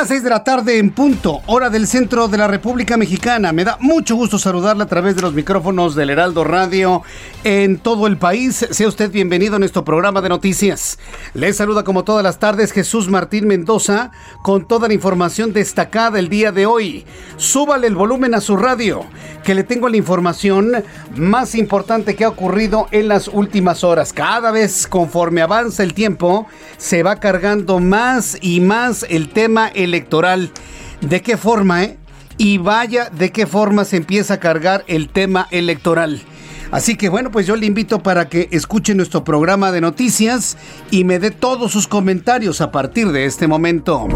Las 0.00 0.08
seis 0.08 0.22
de 0.22 0.30
la 0.30 0.44
tarde 0.44 0.78
en 0.78 0.92
punto, 0.92 1.42
hora 1.44 1.68
del 1.68 1.86
centro 1.86 2.26
de 2.26 2.38
la 2.38 2.48
República 2.48 2.96
Mexicana. 2.96 3.52
Me 3.52 3.64
da 3.64 3.76
mucho 3.80 4.16
gusto 4.16 4.38
saludarla 4.38 4.84
a 4.84 4.86
través 4.86 5.14
de 5.14 5.20
los 5.20 5.34
micrófonos 5.34 5.94
del 5.94 6.08
Heraldo 6.08 6.42
Radio 6.42 7.02
en 7.44 7.76
todo 7.76 8.06
el 8.06 8.16
país. 8.16 8.66
Sea 8.70 8.88
usted 8.88 9.10
bienvenido 9.10 9.56
a 9.56 9.58
nuestro 9.58 9.84
programa 9.84 10.22
de 10.22 10.30
noticias. 10.30 10.98
Le 11.34 11.52
saluda 11.52 11.84
como 11.84 12.02
todas 12.02 12.24
las 12.24 12.38
tardes 12.38 12.72
Jesús 12.72 13.10
Martín 13.10 13.46
Mendoza 13.46 14.10
con 14.40 14.66
toda 14.66 14.88
la 14.88 14.94
información 14.94 15.52
destacada 15.52 16.18
el 16.18 16.30
día 16.30 16.50
de 16.50 16.64
hoy. 16.64 17.04
Súbale 17.36 17.86
el 17.86 17.94
volumen 17.94 18.34
a 18.34 18.40
su 18.40 18.56
radio, 18.56 19.04
que 19.44 19.54
le 19.54 19.64
tengo 19.64 19.90
la 19.90 19.98
información 19.98 20.82
más 21.14 21.54
importante 21.54 22.16
que 22.16 22.24
ha 22.24 22.30
ocurrido 22.30 22.88
en 22.90 23.08
las 23.08 23.28
últimas 23.28 23.84
horas. 23.84 24.14
Cada 24.14 24.50
vez 24.50 24.86
conforme 24.86 25.42
avanza 25.42 25.82
el 25.82 25.92
tiempo, 25.92 26.46
se 26.78 27.02
va 27.02 27.16
cargando 27.16 27.80
más 27.80 28.38
y 28.40 28.60
más 28.60 29.04
el 29.10 29.28
tema 29.28 29.70
electoral. 29.90 30.50
¿De 31.00 31.20
qué 31.20 31.36
forma, 31.36 31.84
eh? 31.84 31.98
Y 32.38 32.58
vaya 32.58 33.10
de 33.10 33.32
qué 33.32 33.46
forma 33.46 33.84
se 33.84 33.96
empieza 33.96 34.34
a 34.34 34.40
cargar 34.40 34.84
el 34.86 35.08
tema 35.08 35.46
electoral. 35.50 36.22
Así 36.70 36.96
que 36.96 37.08
bueno, 37.08 37.30
pues 37.30 37.46
yo 37.46 37.56
le 37.56 37.66
invito 37.66 38.02
para 38.02 38.28
que 38.28 38.48
escuche 38.52 38.94
nuestro 38.94 39.24
programa 39.24 39.72
de 39.72 39.80
noticias 39.80 40.56
y 40.90 41.04
me 41.04 41.18
dé 41.18 41.32
todos 41.32 41.72
sus 41.72 41.88
comentarios 41.88 42.60
a 42.60 42.70
partir 42.70 43.10
de 43.10 43.24
este 43.24 43.48
momento. 43.48 44.06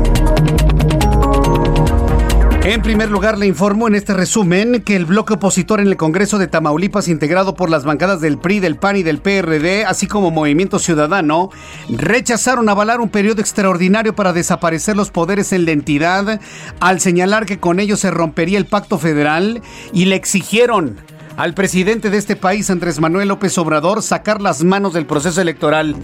En 2.64 2.80
primer 2.80 3.10
lugar, 3.10 3.36
le 3.36 3.46
informo 3.46 3.88
en 3.88 3.94
este 3.94 4.14
resumen 4.14 4.80
que 4.80 4.96
el 4.96 5.04
bloque 5.04 5.34
opositor 5.34 5.80
en 5.80 5.86
el 5.86 5.98
Congreso 5.98 6.38
de 6.38 6.46
Tamaulipas, 6.46 7.08
integrado 7.08 7.54
por 7.54 7.68
las 7.68 7.84
bancadas 7.84 8.22
del 8.22 8.38
PRI, 8.38 8.58
del 8.58 8.76
PAN 8.76 8.96
y 8.96 9.02
del 9.02 9.18
PRD, 9.18 9.84
así 9.84 10.06
como 10.06 10.30
Movimiento 10.30 10.78
Ciudadano, 10.78 11.50
rechazaron 11.90 12.70
avalar 12.70 13.02
un 13.02 13.10
periodo 13.10 13.42
extraordinario 13.42 14.14
para 14.14 14.32
desaparecer 14.32 14.96
los 14.96 15.10
poderes 15.10 15.52
en 15.52 15.66
la 15.66 15.72
entidad, 15.72 16.40
al 16.80 17.00
señalar 17.00 17.44
que 17.44 17.60
con 17.60 17.80
ello 17.80 17.98
se 17.98 18.10
rompería 18.10 18.56
el 18.56 18.64
pacto 18.64 18.98
federal 18.98 19.60
y 19.92 20.06
le 20.06 20.16
exigieron 20.16 20.96
al 21.36 21.52
presidente 21.52 22.08
de 22.08 22.16
este 22.16 22.34
país, 22.34 22.70
Andrés 22.70 22.98
Manuel 22.98 23.28
López 23.28 23.58
Obrador, 23.58 24.02
sacar 24.02 24.40
las 24.40 24.64
manos 24.64 24.94
del 24.94 25.04
proceso 25.04 25.42
electoral. 25.42 25.96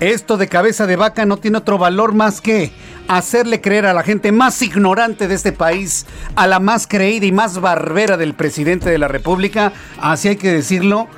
Esto 0.00 0.36
de 0.36 0.48
cabeza 0.48 0.86
de 0.86 0.96
vaca 0.96 1.24
no 1.24 1.38
tiene 1.38 1.56
otro 1.56 1.78
valor 1.78 2.12
más 2.12 2.42
que 2.42 2.70
hacerle 3.08 3.62
creer 3.62 3.86
a 3.86 3.94
la 3.94 4.02
gente 4.02 4.30
más 4.30 4.60
ignorante 4.60 5.26
de 5.26 5.34
este 5.34 5.52
país, 5.52 6.04
a 6.34 6.46
la 6.46 6.60
más 6.60 6.86
creída 6.86 7.24
y 7.24 7.32
más 7.32 7.60
barbera 7.60 8.18
del 8.18 8.34
presidente 8.34 8.90
de 8.90 8.98
la 8.98 9.08
República, 9.08 9.72
así 9.98 10.28
hay 10.28 10.36
que 10.36 10.52
decirlo, 10.52 11.08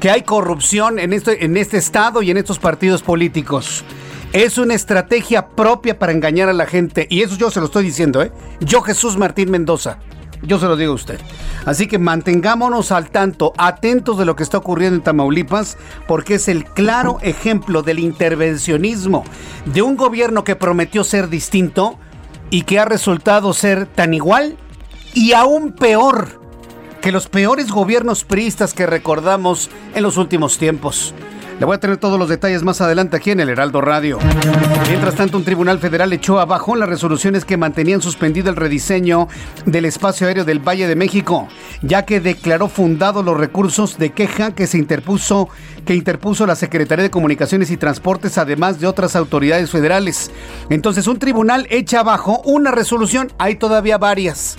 que 0.00 0.10
hay 0.10 0.22
corrupción 0.22 0.98
en 0.98 1.12
este, 1.12 1.44
en 1.44 1.56
este 1.56 1.76
estado 1.76 2.22
y 2.22 2.30
en 2.32 2.36
estos 2.36 2.58
partidos 2.58 3.02
políticos. 3.02 3.84
Es 4.32 4.58
una 4.58 4.74
estrategia 4.74 5.46
propia 5.50 5.96
para 5.96 6.10
engañar 6.10 6.48
a 6.48 6.52
la 6.52 6.66
gente. 6.66 7.06
Y 7.08 7.22
eso 7.22 7.36
yo 7.36 7.52
se 7.52 7.60
lo 7.60 7.66
estoy 7.66 7.84
diciendo, 7.84 8.20
¿eh? 8.20 8.32
Yo, 8.58 8.80
Jesús 8.80 9.16
Martín 9.16 9.48
Mendoza. 9.48 9.98
Yo 10.46 10.58
se 10.58 10.66
lo 10.66 10.76
digo 10.76 10.92
a 10.92 10.96
usted. 10.96 11.20
Así 11.64 11.86
que 11.86 11.98
mantengámonos 11.98 12.92
al 12.92 13.10
tanto, 13.10 13.52
atentos 13.56 14.18
de 14.18 14.24
lo 14.24 14.36
que 14.36 14.42
está 14.42 14.58
ocurriendo 14.58 14.96
en 14.96 15.02
Tamaulipas, 15.02 15.78
porque 16.06 16.34
es 16.34 16.48
el 16.48 16.64
claro 16.64 17.18
ejemplo 17.22 17.82
del 17.82 17.98
intervencionismo 17.98 19.24
de 19.64 19.82
un 19.82 19.96
gobierno 19.96 20.44
que 20.44 20.56
prometió 20.56 21.04
ser 21.04 21.28
distinto 21.28 21.98
y 22.50 22.62
que 22.62 22.78
ha 22.78 22.84
resultado 22.84 23.52
ser 23.54 23.86
tan 23.86 24.12
igual 24.12 24.56
y 25.14 25.32
aún 25.32 25.72
peor 25.72 26.42
que 27.00 27.12
los 27.12 27.28
peores 27.28 27.70
gobiernos 27.70 28.24
priistas 28.24 28.74
que 28.74 28.86
recordamos 28.86 29.70
en 29.94 30.02
los 30.02 30.16
últimos 30.16 30.58
tiempos. 30.58 31.14
Le 31.58 31.66
voy 31.66 31.76
a 31.76 31.80
tener 31.80 31.98
todos 31.98 32.18
los 32.18 32.28
detalles 32.28 32.64
más 32.64 32.80
adelante 32.80 33.16
aquí 33.16 33.30
en 33.30 33.38
el 33.38 33.48
Heraldo 33.48 33.80
Radio. 33.80 34.18
Mientras 34.88 35.14
tanto, 35.14 35.36
un 35.36 35.44
tribunal 35.44 35.78
federal 35.78 36.12
echó 36.12 36.40
abajo 36.40 36.74
las 36.74 36.88
resoluciones 36.88 37.44
que 37.44 37.56
mantenían 37.56 38.02
suspendido 38.02 38.50
el 38.50 38.56
rediseño 38.56 39.28
del 39.64 39.84
espacio 39.84 40.26
aéreo 40.26 40.44
del 40.44 40.58
Valle 40.58 40.88
de 40.88 40.96
México, 40.96 41.46
ya 41.80 42.04
que 42.04 42.18
declaró 42.20 42.68
fundado 42.68 43.22
los 43.22 43.38
recursos 43.38 43.98
de 43.98 44.10
queja 44.10 44.54
que 44.54 44.66
se 44.66 44.78
interpuso 44.78 45.48
que 45.84 45.94
interpuso 45.94 46.46
la 46.46 46.56
Secretaría 46.56 47.02
de 47.02 47.10
Comunicaciones 47.10 47.70
y 47.70 47.76
Transportes, 47.76 48.38
además 48.38 48.80
de 48.80 48.86
otras 48.86 49.16
autoridades 49.16 49.70
federales. 49.70 50.30
Entonces, 50.70 51.06
un 51.06 51.18
tribunal 51.18 51.66
echa 51.70 52.00
abajo 52.00 52.40
una 52.44 52.70
resolución, 52.70 53.32
hay 53.38 53.56
todavía 53.56 53.98
varias 53.98 54.56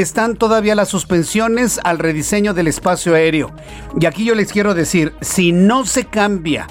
están 0.00 0.36
todavía 0.36 0.74
las 0.74 0.88
suspensiones 0.88 1.80
al 1.82 1.98
rediseño 1.98 2.52
del 2.52 2.66
espacio 2.66 3.14
aéreo. 3.14 3.52
Y 3.98 4.06
aquí 4.06 4.24
yo 4.24 4.34
les 4.34 4.52
quiero 4.52 4.74
decir, 4.74 5.14
si 5.22 5.52
no 5.52 5.86
se 5.86 6.04
cambia 6.04 6.66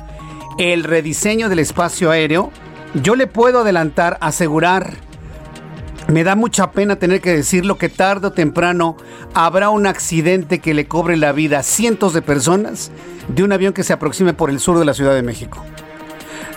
el 0.59 0.84
rediseño 0.84 1.50
del 1.50 1.59
espacio 1.59 2.12
aéreo, 2.12 2.52
yo 2.94 3.16
le 3.16 3.28
puedo 3.28 3.62
adelantar, 3.62 4.18
asegurar, 4.22 4.94
me 6.08 6.24
da 6.24 6.35
mucha 6.35 6.72
pena 6.72 6.97
tener 6.97 7.19
que 7.19 7.35
decirlo 7.35 7.80
que 7.80 7.90
tarde 7.90 8.28
o 8.28 8.31
temprano 8.31 8.96
habrá 9.34 9.72
un 9.72 9.88
accidente 9.88 10.59
que 10.59 10.75
le 10.75 10.88
cobre 10.88 11.18
la 11.18 11.31
vida 11.31 11.59
a 11.59 11.64
cientos 11.64 12.14
de 12.14 12.22
personas 12.22 12.91
de 13.28 13.44
un 13.44 13.52
avión 13.52 13.74
que 13.74 13.84
se 13.84 13.94
aproxime 13.94 14.34
por 14.34 14.52
el 14.52 14.59
sur 14.59 14.78
de 14.78 14.85
la 14.85 14.94
Ciudad 14.94 15.16
de 15.16 15.24
México. 15.24 15.66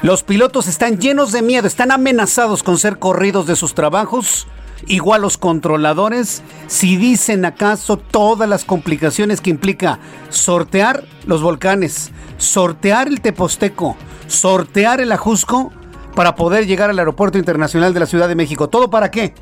Los 0.03 0.23
pilotos 0.23 0.69
están 0.69 0.99
llenos 0.99 1.33
de 1.33 1.41
miedo, 1.41 1.67
están 1.67 1.91
amenazados 1.91 2.63
con 2.63 2.77
ser 2.77 2.99
corridos 2.99 3.47
de 3.47 3.57
sus 3.57 3.75
trabajos 3.75 4.47
igual 4.87 5.23
los 5.23 5.39
controladores, 5.39 6.43
si 6.67 6.97
dicen 6.97 7.45
acaso 7.45 7.97
todas 7.97 8.49
las 8.49 8.65
complicaciones 8.65 9.41
que 9.41 9.51
implica 9.51 9.99
sortear 10.29 11.05
los 11.27 11.43
volcanes, 11.43 12.11
sortear 12.37 13.09
el 13.09 13.21
Teposteco, 13.21 13.97
sortear 14.27 15.01
el 15.01 15.13
Ajusco 15.13 15.73
para 16.15 16.35
poder 16.35 16.67
llegar 16.67 16.91
al 16.91 16.99
aeropuerto 16.99 17.39
internacional 17.39 17.95
de 17.95 18.01
la 18.01 18.07
Ciudad 18.07 18.29
de 18.29 18.35
México. 18.35 18.69
¿Todo 18.69 18.91
para 18.91 19.11
qué? 19.11 19.35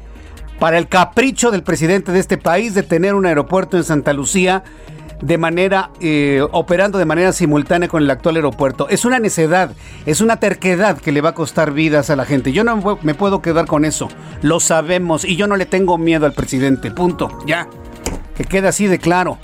Para 0.59 0.79
el 0.79 0.89
capricho 0.89 1.51
del 1.51 1.63
presidente 1.63 2.13
de 2.13 2.19
este 2.19 2.39
país 2.39 2.75
de 2.75 2.83
tener 2.83 3.15
un 3.15 3.27
aeropuerto 3.27 3.77
en 3.77 3.85
Santa 3.85 4.13
Lucía 4.13 4.65
de 5.21 5.39
manera, 5.39 5.91
eh, 6.01 6.47
operando 6.53 6.99
de 6.99 7.05
manera 7.05 7.33
simultánea 7.33 7.89
con 7.89 8.03
el 8.03 8.11
actual 8.11 8.37
aeropuerto. 8.37 8.89
Es 8.89 9.05
una 9.05 9.19
necedad, 9.19 9.71
es 10.05 10.21
una 10.21 10.37
terquedad 10.37 10.99
que 10.99 11.13
le 11.13 11.21
va 11.21 11.31
a 11.31 11.35
costar 11.35 11.73
vidas 11.73 12.11
a 12.11 12.17
la 12.17 12.25
gente. 12.25 12.53
Yo 12.53 12.65
no 12.65 12.99
me 13.03 13.15
puedo 13.15 13.41
quedar 13.41 13.67
con 13.67 13.85
eso. 13.85 14.09
Lo 14.43 14.61
sabemos 14.61 15.25
y 15.25 15.37
yo 15.37 15.47
no 15.47 15.57
le 15.57 15.67
tengo 15.67 15.99
miedo 15.99 16.27
al 16.27 16.33
presidente. 16.33 16.91
Punto. 16.91 17.39
Ya. 17.47 17.69
Que 18.37 18.45
quede 18.45 18.69
así 18.69 18.87
de 18.87 18.99
claro. 18.99 19.39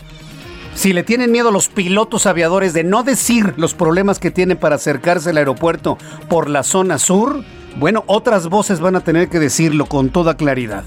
Si 0.75 0.93
le 0.93 1.03
tienen 1.03 1.31
miedo 1.31 1.51
los 1.51 1.69
pilotos 1.69 2.27
aviadores 2.27 2.73
de 2.73 2.83
no 2.83 3.03
decir 3.03 3.55
los 3.57 3.75
problemas 3.75 4.19
que 4.19 4.31
tienen 4.31 4.57
para 4.57 4.77
acercarse 4.77 5.31
al 5.31 5.37
aeropuerto 5.37 5.99
por 6.29 6.49
la 6.49 6.63
zona 6.63 6.99
sur, 6.99 7.45
bueno, 7.77 8.05
otras 8.07 8.49
voces 8.49 8.81
van 8.81 8.97
a 8.97 9.01
tener 9.01 9.29
que 9.29 9.39
decirlo 9.39 9.87
con 9.87 10.11
toda 10.11 10.37
claridad. 10.37 10.85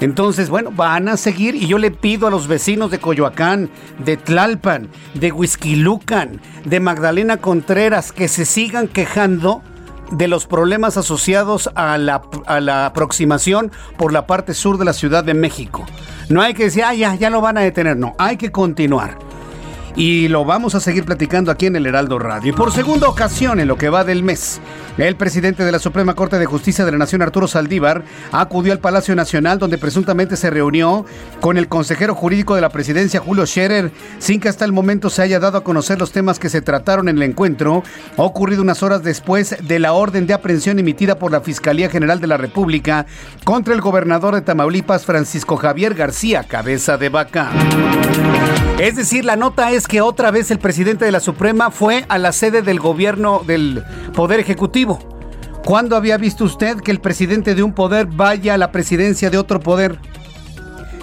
Entonces, 0.00 0.50
bueno, 0.50 0.70
van 0.70 1.08
a 1.08 1.16
seguir 1.16 1.54
y 1.54 1.66
yo 1.66 1.78
le 1.78 1.90
pido 1.90 2.26
a 2.26 2.30
los 2.30 2.48
vecinos 2.48 2.90
de 2.90 2.98
Coyoacán, 2.98 3.70
de 3.98 4.16
Tlalpan, 4.16 4.88
de 5.14 5.32
Huizquilucan, 5.32 6.40
de 6.64 6.80
Magdalena 6.80 7.38
Contreras 7.38 8.12
que 8.12 8.28
se 8.28 8.44
sigan 8.44 8.88
quejando 8.88 9.62
de 10.10 10.28
los 10.28 10.46
problemas 10.46 10.96
asociados 10.96 11.70
a 11.74 11.98
la, 11.98 12.22
aproximación 12.86 13.72
por 13.96 14.12
la 14.12 14.26
parte 14.26 14.54
sur 14.54 14.78
de 14.78 14.84
la 14.84 14.92
Ciudad 14.92 15.24
de 15.24 15.34
México. 15.34 15.84
No 16.28 16.42
hay 16.42 16.54
que 16.54 16.64
decir, 16.64 16.84
ah, 16.84 16.94
ya, 16.94 17.14
ya 17.14 17.30
lo 17.30 17.40
van 17.40 17.58
a 17.58 17.62
detener, 17.62 17.96
no, 17.96 18.14
hay 18.18 18.36
que 18.36 18.52
continuar 18.52 19.18
y 19.96 20.28
lo 20.28 20.44
vamos 20.44 20.74
a 20.74 20.80
seguir 20.80 21.04
platicando 21.04 21.50
aquí 21.50 21.66
en 21.66 21.74
el 21.74 21.86
Heraldo 21.86 22.18
Radio. 22.18 22.50
Y 22.50 22.56
por 22.56 22.70
segunda 22.70 23.08
ocasión 23.08 23.58
en 23.60 23.66
lo 23.66 23.78
que 23.78 23.88
va 23.88 24.04
del 24.04 24.22
mes, 24.22 24.60
el 24.98 25.16
presidente 25.16 25.64
de 25.64 25.72
la 25.72 25.78
Suprema 25.78 26.14
Corte 26.14 26.38
de 26.38 26.44
Justicia 26.46 26.84
de 26.84 26.92
la 26.92 26.98
Nación, 26.98 27.22
Arturo 27.22 27.48
Saldívar, 27.48 28.04
acudió 28.30 28.72
al 28.72 28.78
Palacio 28.78 29.16
Nacional 29.16 29.58
donde 29.58 29.78
presuntamente 29.78 30.36
se 30.36 30.50
reunió 30.50 31.06
con 31.40 31.56
el 31.56 31.68
consejero 31.68 32.14
jurídico 32.14 32.54
de 32.54 32.60
la 32.60 32.68
presidencia, 32.68 33.20
Julio 33.20 33.46
Scherer, 33.46 33.90
sin 34.18 34.38
que 34.38 34.50
hasta 34.50 34.66
el 34.66 34.72
momento 34.72 35.08
se 35.08 35.22
haya 35.22 35.40
dado 35.40 35.58
a 35.58 35.64
conocer 35.64 35.98
los 35.98 36.12
temas 36.12 36.38
que 36.38 36.50
se 36.50 36.60
trataron 36.60 37.08
en 37.08 37.16
el 37.16 37.22
encuentro, 37.22 37.82
ocurrido 38.16 38.62
unas 38.62 38.82
horas 38.82 39.02
después 39.02 39.56
de 39.66 39.78
la 39.78 39.94
orden 39.94 40.26
de 40.26 40.34
aprehensión 40.34 40.78
emitida 40.78 41.18
por 41.18 41.32
la 41.32 41.40
Fiscalía 41.40 41.88
General 41.88 42.20
de 42.20 42.26
la 42.26 42.36
República 42.36 43.06
contra 43.44 43.74
el 43.74 43.80
gobernador 43.80 44.34
de 44.34 44.42
Tamaulipas, 44.42 45.06
Francisco 45.06 45.56
Javier 45.56 45.94
García 45.94 46.44
Cabeza 46.44 46.98
de 46.98 47.08
Vaca. 47.08 47.50
Es 48.78 48.94
decir, 48.94 49.24
la 49.24 49.36
nota 49.36 49.70
es 49.72 49.85
que 49.86 50.00
otra 50.00 50.30
vez 50.30 50.50
el 50.50 50.58
presidente 50.58 51.04
de 51.04 51.12
la 51.12 51.20
Suprema 51.20 51.70
fue 51.70 52.04
a 52.08 52.18
la 52.18 52.32
sede 52.32 52.62
del 52.62 52.80
gobierno 52.80 53.42
del 53.46 53.84
Poder 54.14 54.40
Ejecutivo. 54.40 54.98
¿Cuándo 55.64 55.96
había 55.96 56.16
visto 56.16 56.44
usted 56.44 56.78
que 56.80 56.90
el 56.90 57.00
presidente 57.00 57.54
de 57.54 57.62
un 57.62 57.72
poder 57.72 58.06
vaya 58.06 58.54
a 58.54 58.58
la 58.58 58.70
presidencia 58.70 59.30
de 59.30 59.38
otro 59.38 59.60
poder? 59.60 59.98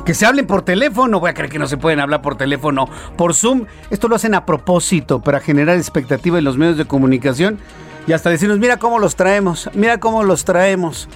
Que 0.05 0.13
se 0.13 0.25
hablen 0.25 0.47
por 0.47 0.63
teléfono, 0.63 1.19
voy 1.19 1.31
a 1.31 1.33
creer 1.33 1.51
que 1.51 1.59
no 1.59 1.67
se 1.67 1.77
pueden 1.77 1.99
hablar 1.99 2.21
por 2.21 2.37
teléfono, 2.37 2.87
por 3.17 3.33
Zoom. 3.33 3.65
Esto 3.89 4.07
lo 4.07 4.15
hacen 4.15 4.35
a 4.35 4.45
propósito 4.45 5.21
para 5.21 5.39
generar 5.39 5.77
expectativa 5.77 6.37
en 6.37 6.43
los 6.43 6.57
medios 6.57 6.77
de 6.77 6.85
comunicación 6.85 7.59
y 8.07 8.13
hasta 8.13 8.29
decirnos, 8.29 8.59
mira 8.59 8.77
cómo 8.77 8.99
los 8.99 9.15
traemos, 9.15 9.69
mira 9.73 9.99
cómo 9.99 10.23
los 10.23 10.45
traemos. 10.45 11.07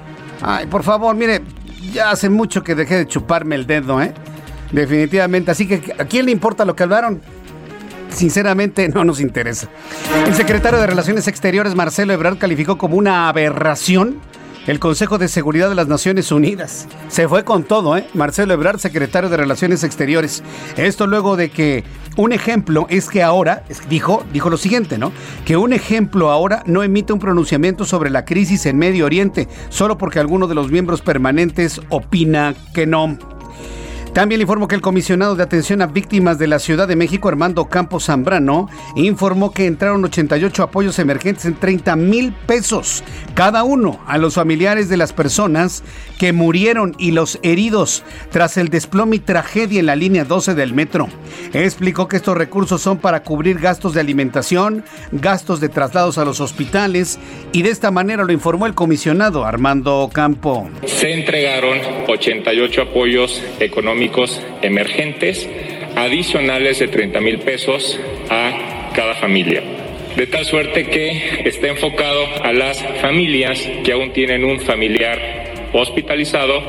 Ay, 0.41 0.67
por 0.67 0.83
favor, 0.83 1.15
mire, 1.15 1.41
ya 1.93 2.11
hace 2.11 2.29
mucho 2.29 2.63
que 2.63 2.75
dejé 2.75 2.95
de 2.97 3.07
chuparme 3.07 3.55
el 3.55 3.67
dedo, 3.67 4.01
¿eh? 4.01 4.13
Definitivamente. 4.71 5.51
Así 5.51 5.67
que, 5.67 5.93
¿a 5.97 6.05
quién 6.05 6.25
le 6.25 6.31
importa 6.31 6.65
lo 6.65 6.75
que 6.75 6.83
hablaron? 6.83 7.21
Sinceramente, 8.09 8.89
no 8.89 9.03
nos 9.03 9.19
interesa. 9.19 9.69
El 10.25 10.33
secretario 10.33 10.79
de 10.79 10.87
Relaciones 10.87 11.27
Exteriores, 11.27 11.75
Marcelo 11.75 12.13
Ebrard, 12.13 12.37
calificó 12.37 12.77
como 12.77 12.95
una 12.95 13.29
aberración 13.29 14.19
el 14.67 14.79
Consejo 14.79 15.17
de 15.17 15.29
Seguridad 15.29 15.69
de 15.69 15.75
las 15.75 15.87
Naciones 15.87 16.31
Unidas. 16.31 16.87
Se 17.07 17.27
fue 17.27 17.45
con 17.45 17.63
todo, 17.63 17.97
¿eh? 17.97 18.05
Marcelo 18.13 18.53
Ebrard, 18.53 18.79
secretario 18.79 19.29
de 19.29 19.37
Relaciones 19.37 19.83
Exteriores. 19.83 20.43
Esto 20.75 21.07
luego 21.07 21.37
de 21.37 21.49
que 21.49 21.85
un 22.17 22.33
ejemplo 22.33 22.85
es 22.89 23.07
que 23.09 23.23
ahora, 23.23 23.63
dijo, 23.89 24.25
dijo 24.33 24.49
lo 24.49 24.57
siguiente, 24.57 24.97
¿no? 24.97 25.13
Que 25.45 25.55
un 25.55 25.71
ejemplo 25.71 26.31
ahora 26.31 26.63
no 26.65 26.83
emite 26.83 27.13
un 27.13 27.19
pronunciamiento 27.19 27.85
sobre 27.85 28.09
la 28.09 28.25
crisis 28.25 28.65
en 28.65 28.77
Medio 28.77 29.05
Oriente, 29.05 29.47
solo 29.69 29.97
porque 29.97 30.19
alguno 30.19 30.47
de 30.47 30.55
los 30.55 30.69
miembros 30.69 31.01
permanentes 31.01 31.79
opina 31.89 32.53
que 32.73 32.85
no. 32.85 33.17
También 34.17 34.39
le 34.39 34.45
informo 34.45 34.67
que 34.67 34.73
el 34.73 34.81
comisionado 34.81 35.35
de 35.35 35.43
atención 35.43 35.79
a 35.83 35.85
víctimas 35.85 36.39
de 36.39 36.47
la 36.47 36.57
Ciudad 36.57 36.87
de 36.87 36.95
México, 36.95 37.29
Armando 37.29 37.65
Campos 37.65 38.05
Zambrano, 38.05 38.67
informó 38.95 39.51
que 39.51 39.67
entraron 39.67 40.03
88 40.03 40.63
apoyos 40.63 40.97
emergentes 40.97 41.45
en 41.45 41.53
30 41.53 41.95
mil 41.97 42.33
pesos 42.33 43.03
cada 43.35 43.63
uno 43.63 43.99
a 44.07 44.17
los 44.17 44.33
familiares 44.33 44.89
de 44.89 44.97
las 44.97 45.13
personas 45.13 45.83
que 46.17 46.33
murieron 46.33 46.95
y 46.97 47.11
los 47.11 47.37
heridos 47.43 48.03
tras 48.31 48.57
el 48.57 48.69
desplome 48.69 49.17
y 49.17 49.19
tragedia 49.19 49.79
en 49.79 49.85
la 49.85 49.95
línea 49.95 50.25
12 50.25 50.55
del 50.55 50.73
metro. 50.73 51.09
Explicó 51.53 52.07
que 52.07 52.15
estos 52.15 52.35
recursos 52.35 52.81
son 52.81 52.97
para 52.97 53.21
cubrir 53.21 53.59
gastos 53.59 53.93
de 53.93 53.99
alimentación, 53.99 54.83
gastos 55.11 55.59
de 55.59 55.69
traslados 55.69 56.17
a 56.17 56.25
los 56.25 56.41
hospitales 56.41 57.19
y 57.51 57.61
de 57.61 57.69
esta 57.69 57.91
manera 57.91 58.23
lo 58.23 58.33
informó 58.33 58.65
el 58.65 58.73
comisionado 58.73 59.45
Armando 59.45 60.09
Campo. 60.11 60.67
Se 60.87 61.13
entregaron 61.13 61.77
88 62.07 62.81
apoyos 62.81 63.43
económicos 63.59 64.06
emergentes 64.61 65.49
adicionales 65.95 66.79
de 66.79 66.87
30 66.87 67.19
mil 67.21 67.39
pesos 67.39 67.99
a 68.29 68.91
cada 68.93 69.15
familia 69.15 69.63
de 70.17 70.25
tal 70.25 70.45
suerte 70.45 70.87
que 70.87 71.43
está 71.45 71.67
enfocado 71.67 72.25
a 72.43 72.51
las 72.51 72.83
familias 73.01 73.61
que 73.83 73.91
aún 73.91 74.11
tienen 74.13 74.43
un 74.43 74.59
familiar 74.59 75.69
hospitalizado 75.73 76.63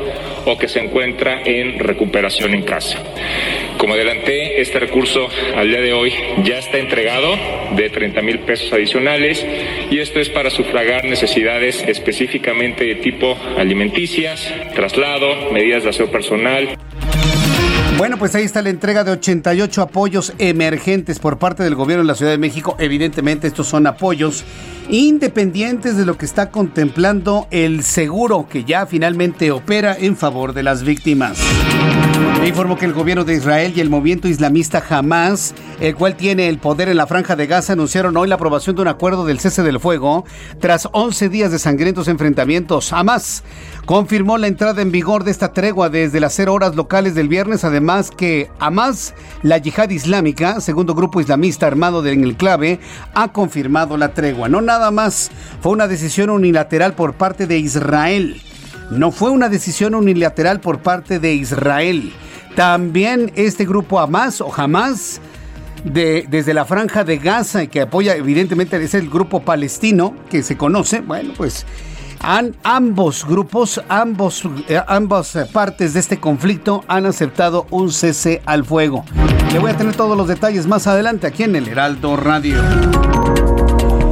o 0.45 0.59
que 0.59 0.69
se 0.69 0.81
encuentra 0.81 1.41
en 1.43 1.79
recuperación 1.79 2.53
en 2.53 2.63
casa. 2.63 3.03
Como 3.79 3.95
adelanté, 3.95 4.61
este 4.61 4.79
recurso 4.81 5.29
al 5.57 5.69
día 5.69 5.81
de 5.81 5.95
hoy 5.95 6.13
ya 6.45 6.59
está 6.59 6.77
entregado 6.77 7.39
de 7.75 7.89
30 7.89 8.21
mil 8.21 8.41
pesos 8.41 8.71
adicionales 8.71 9.47
y 9.91 9.99
esto 10.01 10.21
es 10.21 10.29
para 10.29 10.51
sufragar 10.51 11.07
necesidades 11.07 11.83
específicamente 11.89 12.85
de 12.85 12.97
tipo 12.97 13.35
alimenticias, 13.57 14.53
traslado, 14.75 15.51
medidas 15.53 15.85
de 15.85 15.89
aseo 15.89 16.11
personal. 16.11 16.77
Bueno, 17.99 18.17
pues 18.17 18.33
ahí 18.37 18.45
está 18.45 18.63
la 18.63 18.71
entrega 18.71 19.03
de 19.03 19.11
88 19.11 19.83
apoyos 19.83 20.33
emergentes 20.39 21.19
por 21.19 21.39
parte 21.39 21.65
del 21.65 21.75
gobierno 21.75 22.05
de 22.05 22.07
la 22.07 22.15
Ciudad 22.15 22.31
de 22.31 22.39
México. 22.39 22.77
Evidentemente 22.79 23.49
estos 23.49 23.67
son 23.67 23.89
apoyos 23.89 24.45
independientes 24.89 25.97
de 25.97 26.07
lo 26.07 26.17
que 26.17 26.25
está 26.25 26.53
contemplando 26.53 27.49
el 27.51 27.83
seguro 27.83 28.47
que 28.49 28.63
ya 28.63 28.87
finalmente 28.87 29.51
opera 29.51 29.97
en 29.99 30.17
favor 30.17 30.53
de 30.53 30.63
las 30.63 30.85
víctimas. 30.85 31.41
Me 32.41 32.47
informó 32.47 32.77
que 32.79 32.85
el 32.85 32.93
gobierno 32.93 33.25
de 33.25 33.35
Israel 33.35 33.73
y 33.75 33.81
el 33.81 33.91
movimiento 33.91 34.29
islamista 34.29 34.83
Hamas, 34.89 35.55
el 35.81 35.97
cual 35.97 36.17
tiene 36.17 36.49
el 36.49 36.59
poder 36.59 36.89
en 36.89 36.97
la 36.97 37.09
franja 37.09 37.35
de 37.35 37.49
Gaza, 37.49 37.73
anunciaron 37.73 38.17
hoy 38.17 38.29
la 38.29 38.37
aprobación 38.37 38.77
de 38.77 38.83
un 38.83 38.89
acuerdo 38.89 39.27
del 39.27 39.41
cese 39.41 39.65
del 39.65 39.81
fuego 39.81 40.25
tras 40.61 40.89
11 40.93 41.31
días 41.31 41.51
de 41.51 41.59
sangrientos 41.59 42.07
enfrentamientos. 42.07 42.93
Hamas 42.93 43.43
confirmó 43.87 44.39
la 44.39 44.47
entrada 44.47 44.83
en 44.83 44.93
vigor 44.93 45.25
de 45.25 45.33
esta 45.33 45.53
tregua 45.53 45.91
desde 45.91 46.21
las 46.21 46.33
0 46.35 46.55
horas 46.55 46.77
locales 46.77 47.17
del 47.17 47.27
viernes, 47.29 47.65
además 47.65 48.13
que 48.13 48.49
Hamas, 48.61 49.15
la 49.43 49.59
yihad 49.59 49.91
islámica, 49.91 50.61
segundo 50.61 50.95
grupo 50.95 51.21
islamista 51.21 51.67
armado 51.67 52.07
en 52.07 52.23
el 52.23 52.37
clave, 52.37 52.79
ha 53.15 53.33
confirmado 53.33 53.97
la 53.97 54.15
tregua. 54.15 54.49
No 54.49 54.61
nada 54.61 54.93
más 54.93 55.33
fue 55.61 55.73
una 55.73 55.89
decisión 55.89 56.31
unilateral 56.31 56.95
por 56.95 57.15
parte 57.15 57.49
de 57.49 57.59
Israel. 57.59 58.41
No 58.91 59.13
fue 59.13 59.31
una 59.31 59.49
decisión 59.49 59.95
unilateral 59.95 60.61
por 60.61 60.81
parte 60.81 61.19
de 61.19 61.35
Israel. 61.35 62.13
También 62.55 63.33
este 63.37 63.65
grupo 63.65 64.01
Hamas 64.01 64.41
o 64.41 64.53
Hamas 64.55 65.21
de, 65.85 66.27
desde 66.29 66.55
la 66.55 66.65
franja 66.65 67.05
de 67.05 67.19
Gaza 67.19 67.63
y 67.63 67.69
que 67.69 67.83
apoya 67.83 68.17
evidentemente 68.17 68.83
es 68.83 68.95
el 68.95 69.09
grupo 69.09 69.43
palestino 69.43 70.15
que 70.31 70.43
se 70.43 70.57
conoce, 70.57 71.01
bueno 71.01 71.35
pues 71.37 71.67
han, 72.21 72.57
ambos 72.65 73.25
grupos, 73.25 73.81
ambos, 73.89 74.43
eh, 74.69 74.81
ambas 74.89 75.39
partes 75.53 75.95
de 75.95 76.01
este 76.01 76.19
conflicto 76.19 76.85
han 76.89 77.07
aceptado 77.07 77.67
un 77.71 77.93
cese 77.93 78.43
al 78.45 78.65
fuego. 78.65 79.05
Le 79.53 79.59
voy 79.59 79.71
a 79.71 79.77
tener 79.77 79.95
todos 79.95 80.17
los 80.17 80.27
detalles 80.27 80.67
más 80.67 80.87
adelante 80.87 81.27
aquí 81.27 81.45
en 81.45 81.57
el 81.57 81.69
Heraldo 81.69 82.17
Radio. 82.17 82.61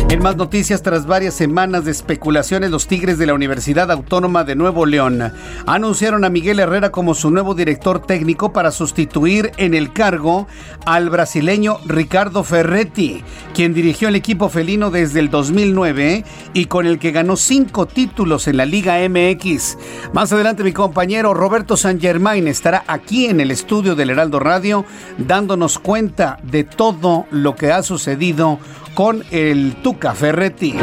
En 0.08 0.22
más 0.22 0.36
noticias, 0.36 0.84
tras 0.84 1.04
varias 1.04 1.34
semanas 1.34 1.84
de 1.84 1.90
especulaciones, 1.90 2.70
los 2.70 2.86
Tigres 2.86 3.18
de 3.18 3.26
la 3.26 3.34
Universidad 3.34 3.90
Autónoma 3.90 4.44
de 4.44 4.54
Nuevo 4.54 4.86
León 4.86 5.32
anunciaron 5.66 6.25
a 6.25 6.28
Miguel 6.28 6.60
Herrera 6.60 6.92
como 6.92 7.12
su 7.12 7.32
nuevo 7.32 7.56
director 7.56 7.98
técnico 7.98 8.52
para 8.52 8.70
sustituir 8.70 9.50
en 9.56 9.75
el 9.75 9.92
cargo 9.92 10.46
al 10.84 11.10
brasileño 11.10 11.78
Ricardo 11.86 12.44
Ferretti, 12.44 13.25
quien 13.52 13.75
dirigió 13.75 14.06
el 14.06 14.14
equipo 14.14 14.48
felino 14.48 14.92
desde 14.92 15.18
el 15.18 15.28
2009 15.28 16.25
y 16.54 16.66
con 16.66 16.86
el 16.86 17.00
que 17.00 17.10
ganó 17.10 17.34
cinco 17.34 17.86
títulos 17.86 18.46
en 18.46 18.58
la 18.58 18.64
Liga 18.64 18.98
MX. 19.08 19.76
Más 20.12 20.32
adelante 20.32 20.62
mi 20.62 20.72
compañero 20.72 21.34
Roberto 21.34 21.76
San 21.76 21.98
Germain 21.98 22.46
estará 22.46 22.84
aquí 22.86 23.26
en 23.26 23.40
el 23.40 23.50
estudio 23.50 23.96
del 23.96 24.10
Heraldo 24.10 24.38
Radio 24.38 24.84
dándonos 25.18 25.80
cuenta 25.80 26.38
de 26.44 26.62
todo 26.62 27.26
lo 27.32 27.56
que 27.56 27.72
ha 27.72 27.82
sucedido 27.82 28.60
con 28.94 29.25
el 29.30 29.75
Tuca 29.82 29.95
Ferretti. 29.98 30.74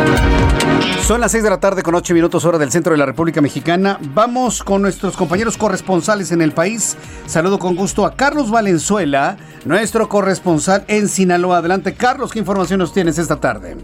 Son 1.01 1.22
las 1.22 1.32
6 1.32 1.43
de 1.43 1.50
la 1.50 1.60
tarde 1.60 1.84
con 1.84 1.96
8 1.96 2.13
minutos 2.13 2.46
hora 2.46 2.58
del 2.58 2.72
centro 2.72 2.93
de 2.93 2.98
la 2.98 3.05
República 3.05 3.41
Mexicana. 3.41 4.00
Vamos 4.13 4.63
con 4.63 4.82
nuestros 4.82 5.15
compañeros 5.15 5.58
corresponsales 5.58 6.32
en 6.32 6.41
el 6.41 6.51
país. 6.51 6.98
Saludo 7.25 7.60
con 7.60 7.75
gusto 7.75 8.05
a 8.05 8.15
Carlos 8.15 8.50
Valenzuela, 8.50 9.38
nuestro 9.65 10.10
corresponsal 10.10 10.84
en 10.88 11.08
Sinaloa. 11.08 11.58
Adelante, 11.58 11.93
Carlos, 11.93 12.32
¿qué 12.32 12.39
información 12.39 12.79
nos 12.79 12.93
tienes 12.93 13.20
esta 13.20 13.39
tarde? 13.39 13.75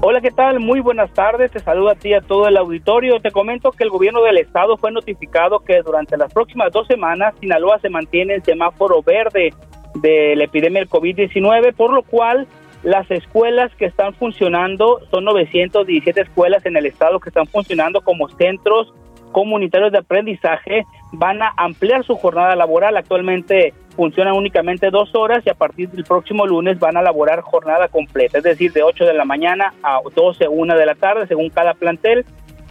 Hola, 0.00 0.20
¿qué 0.20 0.30
tal? 0.30 0.60
Muy 0.60 0.80
buenas 0.80 1.12
tardes. 1.12 1.50
Te 1.50 1.60
saludo 1.60 1.90
a 1.90 1.94
ti 1.94 2.10
y 2.10 2.14
a 2.14 2.20
todo 2.20 2.48
el 2.48 2.56
auditorio. 2.56 3.20
Te 3.20 3.30
comento 3.30 3.72
que 3.72 3.84
el 3.84 3.90
gobierno 3.90 4.22
del 4.22 4.38
estado 4.38 4.76
fue 4.76 4.92
notificado 4.92 5.60
que 5.60 5.82
durante 5.82 6.16
las 6.16 6.32
próximas 6.32 6.72
dos 6.72 6.86
semanas 6.86 7.34
Sinaloa 7.40 7.78
se 7.80 7.90
mantiene 7.90 8.34
en 8.34 8.44
semáforo 8.44 9.02
verde 9.02 9.52
de 9.94 10.34
la 10.36 10.44
epidemia 10.44 10.80
del 10.80 10.90
COVID-19, 10.90 11.74
por 11.74 11.92
lo 11.92 12.02
cual 12.02 12.46
las 12.84 13.10
escuelas 13.10 13.74
que 13.76 13.86
están 13.86 14.14
funcionando, 14.14 15.00
son 15.10 15.24
917 15.24 16.20
escuelas 16.20 16.64
en 16.66 16.76
el 16.76 16.86
estado 16.86 17.18
que 17.18 17.30
están 17.30 17.46
funcionando 17.46 18.02
como 18.02 18.28
centros 18.28 18.92
comunitarios 19.32 19.90
de 19.90 19.98
aprendizaje, 19.98 20.84
van 21.12 21.42
a 21.42 21.52
ampliar 21.56 22.04
su 22.04 22.14
jornada 22.14 22.54
laboral. 22.54 22.96
Actualmente 22.96 23.74
funcionan 23.96 24.34
únicamente 24.34 24.90
dos 24.90 25.14
horas 25.14 25.42
y 25.44 25.50
a 25.50 25.54
partir 25.54 25.88
del 25.88 26.04
próximo 26.04 26.46
lunes 26.46 26.78
van 26.78 26.96
a 26.96 27.02
laborar 27.02 27.40
jornada 27.40 27.88
completa, 27.88 28.38
es 28.38 28.44
decir, 28.44 28.72
de 28.72 28.82
8 28.82 29.06
de 29.06 29.14
la 29.14 29.24
mañana 29.24 29.74
a 29.82 30.00
12, 30.14 30.46
1 30.46 30.76
de 30.76 30.86
la 30.86 30.94
tarde, 30.94 31.26
según 31.26 31.50
cada 31.50 31.74
plantel, 31.74 32.24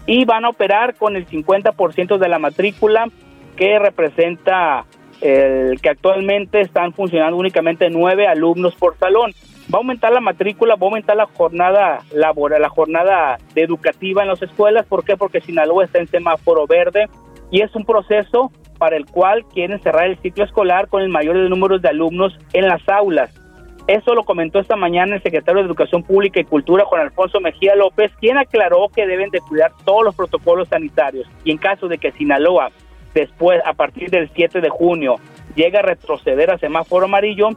y 0.06 0.26
van 0.26 0.46
a 0.46 0.50
operar 0.50 0.96
con 0.96 1.16
el 1.16 1.28
50% 1.28 2.18
de 2.18 2.30
la 2.30 2.40
matrícula 2.40 3.08
que 3.58 3.80
representa 3.80 4.86
el 5.22 5.80
que 5.82 5.90
actualmente 5.90 6.62
están 6.62 6.94
funcionando 6.94 7.38
únicamente 7.38 7.90
nueve 7.90 8.28
alumnos 8.28 8.76
por 8.76 8.98
salón. 8.98 9.32
Va 9.74 9.78
a 9.78 9.82
aumentar 9.82 10.12
la 10.14 10.22
matrícula, 10.22 10.76
va 10.76 10.86
a 10.86 10.90
aumentar 10.90 11.16
la 11.16 11.26
jornada 11.26 12.04
laboral, 12.14 12.62
la 12.62 12.70
jornada 12.70 13.38
educativa 13.56 14.22
en 14.22 14.28
las 14.28 14.42
escuelas. 14.42 14.86
¿Por 14.86 15.04
qué? 15.04 15.18
Porque 15.18 15.42
Sinaloa 15.42 15.86
está 15.86 15.98
en 15.98 16.08
semáforo 16.08 16.68
verde 16.68 17.10
y 17.50 17.62
es 17.62 17.74
un 17.76 17.84
proceso 17.84 18.52
para 18.78 18.98
el 18.98 19.08
cual 19.08 19.46
quieren 19.46 19.82
cerrar 19.82 20.06
el 20.06 20.20
ciclo 20.20 20.44
escolar 20.44 20.90
con 20.90 21.02
el 21.02 21.10
mayor 21.10 21.38
número 21.50 21.80
de 21.80 21.90
alumnos 21.90 22.38
en 22.54 22.68
las 22.68 22.88
aulas. 22.88 23.34
Eso 23.88 24.14
lo 24.14 24.24
comentó 24.24 24.60
esta 24.60 24.76
mañana 24.76 25.16
el 25.16 25.24
secretario 25.24 25.62
de 25.62 25.68
Educación 25.68 26.04
Pública 26.04 26.40
y 26.40 26.46
Cultura, 26.46 26.86
Juan 26.86 27.02
Alfonso 27.02 27.42
Mejía 27.42 27.76
López, 27.76 28.12
quien 28.20 28.38
aclaró 28.38 28.90
que 28.94 29.08
deben 29.08 29.30
de 29.32 29.42
cuidar 29.42 29.72
todos 29.84 30.04
los 30.04 30.16
protocolos 30.16 30.70
sanitarios 30.70 31.28
y 31.44 31.52
en 31.52 31.58
caso 31.58 31.88
de 31.88 31.98
que 31.98 32.12
Sinaloa 32.12 32.70
después, 33.14 33.62
a 33.66 33.74
partir 33.74 34.10
del 34.10 34.30
7 34.34 34.62
de 34.62 34.70
junio, 34.70 35.16
llegue 35.56 35.78
a 35.78 35.82
retroceder 35.82 36.52
a 36.52 36.58
semáforo 36.58 37.06
amarillo, 37.06 37.50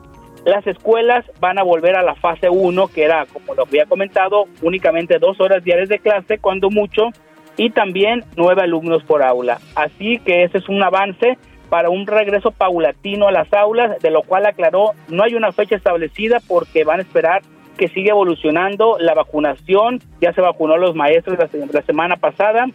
las 0.47 0.65
escuelas 0.65 1.25
van 1.41 1.59
a 1.59 1.65
volver 1.65 1.97
a 1.97 2.05
la 2.05 2.15
fase 2.15 2.49
1, 2.49 2.87
que 2.89 3.03
era, 3.03 3.27
como 3.27 3.55
lo 3.55 3.65
había 3.65 3.85
comentado, 3.85 4.45
únicamente 4.63 5.19
dos 5.19 5.41
horas 5.41 5.65
diarias 5.65 5.89
de 5.89 5.99
clase, 5.99 6.39
cuando 6.39 6.71
mucho, 6.71 7.09
y 7.57 7.71
también 7.71 8.23
nueve 8.37 8.63
alumnos 8.63 9.03
por 9.03 9.25
aula. 9.25 9.59
Así 9.75 10.21
que 10.21 10.45
ese 10.45 10.59
es 10.59 10.69
un 10.69 10.81
avance 10.85 11.37
para 11.69 11.91
un 11.91 12.07
regreso 12.07 12.53
paulatino 12.53 13.27
a 13.27 13.33
las 13.33 13.53
aulas, 13.53 13.99
de 14.01 14.11
lo 14.13 14.23
cual 14.23 14.47
aclaró 14.47 14.93
no 15.09 15.25
hay 15.25 15.35
una 15.35 15.51
fecha 15.51 15.75
establecida 15.75 16.39
porque 16.47 16.85
van 16.85 17.01
a 17.01 17.03
esperar 17.03 17.43
que 17.77 17.89
siga 17.89 18.11
evolucionando 18.11 18.99
la 19.01 19.15
vacunación, 19.15 20.01
ya 20.21 20.33
se 20.33 20.43
vacunó 20.43 20.77
los 20.77 20.95
maestros 20.95 21.39
la, 21.73 21.83
semana 21.83 22.17
pasada 22.17 22.67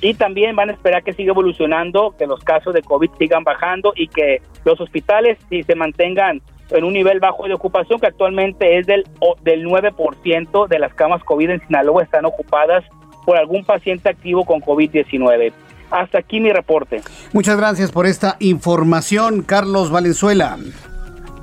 y 0.00 0.14
también 0.14 0.56
van 0.56 0.70
a 0.70 0.72
esperar 0.72 1.02
que 1.02 1.12
siga 1.12 1.32
evolucionando, 1.32 2.14
que 2.18 2.26
los 2.26 2.42
casos 2.42 2.72
de 2.72 2.80
COVID 2.80 3.10
sigan 3.18 3.44
bajando 3.44 3.92
y 3.94 4.08
que 4.08 4.40
los 4.64 4.80
hospitales 4.80 5.36
si 5.50 5.62
se 5.62 5.74
mantengan 5.74 6.40
en 6.70 6.84
un 6.84 6.92
nivel 6.92 7.20
bajo 7.20 7.46
de 7.46 7.54
ocupación 7.54 7.98
que 8.00 8.06
actualmente 8.06 8.78
es 8.78 8.86
del, 8.86 9.04
del 9.42 9.66
9% 9.66 10.68
de 10.68 10.78
las 10.78 10.94
camas 10.94 11.22
COVID 11.24 11.50
en 11.50 11.66
Sinaloa 11.66 12.02
están 12.02 12.24
ocupadas 12.24 12.84
por 13.24 13.36
algún 13.36 13.64
paciente 13.64 14.08
activo 14.08 14.44
con 14.44 14.60
COVID-19. 14.60 15.52
Hasta 15.90 16.18
aquí 16.18 16.40
mi 16.40 16.52
reporte. 16.52 17.02
Muchas 17.32 17.56
gracias 17.56 17.92
por 17.92 18.06
esta 18.06 18.36
información, 18.40 19.42
Carlos 19.42 19.90
Valenzuela. 19.90 20.58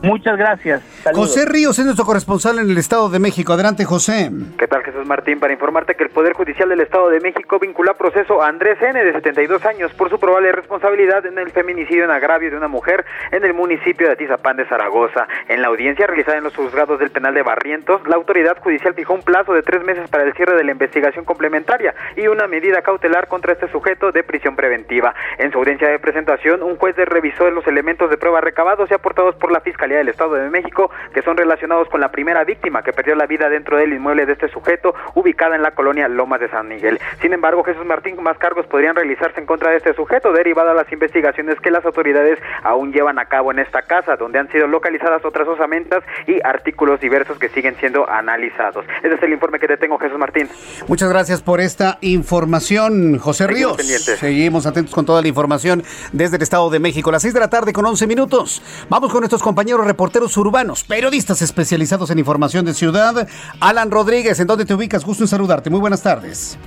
Muchas 0.05 0.37
gracias. 0.37 0.83
José 1.13 1.45
Ríos 1.45 1.79
es 1.79 1.85
nuestro 1.85 2.05
corresponsal 2.05 2.59
en 2.59 2.69
el 2.69 2.77
Estado 2.77 3.09
de 3.09 3.17
México. 3.17 3.53
Adelante, 3.53 3.85
José. 3.85 4.29
¿Qué 4.57 4.67
tal, 4.67 4.83
Jesús 4.83 5.05
Martín? 5.07 5.39
Para 5.39 5.53
informarte 5.53 5.95
que 5.95 6.03
el 6.03 6.11
Poder 6.11 6.33
Judicial 6.33 6.69
del 6.69 6.81
Estado 6.81 7.09
de 7.09 7.19
México 7.19 7.57
vincula 7.57 7.91
a 7.91 7.93
proceso 7.95 8.41
a 8.41 8.47
Andrés 8.47 8.77
N., 8.81 9.03
de 9.03 9.13
72 9.13 9.65
años, 9.65 9.91
por 9.93 10.11
su 10.11 10.19
probable 10.19 10.51
responsabilidad 10.51 11.25
en 11.25 11.39
el 11.39 11.51
feminicidio 11.51 12.03
en 12.03 12.11
agravio 12.11 12.51
de 12.51 12.57
una 12.57 12.67
mujer 12.67 13.03
en 13.31 13.43
el 13.43 13.55
municipio 13.55 14.05
de 14.05 14.13
Atizapán 14.13 14.57
de 14.57 14.67
Zaragoza. 14.67 15.27
En 15.47 15.63
la 15.63 15.69
audiencia 15.69 16.05
realizada 16.05 16.37
en 16.37 16.43
los 16.43 16.55
juzgados 16.55 16.99
del 16.99 17.09
penal 17.09 17.33
de 17.33 17.41
Barrientos, 17.41 18.07
la 18.07 18.15
autoridad 18.15 18.57
judicial 18.59 18.93
fijó 18.93 19.15
un 19.15 19.23
plazo 19.23 19.53
de 19.53 19.63
tres 19.63 19.83
meses 19.83 20.07
para 20.09 20.23
el 20.23 20.33
cierre 20.33 20.55
de 20.55 20.63
la 20.63 20.71
investigación 20.71 21.25
complementaria 21.25 21.95
y 22.15 22.27
una 22.27 22.47
medida 22.47 22.83
cautelar 22.83 23.27
contra 23.27 23.53
este 23.53 23.71
sujeto 23.71 24.11
de 24.11 24.23
prisión 24.23 24.55
preventiva. 24.55 25.15
En 25.39 25.51
su 25.51 25.57
audiencia 25.57 25.89
de 25.89 25.97
presentación, 25.97 26.61
un 26.61 26.75
juez 26.75 26.95
revisó 26.95 27.49
los 27.49 27.65
elementos 27.65 28.09
de 28.09 28.17
prueba 28.17 28.41
recabados 28.41 28.89
y 28.91 28.93
aportados 28.93 29.35
por 29.35 29.51
la 29.51 29.61
Fiscalía 29.61 29.94
del 29.97 30.09
Estado 30.09 30.35
de 30.35 30.49
México 30.49 30.91
que 31.13 31.21
son 31.21 31.37
relacionados 31.37 31.89
con 31.89 32.01
la 32.01 32.11
primera 32.11 32.43
víctima 32.43 32.83
que 32.83 32.93
perdió 32.93 33.15
la 33.15 33.25
vida 33.25 33.49
dentro 33.49 33.77
del 33.77 33.93
inmueble 33.93 34.25
de 34.25 34.33
este 34.33 34.49
sujeto 34.49 34.93
ubicada 35.13 35.55
en 35.55 35.61
la 35.61 35.71
colonia 35.71 36.07
Lomas 36.07 36.39
de 36.39 36.49
San 36.49 36.67
Miguel. 36.67 36.99
Sin 37.21 37.33
embargo, 37.33 37.63
Jesús 37.63 37.85
Martín, 37.85 38.21
más 38.21 38.37
cargos 38.37 38.65
podrían 38.67 38.95
realizarse 38.95 39.39
en 39.39 39.45
contra 39.45 39.71
de 39.71 39.77
este 39.77 39.93
sujeto 39.93 40.31
derivado 40.31 40.71
a 40.71 40.73
las 40.73 40.91
investigaciones 40.91 41.59
que 41.61 41.71
las 41.71 41.85
autoridades 41.85 42.39
aún 42.63 42.91
llevan 42.91 43.19
a 43.19 43.25
cabo 43.25 43.51
en 43.51 43.59
esta 43.59 43.81
casa, 43.81 44.15
donde 44.15 44.39
han 44.39 44.51
sido 44.51 44.67
localizadas 44.67 45.23
otras 45.25 45.47
osamentas 45.47 46.03
y 46.27 46.39
artículos 46.43 46.99
diversos 46.99 47.37
que 47.37 47.49
siguen 47.49 47.75
siendo 47.75 48.09
analizados. 48.09 48.85
Ese 49.03 49.15
es 49.15 49.23
el 49.23 49.33
informe 49.33 49.59
que 49.59 49.67
te 49.67 49.77
tengo, 49.77 49.97
Jesús 49.97 50.17
Martín. 50.17 50.49
Muchas 50.87 51.09
gracias 51.09 51.41
por 51.41 51.59
esta 51.59 51.97
información, 52.01 53.17
José 53.17 53.47
Ríos. 53.47 53.77
Seguimos 53.77 54.65
atentos 54.65 54.93
con 54.93 55.05
toda 55.05 55.21
la 55.21 55.27
información 55.27 55.83
desde 56.11 56.37
el 56.37 56.43
Estado 56.43 56.69
de 56.69 56.79
México. 56.79 57.09
A 57.09 57.13
las 57.13 57.21
6 57.21 57.33
de 57.33 57.39
la 57.39 57.49
tarde 57.49 57.73
con 57.73 57.85
11 57.85 58.07
minutos. 58.07 58.61
Vamos 58.89 59.11
con 59.11 59.21
nuestros 59.21 59.41
compañeros 59.41 59.74
reporteros 59.83 60.37
urbanos, 60.37 60.83
periodistas 60.83 61.41
especializados 61.41 62.09
en 62.09 62.19
información 62.19 62.65
de 62.65 62.73
ciudad. 62.73 63.27
Alan 63.59 63.91
Rodríguez, 63.91 64.39
¿en 64.39 64.47
dónde 64.47 64.65
te 64.65 64.73
ubicas? 64.73 65.03
Gusto 65.03 65.23
en 65.23 65.27
saludarte. 65.27 65.69
Muy 65.69 65.79
buenas 65.79 66.01
tardes. 66.01 66.57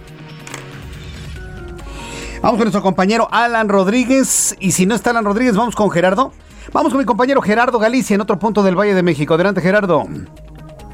Vamos 2.43 2.59
con 2.59 2.65
nuestro 2.65 2.83
compañero 2.83 3.29
Alan 3.31 3.69
Rodríguez. 3.69 4.57
Y 4.61 4.73
si 4.73 4.87
no 4.87 4.95
está 4.95 5.11
Alan 5.11 5.25
Rodríguez, 5.25 5.57
vamos 5.57 5.75
con 5.75 5.91
Gerardo. 5.91 6.33
Vamos 6.73 6.93
con 6.93 6.99
mi 6.99 7.05
compañero 7.05 7.41
Gerardo 7.41 7.79
Galicia 7.79 8.15
en 8.15 8.21
otro 8.21 8.39
punto 8.39 8.63
del 8.63 8.79
Valle 8.79 8.95
de 8.95 9.03
México. 9.03 9.35
Adelante, 9.35 9.61
Gerardo. 9.61 10.07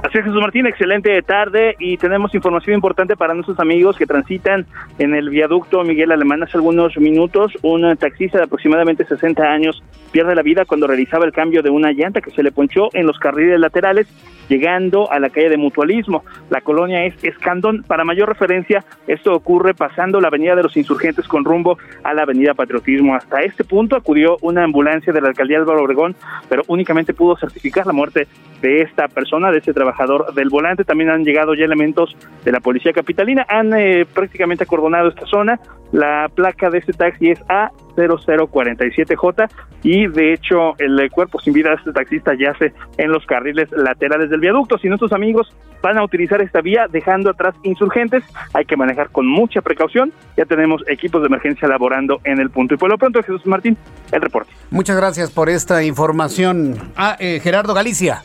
Así 0.04 0.18
es, 0.18 0.24
Jesús 0.24 0.38
Martín, 0.38 0.66
excelente 0.66 1.22
tarde 1.22 1.76
y 1.78 1.96
tenemos 1.96 2.34
información 2.34 2.74
importante 2.74 3.16
para 3.16 3.32
nuestros 3.32 3.58
amigos 3.58 3.96
que 3.96 4.04
transitan 4.04 4.66
en 4.98 5.14
el 5.14 5.30
viaducto 5.30 5.82
Miguel 5.82 6.12
Alemán 6.12 6.42
hace 6.42 6.58
algunos 6.58 6.94
minutos. 6.98 7.52
Un 7.62 7.96
taxista 7.96 8.36
de 8.36 8.44
aproximadamente 8.44 9.06
60 9.06 9.42
años 9.42 9.82
pierde 10.12 10.34
la 10.34 10.42
vida 10.42 10.66
cuando 10.66 10.86
realizaba 10.86 11.24
el 11.24 11.32
cambio 11.32 11.62
de 11.62 11.70
una 11.70 11.90
llanta 11.92 12.20
que 12.20 12.32
se 12.32 12.42
le 12.42 12.52
ponchó 12.52 12.90
en 12.92 13.06
los 13.06 13.18
carriles 13.18 13.58
laterales 13.58 14.06
llegando 14.50 15.10
a 15.10 15.18
la 15.18 15.30
calle 15.30 15.48
de 15.48 15.56
Mutualismo. 15.56 16.22
La 16.50 16.60
colonia 16.60 17.06
es 17.06 17.14
Escandón. 17.24 17.82
Para 17.82 18.04
mayor 18.04 18.28
referencia, 18.28 18.84
esto 19.06 19.32
ocurre 19.32 19.72
pasando 19.72 20.20
la 20.20 20.28
avenida 20.28 20.54
de 20.54 20.64
los 20.64 20.76
insurgentes 20.76 21.26
con 21.26 21.46
rumbo 21.46 21.78
a 22.02 22.12
la 22.12 22.24
avenida 22.24 22.52
Patriotismo. 22.52 23.14
Hasta 23.14 23.40
este 23.40 23.64
punto 23.64 23.96
acudió 23.96 24.36
una 24.42 24.64
ambulancia 24.64 25.14
de 25.14 25.22
la 25.22 25.28
alcaldía 25.28 25.56
Álvaro 25.56 25.82
Obregón, 25.82 26.14
pero 26.50 26.62
únicamente 26.68 27.14
pudo 27.14 27.38
certificar 27.38 27.86
la 27.86 27.94
muerte 27.94 28.28
de 28.60 28.82
esta 28.82 29.08
persona, 29.08 29.50
de 29.50 29.58
este 29.58 29.72
trabajador 29.72 29.93
del 30.34 30.48
volante. 30.48 30.84
También 30.84 31.10
han 31.10 31.24
llegado 31.24 31.54
ya 31.54 31.64
elementos 31.64 32.16
de 32.44 32.52
la 32.52 32.60
policía 32.60 32.92
capitalina. 32.92 33.46
Han 33.48 33.72
eh, 33.74 34.06
prácticamente 34.12 34.64
acordonado 34.64 35.08
esta 35.08 35.26
zona. 35.26 35.60
La 35.92 36.28
placa 36.34 36.70
de 36.70 36.78
este 36.78 36.92
taxi 36.92 37.30
es 37.30 37.40
A0047J 37.46 39.48
y 39.84 40.08
de 40.08 40.32
hecho 40.32 40.76
el 40.78 40.98
eh, 40.98 41.10
cuerpo 41.10 41.38
sin 41.38 41.52
vida 41.52 41.70
de 41.70 41.76
este 41.76 41.92
taxista 41.92 42.32
yace 42.34 42.72
en 42.96 43.12
los 43.12 43.24
carriles 43.26 43.70
laterales 43.70 44.30
del 44.30 44.40
viaducto. 44.40 44.78
Si 44.78 44.88
nuestros 44.88 45.12
amigos 45.12 45.54
van 45.82 45.98
a 45.98 46.04
utilizar 46.04 46.42
esta 46.42 46.62
vía 46.62 46.86
dejando 46.90 47.30
atrás 47.30 47.54
insurgentes, 47.62 48.24
hay 48.54 48.64
que 48.64 48.76
manejar 48.76 49.10
con 49.10 49.28
mucha 49.28 49.60
precaución. 49.60 50.12
Ya 50.36 50.46
tenemos 50.46 50.82
equipos 50.88 51.22
de 51.22 51.28
emergencia 51.28 51.68
laborando 51.68 52.20
en 52.24 52.40
el 52.40 52.50
punto. 52.50 52.74
Y 52.74 52.76
por 52.76 52.90
lo 52.90 52.98
pronto, 52.98 53.22
Jesús 53.22 53.46
Martín, 53.46 53.76
el 54.10 54.20
reporte. 54.20 54.50
Muchas 54.70 54.96
gracias 54.96 55.30
por 55.30 55.48
esta 55.48 55.84
información. 55.84 56.76
Ah, 56.96 57.16
eh, 57.20 57.38
Gerardo 57.40 57.74
Galicia. 57.74 58.22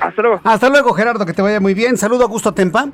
Hasta 0.00 0.22
luego. 0.22 0.40
Hasta 0.42 0.68
luego, 0.68 0.92
Gerardo, 0.92 1.26
que 1.26 1.32
te 1.32 1.42
vaya 1.42 1.60
muy 1.60 1.74
bien. 1.74 1.96
Saludo 1.96 2.22
a 2.22 2.24
Augusto 2.24 2.52
Tempa. 2.52 2.88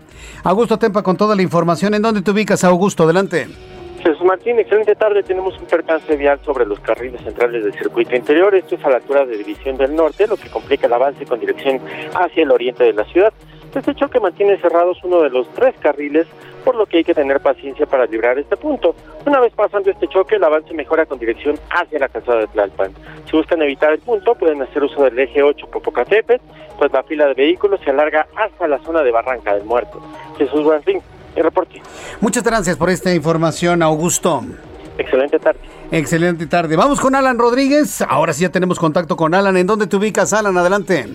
Augusto 0.44 0.78
Tempa 0.78 1.02
con 1.02 1.16
toda 1.16 1.34
la 1.36 1.42
información. 1.42 1.94
¿En 1.94 2.02
dónde 2.02 2.22
te 2.22 2.30
ubicas, 2.30 2.64
Augusto? 2.64 3.04
Adelante. 3.04 3.46
Jesús 4.02 4.24
Martín, 4.24 4.58
excelente 4.58 4.94
tarde. 4.94 5.22
Tenemos 5.22 5.58
un 5.58 5.66
percance 5.66 6.16
vial 6.16 6.38
sobre 6.44 6.66
los 6.66 6.78
carriles 6.80 7.20
centrales 7.22 7.64
del 7.64 7.72
circuito 7.74 8.14
interior. 8.14 8.54
Esto 8.54 8.74
es 8.74 8.84
a 8.84 8.90
la 8.90 8.96
altura 8.96 9.24
de 9.24 9.36
División 9.36 9.76
del 9.76 9.94
Norte, 9.94 10.26
lo 10.26 10.36
que 10.36 10.48
complica 10.48 10.86
el 10.86 10.92
avance 10.92 11.24
con 11.26 11.40
dirección 11.40 11.80
hacia 12.14 12.42
el 12.42 12.50
oriente 12.50 12.84
de 12.84 12.92
la 12.92 13.04
ciudad. 13.04 13.32
Este 13.74 13.94
choque 13.94 14.20
mantiene 14.20 14.58
cerrados 14.58 14.96
uno 15.04 15.20
de 15.20 15.28
los 15.28 15.46
tres 15.54 15.74
carriles, 15.80 16.26
por 16.66 16.74
lo 16.74 16.84
que 16.84 16.96
hay 16.96 17.04
que 17.04 17.14
tener 17.14 17.38
paciencia 17.40 17.86
para 17.86 18.06
librar 18.06 18.40
este 18.40 18.56
punto. 18.56 18.96
Una 19.24 19.38
vez 19.38 19.52
pasando 19.54 19.88
este 19.88 20.08
choque, 20.08 20.34
el 20.34 20.42
avance 20.42 20.74
mejora 20.74 21.06
con 21.06 21.16
dirección 21.16 21.56
hacia 21.70 22.00
la 22.00 22.08
calzada 22.08 22.40
de 22.40 22.48
Tlalpan. 22.48 22.92
Si 23.30 23.36
buscan 23.36 23.62
evitar 23.62 23.92
el 23.92 24.00
punto, 24.00 24.34
pueden 24.34 24.60
hacer 24.60 24.82
uso 24.82 25.04
del 25.04 25.16
eje 25.16 25.44
8 25.44 25.64
Popocatépetl, 25.68 26.42
pues 26.76 26.92
la 26.92 27.04
fila 27.04 27.28
de 27.28 27.34
vehículos 27.34 27.78
se 27.84 27.90
alarga 27.90 28.26
hasta 28.36 28.66
la 28.66 28.80
zona 28.80 29.04
de 29.04 29.12
Barranca 29.12 29.54
del 29.54 29.64
Muerto. 29.64 30.02
Jesús 30.38 30.64
Buenfín, 30.64 31.00
el 31.36 31.44
reporte. 31.44 31.80
Muchas 32.20 32.42
gracias 32.42 32.76
por 32.76 32.90
esta 32.90 33.14
información, 33.14 33.80
Augusto. 33.80 34.42
Excelente 34.98 35.38
tarde. 35.38 35.60
Excelente 35.92 36.48
tarde. 36.48 36.74
Vamos 36.74 37.00
con 37.00 37.14
Alan 37.14 37.38
Rodríguez. 37.38 38.02
Ahora 38.02 38.32
sí 38.32 38.42
ya 38.42 38.50
tenemos 38.50 38.80
contacto 38.80 39.16
con 39.16 39.34
Alan. 39.34 39.56
¿En 39.56 39.68
dónde 39.68 39.86
te 39.86 39.94
ubicas, 39.94 40.32
Alan? 40.32 40.58
Adelante. 40.58 41.06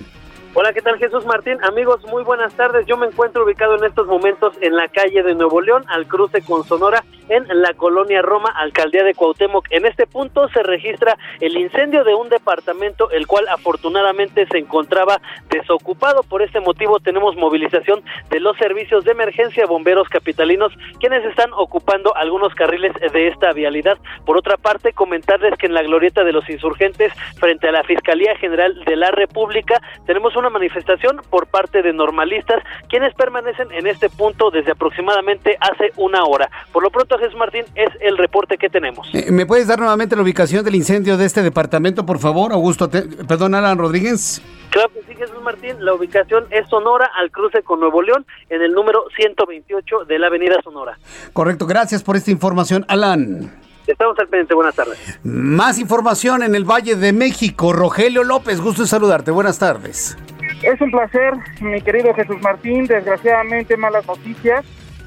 Hola, 0.53 0.73
¿qué 0.73 0.81
tal 0.81 0.97
Jesús 0.97 1.25
Martín? 1.25 1.59
Amigos, 1.63 2.05
muy 2.07 2.23
buenas 2.23 2.53
tardes. 2.55 2.85
Yo 2.85 2.97
me 2.97 3.07
encuentro 3.07 3.45
ubicado 3.45 3.77
en 3.77 3.85
estos 3.85 4.05
momentos 4.05 4.53
en 4.59 4.75
la 4.75 4.89
calle 4.89 5.23
de 5.23 5.33
Nuevo 5.33 5.61
León, 5.61 5.85
al 5.87 6.07
cruce 6.07 6.41
con 6.41 6.65
Sonora, 6.65 7.05
en 7.29 7.47
la 7.61 7.73
colonia 7.73 8.21
Roma, 8.21 8.49
alcaldía 8.49 9.05
de 9.05 9.13
Cuauhtémoc. 9.13 9.67
En 9.69 9.85
este 9.85 10.05
punto 10.07 10.49
se 10.49 10.61
registra 10.61 11.17
el 11.39 11.57
incendio 11.57 12.03
de 12.03 12.13
un 12.13 12.27
departamento, 12.27 13.09
el 13.11 13.27
cual 13.27 13.47
afortunadamente 13.47 14.45
se 14.47 14.57
encontraba 14.57 15.21
desocupado. 15.49 16.23
Por 16.23 16.41
este 16.41 16.59
motivo 16.59 16.99
tenemos 16.99 17.37
movilización 17.37 18.03
de 18.29 18.41
los 18.41 18.57
servicios 18.57 19.05
de 19.05 19.11
emergencia 19.11 19.65
bomberos 19.65 20.09
capitalinos, 20.09 20.73
quienes 20.99 21.23
están 21.23 21.51
ocupando 21.53 22.13
algunos 22.17 22.53
carriles 22.55 22.91
de 23.13 23.27
esta 23.29 23.53
vialidad. 23.53 23.97
Por 24.25 24.35
otra 24.35 24.57
parte, 24.57 24.91
comentarles 24.91 25.57
que 25.57 25.67
en 25.67 25.73
la 25.73 25.83
glorieta 25.83 26.25
de 26.25 26.33
los 26.33 26.49
insurgentes, 26.49 27.13
frente 27.39 27.69
a 27.69 27.71
la 27.71 27.83
Fiscalía 27.83 28.35
General 28.35 28.83
de 28.83 28.95
la 28.97 29.11
República, 29.11 29.81
tenemos 30.05 30.35
una 30.41 30.49
manifestación 30.49 31.21
por 31.29 31.47
parte 31.47 31.81
de 31.81 31.93
normalistas, 31.93 32.61
quienes 32.89 33.13
permanecen 33.15 33.71
en 33.71 33.87
este 33.87 34.09
punto 34.09 34.51
desde 34.51 34.71
aproximadamente 34.71 35.57
hace 35.59 35.91
una 35.95 36.23
hora. 36.23 36.49
Por 36.71 36.83
lo 36.83 36.89
pronto, 36.89 37.17
Jesús 37.17 37.37
Martín, 37.37 37.63
es 37.75 37.89
el 38.01 38.17
reporte 38.17 38.57
que 38.57 38.69
tenemos. 38.69 39.07
Eh, 39.13 39.31
¿Me 39.31 39.45
puedes 39.45 39.67
dar 39.67 39.79
nuevamente 39.79 40.15
la 40.15 40.21
ubicación 40.21 40.65
del 40.65 40.75
incendio 40.75 41.17
de 41.17 41.25
este 41.25 41.41
departamento, 41.41 42.05
por 42.05 42.19
favor, 42.19 42.51
Augusto? 42.51 42.89
perdón, 42.89 43.55
Alan 43.55 43.77
Rodríguez. 43.77 44.41
Claro 44.69 44.89
que 44.93 45.01
sí, 45.07 45.15
Jesús 45.15 45.41
Martín. 45.43 45.83
La 45.85 45.93
ubicación 45.93 46.45
es 46.49 46.67
Sonora, 46.69 47.09
al 47.19 47.31
cruce 47.31 47.61
con 47.63 47.79
Nuevo 47.79 48.01
León, 48.01 48.25
en 48.49 48.61
el 48.61 48.73
número 48.73 49.05
128 49.15 50.05
de 50.05 50.19
la 50.19 50.27
Avenida 50.27 50.55
Sonora. 50.63 50.97
Correcto, 51.33 51.65
gracias 51.65 52.03
por 52.03 52.15
esta 52.15 52.31
información, 52.31 52.85
Alan. 52.87 53.51
Estamos 53.87 54.17
al 54.19 54.27
pendiente, 54.27 54.53
buenas 54.53 54.75
tardes. 54.75 54.97
Más 55.23 55.79
información 55.79 56.43
en 56.43 56.55
el 56.55 56.63
Valle 56.63 56.95
de 56.95 57.13
México. 57.13 57.73
Rogelio 57.73 58.23
López, 58.23 58.61
gusto 58.61 58.83
en 58.83 58.87
saludarte. 58.87 59.31
Buenas 59.31 59.59
tardes. 59.59 60.17
Es 60.63 60.79
un 60.79 60.91
placer, 60.91 61.33
mi 61.59 61.81
querido 61.81 62.13
Jesús 62.13 62.39
Martín. 62.41 62.85
Desgraciadamente, 62.85 63.77
malas 63.77 64.05
noticias. 64.05 64.63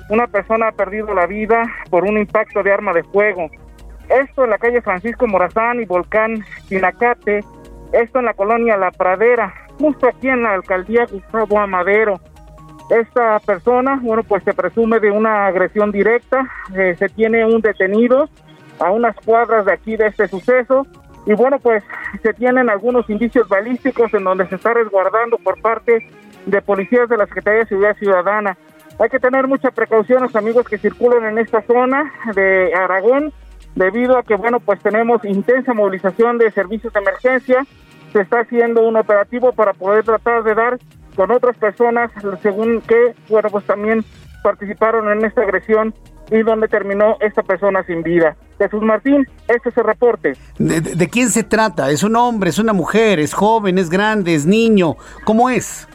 Una 0.09 0.27
persona 0.27 0.69
ha 0.69 0.73
perdido 0.73 1.15
la 1.15 1.27
vida 1.27 1.63
por 1.91 2.05
un 2.05 2.19
impacto 2.19 2.63
de 2.63 2.73
arma 2.73 2.93
de 2.93 3.05
fuego. 3.05 3.49
Esto 4.09 4.45
en 4.45 4.51
la 4.51 4.59
calle 4.59 4.83
Francisco 4.83 5.27
Morazán 5.27 5.81
y 5.81 5.85
Volcán 5.85 6.45
Pinacate. 6.69 7.45
Esto 7.93 8.19
en 8.19 8.25
la 8.25 8.35
colonia 8.35 8.77
La 8.77 8.91
Pradera, 8.91 9.55
justo 9.79 10.09
aquí 10.09 10.29
en 10.29 10.43
la 10.43 10.55
alcaldía 10.55 11.07
Gustavo 11.07 11.61
Amadero. 11.61 12.21
Esta 12.91 13.39
persona, 13.39 13.99
bueno, 14.03 14.25
pues 14.25 14.43
se 14.43 14.53
presume 14.53 14.99
de 14.99 15.11
una 15.11 15.47
agresión 15.47 15.93
directa. 15.93 16.49
Eh, 16.77 16.97
se 16.99 17.09
tiene 17.09 17.47
un 17.47 17.61
detenido 17.61 18.29
a 18.81 18.91
unas 18.91 19.15
cuadras 19.25 19.65
de 19.65 19.73
aquí 19.73 19.97
de 19.97 20.09
este 20.09 20.27
suceso. 20.27 20.85
Y 21.27 21.35
bueno, 21.35 21.59
pues 21.59 21.83
se 22.23 22.35
tienen 22.35 22.69
algunos 22.69 23.09
indicios 23.09 23.49
balísticos 23.49 24.13
en 24.13 24.25
donde 24.25 24.47
se 24.49 24.57
está 24.57 24.75
resguardando 24.75 25.39
por 25.39 25.61
parte 25.61 26.07
de 26.47 26.63
policías 26.63 27.09
de 27.09 27.17
la 27.17 27.27
Secretaría 27.27 27.61
de 27.61 27.67
Seguridad 27.67 27.97
Ciudadana. 27.97 28.59
Hay 28.99 29.09
que 29.09 29.19
tener 29.19 29.49
mucha 29.49 29.71
precaución 29.71 30.23
los 30.23 30.37
amigos 30.37 30.69
que 30.69 30.79
circulan 30.79 31.25
en 31.25 31.39
esta 31.39 31.63
zona 31.63 32.13
de 32.35 32.73
Aragón, 32.75 33.33
debido 33.75 34.19
a 34.19 34.23
que, 34.23 34.37
bueno, 34.37 34.61
pues 34.61 34.81
tenemos 34.81 35.25
intensa 35.25 35.75
movilización 35.75 36.39
de 36.39 36.51
servicios 36.53 36.93
de 36.93 37.01
emergencia. 37.01 37.67
Se 38.13 38.21
está 38.21 38.41
haciendo 38.41 38.87
un 38.87 38.97
operativo 38.97 39.53
para 39.53 39.73
poder 39.73 40.05
tratar 40.05 40.45
de 40.45 40.55
dar 40.55 40.79
con 41.17 41.31
otras 41.31 41.57
personas, 41.57 42.11
según 42.43 42.83
que, 42.83 43.15
bueno, 43.29 43.49
pues 43.51 43.65
también 43.65 44.05
participaron 44.43 45.11
en 45.11 45.25
esta 45.25 45.43
agresión 45.43 45.95
y 46.31 46.43
donde 46.43 46.69
terminó 46.69 47.17
esta 47.21 47.43
persona 47.43 47.83
sin 47.85 48.03
vida. 48.03 48.37
Jesús 48.59 48.83
Martín, 48.83 49.27
este 49.49 49.69
es 49.69 49.77
el 49.77 49.85
reporte. 49.85 50.33
¿De, 50.59 51.09
quién 51.09 51.31
se 51.31 51.43
trata? 51.43 51.91
¿Es 51.91 52.03
un 52.03 52.17
hombre, 52.17 52.51
es 52.51 52.59
una 52.59 52.73
mujer, 52.73 53.19
es 53.19 53.35
joven, 53.35 53.79
es 53.79 53.91
grande, 53.91 54.35
es 54.35 54.47
niño? 54.47 54.97
¿Cómo 55.25 55.51
es? 55.51 55.89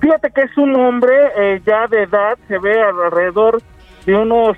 Fíjate 0.00 0.30
que 0.30 0.42
es 0.42 0.56
un 0.56 0.74
hombre 0.76 1.14
eh, 1.36 1.60
ya 1.66 1.86
de 1.88 2.04
edad, 2.04 2.38
se 2.48 2.58
ve 2.58 2.80
alrededor 2.80 3.62
de 4.06 4.14
unos 4.14 4.56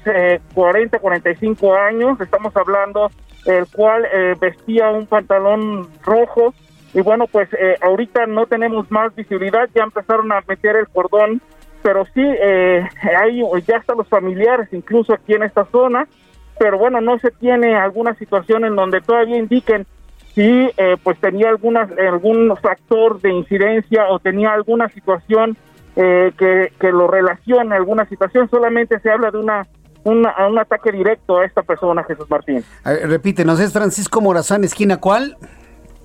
40, 0.54 0.96
eh, 0.96 1.00
45 1.00 1.74
años, 1.74 2.20
estamos 2.20 2.56
hablando, 2.56 3.10
el 3.46 3.66
cual 3.66 4.06
eh, 4.12 4.34
vestía 4.40 4.90
un 4.90 5.06
pantalón 5.06 5.88
rojo 6.02 6.54
y 6.92 7.00
bueno, 7.00 7.26
pues 7.26 7.48
ahorita 7.82 8.26
no 8.26 8.46
tenemos 8.46 8.88
más 8.90 9.14
visibilidad, 9.16 9.68
ya 9.74 9.82
empezaron 9.82 10.30
a 10.30 10.42
meter 10.46 10.76
el 10.76 10.88
cordón 10.88 11.42
pero 11.84 12.06
sí 12.14 12.22
eh, 12.24 12.88
hay 13.20 13.42
ya 13.66 13.76
están 13.76 13.98
los 13.98 14.08
familiares 14.08 14.68
incluso 14.72 15.12
aquí 15.12 15.34
en 15.34 15.42
esta 15.42 15.66
zona, 15.66 16.08
pero 16.58 16.78
bueno, 16.78 17.00
no 17.00 17.18
se 17.18 17.30
tiene 17.30 17.76
alguna 17.76 18.14
situación 18.14 18.64
en 18.64 18.76
donde 18.76 19.00
todavía 19.00 19.38
indiquen 19.38 19.86
si 20.34 20.70
eh, 20.76 20.96
pues 21.02 21.18
tenía 21.20 21.48
alguna, 21.48 21.88
algún 22.10 22.56
factor 22.56 23.20
de 23.20 23.32
incidencia 23.32 24.08
o 24.08 24.18
tenía 24.18 24.52
alguna 24.52 24.88
situación 24.88 25.56
eh, 25.96 26.32
que, 26.36 26.72
que 26.80 26.90
lo 26.90 27.06
relacione 27.06 27.76
alguna 27.76 28.04
situación, 28.06 28.48
solamente 28.50 28.98
se 29.00 29.10
habla 29.10 29.30
de 29.30 29.38
una 29.38 29.66
un 30.04 30.58
ataque 30.58 30.92
directo 30.92 31.38
a 31.38 31.46
esta 31.46 31.62
persona, 31.62 32.04
Jesús 32.04 32.28
Martín. 32.28 32.62
repítenos, 32.84 33.58
¿es 33.58 33.72
Francisco 33.72 34.20
Morazán, 34.20 34.62
esquina 34.62 34.98
cuál? 34.98 35.36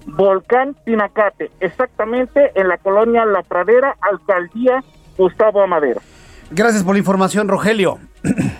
Volcán 0.05 0.75
Tinacate, 0.85 1.51
exactamente 1.59 2.51
en 2.55 2.69
la 2.69 2.77
colonia 2.77 3.25
La 3.25 3.43
Pradera, 3.43 3.97
alcaldía 4.01 4.83
Gustavo 5.17 5.61
Amadero. 5.61 5.99
Gracias 6.51 6.83
por 6.83 6.95
la 6.95 6.99
información, 6.99 7.47
Rogelio. 7.47 7.99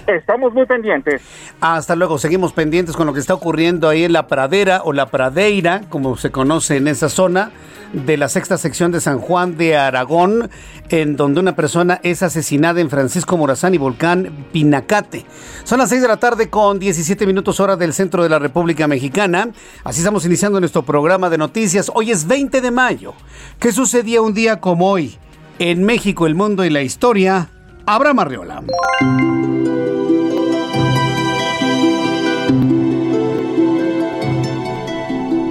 Estamos 0.08 0.54
muy 0.54 0.66
pendientes. 0.66 1.22
Hasta 1.60 1.96
luego, 1.96 2.18
seguimos 2.18 2.54
pendientes 2.54 2.96
con 2.96 3.08
lo 3.08 3.14
que 3.14 3.20
está 3.20 3.34
ocurriendo 3.34 3.90
ahí 3.90 4.04
en 4.04 4.14
la 4.14 4.28
pradera 4.28 4.82
o 4.84 4.94
la 4.94 5.08
pradeira, 5.08 5.82
como 5.90 6.16
se 6.16 6.32
conoce 6.32 6.78
en 6.78 6.88
esa 6.88 7.10
zona 7.10 7.52
de 7.94 8.18
la 8.18 8.30
sexta 8.30 8.58
sección 8.58 8.92
de 8.92 9.02
San 9.02 9.20
Juan 9.20 9.58
de 9.58 9.76
Aragón, 9.76 10.50
en 10.90 11.16
donde 11.16 11.40
una 11.40 11.56
persona 11.56 12.00
es 12.04 12.22
asesinada 12.22 12.80
en 12.80 12.90
Francisco 12.90 13.38
Morazán 13.38 13.74
y 13.74 13.78
Volcán 13.78 14.46
Pinacate. 14.52 15.26
Son 15.64 15.80
las 15.80 15.90
6 15.90 16.04
de 16.04 16.08
la 16.08 16.18
tarde 16.18 16.50
con 16.50 16.80
17 16.80 17.26
minutos 17.26 17.60
hora 17.60 17.76
del 17.76 17.94
centro 17.94 18.24
de 18.24 18.30
la 18.30 18.40
República 18.40 18.88
Mexicana. 18.88 19.50
Así 19.84 20.00
estamos 20.00 20.26
iniciando 20.26 20.60
nuestro 20.60 20.84
programa 20.84 21.30
de 21.30 21.40
noticias. 21.40 21.92
Hoy 21.94 22.12
es 22.12 22.28
20 22.28 22.62
de 22.62 22.72
mayo. 22.72 23.14
¿Qué 23.60 23.72
sucedía 23.72 24.22
un 24.22 24.34
día 24.34 24.60
como 24.60 24.90
hoy? 24.90 25.18
En 25.58 25.84
México, 25.84 26.26
el 26.26 26.36
mundo 26.36 26.64
y 26.64 26.70
la 26.70 26.84
historia, 26.84 27.50
Abraham 27.86 28.20
Arreola. 28.20 28.64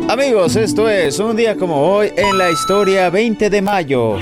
Amigos, 0.08 0.56
esto 0.56 0.88
es 0.88 1.18
un 1.18 1.36
día 1.36 1.56
como 1.56 1.82
hoy 1.82 2.10
en 2.16 2.38
la 2.38 2.50
historia 2.50 3.10
20 3.10 3.50
de 3.50 3.62
mayo. 3.62 4.16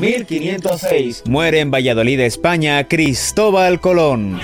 1506. 0.00 1.22
Muere 1.26 1.60
en 1.60 1.70
Valladolid, 1.70 2.18
España, 2.20 2.88
Cristóbal 2.88 3.80
Colón. 3.80 4.40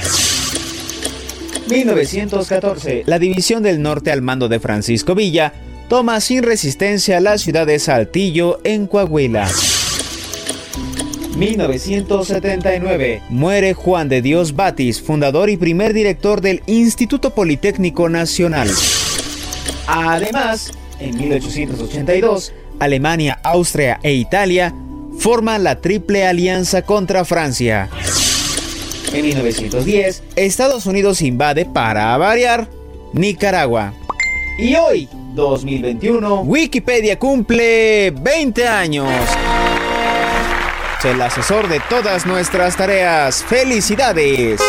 1914. 1.69 3.03
La 3.07 3.19
División 3.19 3.63
del 3.63 3.83
Norte 3.83 4.13
al 4.13 4.23
mando 4.23 4.49
de 4.49 4.61
Francisco 4.61 5.15
Villa 5.15 5.53
toma 5.89 6.21
sin 6.21 6.43
resistencia 6.43 7.21
la 7.21 7.37
ciudad 7.37 7.67
de 7.67 7.79
Saltillo 7.79 8.61
en 8.63 8.87
Coahuila. 8.87 9.49
1979. 11.37 13.23
Muere 13.29 13.75
Juan 13.75 14.09
de 14.09 14.23
Dios 14.23 14.55
Batis, 14.55 15.01
fundador 15.01 15.51
y 15.51 15.57
primer 15.57 15.93
director 15.93 16.41
del 16.41 16.63
Instituto 16.67 17.35
Politécnico 17.35 18.09
Nacional. 18.09 18.71
Además, 19.87 20.73
en 20.99 21.17
1882, 21.17 22.53
Alemania, 22.79 23.39
Austria 23.43 23.99
e 24.03 24.13
Italia 24.13 24.75
forman 25.19 25.65
la 25.65 25.81
Triple 25.81 26.27
Alianza 26.27 26.83
contra 26.83 27.25
Francia. 27.25 27.89
En 29.13 29.23
1910, 29.23 30.23
Estados 30.37 30.87
Unidos 30.87 31.21
invade, 31.21 31.67
para 31.67 32.17
variar, 32.17 32.69
Nicaragua. 33.13 33.93
Y 34.59 34.75
hoy, 34.77 35.09
2021, 35.35 36.43
Wikipedia 36.43 37.19
cumple 37.19 38.13
20 38.13 38.69
años. 38.69 39.09
El 41.03 41.23
asesor 41.23 41.67
de 41.69 41.81
todas 41.89 42.27
nuestras 42.27 42.77
tareas. 42.77 43.43
¡Felicidades! 43.43 44.61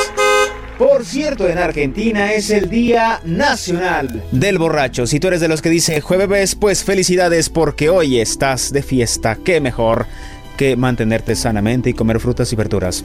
Por 0.78 1.04
cierto, 1.04 1.48
en 1.50 1.58
Argentina 1.58 2.32
es 2.32 2.50
el 2.52 2.70
Día 2.70 3.20
Nacional 3.26 4.24
del 4.32 4.58
Borracho. 4.58 5.06
Si 5.08 5.20
tú 5.20 5.28
eres 5.28 5.42
de 5.42 5.50
los 5.50 5.62
que 5.62 5.70
dice 5.70 6.00
jueves, 6.00 6.56
pues 6.56 6.86
felicidades 6.86 7.50
porque 7.50 7.90
hoy 7.90 8.22
estás 8.22 8.72
de 8.72 8.82
fiesta. 8.82 9.38
Qué 9.44 9.60
mejor 9.60 10.08
que 10.56 10.78
mantenerte 10.78 11.36
sanamente 11.36 11.90
y 11.90 11.94
comer 11.94 12.22
frutas 12.22 12.52
y 12.54 12.56
verduras. 12.56 13.04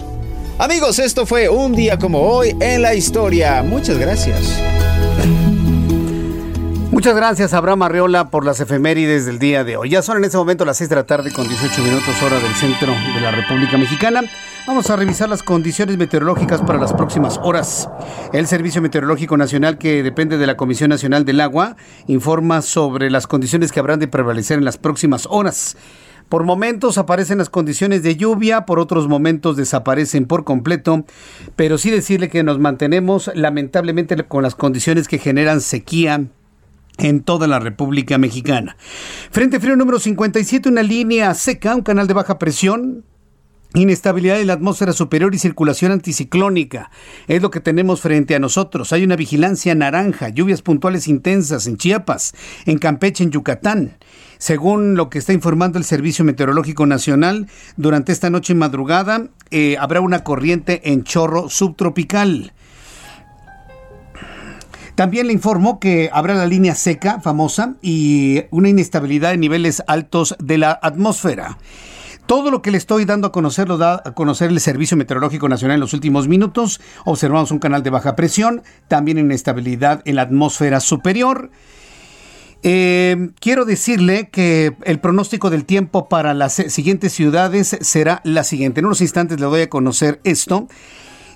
Amigos, 0.59 1.01
esto 1.01 1.27
fue 1.27 1.49
un 1.49 1.75
día 1.75 1.99
como 1.99 2.21
hoy 2.21 2.57
en 2.61 2.81
la 2.81 2.95
historia. 2.95 3.61
Muchas 3.65 3.99
gracias. 3.99 4.63
Muchas 6.93 7.17
gracias, 7.17 7.53
Abraham 7.53 7.83
Arreola, 7.83 8.31
por 8.31 8.45
las 8.45 8.61
efemérides 8.61 9.27
del 9.27 9.39
día 9.39 9.65
de 9.65 9.77
hoy. 9.77 9.91
Ya 9.91 10.03
son 10.03 10.19
en 10.19 10.25
este 10.25 10.37
momento 10.37 10.65
las 10.65 10.79
6 10.79 10.89
de 10.89 10.97
la 10.97 11.05
tarde 11.05 11.33
con 11.33 11.47
18 11.47 11.83
minutos 11.83 12.23
hora 12.23 12.39
del 12.39 12.55
centro 12.55 12.93
de 13.15 13.21
la 13.21 13.33
República 13.33 13.77
Mexicana. 13.77 14.23
Vamos 14.67 14.89
a 14.89 14.97
revisar 14.97 15.29
las 15.29 15.43
condiciones 15.43 15.99
meteorológicas 15.99 16.63
para 16.63 16.79
las 16.79 16.93
próximas 16.93 17.39
horas. 17.43 17.89
El 18.33 18.47
Servicio 18.47 18.81
Meteorológico 18.81 19.37
Nacional, 19.37 19.79
que 19.79 20.03
depende 20.03 20.39
de 20.39 20.47
la 20.47 20.57
Comisión 20.57 20.91
Nacional 20.91 21.25
del 21.25 21.41
Agua, 21.41 21.77
informa 22.07 22.63
sobre 22.63 23.11
las 23.11 23.27
condiciones 23.27 23.73
que 23.73 23.81
habrán 23.81 24.01
de 24.01 24.09
prevalecer 24.09 24.59
en 24.59 24.65
las 24.65 24.79
próximas 24.79 25.27
horas. 25.29 25.77
Por 26.29 26.43
momentos 26.43 26.99
aparecen 26.99 27.39
las 27.39 27.51
condiciones 27.51 28.03
de 28.03 28.17
lluvia, 28.17 28.67
por 28.67 28.81
otros 28.81 29.07
momentos 29.07 29.57
desaparecen 29.57 30.27
por 30.27 30.45
completo, 30.45 31.05
pero 31.55 31.79
sí 31.79 31.91
decirle 31.91 32.29
que 32.29 32.43
nos 32.43 32.59
mantenemos 32.59 33.31
lamentablemente 33.35 34.17
con 34.25 34.43
las 34.43 34.57
condiciones 34.57 35.07
que 35.07 35.19
generan 35.19 35.61
sequía 35.61 36.27
en 36.99 37.21
toda 37.21 37.47
la 37.47 37.59
República 37.59 38.19
Mexicana. 38.19 38.77
Frente 39.31 39.61
frío 39.61 39.77
número 39.77 39.99
57, 39.99 40.69
una 40.69 40.83
línea 40.83 41.35
seca, 41.35 41.75
un 41.75 41.83
canal 41.83 42.07
de 42.07 42.15
baja 42.15 42.39
presión, 42.39 43.05
Inestabilidad 43.77 44.41
en 44.41 44.47
la 44.47 44.55
atmósfera 44.55 44.95
superior 44.95 45.35
y 45.35 45.39
circulación 45.39 45.93
anticiclónica 45.93 46.91
es 47.29 47.43
lo 47.43 47.51
que 47.51 47.61
tenemos 47.61 48.01
frente 48.01 48.35
a 48.35 48.39
nosotros. 48.39 48.91
Hay 48.95 49.05
una 49.05 49.17
vigilancia 49.17 49.75
naranja, 49.75 50.31
lluvias 50.31 50.63
puntuales 50.63 51.09
intensas 51.09 51.67
en 51.67 51.77
Chiapas, 51.77 52.35
en 52.65 52.79
Campeche, 52.79 53.25
en 53.25 53.33
Yucatán. 53.33 53.99
Según 54.39 54.95
lo 54.95 55.11
que 55.11 55.19
está 55.19 55.35
informando 55.35 55.79
el 55.79 55.85
Servicio 55.85 56.25
Meteorológico 56.25 56.87
Nacional, 56.87 57.49
durante 57.77 58.13
esta 58.13 58.31
noche 58.31 58.55
y 58.55 58.57
madrugada 58.57 59.29
eh, 59.51 59.77
habrá 59.79 60.01
una 60.01 60.25
corriente 60.25 60.81
en 60.91 61.05
chorro 61.05 61.51
subtropical. 61.51 62.55
También 64.97 65.27
le 65.27 65.35
informó 65.35 65.79
que 65.79 66.09
habrá 66.11 66.35
la 66.35 66.47
línea 66.47 66.75
seca 66.75 67.21
famosa 67.21 67.75
y 67.83 68.45
una 68.51 68.71
inestabilidad 68.71 69.35
en 69.35 69.41
niveles 69.41 69.83
altos 69.87 70.35
de 70.39 70.57
la 70.57 70.81
atmósfera. 70.83 71.59
Todo 72.25 72.51
lo 72.51 72.63
que 72.63 72.71
le 72.71 72.79
estoy 72.79 73.05
dando 73.05 73.29
a 73.29 73.33
conocer 73.33 73.69
lo 73.69 73.77
da 73.77 74.03
a 74.03 74.15
conocer 74.15 74.51
el 74.51 74.59
Servicio 74.59 74.97
Meteorológico 74.97 75.51
Nacional 75.51 75.75
en 75.75 75.81
los 75.81 75.93
últimos 75.93 76.29
minutos. 76.29 76.81
Observamos 77.05 77.51
un 77.51 77.59
canal 77.59 77.83
de 77.83 77.91
baja 77.91 78.17
presión, 78.17 78.63
también 78.89 79.19
inestabilidad 79.19 80.01
en 80.07 80.17
la 80.17 80.23
atmósfera 80.23 80.81
superior. 80.81 81.51
Eh, 82.63 83.29
quiero 83.39 83.67
decirle 83.67 84.31
que 84.31 84.77
el 84.85 84.99
pronóstico 84.99 85.51
del 85.51 85.67
tiempo 85.67 86.09
para 86.09 86.33
las 86.33 86.55
siguientes 86.55 87.13
ciudades 87.13 87.77
será 87.83 88.23
la 88.25 88.45
siguiente. 88.45 88.81
En 88.81 88.87
unos 88.87 89.03
instantes 89.03 89.39
le 89.39 89.45
doy 89.45 89.61
a 89.61 89.69
conocer 89.69 90.21
esto 90.25 90.69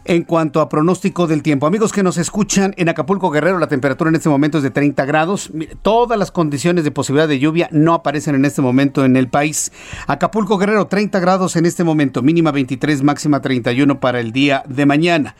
en 0.05 0.23
cuanto 0.25 0.61
a 0.61 0.69
pronóstico 0.69 1.27
del 1.27 1.43
tiempo. 1.43 1.67
Amigos 1.67 1.93
que 1.93 2.03
nos 2.03 2.19
escuchan 2.19 2.75
en 2.77 2.89
Acapulco 2.89 3.31
Guerrero, 3.31 3.59
la 3.59 3.69
temperatura 3.69 4.11
en 4.11 4.17
este 4.17 4.29
momento 4.29 4.59
es 4.59 4.65
de 4.65 4.71
30 4.71 5.05
grados. 5.05 5.51
Todas 5.83 6.19
las 6.19 6.31
condiciones 6.31 6.85
de 6.85 6.91
posibilidad 6.91 7.29
de 7.29 7.39
lluvia 7.39 7.69
no 7.73 7.95
aparecen 7.95 8.35
en 8.35 8.45
este 8.45 8.63
momento 8.63 9.05
en 9.05 9.17
el 9.17 9.29
país. 9.29 9.73
Acapulco 10.07 10.59
Guerrero, 10.59 10.87
30 10.87 11.21
grados 11.21 11.57
en 11.57 11.67
este 11.67 11.85
momento, 11.85 12.23
mínima 12.23 12.51
23, 12.51 13.03
máxima 13.03 13.41
31 13.41 14.01
para 14.01 14.21
el 14.21 14.33
día 14.33 14.63
de 14.69 14.87
mañana. 14.87 15.35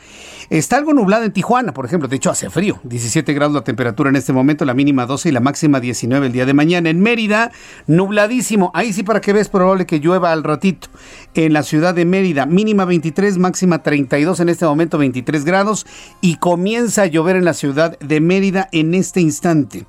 Está 0.49 0.77
algo 0.77 0.93
nublado 0.93 1.23
en 1.23 1.31
Tijuana, 1.31 1.73
por 1.73 1.85
ejemplo, 1.85 2.07
de 2.07 2.17
hecho 2.17 2.29
hace 2.29 2.49
frío, 2.49 2.79
17 2.83 3.33
grados 3.33 3.55
la 3.55 3.63
temperatura 3.63 4.09
en 4.09 4.15
este 4.17 4.33
momento, 4.33 4.65
la 4.65 4.73
mínima 4.73 5.05
12 5.05 5.29
y 5.29 5.31
la 5.31 5.39
máxima 5.39 5.79
19 5.79 6.27
el 6.27 6.33
día 6.33 6.45
de 6.45 6.53
mañana. 6.53 6.89
En 6.89 6.99
Mérida, 6.99 7.51
nubladísimo, 7.87 8.71
ahí 8.73 8.93
sí 8.93 9.03
para 9.03 9.21
que 9.21 9.33
veas 9.33 9.49
probable 9.49 9.85
que 9.85 9.99
llueva 9.99 10.31
al 10.31 10.43
ratito. 10.43 10.89
En 11.33 11.53
la 11.53 11.63
ciudad 11.63 11.95
de 11.95 12.05
Mérida, 12.05 12.45
mínima 12.45 12.85
23, 12.85 13.37
máxima 13.37 13.81
32 13.81 14.39
en 14.41 14.49
este 14.51 14.65
momento 14.65 14.97
23 14.97 15.45
grados 15.45 15.85
y 16.21 16.35
comienza 16.35 17.03
a 17.03 17.05
llover 17.07 17.35
en 17.35 17.45
la 17.45 17.53
ciudad 17.53 17.97
de 17.99 18.21
Mérida 18.21 18.69
en 18.71 18.93
este 18.93 19.21
instante. 19.21 19.85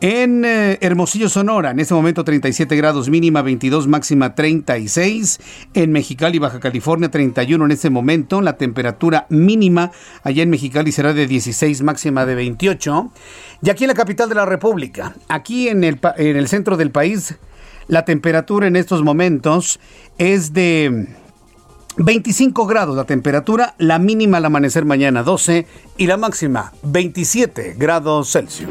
En 0.00 0.44
eh, 0.44 0.78
Hermosillo, 0.80 1.28
Sonora, 1.28 1.70
en 1.70 1.80
este 1.80 1.94
momento 1.94 2.24
37 2.24 2.76
grados 2.76 3.08
mínima, 3.08 3.42
22 3.42 3.86
máxima 3.88 4.34
36. 4.34 5.40
En 5.74 5.92
Mexicali, 5.92 6.38
Baja 6.38 6.60
California 6.60 7.10
31 7.10 7.64
en 7.64 7.70
este 7.70 7.90
momento. 7.90 8.40
La 8.40 8.56
temperatura 8.56 9.26
mínima 9.28 9.92
allá 10.22 10.42
en 10.42 10.50
Mexicali 10.50 10.92
será 10.92 11.12
de 11.12 11.26
16 11.26 11.82
máxima 11.82 12.26
de 12.26 12.34
28. 12.34 13.12
Y 13.62 13.70
aquí 13.70 13.84
en 13.84 13.88
la 13.88 13.94
capital 13.94 14.28
de 14.28 14.34
la 14.34 14.46
República, 14.46 15.14
aquí 15.28 15.68
en 15.68 15.84
el, 15.84 15.98
en 16.16 16.36
el 16.36 16.48
centro 16.48 16.76
del 16.76 16.90
país, 16.90 17.36
la 17.88 18.04
temperatura 18.04 18.66
en 18.66 18.76
estos 18.76 19.02
momentos 19.02 19.78
es 20.18 20.52
de 20.52 21.06
25 21.96 22.66
grados 22.66 22.96
la 22.96 23.04
temperatura, 23.04 23.74
la 23.78 23.98
mínima 23.98 24.38
al 24.38 24.44
amanecer 24.44 24.84
mañana 24.84 25.22
12 25.22 25.66
y 25.96 26.06
la 26.06 26.16
máxima 26.16 26.72
27 26.82 27.74
grados 27.78 28.32
Celsius. 28.32 28.70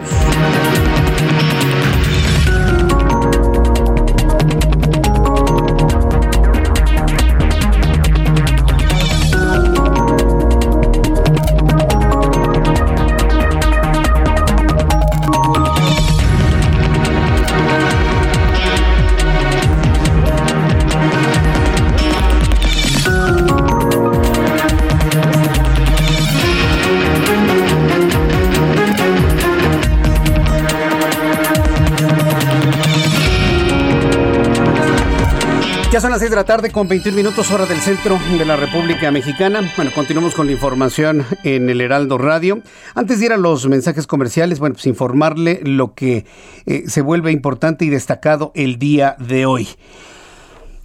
6 36.25 36.31
de 36.31 36.35
la 36.37 36.43
tarde 36.43 36.71
con 36.71 36.87
21 36.87 37.15
minutos 37.15 37.51
hora 37.51 37.67
del 37.67 37.79
centro 37.79 38.17
de 38.35 38.45
la 38.45 38.55
República 38.55 39.11
Mexicana. 39.11 39.71
Bueno, 39.75 39.91
continuamos 39.93 40.33
con 40.33 40.47
la 40.47 40.53
información 40.53 41.23
en 41.43 41.69
el 41.69 41.81
Heraldo 41.81 42.17
Radio. 42.17 42.63
Antes 42.95 43.19
de 43.19 43.27
ir 43.27 43.31
a 43.31 43.37
los 43.37 43.67
mensajes 43.67 44.07
comerciales, 44.07 44.57
bueno, 44.57 44.73
pues 44.73 44.87
informarle 44.87 45.59
lo 45.63 45.93
que 45.93 46.25
eh, 46.65 46.85
se 46.87 47.01
vuelve 47.01 47.31
importante 47.31 47.85
y 47.85 47.89
destacado 47.89 48.51
el 48.55 48.79
día 48.79 49.15
de 49.19 49.45
hoy. 49.45 49.67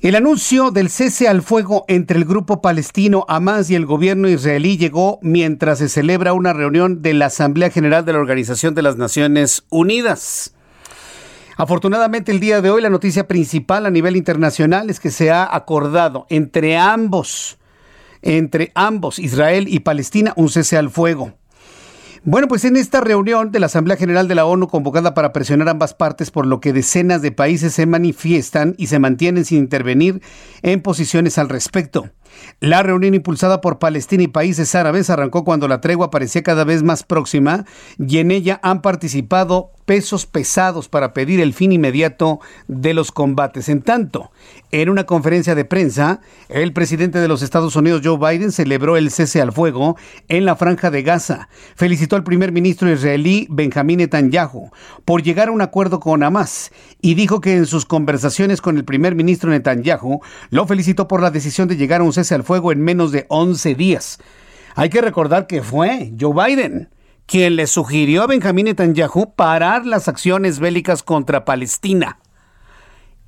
El 0.02 0.14
anuncio 0.14 0.72
del 0.72 0.90
cese 0.90 1.26
al 1.26 1.40
fuego 1.40 1.86
entre 1.88 2.18
el 2.18 2.26
grupo 2.26 2.60
palestino 2.60 3.24
Hamas 3.26 3.70
y 3.70 3.76
el 3.76 3.86
gobierno 3.86 4.28
israelí 4.28 4.76
llegó 4.76 5.20
mientras 5.22 5.78
se 5.78 5.88
celebra 5.88 6.34
una 6.34 6.52
reunión 6.52 7.00
de 7.00 7.14
la 7.14 7.26
Asamblea 7.26 7.70
General 7.70 8.04
de 8.04 8.12
la 8.12 8.18
Organización 8.18 8.74
de 8.74 8.82
las 8.82 8.98
Naciones 8.98 9.64
Unidas. 9.70 10.52
Afortunadamente 11.56 12.32
el 12.32 12.40
día 12.40 12.60
de 12.60 12.70
hoy 12.70 12.82
la 12.82 12.90
noticia 12.90 13.26
principal 13.26 13.86
a 13.86 13.90
nivel 13.90 14.16
internacional 14.16 14.90
es 14.90 15.00
que 15.00 15.10
se 15.10 15.30
ha 15.30 15.54
acordado 15.54 16.26
entre 16.30 16.76
ambos, 16.76 17.58
entre 18.22 18.72
ambos, 18.74 19.18
Israel 19.18 19.66
y 19.68 19.80
Palestina, 19.80 20.32
un 20.36 20.48
cese 20.48 20.76
al 20.76 20.90
fuego. 20.90 21.34
Bueno, 22.22 22.48
pues 22.48 22.66
en 22.66 22.76
esta 22.76 23.00
reunión 23.00 23.50
de 23.50 23.60
la 23.60 23.66
Asamblea 23.66 23.96
General 23.96 24.28
de 24.28 24.34
la 24.34 24.44
ONU 24.44 24.68
convocada 24.68 25.14
para 25.14 25.32
presionar 25.32 25.70
ambas 25.70 25.94
partes 25.94 26.30
por 26.30 26.44
lo 26.44 26.60
que 26.60 26.74
decenas 26.74 27.22
de 27.22 27.32
países 27.32 27.72
se 27.72 27.86
manifiestan 27.86 28.74
y 28.76 28.88
se 28.88 28.98
mantienen 28.98 29.46
sin 29.46 29.56
intervenir 29.56 30.20
en 30.60 30.82
posiciones 30.82 31.38
al 31.38 31.48
respecto. 31.48 32.10
La 32.60 32.82
reunión 32.82 33.14
impulsada 33.14 33.62
por 33.62 33.78
Palestina 33.78 34.22
y 34.22 34.28
países 34.28 34.74
árabes 34.74 35.08
arrancó 35.08 35.44
cuando 35.44 35.66
la 35.66 35.80
tregua 35.80 36.10
parecía 36.10 36.42
cada 36.42 36.64
vez 36.64 36.82
más 36.82 37.04
próxima 37.04 37.64
y 37.98 38.18
en 38.18 38.30
ella 38.30 38.60
han 38.62 38.82
participado 38.82 39.72
pesos 39.90 40.24
pesados 40.24 40.88
para 40.88 41.12
pedir 41.12 41.40
el 41.40 41.52
fin 41.52 41.72
inmediato 41.72 42.38
de 42.68 42.94
los 42.94 43.10
combates. 43.10 43.68
En 43.68 43.82
tanto, 43.82 44.30
en 44.70 44.88
una 44.88 45.02
conferencia 45.02 45.56
de 45.56 45.64
prensa, 45.64 46.20
el 46.48 46.72
presidente 46.72 47.18
de 47.18 47.26
los 47.26 47.42
Estados 47.42 47.74
Unidos, 47.74 48.00
Joe 48.04 48.16
Biden, 48.16 48.52
celebró 48.52 48.96
el 48.96 49.10
cese 49.10 49.40
al 49.40 49.50
fuego 49.50 49.96
en 50.28 50.44
la 50.44 50.54
franja 50.54 50.92
de 50.92 51.02
Gaza. 51.02 51.48
Felicitó 51.74 52.14
al 52.14 52.22
primer 52.22 52.52
ministro 52.52 52.88
israelí, 52.88 53.48
Benjamín 53.50 53.98
Netanyahu, 53.98 54.70
por 55.04 55.24
llegar 55.24 55.48
a 55.48 55.50
un 55.50 55.60
acuerdo 55.60 55.98
con 55.98 56.22
Hamas 56.22 56.70
y 57.02 57.16
dijo 57.16 57.40
que 57.40 57.56
en 57.56 57.66
sus 57.66 57.84
conversaciones 57.84 58.60
con 58.60 58.76
el 58.76 58.84
primer 58.84 59.16
ministro 59.16 59.50
Netanyahu 59.50 60.20
lo 60.50 60.68
felicitó 60.68 61.08
por 61.08 61.20
la 61.20 61.32
decisión 61.32 61.66
de 61.66 61.76
llegar 61.76 62.00
a 62.00 62.04
un 62.04 62.12
cese 62.12 62.36
al 62.36 62.44
fuego 62.44 62.70
en 62.70 62.80
menos 62.80 63.10
de 63.10 63.26
11 63.28 63.74
días. 63.74 64.20
Hay 64.76 64.88
que 64.88 65.00
recordar 65.00 65.48
que 65.48 65.64
fue 65.64 66.12
Joe 66.16 66.32
Biden 66.32 66.90
quien 67.30 67.54
le 67.54 67.68
sugirió 67.68 68.24
a 68.24 68.26
Benjamín 68.26 68.64
Netanyahu 68.64 69.34
parar 69.36 69.86
las 69.86 70.08
acciones 70.08 70.58
bélicas 70.58 71.04
contra 71.04 71.44
Palestina. 71.44 72.18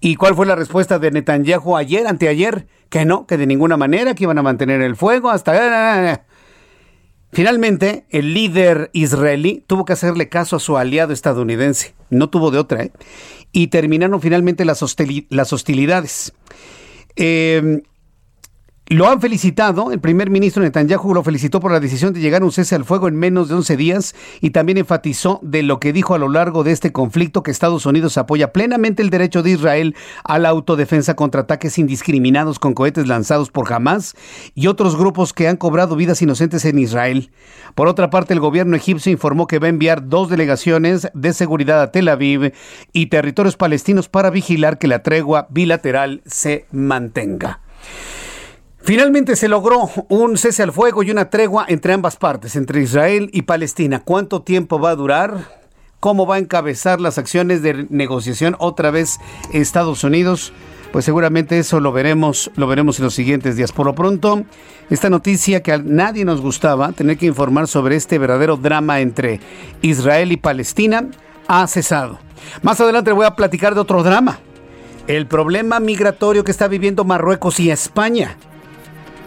¿Y 0.01 0.17
cuál 0.17 0.35
fue 0.35 0.45
la 0.45 0.57
respuesta 0.57 0.99
de 0.99 1.13
Netanyahu 1.13 1.77
ayer, 1.77 2.09
anteayer? 2.09 2.67
Que 2.89 3.05
no, 3.05 3.29
que 3.29 3.37
de 3.37 3.47
ninguna 3.47 3.77
manera, 3.77 4.17
que 4.17 4.25
iban 4.25 4.39
a 4.39 4.43
mantener 4.43 4.83
el 4.83 4.97
fuego 4.97 5.31
hasta... 5.31 6.25
Finalmente, 7.31 8.05
el 8.11 8.35
líder 8.35 8.91
israelí 8.93 9.63
tuvo 9.69 9.85
que 9.85 9.93
hacerle 9.93 10.29
caso 10.29 10.57
a 10.57 10.61
su 10.61 10.77
aliado 10.77 11.13
estadounidense. 11.13 11.95
No 12.11 12.29
tuvo 12.29 12.51
de 12.51 12.59
otra, 12.59 12.83
¿eh? 12.83 12.93
Y 13.53 13.69
terminaron 13.69 14.21
finalmente 14.21 14.65
las, 14.65 14.83
hostilidades. 14.83 16.33
Eh, 17.15 17.83
Lo 18.93 19.09
han 19.09 19.23
felicitado, 19.23 19.91
el 19.91 20.01
primer 20.01 20.29
ministro 20.29 20.63
Netanyahu 20.63 21.15
lo 21.15 21.25
felicitó 21.25 21.61
por 21.61 21.73
la 21.73 21.81
decisión 21.81 22.13
de 22.13 22.21
llegar 22.21 22.43
a 22.43 22.45
un 22.45 22.53
cese 22.53 22.75
al 22.75 22.85
fuego 22.85 23.09
en 23.09 23.17
menos 23.17 23.49
de 23.49 23.55
11 23.55 23.79
días 23.79 24.15
y 24.43 24.51
también 24.51 24.77
enfatizó 24.77 25.41
de 25.43 25.63
lo 25.63 25.81
que 25.81 25.95
dijo 25.95 26.15
a 26.15 26.19
lo 26.19 26.29
largo 26.29 26.63
de 26.63 26.73
este 26.73 26.93
conflicto 26.93 27.43
que 27.43 27.51
Estados 27.51 27.87
Unidos 27.87 28.19
apoya 28.19 28.53
plenamente 28.53 29.03
el 29.03 29.09
derecho 29.09 29.43
de 29.43 29.53
Israel 29.53 29.97
a 30.25 30.39
la 30.39 30.51
autodefensa 30.51 31.17
contra 31.17 31.41
ataques 31.41 31.79
indiscriminados 31.79 32.59
con 32.59 32.75
cohetes 32.75 33.07
lanzados 33.07 33.49
por 33.49 33.73
Hamas 33.73 34.15
y 34.55 34.67
otros 34.67 34.95
grupos 34.95 35.33
que 35.33 35.49
han 35.49 35.57
cobrado 35.57 35.97
vidas 35.97 36.21
inocentes 36.21 36.67
en 36.67 36.79
Israel. 36.79 37.31
Por 37.75 37.89
otra 37.89 38.11
parte, 38.11 38.35
el 38.35 38.41
gobierno 38.41 38.77
egipcio 38.77 39.11
informó 39.11 39.47
que 39.47 39.59
va 39.59 39.69
a 39.69 39.71
enviar 39.71 40.11
dos 40.11 40.29
delegaciones 40.29 41.09
de 41.15 41.33
seguridad 41.33 41.81
a 41.81 41.93
Tel 41.93 42.11
Aviv 42.11 42.53
y 42.93 43.07
territorios 43.07 43.57
palestinos 43.57 44.11
para 44.11 44.29
vigilar 44.29 44.77
que 44.77 44.87
la 44.87 45.03
tregua 45.03 45.47
bilateral 45.49 46.21
se 46.27 46.67
mantenga. 46.73 47.61
Finalmente 48.85 49.37
se 49.37 49.47
logró 49.47 49.89
un 50.09 50.37
cese 50.37 50.65
al 50.65 50.73
fuego 50.73 51.05
y 51.05 51.13
una 51.13 51.31
tregua 51.31 51.65
entre 51.69 51.93
ambas 51.93 52.17
partes, 52.17 52.57
entre 52.57 52.83
Israel 52.83 53.31
y 53.33 53.43
Palestina. 53.43 54.03
¿Cuánto 54.05 54.43
tiempo 54.43 54.81
va 54.81 54.91
a 54.91 54.97
durar? 54.97 55.63
¿Cómo 56.01 56.27
va 56.27 56.35
a 56.35 56.39
encabezar 56.41 57.01
las 57.01 57.17
acciones 57.17 57.63
de 57.63 57.87
negociación 57.91 58.57
otra 58.59 58.91
vez 58.91 59.21
Estados 59.53 60.03
Unidos? 60.03 60.53
Pues 60.91 61.05
seguramente 61.05 61.61
eso 61.61 61.79
lo 61.79 61.93
veremos, 61.93 62.51
lo 62.57 62.67
veremos 62.67 62.99
en 62.99 63.05
los 63.05 63.15
siguientes 63.15 63.57
días. 63.57 63.71
Por 63.71 63.87
lo 63.87 63.95
pronto, 63.95 64.43
esta 64.91 65.09
noticia 65.09 65.63
que 65.63 65.73
a 65.73 65.79
nadie 65.79 66.25
nos 66.25 66.41
gustaba, 66.41 66.91
tener 66.91 67.19
que 67.19 67.27
informar 67.27 67.69
sobre 67.69 67.95
este 67.95 68.19
verdadero 68.19 68.57
drama 68.57 69.01
entre 69.01 69.39
Israel 69.81 70.33
y 70.33 70.39
Palestina, 70.39 71.07
ha 71.47 71.69
cesado. 71.69 72.19
Más 72.63 72.81
adelante 72.81 73.13
voy 73.13 73.27
a 73.27 73.37
platicar 73.37 73.75
de 73.75 73.81
otro 73.81 74.03
drama, 74.03 74.41
el 75.07 75.29
problema 75.29 75.79
migratorio 75.79 76.43
que 76.43 76.51
está 76.51 76.67
viviendo 76.67 77.05
Marruecos 77.05 77.61
y 77.61 77.71
España 77.71 78.37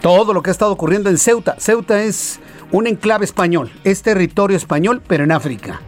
todo 0.06 0.32
lo 0.32 0.40
que 0.40 0.50
ha 0.50 0.52
estado 0.52 0.70
ocurriendo 0.70 1.10
en 1.10 1.18
Ceuta. 1.18 1.56
Ceuta 1.58 2.04
es 2.04 2.38
un 2.70 2.86
enclave 2.86 3.24
español, 3.24 3.72
es 3.82 4.02
territorio 4.02 4.56
español, 4.56 5.02
pero 5.04 5.24
en 5.24 5.32
África. 5.32 5.80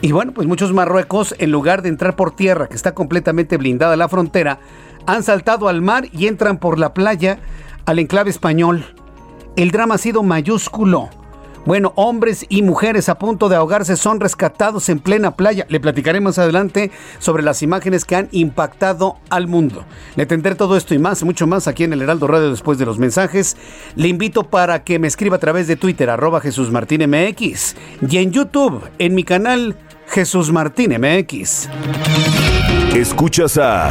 Y 0.00 0.12
bueno, 0.12 0.30
pues 0.30 0.46
muchos 0.46 0.72
marruecos, 0.72 1.34
en 1.40 1.50
lugar 1.50 1.82
de 1.82 1.88
entrar 1.88 2.14
por 2.14 2.36
tierra, 2.36 2.68
que 2.68 2.76
está 2.76 2.94
completamente 2.94 3.56
blindada 3.56 3.96
la 3.96 4.08
frontera, 4.08 4.60
han 5.06 5.24
saltado 5.24 5.66
al 5.66 5.82
mar 5.82 6.06
y 6.12 6.28
entran 6.28 6.58
por 6.58 6.78
la 6.78 6.94
playa 6.94 7.40
al 7.84 7.98
enclave 7.98 8.30
español. 8.30 8.84
El 9.56 9.72
drama 9.72 9.96
ha 9.96 9.98
sido 9.98 10.22
mayúsculo. 10.22 11.10
Bueno, 11.68 11.92
hombres 11.96 12.46
y 12.48 12.62
mujeres 12.62 13.10
a 13.10 13.18
punto 13.18 13.50
de 13.50 13.56
ahogarse 13.56 13.98
son 13.98 14.20
rescatados 14.20 14.88
en 14.88 15.00
plena 15.00 15.36
playa. 15.36 15.66
Le 15.68 15.80
platicaré 15.80 16.18
más 16.18 16.38
adelante 16.38 16.90
sobre 17.18 17.42
las 17.42 17.62
imágenes 17.62 18.06
que 18.06 18.16
han 18.16 18.30
impactado 18.32 19.18
al 19.28 19.48
mundo. 19.48 19.84
Le 20.16 20.24
tendré 20.24 20.54
todo 20.54 20.78
esto 20.78 20.94
y 20.94 20.98
más, 20.98 21.22
mucho 21.24 21.46
más 21.46 21.68
aquí 21.68 21.84
en 21.84 21.92
el 21.92 22.00
Heraldo 22.00 22.26
Radio 22.26 22.48
después 22.48 22.78
de 22.78 22.86
los 22.86 22.98
mensajes. 22.98 23.58
Le 23.96 24.08
invito 24.08 24.44
para 24.44 24.82
que 24.82 24.98
me 24.98 25.08
escriba 25.08 25.36
a 25.36 25.40
través 25.40 25.66
de 25.66 25.76
Twitter, 25.76 26.08
arroba 26.08 26.40
Jesús 26.40 26.70
Martín 26.70 27.02
MX, 27.06 27.76
y 28.08 28.16
en 28.16 28.32
YouTube, 28.32 28.88
en 28.98 29.14
mi 29.14 29.24
canal 29.24 29.76
Jesús 30.06 30.50
Martín 30.50 30.98
MX. 30.98 31.68
Escuchas 32.94 33.58
a 33.58 33.90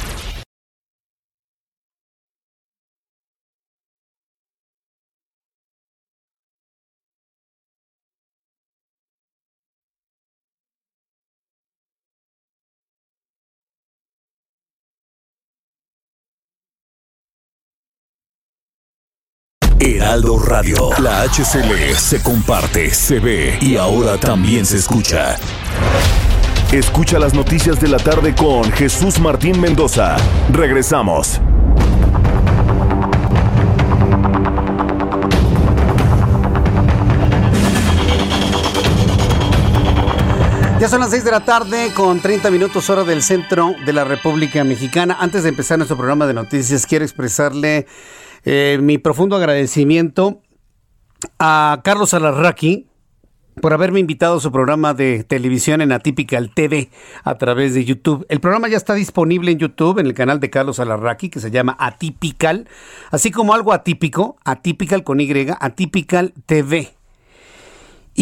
Heraldo 20.11 20.39
Radio. 20.39 20.89
La 20.99 21.21
HCL 21.21 21.95
se 21.95 22.21
comparte, 22.21 22.93
se 22.93 23.21
ve 23.21 23.57
y 23.61 23.77
ahora 23.77 24.17
también 24.17 24.65
se 24.65 24.75
escucha. 24.75 25.37
Escucha 26.69 27.17
las 27.17 27.33
noticias 27.33 27.79
de 27.79 27.87
la 27.87 27.95
tarde 27.97 28.35
con 28.35 28.69
Jesús 28.73 29.21
Martín 29.21 29.61
Mendoza. 29.61 30.17
Regresamos. 30.51 31.39
Ya 40.81 40.89
son 40.89 40.99
las 40.99 41.11
6 41.11 41.23
de 41.23 41.31
la 41.31 41.45
tarde 41.45 41.93
con 41.93 42.19
30 42.19 42.51
minutos 42.51 42.89
hora 42.89 43.05
del 43.05 43.23
centro 43.23 43.75
de 43.85 43.93
la 43.93 44.03
República 44.03 44.65
Mexicana. 44.65 45.15
Antes 45.21 45.43
de 45.43 45.49
empezar 45.49 45.77
nuestro 45.77 45.95
programa 45.95 46.27
de 46.27 46.33
noticias, 46.33 46.85
quiero 46.85 47.05
expresarle 47.05 47.87
eh, 48.43 48.79
mi 48.81 48.97
profundo 48.97 49.35
agradecimiento 49.35 50.41
a 51.39 51.81
Carlos 51.83 52.13
Alarraqui 52.13 52.87
por 53.61 53.73
haberme 53.73 53.99
invitado 53.99 54.37
a 54.37 54.39
su 54.39 54.51
programa 54.51 54.93
de 54.93 55.23
televisión 55.23 55.81
en 55.81 55.91
Atypical 55.91 56.53
TV 56.53 56.89
a 57.23 57.37
través 57.37 57.73
de 57.73 57.85
YouTube. 57.85 58.25
El 58.29 58.39
programa 58.39 58.67
ya 58.69 58.77
está 58.77 58.93
disponible 58.93 59.51
en 59.51 59.59
YouTube, 59.59 59.99
en 59.99 60.07
el 60.07 60.13
canal 60.13 60.39
de 60.39 60.49
Carlos 60.49 60.79
Alarraqui, 60.79 61.29
que 61.29 61.39
se 61.39 61.51
llama 61.51 61.75
Atypical, 61.79 62.67
así 63.11 63.31
como 63.31 63.53
algo 63.53 63.73
atípico, 63.73 64.37
Atypical 64.43 65.03
con 65.03 65.19
Y, 65.19 65.47
Atypical 65.59 66.33
TV. 66.45 67.00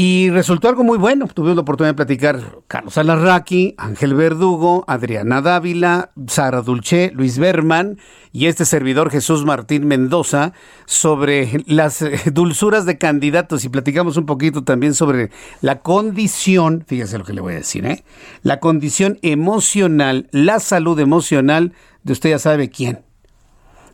Y 0.02 0.30
resultó 0.30 0.70
algo 0.70 0.86
muy 0.86 0.98
bueno. 0.98 1.28
Tuvimos 1.28 1.58
la 1.58 1.64
oportunidad 1.64 1.90
de 1.90 1.98
platicar 1.98 2.40
Carlos 2.70 2.98
Alarraqui, 2.98 3.76
Ángel 3.78 4.14
Verdugo, 4.14 4.86
Adriana 4.88 5.42
Dávila, 5.42 6.12
Sara 6.26 6.62
Dulce, 6.62 7.12
Luis 7.14 7.38
Berman 7.38 7.98
y 8.32 8.46
este 8.46 8.64
servidor 8.64 9.12
Jesús 9.12 9.44
Martín 9.44 9.88
Mendoza 9.88 10.54
sobre 10.86 11.66
las 11.66 12.02
eh, 12.02 12.18
dulzuras 12.32 12.86
de 12.86 12.98
candidatos 12.98 13.66
y 13.66 13.70
platicamos 13.70 14.16
un 14.16 14.26
poquito 14.26 14.64
también 14.64 14.94
sobre 14.94 15.32
la 15.60 15.82
condición, 15.82 16.86
fíjese 16.88 17.18
lo 17.18 17.26
que 17.26 17.34
le 17.34 17.42
voy 17.42 17.56
a 17.56 17.58
decir, 17.58 17.86
¿eh? 17.86 18.06
la 18.42 18.62
condición 18.62 19.20
emocional, 19.22 20.30
la 20.32 20.62
salud 20.62 20.98
emocional 21.02 21.74
de 22.04 22.14
usted 22.14 22.30
ya 22.30 22.40
sabe 22.40 22.70
quién. 22.70 23.09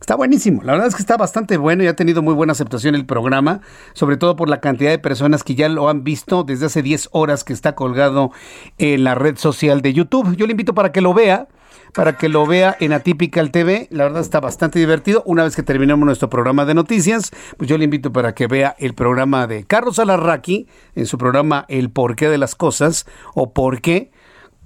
Está 0.06 0.14
buenísimo, 0.14 0.62
la 0.62 0.74
verdad 0.74 0.90
es 0.90 0.94
que 0.94 1.02
está 1.02 1.18
bastante 1.18 1.58
bueno 1.58 1.84
y 1.84 1.88
ha 1.88 1.96
tenido 1.96 2.22
muy 2.22 2.36
buena 2.36 2.52
aceptación 2.52 2.94
el 2.94 3.08
programa, 3.08 3.62
sobre 3.94 4.18
todo 4.18 4.36
por 4.36 4.50
la 4.50 4.62
cantidad 4.62 4.92
de 4.92 5.00
personas 5.00 5.44
que 5.44 5.56
ya 5.56 5.68
lo 5.68 5.90
han 5.90 6.04
visto 6.04 6.44
desde 6.44 6.68
hace 6.68 6.84
10 6.84 7.10
horas 7.12 7.44
que 7.44 7.54
está 7.54 7.74
colgado 7.74 8.30
en 8.78 9.04
la 9.04 9.16
red 9.16 9.36
social 9.36 9.82
de 9.82 9.94
YouTube. 9.94 10.36
Yo 10.36 10.46
le 10.46 10.52
invito 10.52 10.76
para 10.76 10.92
que 10.92 11.02
lo 11.02 11.16
vea 11.16 11.48
para 11.96 12.18
que 12.18 12.30
lo 12.30 12.46
vea 12.46 12.76
en 12.80 12.94
Atypical 12.94 13.50
TV. 13.50 13.88
La 13.90 14.04
verdad 14.04 14.22
está 14.22 14.40
bastante 14.40 14.78
divertido. 14.78 15.24
Una 15.26 15.44
vez 15.44 15.56
que 15.56 15.64
terminemos 15.64 16.06
nuestro 16.06 16.30
programa 16.30 16.66
de 16.66 16.74
noticias, 16.74 17.32
pues 17.58 17.70
yo 17.70 17.78
le 17.78 17.86
invito 17.86 18.12
para 18.12 18.36
que 18.36 18.48
vea 18.48 18.76
el 18.78 18.94
programa 18.94 19.48
de 19.48 19.64
Carlos 19.64 19.98
Alarraqui 19.98 20.68
en 20.94 21.06
su 21.08 21.18
programa 21.18 21.66
El 21.68 21.90
porqué 21.90 22.30
de 22.30 22.38
las 22.38 22.54
cosas 22.54 23.08
o 23.34 23.54
por 23.54 23.82
qué 23.82 24.12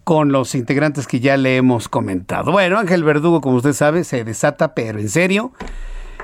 con 0.09 0.31
los 0.31 0.55
integrantes 0.55 1.05
que 1.05 1.19
ya 1.19 1.37
le 1.37 1.55
hemos 1.55 1.87
comentado. 1.87 2.51
Bueno, 2.51 2.79
Ángel 2.79 3.03
Verdugo, 3.03 3.41
como 3.41 3.57
usted 3.57 3.73
sabe, 3.73 4.03
se 4.03 4.23
desata, 4.23 4.73
pero 4.73 4.97
en 4.97 5.07
serio. 5.07 5.53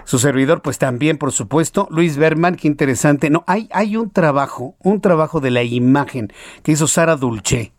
Su 0.06 0.17
servidor, 0.17 0.63
pues 0.63 0.80
también, 0.80 1.19
por 1.19 1.32
supuesto. 1.32 1.88
Luis 1.91 2.17
Berman, 2.17 2.56
qué 2.56 2.67
interesante. 2.67 3.30
No, 3.30 3.43
hay, 3.45 3.69
hay 3.71 3.95
un 3.95 4.10
trabajo, 4.10 4.76
un 4.80 5.02
trabajo 5.02 5.39
de 5.39 5.52
la 5.52 5.62
imagen 5.62 6.34
que 6.63 6.71
hizo 6.71 6.88
Sara 6.88 7.15
Dulce, 7.15 7.74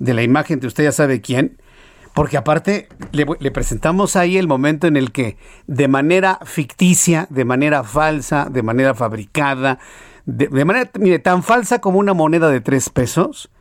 de 0.00 0.12
la 0.12 0.24
imagen 0.24 0.58
de 0.58 0.66
usted 0.66 0.82
ya 0.82 0.90
sabe 0.90 1.20
quién, 1.20 1.56
porque 2.16 2.36
aparte 2.36 2.88
le, 3.12 3.24
presentamos 3.52 4.16
ahí 4.16 4.36
el 4.38 4.48
momento 4.48 4.88
en 4.88 4.96
el 4.96 5.12
que 5.12 5.36
de 5.68 5.86
manera 5.86 6.40
ficticia, 6.44 7.28
de 7.30 7.44
manera 7.44 7.84
falsa, 7.84 8.48
de 8.50 8.64
manera 8.64 8.96
fabricada, 8.96 9.78
de, 10.26 10.48
manera 10.64 10.90
mire, 10.98 11.20
tan 11.20 11.44
falsa 11.44 11.80
como 11.80 12.00
una 12.00 12.12
moneda 12.12 12.48
de 12.48 12.60
tres 12.60 12.90
pesos, 12.90 13.52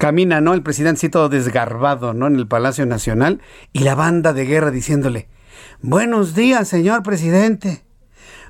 camina, 0.00 0.40
¿no? 0.40 0.54
El 0.54 0.62
presidente 0.62 1.10
todo 1.10 1.28
desgarbado, 1.28 2.14
¿no? 2.14 2.26
En 2.26 2.36
el 2.36 2.48
Palacio 2.48 2.86
Nacional 2.86 3.42
y 3.74 3.80
la 3.80 3.94
banda 3.94 4.32
de 4.32 4.46
guerra 4.46 4.70
diciéndole, 4.70 5.28
buenos 5.82 6.34
días, 6.34 6.66
señor 6.68 7.02
presidente. 7.02 7.84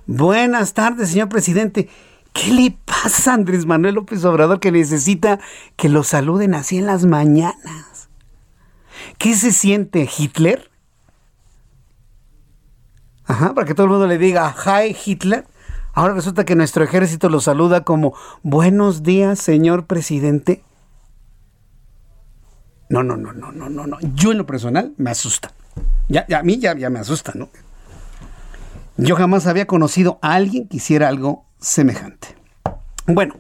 Buenas 0.06 0.74
tardes, 0.74 1.10
señor 1.10 1.28
presidente. 1.28 1.88
¿Qué 2.32 2.52
le 2.52 2.78
pasa 2.84 3.32
a 3.32 3.34
Andrés 3.34 3.66
Manuel 3.66 3.96
López 3.96 4.24
Obrador 4.24 4.60
que 4.60 4.70
necesita 4.70 5.40
que 5.74 5.88
lo 5.88 6.04
saluden 6.04 6.54
así 6.54 6.78
en 6.78 6.86
las 6.86 7.04
mañanas? 7.04 8.08
¿Qué 9.18 9.34
se 9.34 9.50
siente 9.50 10.08
Hitler? 10.16 10.70
Ajá, 13.24 13.54
para 13.54 13.66
que 13.66 13.74
todo 13.74 13.86
el 13.86 13.90
mundo 13.90 14.06
le 14.06 14.18
diga, 14.18 14.54
hi 14.54 14.96
Hitler. 15.04 15.48
Ahora 15.94 16.14
resulta 16.14 16.44
que 16.44 16.54
nuestro 16.54 16.84
ejército 16.84 17.28
lo 17.28 17.40
saluda 17.40 17.82
como, 17.82 18.14
buenos 18.44 19.02
días, 19.02 19.40
señor 19.40 19.86
presidente. 19.86 20.62
No, 22.90 23.05
no, 23.05 23.16
no, 23.16 23.33
no, 23.33 23.53
no, 23.53 23.70
no, 23.70 23.87
no. 23.87 23.98
Yo 24.14 24.33
en 24.33 24.38
lo 24.38 24.46
personal 24.46 24.92
me 24.98 25.11
asusta. 25.11 25.53
Ya, 26.09 26.26
ya 26.29 26.40
a 26.40 26.42
mí 26.42 26.59
ya, 26.59 26.76
ya 26.76 26.90
me 26.90 26.98
asusta, 26.98 27.33
¿no? 27.37 27.48
Yo 28.96 29.14
jamás 29.14 29.46
había 29.46 29.66
conocido 29.66 30.18
a 30.22 30.35
alguien 30.35 30.68
que 30.68 30.79
hiciera 30.79 31.09
algo 31.09 31.46
semejante. 31.61 32.40
Bueno, 33.07 33.37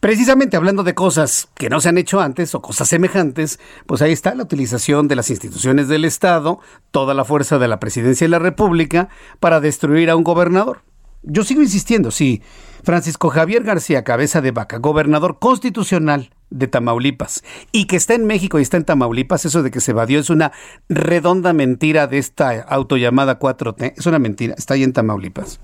precisamente 0.00 0.56
hablando 0.56 0.82
de 0.84 0.94
cosas 0.94 1.48
que 1.54 1.68
no 1.68 1.80
se 1.80 1.90
han 1.90 1.98
hecho 1.98 2.20
antes 2.20 2.54
o 2.54 2.62
cosas 2.62 2.88
semejantes, 2.88 3.60
pues 3.86 4.00
ahí 4.00 4.12
está 4.12 4.34
la 4.34 4.42
utilización 4.42 5.06
de 5.06 5.16
las 5.16 5.30
instituciones 5.30 5.88
del 5.88 6.06
Estado, 6.06 6.60
toda 6.90 7.12
la 7.12 7.24
fuerza 7.24 7.58
de 7.58 7.68
la 7.68 7.80
presidencia 7.80 8.24
de 8.24 8.30
la 8.30 8.38
República 8.38 9.10
para 9.38 9.60
destruir 9.60 10.08
a 10.08 10.16
un 10.16 10.24
gobernador. 10.24 10.82
Yo 11.22 11.44
sigo 11.44 11.62
insistiendo, 11.62 12.10
sí, 12.10 12.42
Francisco 12.82 13.28
Javier 13.28 13.64
García 13.64 14.02
Cabeza 14.02 14.40
de 14.40 14.50
Vaca, 14.50 14.78
gobernador 14.78 15.38
constitucional 15.38 16.30
de 16.54 16.68
Tamaulipas, 16.68 17.42
y 17.72 17.86
que 17.86 17.96
está 17.96 18.14
en 18.14 18.26
México 18.26 18.58
y 18.58 18.62
está 18.62 18.76
en 18.76 18.84
Tamaulipas, 18.84 19.44
eso 19.44 19.62
de 19.62 19.70
que 19.70 19.80
se 19.80 19.90
evadió 19.90 20.20
es 20.20 20.30
una 20.30 20.52
redonda 20.88 21.52
mentira 21.52 22.06
de 22.06 22.18
esta 22.18 22.60
autollamada 22.62 23.38
4T, 23.38 23.94
es 23.96 24.06
una 24.06 24.18
mentira, 24.18 24.54
está 24.56 24.74
ahí 24.74 24.84
en 24.84 24.92
Tamaulipas. 24.92 25.60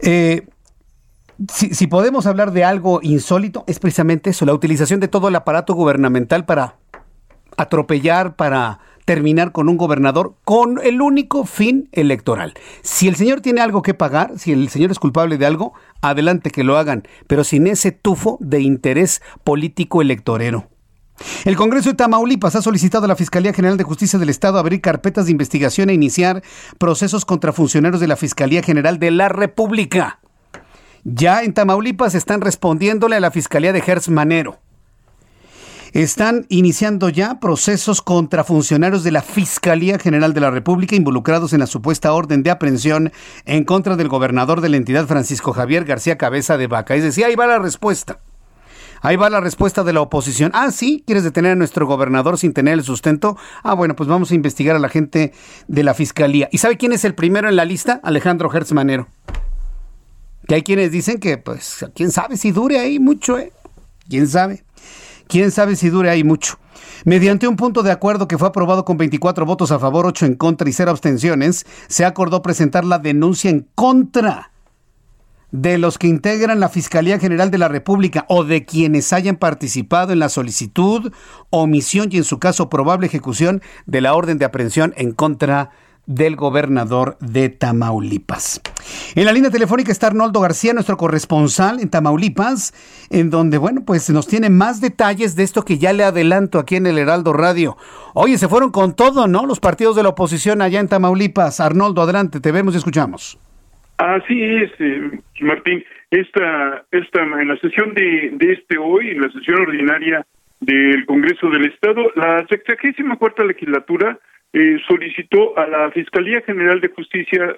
Eh, 0.00 0.46
si, 1.48 1.86
podemos 1.86 2.26
hablar 2.26 2.52
de 2.52 2.64
algo 2.64 3.00
insólito, 3.02 3.64
es 3.66 3.78
precisamente 3.78 4.30
eso, 4.30 4.44
la 4.44 4.54
utilización 4.54 5.00
de 5.00 5.08
todo 5.08 5.28
el 5.28 5.36
aparato 5.36 5.74
gubernamental 5.74 6.44
para 6.44 6.76
atropellar, 7.56 8.36
para 8.36 8.80
terminar 9.04 9.52
con 9.52 9.68
un 9.68 9.76
gobernador 9.76 10.34
con 10.44 10.78
el 10.82 11.00
único 11.00 11.44
fin 11.44 11.88
electoral. 11.92 12.54
Si 12.82 13.08
el 13.08 13.16
señor 13.16 13.40
tiene 13.40 13.60
algo 13.60 13.82
que 13.82 13.94
pagar, 13.94 14.38
si 14.38 14.52
el 14.52 14.68
señor 14.68 14.90
es 14.90 14.98
culpable 14.98 15.38
de 15.38 15.46
algo, 15.46 15.72
adelante 16.00 16.50
que 16.50 16.64
lo 16.64 16.76
hagan, 16.76 17.06
pero 17.26 17.44
sin 17.44 17.66
ese 17.66 17.92
tufo 17.92 18.38
de 18.40 18.60
interés 18.60 19.22
político 19.44 20.02
electorero. 20.02 20.68
El 21.44 21.56
Congreso 21.56 21.90
de 21.90 21.96
Tamaulipas 21.96 22.56
ha 22.56 22.62
solicitado 22.62 23.04
a 23.04 23.08
la 23.08 23.16
Fiscalía 23.16 23.52
General 23.52 23.76
de 23.76 23.84
Justicia 23.84 24.18
del 24.18 24.30
Estado 24.30 24.58
abrir 24.58 24.80
carpetas 24.80 25.26
de 25.26 25.32
investigación 25.32 25.90
e 25.90 25.94
iniciar 25.94 26.42
procesos 26.78 27.24
contra 27.24 27.52
funcionarios 27.52 28.00
de 28.00 28.08
la 28.08 28.16
Fiscalía 28.16 28.62
General 28.62 28.98
de 28.98 29.10
la 29.10 29.28
República. 29.28 30.20
Ya 31.04 31.42
en 31.42 31.54
Tamaulipas 31.54 32.14
están 32.14 32.40
respondiéndole 32.40 33.16
a 33.16 33.20
la 33.20 33.30
Fiscalía 33.30 33.72
de 33.72 33.80
Gers 33.80 34.08
Manero. 34.08 34.58
Están 35.92 36.46
iniciando 36.48 37.08
ya 37.08 37.40
procesos 37.40 38.00
contra 38.00 38.44
funcionarios 38.44 39.02
de 39.02 39.10
la 39.10 39.22
Fiscalía 39.22 39.98
General 39.98 40.32
de 40.32 40.40
la 40.40 40.52
República 40.52 40.94
involucrados 40.94 41.52
en 41.52 41.58
la 41.58 41.66
supuesta 41.66 42.12
orden 42.12 42.44
de 42.44 42.50
aprehensión 42.50 43.12
en 43.44 43.64
contra 43.64 43.96
del 43.96 44.08
gobernador 44.08 44.60
de 44.60 44.68
la 44.68 44.76
entidad 44.76 45.08
Francisco 45.08 45.52
Javier 45.52 45.84
García 45.84 46.16
Cabeza 46.16 46.56
de 46.56 46.68
Vaca. 46.68 46.94
Es 46.94 47.02
decir, 47.02 47.24
ahí 47.24 47.34
va 47.34 47.48
la 47.48 47.58
respuesta. 47.58 48.20
Ahí 49.02 49.16
va 49.16 49.30
la 49.30 49.40
respuesta 49.40 49.82
de 49.82 49.92
la 49.92 50.00
oposición. 50.00 50.52
Ah, 50.54 50.70
sí, 50.70 51.02
¿quieres 51.06 51.24
detener 51.24 51.52
a 51.52 51.56
nuestro 51.56 51.86
gobernador 51.86 52.38
sin 52.38 52.52
tener 52.52 52.74
el 52.74 52.84
sustento? 52.84 53.36
Ah, 53.64 53.74
bueno, 53.74 53.96
pues 53.96 54.08
vamos 54.08 54.30
a 54.30 54.34
investigar 54.36 54.76
a 54.76 54.78
la 54.78 54.90
gente 54.90 55.32
de 55.66 55.82
la 55.82 55.94
Fiscalía. 55.94 56.48
¿Y 56.52 56.58
sabe 56.58 56.76
quién 56.76 56.92
es 56.92 57.04
el 57.04 57.16
primero 57.16 57.48
en 57.48 57.56
la 57.56 57.64
lista? 57.64 58.00
Alejandro 58.04 58.52
Hertz 58.52 58.72
Manero. 58.72 59.08
Que 60.46 60.54
hay 60.54 60.62
quienes 60.62 60.92
dicen 60.92 61.18
que, 61.18 61.38
pues, 61.38 61.84
quién 61.96 62.12
sabe 62.12 62.36
si 62.36 62.52
dure 62.52 62.78
ahí 62.78 63.00
mucho, 63.00 63.38
¿eh? 63.38 63.52
¿Quién 64.08 64.28
sabe? 64.28 64.64
¿Quién 65.30 65.52
sabe 65.52 65.76
si 65.76 65.90
dure 65.90 66.10
ahí 66.10 66.24
mucho? 66.24 66.58
Mediante 67.04 67.46
un 67.46 67.54
punto 67.54 67.84
de 67.84 67.92
acuerdo 67.92 68.26
que 68.26 68.36
fue 68.36 68.48
aprobado 68.48 68.84
con 68.84 68.96
24 68.96 69.46
votos 69.46 69.70
a 69.70 69.78
favor, 69.78 70.04
8 70.04 70.26
en 70.26 70.34
contra 70.34 70.68
y 70.68 70.72
0 70.72 70.90
abstenciones, 70.90 71.66
se 71.86 72.04
acordó 72.04 72.42
presentar 72.42 72.84
la 72.84 72.98
denuncia 72.98 73.48
en 73.48 73.68
contra 73.76 74.50
de 75.52 75.78
los 75.78 75.98
que 75.98 76.08
integran 76.08 76.58
la 76.58 76.68
Fiscalía 76.68 77.20
General 77.20 77.52
de 77.52 77.58
la 77.58 77.68
República 77.68 78.24
o 78.28 78.42
de 78.42 78.64
quienes 78.64 79.12
hayan 79.12 79.36
participado 79.36 80.12
en 80.12 80.18
la 80.18 80.28
solicitud, 80.28 81.12
omisión 81.50 82.08
y 82.10 82.16
en 82.16 82.24
su 82.24 82.40
caso 82.40 82.68
probable 82.68 83.06
ejecución 83.06 83.62
de 83.86 84.00
la 84.00 84.14
orden 84.14 84.36
de 84.38 84.46
aprehensión 84.46 84.94
en 84.96 85.12
contra 85.12 85.66
de 85.66 85.89
del 86.06 86.36
gobernador 86.36 87.16
de 87.20 87.48
Tamaulipas. 87.48 88.60
En 89.14 89.24
la 89.24 89.32
línea 89.32 89.50
telefónica 89.50 89.92
está 89.92 90.08
Arnoldo 90.08 90.40
García, 90.40 90.72
nuestro 90.72 90.96
corresponsal 90.96 91.80
en 91.80 91.90
Tamaulipas, 91.90 92.72
en 93.10 93.30
donde, 93.30 93.58
bueno, 93.58 93.82
pues 93.86 94.10
nos 94.10 94.26
tiene 94.26 94.50
más 94.50 94.80
detalles 94.80 95.36
de 95.36 95.42
esto 95.42 95.64
que 95.64 95.78
ya 95.78 95.92
le 95.92 96.04
adelanto 96.04 96.58
aquí 96.58 96.76
en 96.76 96.86
el 96.86 96.98
Heraldo 96.98 97.32
Radio. 97.32 97.76
Oye, 98.14 98.38
se 98.38 98.48
fueron 98.48 98.70
con 98.70 98.96
todo, 98.96 99.28
¿no? 99.28 99.46
Los 99.46 99.60
partidos 99.60 99.96
de 99.96 100.02
la 100.02 100.10
oposición 100.10 100.62
allá 100.62 100.80
en 100.80 100.88
Tamaulipas. 100.88 101.60
Arnoldo, 101.60 102.02
adelante, 102.02 102.40
te 102.40 102.52
vemos 102.52 102.74
y 102.74 102.78
escuchamos. 102.78 103.38
Así 103.98 104.42
es, 104.42 104.70
eh, 104.78 105.20
Martín. 105.42 105.84
Esta, 106.10 106.84
esta, 106.90 107.22
en 107.22 107.48
la 107.48 107.56
sesión 107.58 107.94
de, 107.94 108.30
de 108.32 108.52
este 108.54 108.78
hoy, 108.78 109.10
en 109.10 109.20
la 109.20 109.30
sesión 109.30 109.60
ordinaria 109.60 110.26
del 110.60 111.06
Congreso 111.06 111.48
del 111.50 111.66
Estado, 111.66 112.02
la 112.16 112.46
sexagésima 112.48 113.16
cuarta 113.16 113.44
legislatura 113.44 114.18
eh, 114.52 114.78
solicitó 114.86 115.56
a 115.58 115.66
la 115.66 115.90
Fiscalía 115.90 116.40
General 116.42 116.80
de 116.80 116.88
Justicia 116.88 117.56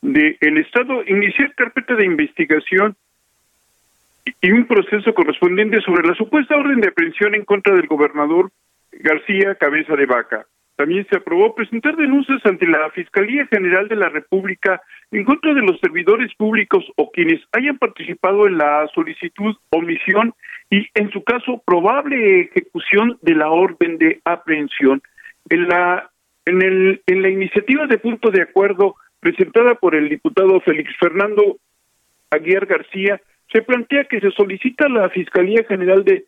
del 0.00 0.58
Estado 0.58 1.04
iniciar 1.06 1.54
carpeta 1.54 1.94
de 1.94 2.04
investigación 2.04 2.96
y 4.40 4.50
un 4.50 4.66
proceso 4.66 5.14
correspondiente 5.14 5.80
sobre 5.82 6.06
la 6.06 6.14
supuesta 6.14 6.56
orden 6.56 6.80
de 6.80 6.88
aprehensión 6.88 7.34
en 7.34 7.44
contra 7.44 7.74
del 7.74 7.86
gobernador 7.86 8.50
García 8.90 9.54
Cabeza 9.54 9.94
de 9.94 10.06
Vaca. 10.06 10.46
También 10.76 11.06
se 11.08 11.16
aprobó 11.16 11.54
presentar 11.54 11.96
denuncias 11.96 12.44
ante 12.44 12.66
la 12.66 12.90
Fiscalía 12.90 13.46
General 13.46 13.86
de 13.88 13.96
la 13.96 14.08
República 14.08 14.80
en 15.10 15.24
contra 15.24 15.54
de 15.54 15.60
los 15.60 15.78
servidores 15.80 16.34
públicos 16.34 16.84
o 16.96 17.10
quienes 17.10 17.40
hayan 17.52 17.78
participado 17.78 18.46
en 18.46 18.58
la 18.58 18.88
solicitud, 18.94 19.54
omisión 19.70 20.34
y, 20.70 20.88
en 20.94 21.10
su 21.10 21.22
caso, 21.22 21.62
probable 21.64 22.40
ejecución 22.40 23.18
de 23.22 23.34
la 23.34 23.50
orden 23.50 23.98
de 23.98 24.20
aprehensión. 24.24 25.02
En 25.50 25.68
la 25.68 26.10
en, 26.44 26.62
el, 26.62 27.02
en 27.06 27.22
la 27.22 27.28
iniciativa 27.28 27.86
de 27.86 27.98
punto 27.98 28.30
de 28.30 28.42
acuerdo 28.42 28.96
presentada 29.20 29.74
por 29.76 29.94
el 29.94 30.08
diputado 30.08 30.60
Félix 30.60 30.90
Fernando 30.98 31.58
Aguiar 32.30 32.66
García, 32.66 33.20
se 33.52 33.62
plantea 33.62 34.04
que 34.04 34.20
se 34.20 34.30
solicita 34.32 34.86
a 34.86 34.90
la 34.90 35.10
Fiscalía 35.10 35.64
General 35.64 36.04
de 36.04 36.24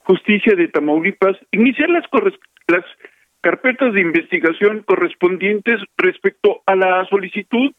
Justicia 0.00 0.54
de 0.56 0.68
Tamaulipas 0.68 1.36
iniciar 1.52 1.88
las, 1.88 2.04
las 2.66 2.84
carpetas 3.40 3.94
de 3.94 4.00
investigación 4.00 4.82
correspondientes 4.82 5.80
respecto 5.96 6.62
a 6.66 6.74
la 6.74 7.06
solicitud, 7.06 7.72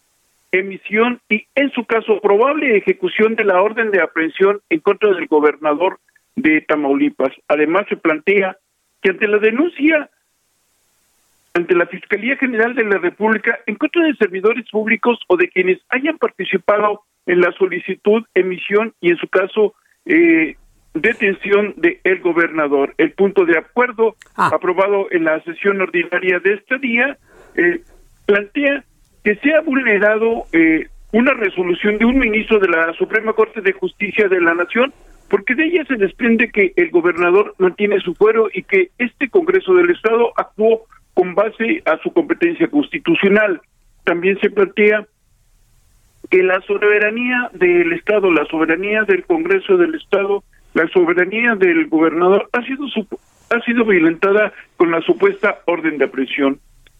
emisión 0.51 1.19
y, 1.29 1.45
en 1.55 1.71
su 1.71 1.85
caso, 1.85 2.19
probable 2.21 2.77
ejecución 2.77 3.35
de 3.35 3.45
la 3.45 3.61
orden 3.61 3.91
de 3.91 4.01
aprehensión 4.01 4.61
en 4.69 4.79
contra 4.79 5.13
del 5.13 5.27
gobernador 5.27 5.99
de 6.35 6.61
Tamaulipas. 6.61 7.33
Además, 7.47 7.85
se 7.89 7.97
plantea 7.97 8.57
que 9.01 9.11
ante 9.11 9.27
la 9.27 9.39
denuncia 9.39 10.09
ante 11.53 11.75
la 11.75 11.85
Fiscalía 11.85 12.37
General 12.37 12.75
de 12.75 12.85
la 12.85 12.97
República 12.97 13.59
en 13.65 13.75
contra 13.75 14.03
de 14.03 14.15
servidores 14.15 14.65
públicos 14.69 15.19
o 15.27 15.37
de 15.37 15.49
quienes 15.49 15.79
hayan 15.89 16.17
participado 16.17 17.01
en 17.25 17.41
la 17.41 17.51
solicitud, 17.53 18.23
emisión 18.33 18.93
y 19.01 19.11
en 19.11 19.17
su 19.17 19.27
caso 19.27 19.73
eh, 20.05 20.55
detención 20.93 21.73
del 21.77 21.99
el 22.03 22.19
gobernador. 22.21 22.93
El 22.97 23.11
punto 23.11 23.45
de 23.45 23.57
acuerdo 23.57 24.15
ah. 24.35 24.49
aprobado 24.53 25.07
en 25.11 25.25
la 25.25 25.41
sesión 25.43 25.81
ordinaria 25.81 26.39
de 26.39 26.53
este 26.53 26.77
día 26.79 27.17
eh, 27.55 27.81
plantea 28.25 28.83
que 29.23 29.35
se 29.35 29.53
ha 29.53 29.61
vulnerado 29.61 30.45
eh, 30.53 30.87
una 31.11 31.33
resolución 31.33 31.97
de 31.97 32.05
un 32.05 32.17
ministro 32.17 32.59
de 32.59 32.69
la 32.69 32.93
Suprema 32.93 33.33
Corte 33.33 33.61
de 33.61 33.73
Justicia 33.73 34.27
de 34.27 34.41
la 34.41 34.53
Nación, 34.53 34.93
porque 35.29 35.55
de 35.55 35.65
ella 35.65 35.85
se 35.85 35.95
desprende 35.95 36.49
que 36.49 36.73
el 36.75 36.89
gobernador 36.89 37.53
mantiene 37.57 37.99
su 37.99 38.15
fuero 38.15 38.49
y 38.53 38.63
que 38.63 38.89
este 38.97 39.29
Congreso 39.29 39.73
del 39.75 39.91
Estado 39.91 40.31
actuó 40.35 40.81
con 41.13 41.35
base 41.35 41.81
a 41.85 41.97
su 42.03 42.11
competencia 42.13 42.67
constitucional. 42.67 43.61
También 44.03 44.39
se 44.39 44.49
plantea 44.49 45.05
que 46.29 46.43
la 46.43 46.61
soberanía 46.61 47.49
del 47.53 47.93
Estado, 47.93 48.31
la 48.31 48.45
soberanía 48.45 49.03
del 49.03 49.25
Congreso 49.25 49.77
del 49.77 49.95
Estado, 49.95 50.43
la 50.73 50.87
soberanía 50.87 51.55
del 51.55 51.87
gobernador 51.87 52.49
ha 52.53 52.61
sido 52.63 52.85
ha 53.49 53.59
sido 53.65 53.83
violentada 53.83 54.53
con 54.77 54.91
la 54.91 55.01
supuesta 55.01 55.59
orden 55.65 55.97
de 55.97 56.05
aprehensión. 56.05 56.59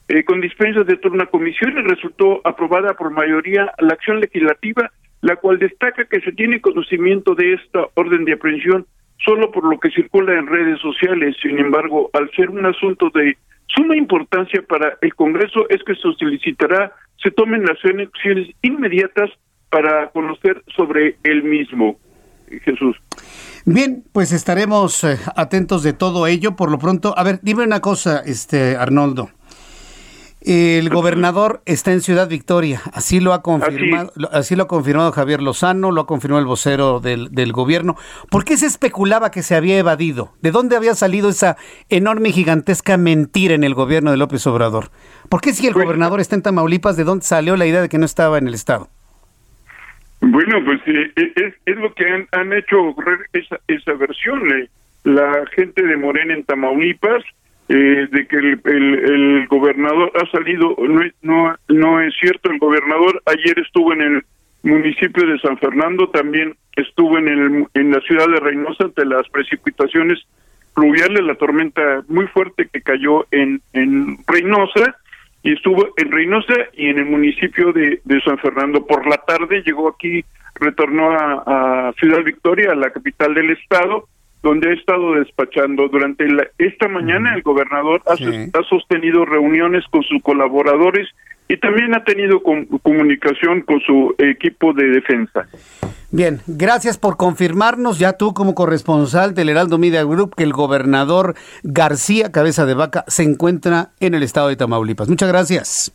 Eh, 0.10 0.26
con 0.26 0.41
dispensas 0.41 0.86
de 0.86 0.97
toda 0.97 1.15
una 1.15 1.28
comisión 1.28 1.74
resultó 1.86 2.41
aprobada 2.43 2.95
por 2.95 3.12
mayoría 3.12 3.71
la 3.80 3.93
acción 3.93 4.19
legislativa, 4.19 4.91
la 5.21 5.38
cual 5.38 5.60
destaca 5.60 6.04
que 6.06 6.19
se 6.19 6.34
tiene 6.34 6.60
conocimiento 6.60 7.36
de 7.36 7.54
esta 7.54 7.88
orden 7.93 8.26
de 8.26 8.34
aprehensión 8.34 8.86
solo 9.24 9.52
por 9.52 9.63
lo 9.63 9.80
que 9.80 9.91
circula 9.91 10.34
en 10.38 10.47
redes 10.47 10.80
sociales. 10.82 11.36
Sin 11.41 11.60
embargo, 11.60 12.10
al 12.13 12.30
ser 12.32 12.50
un 12.50 12.65
asunto 12.65 13.10
de 13.13 13.38
Suma 13.75 13.95
importancia 13.95 14.62
para 14.67 14.97
el 15.01 15.13
Congreso 15.15 15.67
es 15.69 15.81
que 15.84 15.95
se 15.95 16.13
solicitará 16.17 16.93
se 17.21 17.31
tomen 17.31 17.63
las 17.63 17.77
acciones 17.86 18.49
inmediatas 18.62 19.29
para 19.69 20.10
conocer 20.10 20.63
sobre 20.75 21.17
el 21.23 21.43
mismo. 21.43 21.97
Jesús. 22.65 22.97
Bien, 23.65 24.03
pues 24.12 24.34
estaremos 24.34 25.05
eh, 25.05 25.17
atentos 25.38 25.84
de 25.84 25.93
todo 25.93 26.27
ello. 26.27 26.57
Por 26.57 26.69
lo 26.69 26.79
pronto, 26.79 27.17
a 27.17 27.23
ver, 27.23 27.39
dime 27.41 27.63
una 27.63 27.79
cosa, 27.79 28.21
este 28.25 28.75
Arnoldo. 28.75 29.29
El 30.43 30.89
gobernador 30.89 31.62
está 31.67 31.91
en 31.91 32.01
Ciudad 32.01 32.27
Victoria, 32.27 32.82
así 32.93 33.19
lo 33.19 33.34
ha 33.34 33.43
confirmado, 33.43 34.12
así, 34.32 34.56
lo 34.56 34.63
ha 34.63 34.67
confirmado 34.67 35.12
Javier 35.12 35.39
Lozano, 35.39 35.91
lo 35.91 36.01
ha 36.01 36.08
confirmado 36.08 36.39
el 36.39 36.47
vocero 36.47 36.99
del, 36.99 37.30
del, 37.30 37.51
gobierno. 37.51 37.95
¿Por 38.32 38.43
qué 38.43 38.58
se 38.58 38.65
especulaba 38.65 39.30
que 39.30 39.43
se 39.43 39.56
había 39.56 39.77
evadido? 39.77 40.34
¿De 40.41 40.49
dónde 40.49 40.75
había 40.75 40.95
salido 40.95 41.30
esa 41.30 41.58
enorme 41.89 42.30
y 42.30 42.32
gigantesca 42.32 42.97
mentira 42.97 43.54
en 43.54 43.63
el 43.63 43.75
gobierno 43.75 44.10
de 44.10 44.17
López 44.17 44.47
Obrador? 44.47 44.89
¿Por 45.30 45.41
qué 45.41 45.54
si 45.54 45.67
el 45.67 45.73
pues, 45.73 45.86
gobernador 45.86 46.19
está 46.19 46.36
en 46.36 46.41
Tamaulipas, 46.41 46.97
de 46.97 47.04
dónde 47.04 47.23
salió 47.23 47.56
la 47.56 47.67
idea 47.67 47.82
de 47.84 47.89
que 47.89 47.99
no 47.99 48.06
estaba 48.06 48.39
en 48.39 48.47
el 48.47 48.56
estado? 48.56 48.89
Bueno, 50.21 50.58
pues 50.65 50.80
eh, 50.88 51.12
eh, 51.17 51.34
es, 51.36 51.54
es, 51.67 51.75
lo 51.77 51.93
que 51.93 52.10
han, 52.10 52.27
han 52.32 52.51
hecho 52.54 52.95
esa, 53.34 53.60
esa 53.67 53.93
versión. 53.93 54.41
La 55.04 55.45
gente 55.56 55.86
de 55.86 55.97
Morena 55.97 56.34
en 56.34 56.43
Tamaulipas 56.45 57.23
eh, 57.73 58.07
de 58.12 58.27
que 58.27 58.36
el, 58.36 58.60
el, 58.65 59.47
gobernador 59.47 60.12
ha 60.15 60.29
salido, 60.29 60.75
no, 60.77 61.03
no, 61.21 61.55
no 61.69 62.01
es 62.01 62.13
cierto, 62.19 62.51
el 62.51 62.60
gobernador 62.60 63.22
ayer 63.28 63.57
estuvo 63.59 63.93
en 63.93 64.01
el 64.01 64.26
municipio 64.63 65.26
de 65.26 65.39
San 65.39 65.57
Fernando, 65.57 66.09
también 66.09 66.53
estuvo 66.76 67.17
en, 67.17 67.30
el, 67.30 67.67
en 67.74 67.91
la 67.91 68.01
ciudad 68.01 68.28
de 68.28 68.41
Reynosa 68.41 68.84
ante 68.84 69.05
las 69.05 69.26
precipitaciones 69.30 70.19
pluviales, 70.76 71.24
la 71.24 71.36
tormenta 71.36 72.03
muy 72.09 72.28
fuerte 72.28 72.67
que 72.67 72.82
cayó 72.82 73.26
en, 73.32 73.61
en 73.72 74.17
Reynosa, 74.28 74.97
y 75.41 75.53
estuvo 75.53 75.93
en 75.95 76.11
Reynosa 76.11 76.53
y 76.74 76.89
en 76.89 76.99
el 76.99 77.05
municipio 77.05 77.72
de, 77.72 78.01
de 78.03 78.22
San 78.22 78.38
Fernando. 78.39 78.86
Por 78.86 79.07
la 79.07 79.15
tarde 79.17 79.63
llegó 79.65 79.88
aquí, 79.88 80.26
retornó 80.55 81.11
a, 81.11 81.88
a 81.88 81.93
Ciudad 81.93 82.22
Victoria, 82.22 82.74
a 82.74 82.76
la 82.76 82.91
capital 82.91 83.34
del 83.34 83.51
estado, 83.51 84.09
donde 84.44 84.70
ha 84.70 84.74
estado 84.74 85.14
despachando. 85.16 85.88
Durante 85.88 86.26
esta 86.58 86.88
mañana 86.88 87.36
el 87.36 87.42
gobernador 87.42 88.02
ha, 88.06 88.64
sostenido 88.70 89.26
reuniones 89.26 89.84
con 89.92 90.04
sus 90.04 90.22
colaboradores 90.24 91.08
y 91.48 91.58
también 91.58 91.94
ha 91.96 92.04
tenido 92.04 92.42
comunicación 92.42 93.62
con 93.62 93.80
su 93.82 94.16
equipo 94.18 94.74
de 94.74 94.88
defensa. 94.88 95.48
Bien, 96.14 96.42
gracias 96.46 96.98
por 96.98 97.16
confirmarnos, 97.16 98.00
ya 98.00 98.14
tú 98.14 98.34
como 98.34 98.54
corresponsal 98.54 99.34
del 99.34 99.50
Heraldo 99.50 99.78
Media 99.78 100.04
Group, 100.04 100.36
que 100.36 100.44
el 100.44 100.52
gobernador 100.52 101.36
García 101.64 102.32
Cabeza 102.32 102.66
de 102.66 102.74
Vaca 102.74 103.06
se 103.08 103.24
encuentra 103.24 103.89
en 104.00 104.14
el 104.14 104.24
estado 104.24 104.50
de 104.50 104.58
Tamaulipas. 104.58 105.08
Muchas 105.08 105.30
gracias. 105.30 105.94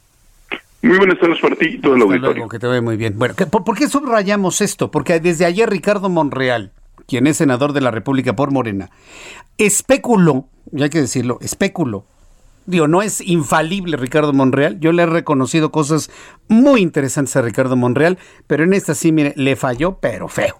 Muy 0.82 0.98
buenas 0.98 1.18
tardes 1.18 1.38
para 1.40 1.56
ti 1.56 1.66
y 1.66 1.78
todo 1.78 1.96
el 1.96 2.02
auditorio. 2.02 2.48
que 2.48 2.58
te 2.58 2.66
ve 2.66 2.80
muy 2.80 2.96
bien. 2.96 3.18
Bueno, 3.18 3.34
¿por 3.50 3.76
qué 3.76 3.88
subrayamos 3.88 4.60
esto? 4.60 4.90
Porque 4.90 5.20
desde 5.20 5.44
ayer 5.44 5.68
Ricardo 5.68 6.08
Monreal, 6.08 6.70
quien 7.06 7.26
es 7.26 7.36
senador 7.36 7.72
de 7.72 7.80
la 7.80 7.90
República 7.90 8.34
por 8.34 8.50
Morena, 8.50 8.90
especuló, 9.58 10.48
ya 10.72 10.84
hay 10.84 10.90
que 10.90 11.00
decirlo, 11.00 11.38
especuló. 11.40 12.04
Digo, 12.66 12.88
no 12.88 13.00
es 13.00 13.20
infalible 13.20 13.96
Ricardo 13.96 14.32
Monreal. 14.32 14.80
Yo 14.80 14.90
le 14.90 15.04
he 15.04 15.06
reconocido 15.06 15.70
cosas 15.70 16.10
muy 16.48 16.80
interesantes 16.80 17.36
a 17.36 17.42
Ricardo 17.42 17.76
Monreal, 17.76 18.18
pero 18.48 18.64
en 18.64 18.72
esta 18.72 18.96
sí, 18.96 19.12
mire, 19.12 19.34
le 19.36 19.54
falló, 19.54 19.98
pero 20.00 20.26
feo. 20.26 20.56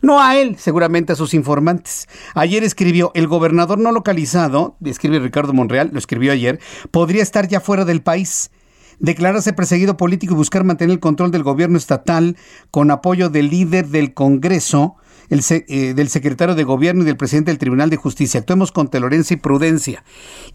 No 0.00 0.22
a 0.22 0.36
él, 0.36 0.56
seguramente 0.58 1.12
a 1.12 1.16
sus 1.16 1.34
informantes. 1.34 2.08
Ayer 2.34 2.64
escribió, 2.64 3.10
el 3.14 3.26
gobernador 3.26 3.78
no 3.78 3.92
localizado, 3.92 4.76
escribe 4.84 5.18
Ricardo 5.18 5.52
Monreal, 5.52 5.90
lo 5.92 5.98
escribió 5.98 6.32
ayer, 6.32 6.60
podría 6.90 7.22
estar 7.22 7.46
ya 7.46 7.60
fuera 7.60 7.84
del 7.84 8.02
país 8.02 8.50
declararse 9.00 9.52
perseguido 9.52 9.96
político 9.96 10.34
y 10.34 10.36
buscar 10.36 10.62
mantener 10.62 10.92
el 10.92 11.00
control 11.00 11.30
del 11.30 11.42
gobierno 11.42 11.76
estatal 11.76 12.36
con 12.70 12.90
apoyo 12.90 13.28
del 13.28 13.50
líder 13.50 13.88
del 13.88 14.14
Congreso 14.14 14.96
eh, 15.30 15.94
del 15.94 16.08
secretario 16.08 16.54
de 16.54 16.64
Gobierno 16.64 17.02
y 17.02 17.06
del 17.06 17.16
presidente 17.16 17.50
del 17.50 17.58
Tribunal 17.58 17.90
de 17.90 17.96
Justicia. 17.96 18.40
Actuemos 18.40 18.72
con 18.72 18.88
tolerancia 18.88 19.34
y 19.34 19.38
prudencia. 19.38 20.04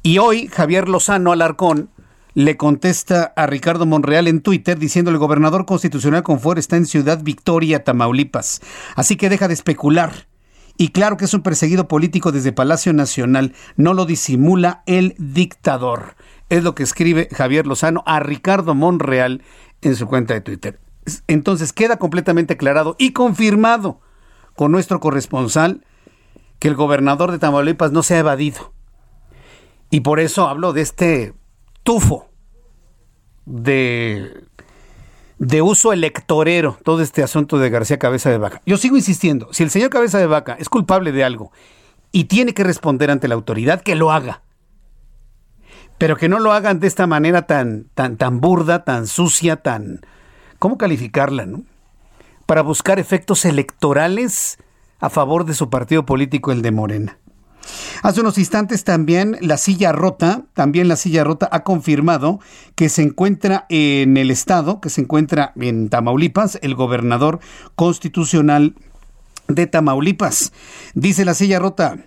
Y 0.04 0.18
hoy 0.18 0.48
Javier 0.48 0.90
Lozano 0.90 1.32
Alarcón 1.32 1.90
le 2.34 2.58
contesta 2.58 3.34
a 3.36 3.48
Ricardo 3.48 3.86
Monreal 3.86 4.28
en 4.28 4.42
Twitter 4.42 4.78
diciendo 4.78 5.12
el 5.12 5.18
gobernador 5.18 5.66
constitucional 5.66 6.24
con 6.24 6.40
fuera 6.40 6.60
está 6.60 6.78
en 6.78 6.86
Ciudad 6.86 7.22
Victoria, 7.24 7.84
Tamaulipas. 7.84 8.62
Así 8.96 9.16
que 9.16 9.30
deja 9.30 9.48
de 9.48 9.56
especular. 9.56 10.28
Y 10.78 10.90
claro 10.90 11.18
que 11.18 11.26
es 11.26 11.34
un 11.34 11.42
perseguido 11.42 11.90
político 11.90 12.32
desde 12.32 12.54
Palacio 12.54 12.94
Nacional. 12.94 13.54
No 13.76 13.94
lo 13.94 14.06
disimula 14.06 14.84
el 14.86 15.16
dictador. 15.18 16.16
Es 16.50 16.64
lo 16.64 16.76
que 16.76 16.84
escribe 16.84 17.28
Javier 17.34 17.68
Lozano 17.68 18.04
a 18.06 18.22
Ricardo 18.22 18.76
Monreal 18.76 19.44
en 19.82 19.96
su 19.96 20.08
cuenta 20.08 20.34
de 20.34 20.42
Twitter. 20.42 20.80
Entonces 21.28 21.74
queda 21.74 21.98
completamente 21.98 22.54
aclarado 22.54 22.96
y 22.98 23.12
confirmado 23.12 24.00
con 24.60 24.74
nuestro 24.74 25.00
corresponsal 25.00 25.86
que 26.60 26.68
el 26.68 26.76
gobernador 26.76 27.32
de 27.32 27.40
Tamaulipas 27.40 27.94
no 27.94 28.04
se 28.04 28.16
ha 28.16 28.20
evadido. 28.20 28.74
Y 29.90 30.02
por 30.02 30.20
eso 30.20 30.50
hablo 30.50 30.74
de 30.74 30.82
este 30.82 31.34
tufo 31.84 32.28
de, 33.46 34.44
de 35.38 35.62
uso 35.62 35.94
electorero, 35.94 36.78
todo 36.84 37.02
este 37.02 37.24
asunto 37.24 37.58
de 37.58 37.70
García 37.70 38.00
Cabeza 38.00 38.32
de 38.32 38.38
Vaca. 38.38 38.62
Yo 38.66 38.76
sigo 38.76 38.98
insistiendo, 38.98 39.48
si 39.54 39.64
el 39.64 39.70
señor 39.70 39.92
Cabeza 39.92 40.18
de 40.18 40.28
Vaca 40.28 40.58
es 40.60 40.68
culpable 40.68 41.14
de 41.14 41.24
algo 41.24 41.54
y 42.12 42.26
tiene 42.26 42.54
que 42.54 42.66
responder 42.66 43.12
ante 43.12 43.30
la 43.30 43.36
autoridad, 43.36 43.80
que 43.80 43.96
lo 43.96 44.12
haga. 44.12 44.42
Pero 45.98 46.18
que 46.18 46.28
no 46.28 46.38
lo 46.38 46.52
hagan 46.52 46.82
de 46.82 46.88
esta 46.88 47.08
manera 47.08 47.44
tan, 47.44 47.86
tan, 47.94 48.18
tan 48.18 48.42
burda, 48.42 48.84
tan 48.84 49.08
sucia, 49.08 49.56
tan... 49.56 50.02
¿Cómo 50.60 50.78
calificarla, 50.78 51.46
no? 51.46 51.64
Para 52.50 52.64
buscar 52.64 52.98
efectos 52.98 53.46
electorales 53.46 54.58
a 55.00 55.12
favor 55.12 55.46
de 55.46 55.54
su 55.54 55.70
partido 55.70 56.08
político, 56.08 56.52
el 56.52 56.64
de 56.64 56.72
Morena. 56.72 57.20
Hace 58.02 58.22
unos 58.22 58.40
instantes 58.40 58.84
también 58.84 59.38
la 59.40 59.56
silla 59.58 59.92
rota, 59.92 60.46
también 60.56 60.88
la 60.88 60.96
silla 60.96 61.24
rota 61.24 61.48
ha 61.52 61.64
confirmado 61.64 62.40
que 62.74 62.90
se 62.90 63.04
encuentra 63.04 63.68
en 63.70 64.18
el 64.18 64.32
estado, 64.32 64.82
que 64.82 64.90
se 64.90 65.02
encuentra 65.02 65.54
en 65.58 65.90
Tamaulipas, 65.90 66.58
el 66.64 66.74
gobernador 66.74 67.40
constitucional 67.76 68.74
de 69.48 69.68
Tamaulipas. 69.68 70.52
Dice 70.96 71.26
la 71.26 71.36
silla 71.36 71.60
rota, 71.60 71.98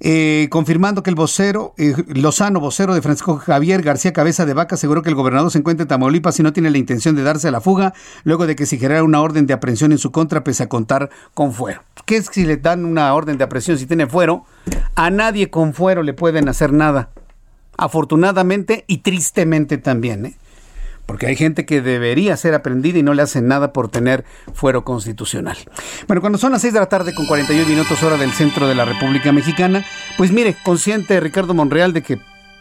eh, 0.00 0.46
confirmando 0.50 1.02
que 1.02 1.10
el 1.10 1.16
vocero, 1.16 1.74
eh, 1.76 1.94
Lozano, 2.08 2.60
vocero 2.60 2.94
de 2.94 3.02
Francisco 3.02 3.36
Javier 3.36 3.82
García 3.82 4.12
Cabeza 4.12 4.46
de 4.46 4.54
Vaca, 4.54 4.76
aseguró 4.76 5.02
que 5.02 5.08
el 5.08 5.14
gobernador 5.14 5.50
se 5.50 5.58
encuentra 5.58 5.82
en 5.82 5.88
Tamaulipas 5.88 6.38
y 6.38 6.42
no 6.42 6.52
tiene 6.52 6.70
la 6.70 6.78
intención 6.78 7.16
de 7.16 7.22
darse 7.22 7.48
a 7.48 7.50
la 7.50 7.60
fuga, 7.60 7.94
luego 8.22 8.46
de 8.46 8.54
que 8.54 8.66
se 8.66 8.78
generara 8.78 9.02
una 9.02 9.20
orden 9.20 9.46
de 9.46 9.54
aprehensión 9.54 9.92
en 9.92 9.98
su 9.98 10.12
contra, 10.12 10.44
pese 10.44 10.62
a 10.62 10.68
contar 10.68 11.10
con 11.34 11.52
fuero. 11.52 11.82
¿Qué 12.04 12.16
es 12.16 12.28
si 12.30 12.44
le 12.44 12.56
dan 12.56 12.84
una 12.84 13.12
orden 13.12 13.38
de 13.38 13.44
aprehensión 13.44 13.78
si 13.78 13.86
tiene 13.86 14.06
fuero? 14.06 14.44
A 14.94 15.10
nadie 15.10 15.50
con 15.50 15.74
fuero 15.74 16.02
le 16.02 16.14
pueden 16.14 16.48
hacer 16.48 16.72
nada. 16.72 17.10
Afortunadamente 17.76 18.84
y 18.86 18.98
tristemente 18.98 19.78
también. 19.78 20.26
¿eh? 20.26 20.36
Porque 21.08 21.26
hay 21.26 21.36
gente 21.36 21.64
que 21.64 21.80
debería 21.80 22.36
ser 22.36 22.52
aprendida 22.52 22.98
y 22.98 23.02
no 23.02 23.14
le 23.14 23.22
hacen 23.22 23.48
nada 23.48 23.72
por 23.72 23.88
tener 23.88 24.26
fuero 24.52 24.84
constitucional. 24.84 25.56
Bueno, 26.06 26.20
cuando 26.20 26.36
son 26.36 26.52
las 26.52 26.60
6 26.60 26.74
de 26.74 26.80
la 26.80 26.90
tarde 26.90 27.14
con 27.14 27.24
41 27.24 27.66
minutos 27.66 28.02
hora 28.02 28.18
del 28.18 28.30
centro 28.30 28.68
de 28.68 28.74
la 28.74 28.84
República 28.84 29.32
Mexicana, 29.32 29.86
pues 30.18 30.32
mire, 30.32 30.54
consciente 30.62 31.18
Ricardo 31.18 31.54
Monreal 31.54 31.94
de 31.94 32.02
que 32.02 32.20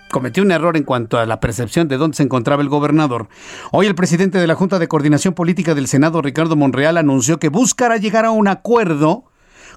cometió 0.09 0.43
un 0.43 0.51
error 0.53 0.77
en 0.77 0.83
cuanto 0.83 1.19
a 1.19 1.25
la 1.25 1.41
percepción 1.41 1.89
de 1.89 1.97
dónde 1.97 2.15
se 2.15 2.23
encontraba 2.23 2.61
el 2.61 2.69
gobernador. 2.69 3.27
Hoy 3.73 3.85
el 3.85 3.95
presidente 3.95 4.37
de 4.37 4.47
la 4.47 4.55
Junta 4.55 4.79
de 4.79 4.87
Coordinación 4.87 5.33
Política 5.33 5.75
del 5.75 5.89
Senado, 5.89 6.21
Ricardo 6.21 6.55
Monreal, 6.55 6.95
anunció 6.95 7.39
que 7.39 7.49
buscará 7.49 7.97
llegar 7.97 8.23
a 8.23 8.31
un 8.31 8.47
acuerdo 8.47 9.25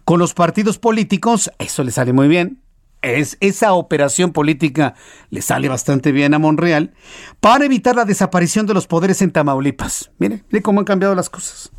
con 0.04 0.20
los 0.20 0.32
partidos 0.32 0.78
políticos, 0.78 1.50
eso 1.58 1.82
le 1.82 1.90
sale 1.90 2.12
muy 2.12 2.28
bien, 2.28 2.62
es, 3.02 3.36
esa 3.40 3.72
operación 3.72 4.32
política 4.32 4.94
le 5.30 5.42
sale 5.42 5.68
bastante 5.68 6.12
bien 6.12 6.34
a 6.34 6.38
Monreal 6.38 6.92
para 7.40 7.64
evitar 7.64 7.96
la 7.96 8.04
desaparición 8.04 8.66
de 8.66 8.74
los 8.74 8.86
poderes 8.86 9.22
en 9.22 9.30
Tamaulipas. 9.30 10.10
Mire, 10.18 10.44
mire 10.50 10.62
cómo 10.62 10.80
han 10.80 10.86
cambiado 10.86 11.14
las 11.14 11.30
cosas. 11.30 11.70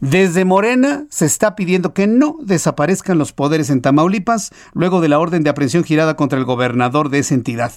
Desde 0.00 0.44
Morena 0.44 1.06
se 1.10 1.26
está 1.26 1.56
pidiendo 1.56 1.92
que 1.92 2.06
no 2.06 2.36
desaparezcan 2.40 3.18
los 3.18 3.32
poderes 3.32 3.68
en 3.68 3.82
Tamaulipas 3.82 4.52
luego 4.72 5.00
de 5.00 5.08
la 5.08 5.18
orden 5.18 5.42
de 5.42 5.50
aprehensión 5.50 5.82
girada 5.82 6.14
contra 6.14 6.38
el 6.38 6.44
gobernador 6.44 7.08
de 7.08 7.18
esa 7.18 7.34
entidad. 7.34 7.72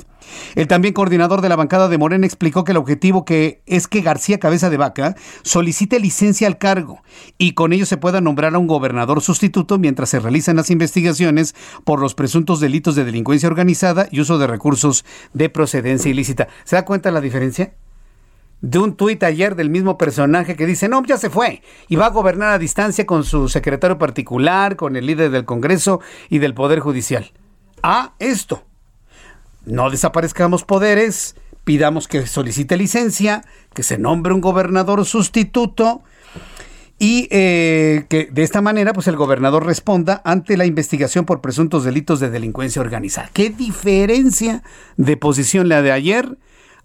El 0.54 0.68
también 0.68 0.94
coordinador 0.94 1.42
de 1.42 1.50
la 1.50 1.56
bancada 1.56 1.88
de 1.88 1.98
Morena 1.98 2.28
explicó 2.28 2.64
que 2.64 2.74
el 2.74 2.78
objetivo 2.78 3.26
que 3.26 3.64
es 3.66 3.88
que 3.88 4.02
García 4.02 4.40
Cabeza 4.40 4.70
de 4.70 4.78
Vaca 4.78 5.16
solicite 5.42 6.00
licencia 6.00 6.46
al 6.46 6.60
cargo 6.60 7.02
y 7.40 7.54
con 7.54 7.74
ello 7.74 7.88
se 7.88 7.98
pueda 7.98 8.22
nombrar 8.22 8.54
a 8.54 8.60
un 8.60 8.68
gobernador 8.68 9.22
sustituto 9.22 9.80
mientras 9.80 10.10
se 10.10 10.20
realizan 10.20 10.58
las 10.58 10.70
investigaciones 10.70 11.56
por 11.86 12.00
los 12.00 12.14
presuntos 12.14 12.60
delitos 12.60 12.94
de 12.94 13.04
delincuencia 13.04 13.50
organizada 13.50 14.08
y 14.12 14.20
uso 14.20 14.38
de 14.38 14.46
recursos 14.46 15.06
de 15.34 15.50
procedencia 15.50 16.12
ilícita. 16.12 16.48
¿Se 16.66 16.76
da 16.76 16.86
cuenta 16.86 17.10
la 17.10 17.22
diferencia? 17.22 17.74
De 18.62 18.80
un 18.80 18.96
tuit 18.96 19.22
ayer 19.24 19.56
del 19.56 19.70
mismo 19.70 19.98
personaje 19.98 20.56
que 20.56 20.66
dice, 20.66 20.88
no, 20.88 21.04
ya 21.04 21.18
se 21.18 21.30
fue 21.30 21.62
y 21.88 21.96
va 21.96 22.08
a 22.08 22.12
gobernar 22.12 22.54
a 22.54 22.60
distancia 22.60 23.06
con 23.06 23.24
su 23.24 23.50
secretario 23.50 23.98
particular, 23.98 24.76
con 24.76 24.96
el 24.96 25.08
líder 25.08 25.32
del 25.32 25.46
Congreso 25.46 26.00
y 26.30 26.40
del 26.40 26.54
Poder 26.54 26.80
Judicial. 26.80 27.32
Ah, 27.84 28.14
esto. 28.20 28.64
No 29.66 29.90
desaparezcamos 29.90 30.64
poderes, 30.64 31.36
pidamos 31.64 32.08
que 32.08 32.26
solicite 32.28 32.78
licencia, 32.78 33.44
que 33.74 33.84
se 33.84 33.98
nombre 33.98 34.34
un 34.34 34.42
gobernador 34.42 35.06
sustituto 35.06 36.04
y 36.98 37.28
eh, 37.32 38.06
que 38.10 38.30
de 38.32 38.44
esta 38.44 38.62
manera 38.62 38.94
pues 38.94 39.08
el 39.08 39.16
gobernador 39.16 39.66
responda 39.66 40.22
ante 40.24 40.56
la 40.56 40.66
investigación 40.66 41.26
por 41.26 41.42
presuntos 41.42 41.84
delitos 41.84 42.20
de 42.20 42.30
delincuencia 42.30 42.80
organizada. 42.80 43.30
¿Qué 43.34 43.50
diferencia 43.50 44.62
de 44.98 45.18
posición 45.18 45.68
la 45.68 45.82
de 45.82 45.92
ayer? 45.92 46.38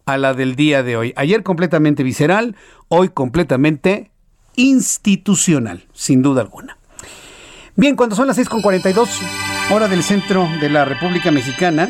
A 0.06 0.18
la 0.18 0.34
del 0.34 0.54
día 0.54 0.84
de 0.84 0.96
hoy. 0.96 1.12
Ayer 1.16 1.42
completamente 1.42 2.04
visceral, 2.04 2.54
hoy 2.86 3.08
completamente 3.08 4.12
institucional, 4.54 5.88
sin 5.92 6.22
duda 6.22 6.42
alguna. 6.42 6.78
Bien, 7.74 7.96
cuando 7.96 8.14
son 8.14 8.28
las 8.28 8.38
6.42, 8.38 9.08
hora 9.72 9.88
del 9.88 10.04
centro 10.04 10.48
de 10.60 10.70
la 10.70 10.84
República 10.84 11.32
Mexicana, 11.32 11.88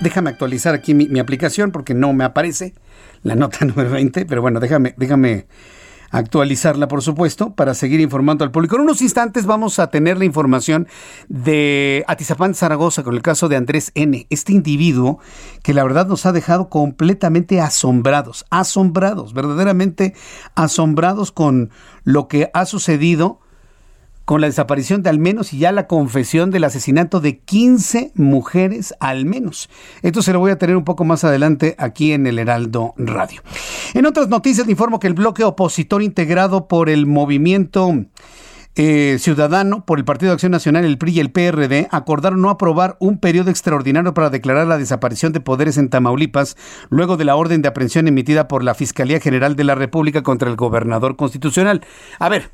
déjame 0.00 0.30
actualizar 0.30 0.74
aquí 0.74 0.92
mi, 0.94 1.20
aplicación 1.20 1.70
porque 1.70 1.94
no 1.94 2.12
me 2.12 2.24
aparece 2.24 2.74
la 3.22 3.36
nota 3.36 3.64
número 3.64 3.90
20, 3.90 4.26
pero 4.26 4.42
bueno, 4.42 4.58
déjame, 4.58 4.94
déjame 4.96 5.46
actualizarla, 6.10 6.88
por 6.88 7.02
supuesto, 7.02 7.54
para 7.54 7.74
seguir 7.74 8.00
informando 8.00 8.44
al 8.44 8.50
público. 8.50 8.76
En 8.76 8.82
unos 8.82 9.02
instantes 9.02 9.46
vamos 9.46 9.78
a 9.78 9.88
tener 9.88 10.18
la 10.18 10.24
información 10.24 10.88
de 11.28 12.04
Atizapán 12.06 12.54
Zaragoza 12.54 13.02
con 13.02 13.14
el 13.14 13.22
caso 13.22 13.48
de 13.48 13.56
Andrés 13.56 13.92
N., 13.94 14.26
este 14.30 14.52
individuo 14.52 15.18
que 15.62 15.74
la 15.74 15.84
verdad 15.84 16.06
nos 16.06 16.26
ha 16.26 16.32
dejado 16.32 16.68
completamente 16.68 17.60
asombrados, 17.60 18.44
asombrados, 18.50 19.32
verdaderamente 19.34 20.14
asombrados 20.54 21.32
con 21.32 21.70
lo 22.04 22.28
que 22.28 22.50
ha 22.52 22.66
sucedido 22.66 23.40
con 24.30 24.40
la 24.40 24.46
desaparición 24.46 25.02
de 25.02 25.10
al 25.10 25.18
menos 25.18 25.52
y 25.52 25.58
ya 25.58 25.72
la 25.72 25.88
confesión 25.88 26.52
del 26.52 26.62
asesinato 26.62 27.18
de 27.18 27.40
15 27.40 28.12
mujeres 28.14 28.94
al 29.00 29.24
menos. 29.24 29.68
Esto 30.02 30.22
se 30.22 30.32
lo 30.32 30.38
voy 30.38 30.52
a 30.52 30.56
tener 30.56 30.76
un 30.76 30.84
poco 30.84 31.04
más 31.04 31.24
adelante 31.24 31.74
aquí 31.78 32.12
en 32.12 32.28
el 32.28 32.38
Heraldo 32.38 32.94
Radio. 32.96 33.42
En 33.92 34.06
otras 34.06 34.28
noticias 34.28 34.68
informo 34.68 35.00
que 35.00 35.08
el 35.08 35.14
bloque 35.14 35.42
opositor 35.42 36.00
integrado 36.00 36.68
por 36.68 36.88
el 36.88 37.06
movimiento 37.06 37.92
eh, 38.76 39.16
Ciudadano, 39.18 39.84
por 39.84 39.98
el 39.98 40.04
Partido 40.04 40.30
de 40.30 40.34
Acción 40.34 40.52
Nacional, 40.52 40.84
el 40.84 40.96
PRI 40.96 41.10
y 41.10 41.18
el 41.18 41.32
PRD, 41.32 41.88
acordaron 41.90 42.40
no 42.40 42.50
aprobar 42.50 42.96
un 43.00 43.18
periodo 43.18 43.50
extraordinario 43.50 44.14
para 44.14 44.30
declarar 44.30 44.68
la 44.68 44.78
desaparición 44.78 45.32
de 45.32 45.40
poderes 45.40 45.76
en 45.76 45.88
Tamaulipas, 45.90 46.56
luego 46.88 47.16
de 47.16 47.24
la 47.24 47.34
orden 47.34 47.62
de 47.62 47.68
aprehensión 47.68 48.06
emitida 48.06 48.46
por 48.46 48.62
la 48.62 48.74
Fiscalía 48.74 49.18
General 49.18 49.56
de 49.56 49.64
la 49.64 49.74
República 49.74 50.22
contra 50.22 50.48
el 50.48 50.54
gobernador 50.54 51.16
constitucional. 51.16 51.84
A 52.20 52.28
ver, 52.28 52.52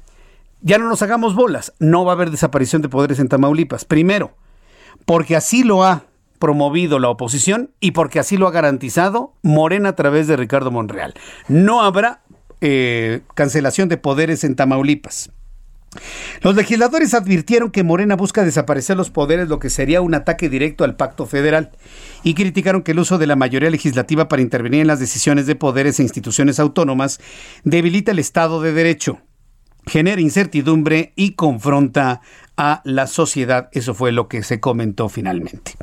ya 0.60 0.78
no 0.78 0.88
nos 0.88 1.02
hagamos 1.02 1.34
bolas, 1.34 1.72
no 1.78 2.04
va 2.04 2.12
a 2.12 2.14
haber 2.14 2.30
desaparición 2.30 2.82
de 2.82 2.88
poderes 2.88 3.18
en 3.18 3.28
Tamaulipas. 3.28 3.84
Primero, 3.84 4.34
porque 5.04 5.36
así 5.36 5.62
lo 5.62 5.84
ha 5.84 6.04
promovido 6.38 6.98
la 6.98 7.08
oposición 7.08 7.70
y 7.80 7.92
porque 7.92 8.18
así 8.18 8.36
lo 8.36 8.46
ha 8.46 8.52
garantizado 8.52 9.34
Morena 9.42 9.90
a 9.90 9.96
través 9.96 10.26
de 10.26 10.36
Ricardo 10.36 10.70
Monreal. 10.70 11.14
No 11.48 11.82
habrá 11.82 12.20
eh, 12.60 13.20
cancelación 13.34 13.88
de 13.88 13.96
poderes 13.96 14.44
en 14.44 14.54
Tamaulipas. 14.54 15.30
Los 16.42 16.54
legisladores 16.56 17.14
advirtieron 17.14 17.70
que 17.70 17.82
Morena 17.82 18.16
busca 18.16 18.44
desaparecer 18.44 18.96
los 18.96 19.10
poderes, 19.10 19.48
lo 19.48 19.58
que 19.58 19.70
sería 19.70 20.02
un 20.02 20.14
ataque 20.14 20.50
directo 20.50 20.84
al 20.84 20.96
pacto 20.96 21.24
federal, 21.24 21.70
y 22.22 22.34
criticaron 22.34 22.82
que 22.82 22.92
el 22.92 22.98
uso 22.98 23.16
de 23.16 23.26
la 23.26 23.36
mayoría 23.36 23.70
legislativa 23.70 24.28
para 24.28 24.42
intervenir 24.42 24.82
en 24.82 24.88
las 24.88 25.00
decisiones 25.00 25.46
de 25.46 25.54
poderes 25.54 25.98
e 25.98 26.02
instituciones 26.02 26.60
autónomas 26.60 27.18
debilita 27.64 28.12
el 28.12 28.18
Estado 28.18 28.60
de 28.60 28.72
Derecho 28.72 29.20
genera 29.86 30.20
incertidumbre 30.20 31.12
y 31.16 31.32
confronta 31.32 32.20
a 32.56 32.82
la 32.84 33.06
sociedad. 33.06 33.68
Eso 33.72 33.94
fue 33.94 34.12
lo 34.12 34.28
que 34.28 34.42
se 34.42 34.60
comentó 34.60 35.08
finalmente. 35.08 35.74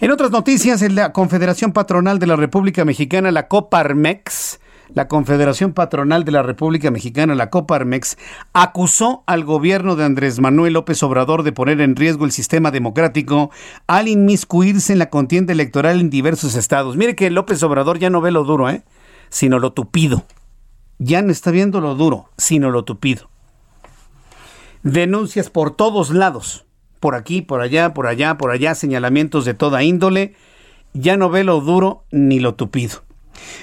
En 0.00 0.10
otras 0.10 0.30
noticias, 0.30 0.82
en 0.82 0.94
la 0.96 1.12
Confederación 1.12 1.72
Patronal 1.72 2.18
de 2.18 2.26
la 2.26 2.36
República 2.36 2.84
Mexicana, 2.84 3.30
la 3.30 3.46
Coparmex, 3.46 4.58
la 4.94 5.06
Confederación 5.06 5.72
Patronal 5.72 6.24
de 6.24 6.32
la 6.32 6.42
República 6.42 6.90
Mexicana, 6.90 7.34
la 7.34 7.50
Coparmex, 7.50 8.18
acusó 8.52 9.22
al 9.26 9.44
gobierno 9.44 9.94
de 9.94 10.04
Andrés 10.04 10.40
Manuel 10.40 10.72
López 10.72 11.02
Obrador 11.04 11.44
de 11.44 11.52
poner 11.52 11.80
en 11.80 11.96
riesgo 11.96 12.24
el 12.24 12.32
sistema 12.32 12.72
democrático 12.72 13.50
al 13.86 14.08
inmiscuirse 14.08 14.92
en 14.92 14.98
la 14.98 15.08
contienda 15.08 15.52
electoral 15.52 16.00
en 16.00 16.10
diversos 16.10 16.56
estados. 16.56 16.96
Mire 16.96 17.14
que 17.14 17.30
López 17.30 17.62
Obrador 17.62 17.98
ya 17.98 18.10
no 18.10 18.20
ve 18.20 18.32
lo 18.32 18.44
duro, 18.44 18.68
¿eh? 18.68 18.82
sino 19.30 19.60
lo 19.60 19.72
tupido 19.72 20.26
ya 21.04 21.22
no 21.22 21.32
está 21.32 21.50
viendo 21.50 21.80
lo 21.80 21.94
duro, 21.94 22.28
sino 22.36 22.70
lo 22.70 22.84
tupido. 22.84 23.28
Denuncias 24.82 25.50
por 25.50 25.74
todos 25.74 26.10
lados, 26.10 26.64
por 27.00 27.14
aquí, 27.14 27.42
por 27.42 27.60
allá, 27.60 27.94
por 27.94 28.06
allá, 28.06 28.36
por 28.38 28.50
allá, 28.50 28.74
señalamientos 28.74 29.44
de 29.44 29.54
toda 29.54 29.82
índole, 29.82 30.34
ya 30.92 31.16
no 31.16 31.30
ve 31.30 31.44
lo 31.44 31.60
duro 31.60 32.04
ni 32.10 32.40
lo 32.40 32.54
tupido. 32.54 33.02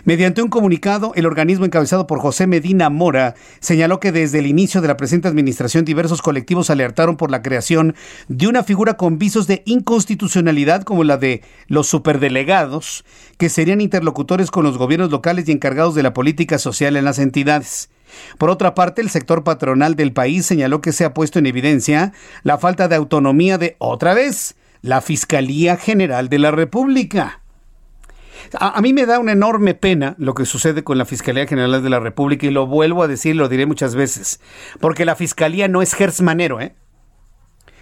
Mediante 0.04 0.42
un 0.42 0.50
comunicado, 0.50 1.12
el 1.16 1.26
organismo 1.26 1.66
encabezado 1.66 2.08
por 2.08 2.20
José 2.20 2.48
Medina 2.48 2.90
Mora 2.90 3.36
señaló 3.60 4.00
que 4.00 4.12
desde 4.12 4.40
el 4.40 4.48
inicio 4.48 4.82
de 4.82 4.88
la 4.88 4.98
presente 4.98 5.28
administración 5.28 5.86
diversos 5.86 6.22
colectivos 6.22 6.70
alertaron 6.70 7.18
por 7.18 7.32
la 7.32 7.42
creación 7.42 7.96
de 8.28 8.48
una 8.48 8.64
figura 8.64 8.96
con 8.96 9.18
visos 9.18 9.48
de 9.48 9.64
inconstitucionalidad 9.66 10.84
como 10.84 11.04
la 11.04 11.18
de 11.18 11.42
los 11.68 11.88
superdelegados, 11.88 13.06
que 13.38 13.50
serían 13.50 13.82
interlocutores 13.82 14.52
con 14.52 14.64
los 14.64 14.78
gobiernos 14.78 15.12
locales 15.12 15.48
y 15.48 15.52
encargados 15.52 15.96
de 15.96 16.04
la 16.04 16.14
política 16.14 16.58
social 16.58 16.96
en 16.96 17.06
las 17.06 17.20
entidades. 17.20 17.90
Por 18.38 18.50
otra 18.50 18.74
parte, 18.74 19.02
el 19.02 19.10
sector 19.10 19.44
patronal 19.44 19.96
del 19.96 20.14
país 20.14 20.46
señaló 20.46 20.82
que 20.82 20.92
se 20.92 21.06
ha 21.06 21.14
puesto 21.14 21.40
en 21.40 21.46
evidencia 21.46 22.14
la 22.44 22.58
falta 22.58 22.88
de 22.88 22.96
autonomía 22.96 23.58
de, 23.58 23.76
otra 23.80 24.14
vez, 24.14 24.56
la 24.82 25.02
Fiscalía 25.02 25.78
General 25.78 26.30
de 26.30 26.40
la 26.40 26.52
República. 26.52 27.42
A, 28.60 28.82
mí 28.82 28.94
me 28.94 29.06
da 29.06 29.20
una 29.20 29.32
enorme 29.32 29.74
pena 29.74 30.16
lo 30.18 30.34
que 30.34 30.46
sucede 30.46 30.84
con 30.84 30.98
la 30.98 31.06
Fiscalía 31.06 31.48
General 31.48 31.82
de 31.84 31.90
la 31.90 32.00
República 32.00 32.48
y 32.48 32.52
lo 32.52 32.68
vuelvo 32.68 33.04
a 33.04 33.08
decir, 33.08 33.36
lo 33.36 33.50
diré 33.50 33.66
muchas 33.66 33.96
veces, 33.96 34.40
porque 34.80 35.06
la 35.06 35.16
Fiscalía 35.16 35.68
no 35.68 35.82
es 35.82 35.94
Gersmanero, 35.94 36.60
¿eh? 36.62 36.76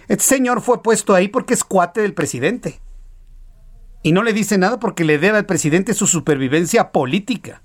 Este 0.08 0.24
señor 0.24 0.62
fue 0.62 0.82
puesto 0.82 1.14
ahí 1.14 1.28
porque 1.28 1.54
es 1.54 1.64
cuate 1.64 2.00
del 2.00 2.14
presidente. 2.14 2.80
Y 4.02 4.12
no 4.12 4.22
le 4.22 4.32
dice 4.32 4.56
nada 4.56 4.78
porque 4.78 5.04
le 5.04 5.18
debe 5.18 5.38
al 5.38 5.46
presidente 5.46 5.92
su 5.92 6.06
supervivencia 6.06 6.92
política. 6.92 7.62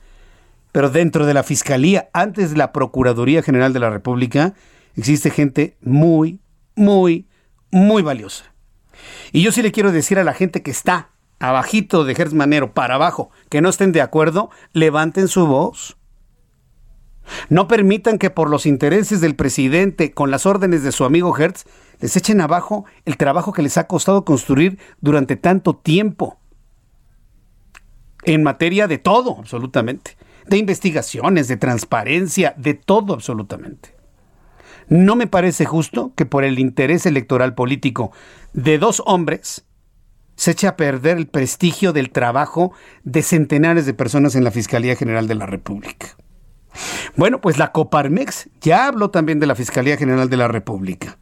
Pero 0.74 0.90
dentro 0.90 1.26
de 1.26 1.34
la 1.34 1.44
Fiscalía, 1.44 2.10
antes 2.14 2.52
de 2.52 2.58
la 2.58 2.74
Procuraduría 2.74 3.44
General 3.44 3.72
de 3.72 3.80
la 3.80 3.92
República, 3.92 4.56
existe 4.96 5.30
gente 5.30 5.78
muy, 5.82 6.42
muy, 6.76 7.28
muy 7.72 8.02
valiosa. 8.02 8.54
Y 9.32 9.42
yo 9.42 9.52
sí 9.52 9.62
le 9.62 9.72
quiero 9.72 9.92
decir 9.92 10.20
a 10.20 10.24
la 10.24 10.34
gente 10.34 10.64
que 10.64 10.72
está 10.72 11.13
abajito 11.44 12.06
de 12.06 12.14
Hertz 12.14 12.34
Manero 12.34 12.74
para 12.74 12.96
abajo 12.96 13.30
que 13.50 13.60
no 13.60 13.68
estén 13.68 13.92
de 13.92 14.02
acuerdo, 14.02 14.50
levanten 14.72 15.28
su 15.28 15.46
voz. 15.46 15.98
No 17.50 17.68
permitan 17.68 18.18
que 18.18 18.30
por 18.30 18.50
los 18.50 18.66
intereses 18.66 19.20
del 19.20 19.36
presidente, 19.36 20.14
con 20.14 20.32
las 20.32 20.46
órdenes 20.46 20.84
de 20.84 20.94
su 20.94 21.04
amigo 21.04 21.38
Hertz, 21.38 21.66
les 22.00 22.16
echen 22.16 22.40
abajo 22.40 22.86
el 23.04 23.18
trabajo 23.18 23.52
que 23.52 23.62
les 23.62 23.78
ha 23.78 23.88
costado 23.88 24.24
construir 24.24 24.80
durante 25.02 25.36
tanto 25.36 25.76
tiempo. 25.76 26.40
En 28.24 28.42
materia 28.44 28.88
de 28.88 28.98
todo, 28.98 29.36
absolutamente. 29.38 30.16
De 30.48 30.58
investigaciones, 30.58 31.50
de 31.50 31.58
transparencia, 31.58 32.54
de 32.58 32.74
todo, 32.74 33.14
absolutamente. 33.14 33.96
No 34.88 35.18
me 35.18 35.28
parece 35.28 35.66
justo 35.66 36.14
que 36.16 36.26
por 36.26 36.46
el 36.46 36.58
interés 36.58 37.06
electoral 37.06 37.54
político 37.54 38.12
de 38.54 38.78
dos 38.78 39.02
hombres, 39.06 39.66
se 40.36 40.52
echa 40.52 40.70
a 40.70 40.76
perder 40.76 41.18
el 41.18 41.28
prestigio 41.28 41.94
del 41.94 42.12
trabajo 42.12 42.74
de 43.04 43.22
centenares 43.22 43.86
de 43.86 43.94
personas 43.94 44.36
en 44.36 44.44
la 44.44 44.52
Fiscalía 44.52 44.96
General 44.96 45.28
de 45.28 45.36
la 45.36 45.46
República. 45.46 46.16
Bueno, 47.16 47.40
pues 47.42 47.58
la 47.58 47.72
Coparmex 47.72 48.50
ya 48.62 48.88
habló 48.88 49.12
también 49.12 49.40
de 49.40 49.48
la 49.48 49.56
Fiscalía 49.56 49.98
General 49.98 50.30
de 50.30 50.38
la 50.38 50.48
República. 50.48 51.18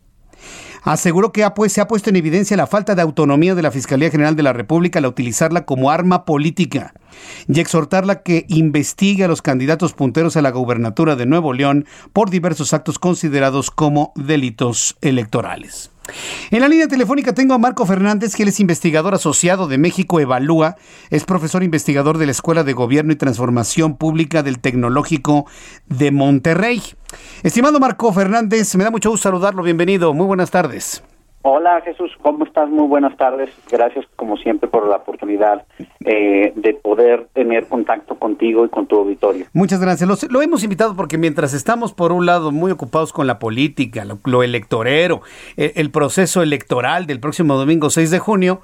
Aseguró 0.84 1.32
que 1.32 1.47
se 1.68 1.82
ha 1.82 1.88
puesto 1.88 2.09
en 2.09 2.16
evidencia 2.16 2.57
la 2.57 2.66
falta 2.66 2.95
de 2.95 3.03
autonomía 3.03 3.53
de 3.53 3.62
la 3.62 3.70
Fiscalía 3.70 4.09
General 4.09 4.36
de 4.36 4.41
la 4.41 4.53
República 4.53 4.97
al 4.97 5.05
utilizarla 5.05 5.66
como 5.66 5.91
arma 5.91 6.26
política 6.26 6.95
y 7.47 7.59
exhortarla 7.59 8.24
que 8.24 8.45
investigue 8.47 9.24
a 9.24 9.28
los 9.28 9.43
candidatos 9.43 9.93
punteros 9.93 10.38
a 10.38 10.41
la 10.41 10.49
gubernatura 10.49 11.16
de 11.16 11.28
Nuevo 11.28 11.53
León 11.53 11.86
por 12.14 12.32
diversos 12.32 12.74
actos 12.74 12.97
considerados 12.97 13.70
como 13.70 14.12
delitos 14.16 14.97
electorales. 15.01 15.90
En 16.49 16.59
la 16.59 16.67
línea 16.67 16.87
telefónica 16.87 17.33
tengo 17.33 17.53
a 17.53 17.57
Marco 17.57 17.85
Fernández, 17.85 18.35
que 18.35 18.43
él 18.43 18.49
es 18.49 18.59
investigador 18.59 19.13
asociado 19.13 19.67
de 19.67 19.77
México 19.77 20.19
Evalúa, 20.19 20.75
es 21.09 21.23
profesor 21.23 21.63
investigador 21.63 22.17
de 22.17 22.25
la 22.25 22.31
Escuela 22.31 22.63
de 22.63 22.73
Gobierno 22.73 23.13
y 23.13 23.15
Transformación 23.15 23.97
Pública 23.97 24.43
del 24.43 24.59
Tecnológico 24.59 25.45
de 25.85 26.11
Monterrey. 26.11 26.81
Estimado 27.43 27.79
Marco 27.79 28.11
Fernández, 28.11 28.75
me 28.75 28.83
da 28.83 28.91
mucho 28.91 29.11
gusto 29.11 29.29
saludarlo, 29.29 29.63
bienvenido, 29.63 30.13
muy 30.13 30.25
buenas 30.25 30.51
tardes. 30.51 31.03
Hola 31.43 31.81
Jesús, 31.81 32.11
¿cómo 32.21 32.45
estás? 32.45 32.69
Muy 32.69 32.87
buenas 32.87 33.17
tardes. 33.17 33.49
Gracias 33.71 34.05
como 34.15 34.37
siempre 34.37 34.69
por 34.69 34.87
la 34.87 34.97
oportunidad 34.97 35.65
eh, 36.05 36.53
de 36.55 36.73
poder 36.75 37.27
tener 37.33 37.67
contacto 37.67 38.15
contigo 38.15 38.63
y 38.63 38.69
con 38.69 38.85
tu 38.85 38.97
auditorio. 38.97 39.47
Muchas 39.53 39.81
gracias. 39.81 40.29
lo 40.29 40.41
hemos 40.41 40.63
invitado 40.63 40.95
porque 40.95 41.17
mientras 41.17 41.53
estamos 41.53 41.93
por 41.93 42.11
un 42.11 42.27
lado 42.27 42.51
muy 42.51 42.71
ocupados 42.71 43.11
con 43.11 43.25
la 43.25 43.39
política, 43.39 44.05
lo, 44.25 44.43
electorero, 44.43 45.21
el, 45.57 45.71
el 45.75 45.89
proceso 45.89 46.43
electoral 46.43 47.07
del 47.07 47.19
próximo 47.19 47.55
domingo 47.55 47.89
6 47.89 48.11
de 48.11 48.19
junio, 48.19 48.61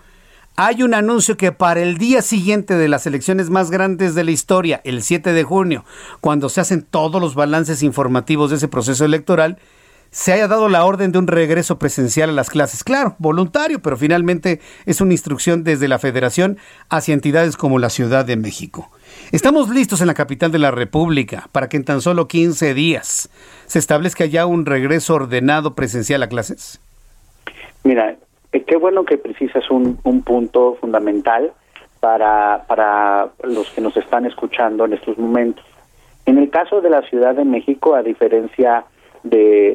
hay 0.55 0.81
un 0.81 0.93
anuncio 0.93 1.37
que 1.37 1.51
para 1.51 1.81
el 1.81 1.97
día 1.97 2.21
siguiente 2.21 2.75
de 2.75 2.87
las 2.87 3.05
elecciones 3.07 3.49
más 3.49 3.71
grandes 3.71 4.15
de 4.15 4.23
la 4.23 4.31
historia, 4.31 4.81
el 4.83 5.03
7 5.03 5.33
de 5.33 5.43
junio, 5.43 5.85
cuando 6.19 6.49
se 6.49 6.61
hacen 6.61 6.83
todos 6.83 7.21
los 7.21 7.35
balances 7.35 7.83
informativos 7.83 8.49
de 8.49 8.55
ese 8.55 8.67
proceso 8.67 9.05
electoral, 9.05 9.57
se 10.11 10.33
haya 10.33 10.47
dado 10.47 10.69
la 10.69 10.85
orden 10.85 11.11
de 11.11 11.19
un 11.19 11.27
regreso 11.27 11.79
presencial 11.79 12.29
a 12.29 12.33
las 12.33 12.49
clases. 12.49 12.83
Claro, 12.83 13.15
voluntario, 13.19 13.81
pero 13.81 13.97
finalmente 13.97 14.59
es 14.85 15.01
una 15.01 15.13
instrucción 15.13 15.63
desde 15.63 15.87
la 15.87 15.99
Federación 15.99 16.57
hacia 16.89 17.13
entidades 17.13 17.57
como 17.57 17.79
la 17.79 17.89
Ciudad 17.89 18.25
de 18.25 18.37
México. 18.37 18.89
Estamos 19.31 19.69
listos 19.69 20.01
en 20.01 20.07
la 20.07 20.13
capital 20.13 20.51
de 20.51 20.59
la 20.59 20.71
República 20.71 21.47
para 21.51 21.69
que 21.69 21.77
en 21.77 21.85
tan 21.85 22.01
solo 22.01 22.27
15 22.27 22.73
días 22.73 23.29
se 23.65 23.79
establezca 23.79 24.25
ya 24.25 24.45
un 24.45 24.65
regreso 24.65 25.15
ordenado 25.15 25.75
presencial 25.75 26.23
a 26.23 26.29
clases. 26.29 26.79
Mira, 27.83 28.15
eh, 28.51 28.63
qué 28.63 28.77
bueno 28.77 29.05
que 29.05 29.17
precisas 29.17 29.69
un, 29.69 29.99
un 30.03 30.21
punto 30.23 30.77
fundamental 30.79 31.51
para, 31.99 32.63
para 32.67 33.29
los 33.43 33.69
que 33.71 33.81
nos 33.81 33.95
están 33.97 34.25
escuchando 34.25 34.85
en 34.85 34.93
estos 34.93 35.17
momentos. 35.17 35.65
En 36.25 36.37
el 36.37 36.49
caso 36.49 36.81
de 36.81 36.89
la 36.89 37.01
Ciudad 37.03 37.35
de 37.35 37.45
México, 37.45 37.95
a 37.95 38.03
diferencia 38.03 38.85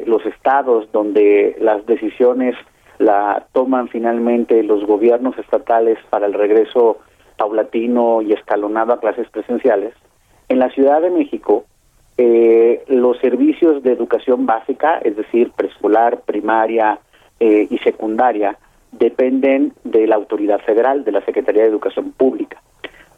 los 0.05 0.25
estados 0.25 0.91
donde 0.91 1.55
las 1.59 1.85
decisiones 1.85 2.55
la 2.99 3.45
toman 3.51 3.87
finalmente 3.87 4.63
los 4.63 4.85
gobiernos 4.85 5.37
estatales 5.37 5.97
para 6.09 6.25
el 6.25 6.33
regreso 6.33 6.99
paulatino 7.37 8.21
y 8.21 8.33
escalonado 8.33 8.93
a 8.93 8.99
clases 8.99 9.29
presenciales, 9.29 9.93
en 10.49 10.59
la 10.59 10.69
Ciudad 10.69 11.01
de 11.01 11.09
México 11.09 11.65
eh, 12.17 12.83
los 12.87 13.17
servicios 13.19 13.81
de 13.81 13.91
educación 13.91 14.45
básica, 14.45 14.99
es 14.99 15.15
decir, 15.15 15.51
preescolar, 15.51 16.21
primaria 16.21 16.99
eh, 17.39 17.67
y 17.69 17.77
secundaria, 17.79 18.57
dependen 18.91 19.73
de 19.83 20.05
la 20.05 20.15
autoridad 20.15 20.59
federal, 20.59 21.03
de 21.03 21.11
la 21.11 21.25
Secretaría 21.25 21.63
de 21.63 21.69
Educación 21.69 22.11
Pública. 22.11 22.61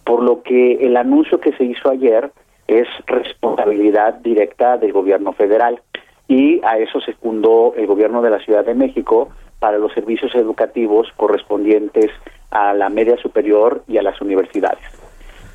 Por 0.05 0.23
lo 0.23 0.43
que 0.43 0.85
el 0.85 0.95
anuncio 0.95 1.41
que 1.41 1.51
se 1.53 1.65
hizo 1.65 1.89
ayer 1.89 2.31
es 2.67 2.87
responsabilidad 3.05 4.13
directa 4.15 4.77
del 4.77 4.93
gobierno 4.93 5.33
federal 5.33 5.81
y 6.27 6.61
a 6.63 6.77
eso 6.77 6.99
se 7.01 7.13
fundó 7.13 7.73
el 7.75 7.85
gobierno 7.87 8.21
de 8.21 8.29
la 8.29 8.39
Ciudad 8.39 8.65
de 8.65 8.73
México 8.73 9.29
para 9.59 9.77
los 9.77 9.93
servicios 9.93 10.33
educativos 10.35 11.07
correspondientes 11.15 12.11
a 12.51 12.73
la 12.73 12.89
media 12.89 13.17
superior 13.17 13.83
y 13.87 13.97
a 13.97 14.01
las 14.01 14.19
universidades. 14.21 14.83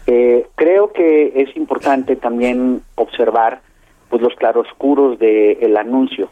Eh, 0.07 0.47
creo 0.55 0.93
que 0.93 1.33
es 1.37 1.57
importante 1.57 2.16
también 2.16 2.83
observar 2.97 3.61
pues 4.09 4.23
los 4.23 4.35
claroscuros 4.35 5.18
del 5.18 5.77
anuncio. 5.77 6.31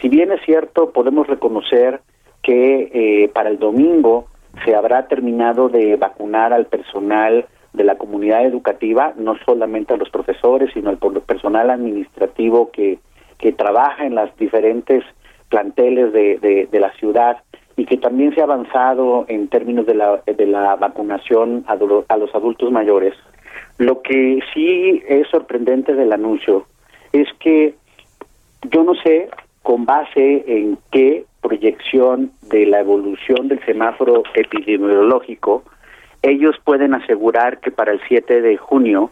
Si 0.00 0.08
bien 0.08 0.32
es 0.32 0.40
cierto, 0.46 0.90
podemos 0.90 1.26
reconocer 1.26 2.00
que 2.42 2.90
eh, 2.94 3.28
para 3.28 3.50
el 3.50 3.58
domingo 3.58 4.26
se 4.64 4.74
habrá 4.74 5.06
terminado 5.06 5.68
de 5.68 5.96
vacunar 5.96 6.52
al 6.52 6.66
personal 6.66 7.46
de 7.72 7.84
la 7.84 7.96
comunidad 7.96 8.44
educativa, 8.46 9.12
no 9.16 9.36
solamente 9.44 9.94
a 9.94 9.96
los 9.96 10.10
profesores, 10.10 10.70
sino 10.72 10.90
al 10.90 10.98
personal 10.98 11.70
administrativo 11.70 12.70
que, 12.70 12.98
que 13.40 13.52
trabaja 13.52 14.04
en 14.04 14.14
las 14.14 14.34
diferentes 14.36 15.02
planteles 15.48 16.12
de, 16.12 16.68
de, 16.70 16.80
la 16.80 16.92
ciudad 16.92 17.38
y 17.76 17.86
que 17.86 17.96
también 17.96 18.34
se 18.34 18.40
ha 18.40 18.44
avanzado 18.44 19.24
en 19.28 19.48
términos 19.48 19.86
de 19.86 19.94
la, 19.94 20.22
de 20.26 20.46
la 20.46 20.76
vacunación 20.76 21.64
a, 21.66 21.72
a 21.72 22.16
los 22.16 22.34
adultos 22.34 22.70
mayores. 22.70 23.14
Lo 23.78 24.02
que 24.02 24.40
sí 24.54 25.02
es 25.08 25.26
sorprendente 25.28 25.94
del 25.94 26.12
anuncio 26.12 26.66
es 27.12 27.26
que 27.40 27.74
yo 28.70 28.84
no 28.84 28.94
sé 28.94 29.30
con 29.62 29.86
base 29.86 30.44
en 30.46 30.78
qué 30.92 31.24
proyección 31.40 32.32
de 32.50 32.66
la 32.66 32.80
evolución 32.80 33.48
del 33.48 33.64
semáforo 33.64 34.22
epidemiológico, 34.34 35.64
ellos 36.22 36.56
pueden 36.62 36.92
asegurar 36.94 37.60
que 37.60 37.70
para 37.70 37.92
el 37.92 38.00
7 38.06 38.42
de 38.42 38.56
junio 38.58 39.10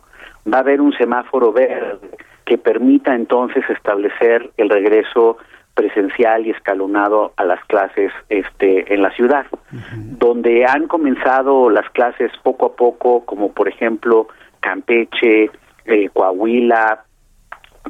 va 0.53 0.59
a 0.59 0.61
haber 0.61 0.81
un 0.81 0.93
semáforo 0.93 1.53
verde 1.53 2.09
que 2.49 2.57
permita 2.57 3.15
entonces 3.15 3.63
establecer 3.69 4.51
el 4.57 4.71
regreso 4.71 5.37
presencial 5.75 6.47
y 6.47 6.51
escalonado 6.51 7.35
a 7.37 7.45
las 7.45 7.63
clases 7.67 8.11
este 8.31 8.93
en 8.93 9.03
la 9.03 9.11
ciudad 9.11 9.45
donde 9.71 10.65
han 10.65 10.89
comenzado 10.89 11.69
las 11.69 11.89
clases 11.91 12.33
poco 12.43 12.67
a 12.67 12.73
poco 12.75 13.27
como 13.27 13.53
por 13.53 13.69
ejemplo 13.69 14.29
Campeche, 14.61 15.51
eh, 15.85 16.09
Coahuila, 16.15 17.05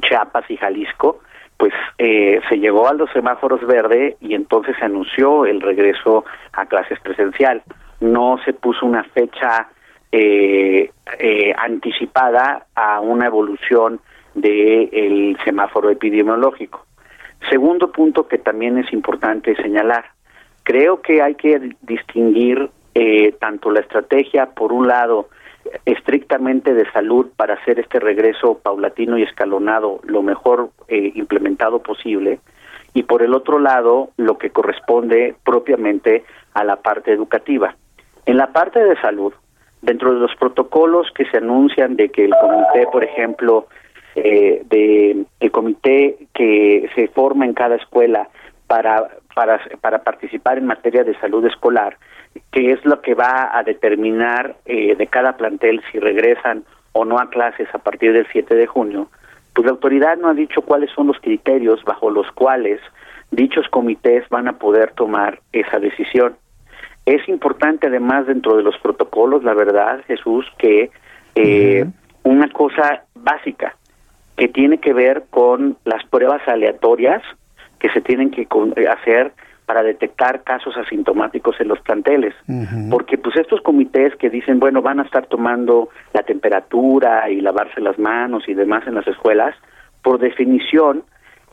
Chiapas 0.01 0.43
y 0.51 0.57
Jalisco 0.57 1.21
pues 1.55 1.73
eh, 1.97 2.41
se 2.49 2.57
llegó 2.57 2.89
a 2.89 2.93
los 2.93 3.09
semáforos 3.11 3.65
verde 3.65 4.17
y 4.19 4.33
entonces 4.33 4.75
se 4.77 4.85
anunció 4.85 5.45
el 5.45 5.61
regreso 5.61 6.23
a 6.53 6.65
clases 6.67 6.97
presencial. 7.01 7.63
No 7.99 8.37
se 8.45 8.53
puso 8.53 8.85
una 8.85 9.03
fecha 9.03 9.67
eh, 10.09 10.89
eh, 11.19 11.53
anticipada 11.57 12.65
a 12.75 13.01
una 13.01 13.25
evolución 13.25 13.99
del 14.41 15.37
semáforo 15.43 15.89
epidemiológico. 15.89 16.85
Segundo 17.49 17.91
punto 17.91 18.27
que 18.27 18.37
también 18.37 18.77
es 18.77 18.91
importante 18.91 19.55
señalar, 19.55 20.05
creo 20.63 21.01
que 21.01 21.21
hay 21.21 21.35
que 21.35 21.75
distinguir 21.81 22.69
tanto 23.39 23.71
la 23.71 23.79
estrategia, 23.79 24.47
por 24.47 24.73
un 24.73 24.87
lado, 24.87 25.29
estrictamente 25.85 26.73
de 26.73 26.89
salud 26.91 27.27
para 27.35 27.55
hacer 27.55 27.79
este 27.79 27.99
regreso 27.99 28.59
paulatino 28.59 29.17
y 29.17 29.23
escalonado 29.23 29.99
lo 30.03 30.21
mejor 30.21 30.69
eh, 30.87 31.11
implementado 31.15 31.79
posible 31.81 32.39
y 32.93 33.03
por 33.03 33.21
el 33.21 33.33
otro 33.33 33.59
lado 33.59 34.09
lo 34.17 34.37
que 34.37 34.49
corresponde 34.49 35.35
propiamente 35.43 36.23
a 36.53 36.63
la 36.63 36.77
parte 36.77 37.11
educativa. 37.11 37.75
En 38.25 38.37
la 38.37 38.47
parte 38.47 38.83
de 38.83 38.99
salud, 38.99 39.33
dentro 39.81 40.13
de 40.13 40.19
los 40.19 40.35
protocolos 40.35 41.07
que 41.13 41.25
se 41.25 41.37
anuncian 41.37 41.95
de 41.95 42.09
que 42.09 42.25
el 42.25 42.33
comité, 42.41 42.87
por 42.91 43.03
ejemplo, 43.03 43.67
eh, 44.15 44.63
de 44.69 45.25
el 45.39 45.51
comité 45.51 46.17
que 46.33 46.89
se 46.95 47.07
forma 47.09 47.45
en 47.45 47.53
cada 47.53 47.75
escuela 47.75 48.29
para 48.67 49.09
para 49.35 49.59
para 49.81 50.03
participar 50.03 50.57
en 50.57 50.65
materia 50.65 51.03
de 51.03 51.17
salud 51.19 51.45
escolar 51.45 51.97
que 52.51 52.71
es 52.71 52.83
lo 52.85 53.01
que 53.01 53.13
va 53.13 53.57
a 53.57 53.63
determinar 53.63 54.55
eh, 54.65 54.95
de 54.95 55.07
cada 55.07 55.37
plantel 55.37 55.81
si 55.91 55.99
regresan 55.99 56.63
o 56.93 57.05
no 57.05 57.19
a 57.19 57.29
clases 57.29 57.67
a 57.73 57.79
partir 57.79 58.13
del 58.13 58.27
7 58.31 58.55
de 58.55 58.67
junio, 58.67 59.09
pues 59.53 59.65
la 59.65 59.71
autoridad 59.71 60.17
no 60.17 60.29
ha 60.29 60.33
dicho 60.33 60.61
cuáles 60.61 60.91
son 60.91 61.07
los 61.07 61.19
criterios 61.19 61.83
bajo 61.83 62.09
los 62.09 62.31
cuales 62.31 62.79
dichos 63.31 63.67
comités 63.69 64.27
van 64.29 64.47
a 64.47 64.57
poder 64.57 64.91
tomar 64.93 65.39
esa 65.51 65.79
decisión. 65.79 66.35
Es 67.05 67.27
importante 67.27 67.87
además 67.87 68.27
dentro 68.27 68.57
de 68.57 68.63
los 68.63 68.77
protocolos, 68.79 69.43
la 69.43 69.53
verdad, 69.53 70.01
Jesús, 70.07 70.45
que 70.57 70.91
eh, 71.35 71.85
una 72.23 72.49
cosa 72.49 73.03
básica 73.15 73.75
que 74.39 74.47
tiene 74.47 74.77
que 74.77 74.93
ver 74.93 75.25
con 75.29 75.75
las 75.83 76.01
pruebas 76.05 76.41
aleatorias 76.47 77.21
que 77.77 77.89
se 77.89 77.99
tienen 77.99 78.31
que 78.31 78.47
hacer 78.89 79.33
para 79.65 79.83
detectar 79.83 80.43
casos 80.43 80.77
asintomáticos 80.77 81.59
en 81.59 81.67
los 81.67 81.79
planteles, 81.81 82.33
porque 82.89 83.17
pues 83.17 83.35
estos 83.35 83.59
comités 83.61 84.15
que 84.15 84.29
dicen, 84.29 84.59
bueno, 84.59 84.81
van 84.81 85.01
a 85.01 85.03
estar 85.03 85.25
tomando 85.25 85.89
la 86.13 86.23
temperatura 86.23 87.29
y 87.29 87.41
lavarse 87.41 87.81
las 87.81 87.99
manos 87.99 88.47
y 88.47 88.53
demás 88.53 88.87
en 88.87 88.95
las 88.95 89.05
escuelas, 89.07 89.53
por 90.01 90.19
definición 90.19 91.03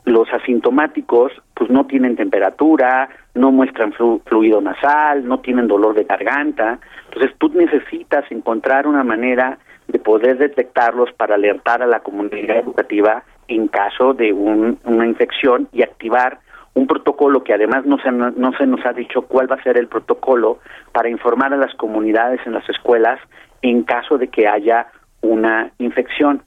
los 0.05 0.33
asintomáticos 0.33 1.33
pues 1.55 1.69
no 1.69 1.87
tienen 1.87 2.15
temperatura, 2.15 3.09
no 3.35 3.51
muestran 3.51 3.93
fluido 4.25 4.61
nasal, 4.61 5.27
no 5.27 5.41
tienen 5.41 5.67
dolor 5.67 5.97
de 5.97 6.05
garganta, 6.05 6.79
entonces 7.07 7.33
tú 7.39 7.49
necesitas 7.49 8.25
encontrar 8.31 8.87
una 8.87 9.03
manera 9.03 9.59
de 9.89 9.99
poder 9.99 10.39
detectarlos 10.39 11.13
para 11.13 11.37
alertar 11.37 11.83
a 11.83 11.87
la 11.87 12.01
comunidad 12.01 12.59
educativa 12.59 13.25
en 13.49 13.69
caso 13.69 14.15
de 14.15 14.33
una 14.33 15.07
infección 15.07 15.69
y 15.73 15.83
activar 15.83 16.39
un 16.75 16.87
protocolo 16.87 17.43
que 17.43 17.55
además 17.55 17.87
no 17.87 17.97
se, 17.99 18.11
no 18.13 18.53
se 18.59 18.67
nos 18.67 18.85
ha 18.85 18.93
dicho 18.93 19.23
cuál 19.23 19.51
va 19.51 19.57
a 19.57 19.63
ser 19.63 19.79
el 19.79 19.89
protocolo 19.89 20.59
para 20.93 21.09
informar 21.09 21.55
a 21.55 21.57
las 21.57 21.75
comunidades 21.75 22.41
en 22.45 22.53
las 22.53 22.69
escuelas 22.69 23.19
en 23.63 23.83
caso 23.83 24.19
de 24.19 24.29
que 24.29 24.47
haya 24.47 24.89
una 25.23 25.71
infección. 25.79 26.43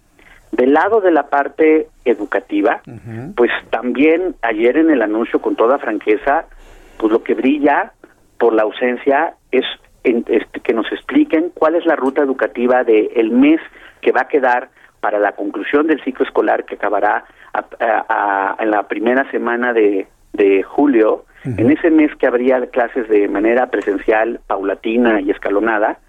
Del 0.51 0.73
lado 0.73 1.01
de 1.01 1.11
la 1.11 1.29
parte 1.29 1.87
educativa, 2.05 2.81
pues 3.35 3.51
también 3.69 4.35
ayer 4.41 4.77
en 4.77 4.89
el 4.89 5.01
anuncio 5.01 5.41
con 5.41 5.55
toda 5.55 5.77
franqueza, 5.77 6.45
pues 6.97 7.11
lo 7.11 7.23
que 7.23 7.33
brilla 7.33 7.93
por 8.37 8.53
la 8.53 8.63
ausencia 8.63 9.35
es, 9.51 9.65
este, 10.27 10.59
que 10.59 10.73
nos 10.73 10.91
expliquen 10.91 11.51
cuál 11.53 11.75
es 11.75 11.85
la 11.85 11.95
ruta 11.95 12.21
educativa 12.21 12.83
del 12.83 13.09
el 13.15 13.31
mes 13.31 13.61
que 14.01 14.11
va 14.11 14.21
a 14.21 14.27
quedar 14.27 14.69
para 14.99 15.19
la 15.19 15.33
conclusión 15.33 15.87
del 15.87 16.03
ciclo 16.03 16.25
escolar 16.25 16.65
que 16.65 16.75
acabará 16.75 17.25
en 18.59 18.71
la 18.71 18.83
primera 18.87 19.29
semana 19.31 19.73
de, 19.73 20.07
de 20.33 20.63
julio, 20.63 21.25
en 21.45 21.71
ese 21.71 21.89
mes 21.89 22.13
que 22.15 22.27
habría 22.27 22.65
clases 22.67 23.07
de 23.07 23.27
manera 23.27 23.67
presencial, 23.67 24.41
paulatina 24.45 25.21
y 25.21 25.31
escalonada, 25.31 25.99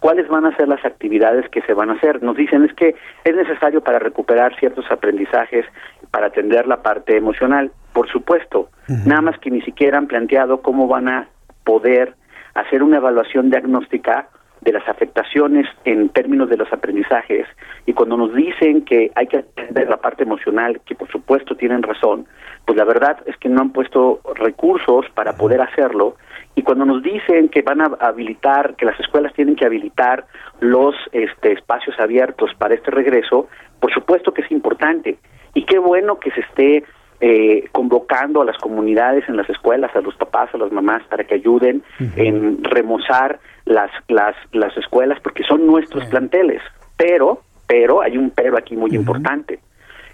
cuáles 0.00 0.28
van 0.28 0.46
a 0.46 0.56
ser 0.56 0.66
las 0.66 0.84
actividades 0.84 1.48
que 1.50 1.62
se 1.62 1.74
van 1.74 1.90
a 1.90 1.94
hacer. 1.94 2.22
Nos 2.22 2.36
dicen 2.36 2.64
es 2.64 2.72
que 2.74 2.96
es 3.24 3.36
necesario 3.36 3.82
para 3.82 3.98
recuperar 3.98 4.56
ciertos 4.58 4.90
aprendizajes, 4.90 5.64
para 6.10 6.26
atender 6.26 6.66
la 6.66 6.82
parte 6.82 7.16
emocional. 7.16 7.70
Por 7.92 8.08
supuesto, 8.08 8.68
nada 9.06 9.20
más 9.20 9.38
que 9.38 9.50
ni 9.50 9.62
siquiera 9.62 9.98
han 9.98 10.06
planteado 10.06 10.62
cómo 10.62 10.88
van 10.88 11.08
a 11.08 11.28
poder 11.64 12.14
hacer 12.54 12.82
una 12.82 12.98
evaluación 12.98 13.50
diagnóstica 13.50 14.28
de 14.60 14.72
las 14.72 14.86
afectaciones 14.88 15.66
en 15.84 16.10
términos 16.10 16.48
de 16.50 16.56
los 16.56 16.70
aprendizajes. 16.72 17.46
Y 17.86 17.92
cuando 17.92 18.16
nos 18.16 18.34
dicen 18.34 18.84
que 18.84 19.10
hay 19.14 19.26
que 19.26 19.38
atender 19.38 19.88
la 19.88 19.96
parte 19.96 20.24
emocional, 20.24 20.80
que 20.84 20.94
por 20.94 21.10
supuesto 21.10 21.56
tienen 21.56 21.82
razón, 21.82 22.26
pues 22.66 22.76
la 22.76 22.84
verdad 22.84 23.18
es 23.26 23.36
que 23.38 23.48
no 23.48 23.62
han 23.62 23.72
puesto 23.72 24.20
recursos 24.34 25.06
para 25.14 25.36
poder 25.36 25.60
hacerlo. 25.62 26.16
Y 26.54 26.62
cuando 26.62 26.84
nos 26.84 27.02
dicen 27.02 27.48
que 27.48 27.62
van 27.62 27.80
a 27.80 27.96
habilitar, 28.00 28.76
que 28.76 28.84
las 28.84 28.98
escuelas 29.00 29.32
tienen 29.32 29.56
que 29.56 29.64
habilitar 29.64 30.26
los 30.60 30.94
este, 31.12 31.52
espacios 31.52 31.98
abiertos 31.98 32.50
para 32.58 32.74
este 32.74 32.90
regreso, 32.90 33.48
por 33.80 33.92
supuesto 33.92 34.34
que 34.34 34.42
es 34.42 34.50
importante. 34.50 35.18
Y 35.54 35.64
qué 35.64 35.78
bueno 35.78 36.18
que 36.18 36.30
se 36.32 36.40
esté 36.40 36.84
eh, 37.22 37.68
convocando 37.72 38.40
a 38.40 38.46
las 38.46 38.56
comunidades 38.56 39.28
en 39.28 39.36
las 39.36 39.48
escuelas, 39.50 39.94
a 39.94 40.00
los 40.00 40.14
papás, 40.16 40.48
a 40.54 40.58
las 40.58 40.72
mamás, 40.72 41.02
para 41.04 41.24
que 41.24 41.34
ayuden 41.34 41.82
en 42.16 42.64
remozar 42.64 43.40
las, 43.66 43.90
las, 44.08 44.34
las 44.52 44.74
escuelas, 44.78 45.18
porque 45.20 45.42
son 45.44 45.66
nuestros 45.66 46.06
planteles. 46.06 46.62
Pero, 46.96 47.42
pero, 47.66 48.00
hay 48.00 48.16
un 48.16 48.30
pero 48.30 48.56
aquí 48.56 48.74
muy 48.74 48.94
importante. 48.94 49.60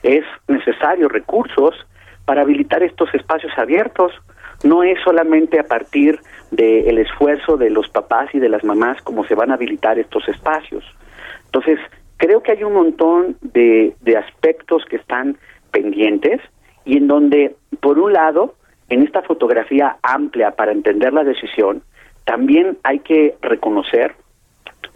Es 0.02 0.24
necesario 0.48 1.08
recursos 1.08 1.74
para 2.24 2.42
habilitar 2.42 2.82
estos 2.82 3.14
espacios 3.14 3.52
abiertos. 3.56 4.12
No 4.64 4.82
es 4.82 4.98
solamente 5.04 5.60
a 5.60 5.64
partir 5.64 6.18
del 6.50 6.98
esfuerzo 6.98 7.56
de 7.56 7.70
los 7.70 7.88
papás 7.88 8.34
y 8.34 8.40
de 8.40 8.48
las 8.48 8.64
mamás 8.64 9.00
como 9.02 9.24
se 9.26 9.36
van 9.36 9.52
a 9.52 9.54
habilitar 9.54 9.98
estos 9.98 10.28
espacios. 10.28 10.84
Entonces, 11.44 11.78
creo 12.16 12.42
que 12.42 12.50
hay 12.50 12.64
un 12.64 12.72
montón 12.72 13.36
de, 13.42 13.94
de 14.00 14.16
aspectos 14.16 14.84
que 14.90 14.96
están 14.96 15.38
pendientes 15.70 16.40
y 16.86 16.96
en 16.96 17.08
donde, 17.08 17.56
por 17.80 17.98
un 17.98 18.14
lado, 18.14 18.54
en 18.88 19.02
esta 19.02 19.20
fotografía 19.22 19.96
amplia 20.02 20.52
para 20.52 20.72
entender 20.72 21.12
la 21.12 21.24
decisión, 21.24 21.82
también 22.24 22.78
hay 22.84 23.00
que 23.00 23.36
reconocer 23.42 24.14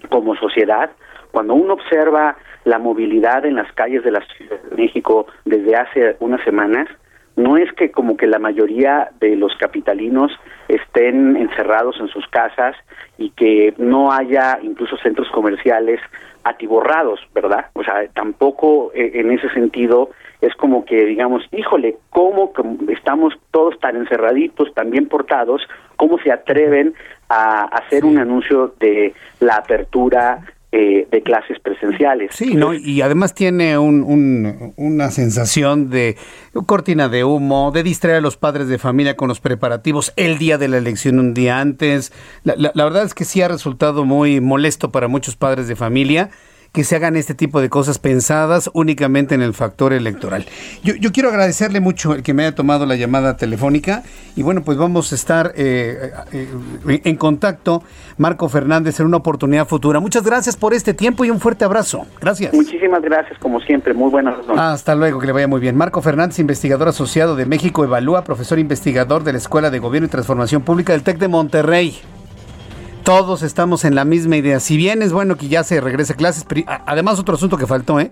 como 0.09 0.37
sociedad, 0.37 0.91
cuando 1.33 1.55
uno 1.55 1.75
observa 1.75 2.37
la 2.65 2.79
movilidad 2.79 3.45
en 3.45 3.57
las 3.57 3.71
calles 3.73 4.03
de 4.05 4.13
la 4.13 4.21
Ciudad 4.37 4.61
de 4.63 4.77
México 4.77 5.27
desde 5.45 5.77
hace 5.77 6.17
unas 6.21 6.43
semanas, 6.45 6.89
no 7.37 7.57
es 7.57 7.73
que 7.73 7.91
como 7.91 8.17
que 8.17 8.27
la 8.27 8.39
mayoría 8.39 9.11
de 9.21 9.37
los 9.37 9.53
capitalinos 9.57 10.33
estén 10.69 11.37
encerrados 11.37 11.97
en 12.01 12.09
sus 12.09 12.27
casas 12.29 12.77
y 13.19 13.31
que 13.31 13.75
no 13.79 14.13
haya 14.13 14.59
incluso 14.63 14.97
centros 14.99 15.29
comerciales 15.31 16.01
atiborrados, 16.45 17.21
¿verdad? 17.35 17.67
O 17.75 17.83
sea, 17.83 18.07
tampoco 18.15 18.93
eh, 18.95 19.13
en 19.15 19.31
ese 19.33 19.49
sentido 19.51 20.11
es 20.41 20.55
como 20.55 20.85
que 20.85 21.05
digamos, 21.05 21.43
híjole, 21.53 21.97
¿cómo 22.11 22.53
estamos 22.89 23.35
todos 23.51 23.79
tan 23.79 23.97
encerraditos, 23.97 24.73
tan 24.75 24.91
bien 24.91 25.07
portados? 25.07 25.63
¿Cómo 25.97 26.19
se 26.19 26.33
atreven 26.33 26.95
a 27.29 27.65
hacer 27.65 28.05
un 28.05 28.19
anuncio 28.19 28.75
de 28.81 29.15
la 29.41 29.57
apertura 29.57 30.41
eh, 30.73 31.09
de 31.11 31.23
clases 31.23 31.59
presenciales. 31.59 32.31
Sí, 32.33 32.55
¿no? 32.55 32.73
y 32.75 33.03
además 33.03 33.35
tiene 33.35 33.77
un, 33.77 34.73
una 34.77 35.11
sensación 35.11 35.91
de 35.91 36.17
cortina 36.67 37.09
de 37.09 37.25
humo, 37.25 37.73
de 37.73 37.83
distraer 37.83 38.19
a 38.19 38.21
los 38.21 38.37
padres 38.37 38.69
de 38.69 38.79
familia 38.79 39.17
con 39.17 39.29
los 39.29 39.41
preparativos 39.41 40.13
el 40.17 40.39
día 40.39 40.59
de 40.59 40.69
la 40.69 40.79
elección, 40.79 41.19
un 41.19 41.35
día 41.35 41.61
antes. 41.61 42.13
La, 42.45 42.55
la 42.57 42.85
verdad 42.85 43.05
es 43.05 43.15
que 43.15 43.25
sí 43.25 43.43
ha 43.43 43.49
resultado 43.49 44.05
muy 44.05 44.41
molesto 44.41 44.93
para 44.93 45.09
muchos 45.09 45.35
padres 45.35 45.67
de 45.67 45.75
familia 45.75 46.31
que 46.73 46.85
se 46.85 46.97
hagan 46.97 47.17
este 47.17 47.35
tipo 47.35 47.61
de 47.61 47.69
cosas 47.69 47.99
pensadas 47.99 48.71
únicamente 48.75 49.35
en 49.35 49.43
el 49.43 49.55
factor 49.55 49.93
electoral. 49.93 50.47
Yo, 50.85 50.95
yo 50.95 51.13
quiero 51.13 51.29
agradecerle 51.29 51.81
mucho 51.81 52.15
el 52.15 52.23
que 52.23 52.35
me 52.35 52.45
haya 52.45 52.55
tomado 52.55 52.87
la 52.87 52.97
llamada 52.97 53.37
telefónica 53.37 54.03
y 54.37 54.43
bueno, 54.43 54.63
pues 54.63 54.79
vamos 54.79 55.13
a 55.13 55.15
estar 55.15 55.53
eh, 55.57 56.13
eh, 56.33 57.01
en 57.05 57.17
contacto, 57.17 57.83
Marco 58.19 58.49
Fernández, 58.49 59.01
en 59.01 59.07
una 59.07 59.17
oportunidad 59.17 59.67
futura. 59.67 60.01
Muchas 60.01 60.23
gracias 60.23 60.57
por 60.57 60.73
este 60.73 60.95
tiempo 60.95 61.25
y 61.25 61.31
un 61.31 61.41
fuerte 61.41 61.65
abrazo. 61.65 62.07
Gracias. 62.21 62.55
Muchísimas 62.55 63.03
gracias, 63.03 63.39
como 63.39 63.61
siempre. 63.61 63.93
Muy 63.93 64.11
buenas 64.11 64.39
noches. 64.39 64.59
Hasta 64.59 64.95
luego, 64.95 65.19
que 65.19 65.27
le 65.27 65.33
vaya 65.33 65.49
muy 65.49 65.61
bien. 65.61 65.77
Marco 65.77 66.01
Fernández, 66.03 66.39
investigador 66.39 66.89
asociado 66.89 67.35
de 67.35 67.47
México 67.47 67.85
Evalúa, 67.85 68.23
profesor 68.25 68.59
investigador 68.59 69.25
de 69.25 69.33
la 69.33 69.39
Escuela 69.39 69.71
de 69.71 69.79
Gobierno 69.79 70.07
y 70.07 70.11
Transformación 70.11 70.63
Pública 70.63 70.93
del 70.93 71.03
TEC 71.03 71.19
de 71.19 71.29
Monterrey 71.29 71.99
todos 73.03 73.43
estamos 73.43 73.85
en 73.85 73.95
la 73.95 74.05
misma 74.05 74.37
idea. 74.37 74.61
Si 74.61 74.77
bien 74.77 75.03
es 75.03 75.13
bueno 75.13 75.37
que 75.37 75.49
ya 75.49 75.65
se 75.65 75.81
regrese 75.81 76.13
a 76.13 76.17
clases, 76.17 76.47
además 76.87 77.19
otro 77.19 77.35
asunto 77.35 77.57
que 77.57 77.67
faltó, 77.67 78.01
¿eh? 78.01 78.11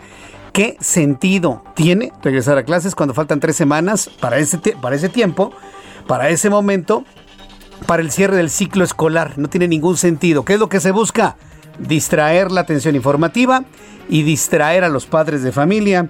¿Qué 0.53 0.77
sentido 0.81 1.63
tiene 1.75 2.13
regresar 2.23 2.59
a 2.59 2.65
clases 2.65 2.95
cuando 2.95 3.15
faltan 3.15 3.39
tres 3.39 3.57
semanas 3.57 4.11
para 4.21 4.39
ese, 4.39 4.59
para 4.59 4.97
ese 4.97 5.09
tiempo, 5.09 5.53
para 6.07 6.31
ese 6.31 6.51
momento, 6.51 7.05
para 7.87 8.03
el 8.03 8.11
cierre 8.11 8.37
del 8.37 8.51
ciclo 8.51 8.83
escolar? 8.83 9.39
No 9.39 9.49
tiene 9.49 9.69
ningún 9.69 9.97
sentido. 9.97 10.45
¿Qué 10.45 10.55
es 10.55 10.61
lo 10.61 10.69
que 10.69 10.81
se 10.81 10.91
busca? 10.91 11.37
Distraer 11.79 12.51
la 12.51 12.63
atención 12.63 12.97
informativa 12.97 13.65
y 14.09 14.23
distraer 14.23 14.85
a 14.85 14.89
los 14.89 15.07
padres 15.07 15.43
de 15.43 15.53
familia 15.53 16.09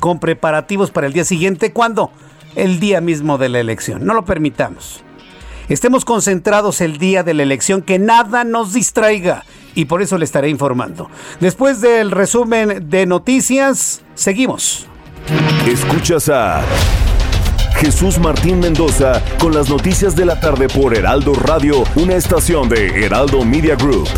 con 0.00 0.18
preparativos 0.18 0.90
para 0.90 1.06
el 1.06 1.12
día 1.12 1.24
siguiente. 1.24 1.72
¿Cuándo? 1.72 2.10
El 2.56 2.80
día 2.80 3.00
mismo 3.00 3.38
de 3.38 3.48
la 3.48 3.60
elección. 3.60 4.04
No 4.04 4.14
lo 4.14 4.24
permitamos 4.24 5.04
estemos 5.68 6.04
concentrados 6.04 6.80
el 6.80 6.98
día 6.98 7.22
de 7.22 7.34
la 7.34 7.42
elección, 7.42 7.82
que 7.82 7.98
nada 7.98 8.44
nos 8.44 8.72
distraiga. 8.72 9.44
Y 9.74 9.86
por 9.86 10.02
eso 10.02 10.18
le 10.18 10.24
estaré 10.24 10.48
informando. 10.48 11.10
Después 11.40 11.80
del 11.80 12.10
resumen 12.10 12.88
de 12.88 13.06
noticias, 13.06 14.02
seguimos. 14.14 14.86
Escuchas 15.66 16.28
a 16.28 16.62
Jesús 17.76 18.18
Martín 18.18 18.60
Mendoza 18.60 19.20
con 19.38 19.52
las 19.52 19.68
noticias 19.68 20.14
de 20.14 20.24
la 20.24 20.38
tarde 20.38 20.68
por 20.68 20.96
Heraldo 20.96 21.34
Radio, 21.34 21.82
una 21.96 22.14
estación 22.14 22.68
de 22.68 23.04
Heraldo 23.04 23.44
Media 23.44 23.74
Group. 23.74 24.08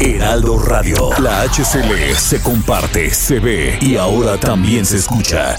Heraldo 0.00 0.58
Radio, 0.58 1.10
la 1.20 1.42
HCL 1.42 2.14
se 2.16 2.40
comparte, 2.40 3.10
se 3.10 3.40
ve 3.40 3.78
y 3.80 3.96
ahora 3.96 4.38
también 4.38 4.86
se 4.86 4.96
escucha. 4.96 5.58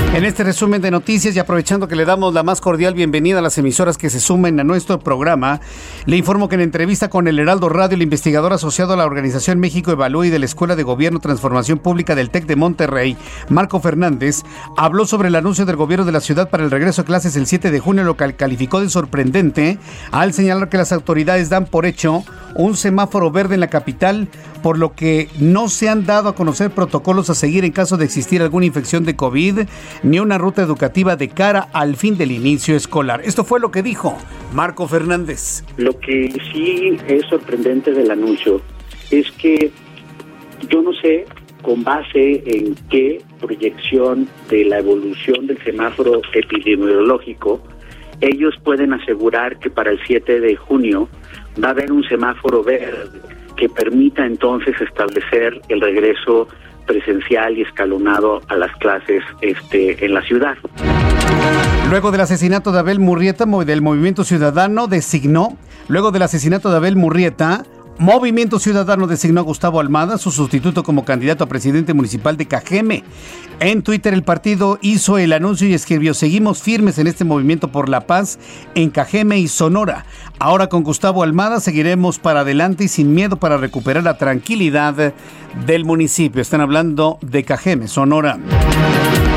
En 0.13 0.25
este 0.25 0.43
resumen 0.43 0.81
de 0.81 0.91
noticias 0.91 1.33
y 1.33 1.39
aprovechando 1.39 1.87
que 1.87 1.95
le 1.95 2.03
damos 2.03 2.33
la 2.33 2.43
más 2.43 2.59
cordial 2.59 2.93
bienvenida 2.93 3.39
a 3.39 3.41
las 3.41 3.57
emisoras 3.57 3.97
que 3.97 4.09
se 4.09 4.19
sumen 4.19 4.59
a 4.59 4.65
nuestro 4.65 4.99
programa, 4.99 5.61
le 6.05 6.17
informo 6.17 6.49
que 6.49 6.55
en 6.55 6.61
entrevista 6.61 7.09
con 7.09 7.29
el 7.29 7.39
Heraldo 7.39 7.69
Radio, 7.69 7.95
el 7.95 8.01
investigador 8.01 8.51
asociado 8.51 8.91
a 8.91 8.97
la 8.97 9.05
Organización 9.05 9.61
México 9.61 9.89
Evalúa 9.89 10.27
y 10.27 10.29
de 10.29 10.39
la 10.39 10.45
Escuela 10.45 10.75
de 10.75 10.83
Gobierno 10.83 11.21
Transformación 11.21 11.79
Pública 11.79 12.13
del 12.13 12.29
TEC 12.29 12.45
de 12.45 12.57
Monterrey, 12.57 13.15
Marco 13.47 13.79
Fernández, 13.79 14.43
habló 14.75 15.05
sobre 15.05 15.29
el 15.29 15.35
anuncio 15.35 15.65
del 15.65 15.77
gobierno 15.77 16.03
de 16.05 16.11
la 16.11 16.19
ciudad 16.19 16.49
para 16.49 16.65
el 16.65 16.71
regreso 16.71 17.03
a 17.03 17.05
clases 17.05 17.37
el 17.37 17.47
7 17.47 17.71
de 17.71 17.79
junio, 17.79 18.03
lo 18.03 18.17
que 18.17 18.35
calificó 18.35 18.81
de 18.81 18.89
sorprendente 18.89 19.79
al 20.11 20.33
señalar 20.33 20.67
que 20.67 20.77
las 20.77 20.91
autoridades 20.91 21.47
dan 21.47 21.67
por 21.67 21.85
hecho 21.85 22.25
un 22.55 22.75
semáforo 22.75 23.31
verde 23.31 23.53
en 23.53 23.61
la 23.61 23.69
capital, 23.69 24.27
por 24.61 24.77
lo 24.77 24.93
que 24.93 25.29
no 25.39 25.69
se 25.69 25.87
han 25.87 26.05
dado 26.05 26.27
a 26.27 26.35
conocer 26.35 26.69
protocolos 26.71 27.29
a 27.29 27.35
seguir 27.35 27.65
en 27.65 27.71
caso 27.71 27.95
de 27.95 28.05
existir 28.05 28.41
alguna 28.41 28.65
infección 28.65 29.05
de 29.05 29.15
COVID 29.15 29.61
ni 30.03 30.19
una 30.19 30.37
ruta 30.37 30.61
educativa 30.61 31.15
de 31.15 31.29
cara 31.29 31.67
al 31.73 31.95
fin 31.95 32.17
del 32.17 32.31
inicio 32.31 32.75
escolar. 32.75 33.21
Esto 33.23 33.43
fue 33.43 33.59
lo 33.59 33.71
que 33.71 33.83
dijo 33.83 34.17
Marco 34.53 34.87
Fernández. 34.87 35.63
Lo 35.77 35.99
que 35.99 36.33
sí 36.51 36.97
es 37.07 37.25
sorprendente 37.27 37.91
del 37.91 38.11
anuncio 38.11 38.61
es 39.11 39.31
que 39.31 39.71
yo 40.69 40.81
no 40.81 40.93
sé 40.93 41.25
con 41.61 41.83
base 41.83 42.43
en 42.45 42.75
qué 42.89 43.21
proyección 43.39 44.27
de 44.49 44.65
la 44.65 44.79
evolución 44.79 45.47
del 45.47 45.63
semáforo 45.63 46.21
epidemiológico 46.33 47.61
ellos 48.21 48.55
pueden 48.63 48.93
asegurar 48.93 49.57
que 49.57 49.69
para 49.69 49.91
el 49.91 49.99
7 50.05 50.39
de 50.39 50.55
junio 50.55 51.09
va 51.61 51.69
a 51.69 51.71
haber 51.71 51.91
un 51.91 52.03
semáforo 52.03 52.63
verde 52.63 53.19
que 53.57 53.67
permita 53.67 54.25
entonces 54.25 54.79
establecer 54.79 55.59
el 55.69 55.81
regreso 55.81 56.47
presencial 56.91 57.57
y 57.57 57.61
escalonado 57.61 58.41
a 58.49 58.55
las 58.57 58.75
clases 58.75 59.23
este, 59.39 60.05
en 60.05 60.13
la 60.13 60.21
ciudad. 60.23 60.57
Luego 61.89 62.11
del 62.11 62.19
asesinato 62.19 62.73
de 62.73 62.79
Abel 62.79 62.99
Murrieta, 62.99 63.45
del 63.45 63.81
Movimiento 63.81 64.25
Ciudadano 64.25 64.87
designó, 64.87 65.57
luego 65.87 66.11
del 66.11 66.23
asesinato 66.23 66.69
de 66.69 66.77
Abel 66.77 66.97
Murrieta, 66.97 67.63
Movimiento 68.01 68.57
Ciudadano 68.57 69.05
designó 69.05 69.41
a 69.41 69.43
Gustavo 69.43 69.79
Almada, 69.79 70.17
su 70.17 70.31
sustituto 70.31 70.81
como 70.81 71.05
candidato 71.05 71.43
a 71.43 71.47
presidente 71.47 71.93
municipal 71.93 72.35
de 72.35 72.47
Cajeme. 72.47 73.03
En 73.59 73.83
Twitter 73.83 74.11
el 74.15 74.23
partido 74.23 74.79
hizo 74.81 75.19
el 75.19 75.31
anuncio 75.33 75.67
y 75.67 75.75
escribió, 75.75 76.15
seguimos 76.15 76.63
firmes 76.63 76.97
en 76.97 77.05
este 77.05 77.25
movimiento 77.25 77.71
por 77.71 77.89
la 77.89 78.07
paz 78.07 78.39
en 78.73 78.89
Cajeme 78.89 79.37
y 79.37 79.47
Sonora. 79.47 80.07
Ahora 80.39 80.65
con 80.65 80.81
Gustavo 80.81 81.21
Almada 81.21 81.59
seguiremos 81.59 82.17
para 82.17 82.39
adelante 82.39 82.85
y 82.85 82.87
sin 82.87 83.13
miedo 83.13 83.37
para 83.37 83.57
recuperar 83.57 84.03
la 84.03 84.17
tranquilidad 84.17 85.13
del 85.67 85.85
municipio. 85.85 86.41
Están 86.41 86.61
hablando 86.61 87.19
de 87.21 87.43
Cajeme, 87.43 87.87
Sonora. 87.87 88.39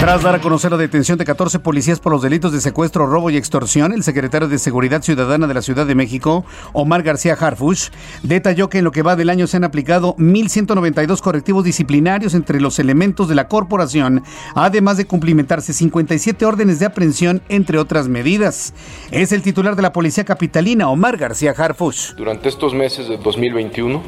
Tras 0.04 0.22
dar 0.22 0.34
a 0.34 0.40
conocer 0.42 0.70
la 0.70 0.76
detención 0.76 1.16
de 1.16 1.24
14 1.24 1.60
policías 1.60 1.98
por 1.98 2.12
los 2.12 2.20
delitos 2.20 2.52
de 2.52 2.60
secuestro, 2.60 3.06
robo 3.06 3.30
y 3.30 3.38
extorsión, 3.38 3.90
el 3.90 4.02
secretario 4.02 4.48
de 4.48 4.58
Seguridad 4.58 5.00
Ciudadana 5.00 5.46
de 5.46 5.54
la 5.54 5.62
Ciudad 5.62 5.86
de 5.86 5.94
México, 5.94 6.44
Omar 6.74 7.02
García 7.02 7.32
Harfush, 7.40 7.88
detalló 8.22 8.68
que 8.68 8.76
en 8.76 8.84
lo 8.84 8.92
que 8.92 9.00
va 9.00 9.16
del 9.16 9.30
año 9.30 9.46
se 9.46 9.56
han 9.56 9.64
aplicado 9.64 10.14
1.192 10.16 11.22
correctivos 11.22 11.64
disciplinarios 11.64 12.34
entre 12.34 12.60
los 12.60 12.78
elementos 12.78 13.30
de 13.30 13.34
la 13.34 13.48
corporación, 13.48 14.22
además 14.54 14.98
de 14.98 15.06
cumplimentarse 15.06 15.72
57 15.72 16.44
órdenes 16.44 16.80
de 16.80 16.84
aprehensión, 16.84 17.40
entre 17.48 17.78
otras 17.78 18.06
medidas. 18.06 18.74
Es 19.10 19.32
el 19.32 19.40
titular 19.40 19.74
de 19.74 19.80
la 19.80 19.94
Policía 19.94 20.26
Capitalina, 20.26 20.90
Omar 20.90 21.16
García 21.16 21.54
Harfush. 21.56 22.12
Durante 22.12 22.50
estos 22.50 22.74
meses 22.74 23.08
de 23.08 23.16
2021, 23.16 24.02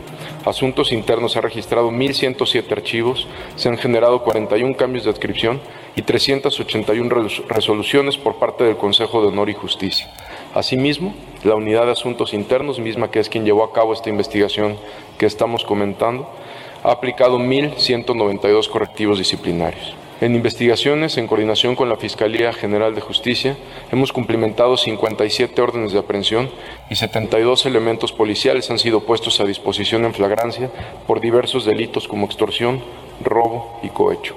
Asuntos 0.45 0.93
Internos 0.93 1.39
ha 1.39 1.41
registrado 1.41 1.91
1.107 1.91 2.71
archivos, 2.71 3.27
se 3.57 3.71
han 3.71 3.79
generado 3.79 4.23
41 4.23 4.77
cambios 4.77 5.05
de 5.05 5.11
adscripción 5.11 5.59
y 5.97 6.03
381 6.03 7.29
resoluciones 7.49 8.19
por 8.19 8.37
parte 8.37 8.65
del 8.65 8.77
Consejo 8.77 9.23
de 9.23 9.29
Honor 9.29 9.51
y 9.51 9.55
Justicia. 9.55 10.09
Asimismo, 10.55 11.15
la 11.43 11.57
Unidad 11.57 11.87
de 11.87 11.93
Asuntos 11.93 12.35
Internos, 12.35 12.79
misma 12.79 13.11
que 13.11 13.19
es 13.19 13.29
quien 13.29 13.45
llevó 13.45 13.65
a 13.65 13.73
cabo 13.73 13.93
esta 13.93 14.11
investigación 14.11 14.77
que 15.19 15.27
estamos 15.27 15.65
comentando, 15.65 16.31
ha 16.85 16.93
aplicado 16.93 17.39
1.192 17.39 18.69
correctivos 18.69 19.19
disciplinarios. 19.19 19.97
En 20.19 20.35
investigaciones, 20.35 21.19
en 21.19 21.27
coordinación 21.27 21.77
con 21.77 21.91
la 21.91 21.97
Fiscalía 21.97 22.55
General 22.55 22.95
de 22.95 23.03
Justicia, 23.03 23.57
hemos 23.93 24.13
cumplimentado 24.13 24.79
57 24.79 25.61
órdenes 25.61 25.93
de 25.93 25.99
aprehensión 25.99 26.49
y 26.89 26.95
72 26.95 27.67
elementos 27.67 28.13
policiales 28.13 28.71
han 28.71 28.79
sido 28.79 29.01
puestos 29.01 29.41
a 29.41 29.45
disposición 29.45 30.07
en 30.07 30.15
flagrancia 30.15 30.71
por 31.07 31.21
diversos 31.21 31.67
delitos 31.67 32.09
como 32.09 32.25
extorsión, 32.25 32.81
robo 33.23 33.81
y 33.83 33.89
cohecho. 33.89 34.37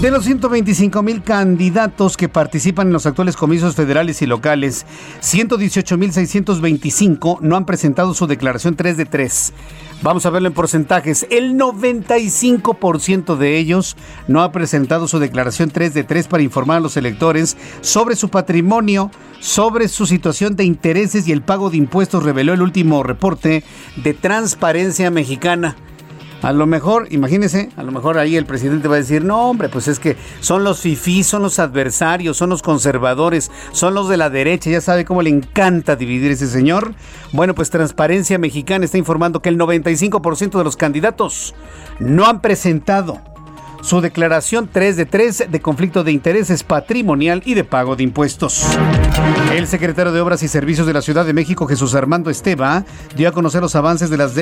De 0.00 0.10
los 0.10 0.24
125 0.24 1.02
mil 1.02 1.22
candidatos 1.22 2.16
que 2.16 2.28
participan 2.28 2.88
en 2.88 2.92
los 2.92 3.06
actuales 3.06 3.36
comicios 3.36 3.74
federales 3.74 4.20
y 4.22 4.26
locales, 4.26 4.86
118 5.20 5.96
mil 5.96 6.12
625 6.12 7.38
no 7.40 7.56
han 7.56 7.66
presentado 7.66 8.14
su 8.14 8.26
declaración 8.26 8.76
3 8.76 8.96
de 8.96 9.06
3. 9.06 9.52
Vamos 10.02 10.26
a 10.26 10.30
verlo 10.30 10.48
en 10.48 10.54
porcentajes. 10.54 11.26
El 11.30 11.56
95% 11.56 13.36
de 13.36 13.56
ellos 13.56 13.96
no 14.28 14.42
ha 14.42 14.52
presentado 14.52 15.08
su 15.08 15.18
declaración 15.18 15.70
3 15.70 15.94
de 15.94 16.04
3 16.04 16.28
para 16.28 16.42
informar 16.42 16.78
a 16.78 16.80
los 16.80 16.96
electores 16.96 17.56
sobre 17.80 18.16
su 18.16 18.28
patrimonio, 18.28 19.10
sobre 19.40 19.88
su 19.88 20.06
situación 20.06 20.56
de 20.56 20.64
intereses 20.64 21.26
y 21.26 21.32
el 21.32 21.42
pago 21.42 21.70
de 21.70 21.78
impuestos, 21.78 22.22
reveló 22.22 22.52
el 22.52 22.62
último 22.62 23.02
reporte 23.02 23.64
de 23.96 24.14
Transparencia 24.14 25.10
Mexicana. 25.10 25.76
A 26.42 26.52
lo 26.52 26.66
mejor, 26.66 27.08
imagínense, 27.10 27.70
a 27.76 27.82
lo 27.82 27.92
mejor 27.92 28.18
ahí 28.18 28.36
el 28.36 28.44
presidente 28.44 28.88
va 28.88 28.96
a 28.96 28.98
decir, 28.98 29.24
no 29.24 29.48
hombre, 29.48 29.68
pues 29.68 29.88
es 29.88 29.98
que 29.98 30.16
son 30.40 30.64
los 30.64 30.80
fifís, 30.80 31.26
son 31.26 31.42
los 31.42 31.58
adversarios, 31.58 32.36
son 32.36 32.50
los 32.50 32.62
conservadores, 32.62 33.50
son 33.72 33.94
los 33.94 34.08
de 34.08 34.16
la 34.16 34.30
derecha, 34.30 34.70
ya 34.70 34.80
sabe 34.80 35.04
cómo 35.04 35.22
le 35.22 35.30
encanta 35.30 35.96
dividir 35.96 36.30
ese 36.30 36.46
señor. 36.46 36.94
Bueno, 37.32 37.54
pues 37.54 37.70
Transparencia 37.70 38.38
Mexicana 38.38 38.84
está 38.84 38.98
informando 38.98 39.40
que 39.40 39.48
el 39.48 39.58
95% 39.58 40.58
de 40.58 40.64
los 40.64 40.76
candidatos 40.76 41.54
no 41.98 42.26
han 42.26 42.42
presentado 42.42 43.20
su 43.86 44.00
declaración 44.00 44.68
3 44.72 44.96
de 44.96 45.06
3 45.06 45.44
de 45.48 45.60
conflicto 45.60 46.02
de 46.02 46.10
intereses 46.10 46.64
patrimonial 46.64 47.40
y 47.44 47.54
de 47.54 47.62
pago 47.62 47.94
de 47.94 48.02
impuestos. 48.02 48.66
El 49.54 49.68
secretario 49.68 50.10
de 50.10 50.20
Obras 50.20 50.42
y 50.42 50.48
Servicios 50.48 50.88
de 50.88 50.92
la 50.92 51.02
Ciudad 51.02 51.24
de 51.24 51.32
México, 51.32 51.68
Jesús 51.68 51.94
Armando 51.94 52.28
Esteba, 52.28 52.84
dio 53.14 53.28
a 53.28 53.32
conocer 53.32 53.62
los 53.62 53.76
avances 53.76 54.10
de 54.10 54.16
las 54.16 54.32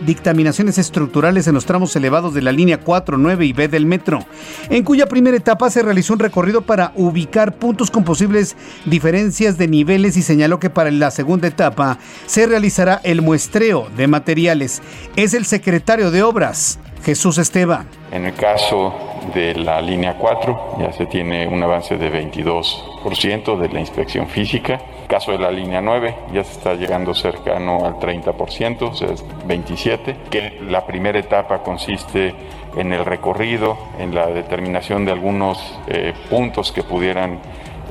dictaminaciones 0.00 0.78
estructurales 0.78 1.46
en 1.46 1.52
los 1.52 1.66
tramos 1.66 1.94
elevados 1.94 2.32
de 2.32 2.40
la 2.40 2.52
línea 2.52 2.80
4, 2.80 3.18
9 3.18 3.44
y 3.44 3.52
B 3.52 3.68
del 3.68 3.84
metro, 3.84 4.24
en 4.70 4.82
cuya 4.82 5.06
primera 5.06 5.36
etapa 5.36 5.68
se 5.68 5.82
realizó 5.82 6.14
un 6.14 6.20
recorrido 6.20 6.62
para 6.62 6.92
ubicar 6.94 7.58
puntos 7.58 7.90
con 7.90 8.02
posibles 8.02 8.56
diferencias 8.86 9.58
de 9.58 9.68
niveles 9.68 10.16
y 10.16 10.22
señaló 10.22 10.58
que 10.58 10.70
para 10.70 10.90
la 10.90 11.10
segunda 11.10 11.48
etapa 11.48 11.98
se 12.24 12.46
realizará 12.46 13.02
el 13.04 13.20
muestreo 13.20 13.90
de 13.94 14.06
materiales. 14.06 14.80
Es 15.16 15.34
el 15.34 15.44
secretario 15.44 16.10
de 16.10 16.22
Obras, 16.22 16.78
Jesús 17.04 17.38
Esteban. 17.38 17.88
En 18.12 18.24
el 18.24 18.34
caso 18.34 18.94
de 19.34 19.54
la 19.54 19.80
línea 19.80 20.16
4 20.18 20.76
ya 20.80 20.92
se 20.92 21.06
tiene 21.06 21.46
un 21.46 21.62
avance 21.62 21.96
de 21.96 22.10
22% 22.10 23.58
de 23.58 23.68
la 23.68 23.80
inspección 23.80 24.28
física. 24.28 24.74
En 24.74 25.02
el 25.02 25.08
caso 25.08 25.32
de 25.32 25.38
la 25.38 25.50
línea 25.50 25.80
9 25.80 26.14
ya 26.32 26.44
se 26.44 26.52
está 26.52 26.74
llegando 26.74 27.14
cercano 27.14 27.84
al 27.84 27.94
30%, 27.94 28.82
o 28.82 28.94
sea, 28.94 29.08
es 29.08 29.24
27%, 29.46 30.28
que 30.30 30.60
la 30.68 30.86
primera 30.86 31.18
etapa 31.18 31.62
consiste 31.62 32.34
en 32.76 32.92
el 32.92 33.04
recorrido, 33.04 33.76
en 33.98 34.14
la 34.14 34.26
determinación 34.26 35.04
de 35.04 35.12
algunos 35.12 35.58
eh, 35.88 36.12
puntos 36.28 36.72
que 36.72 36.82
pudieran 36.82 37.38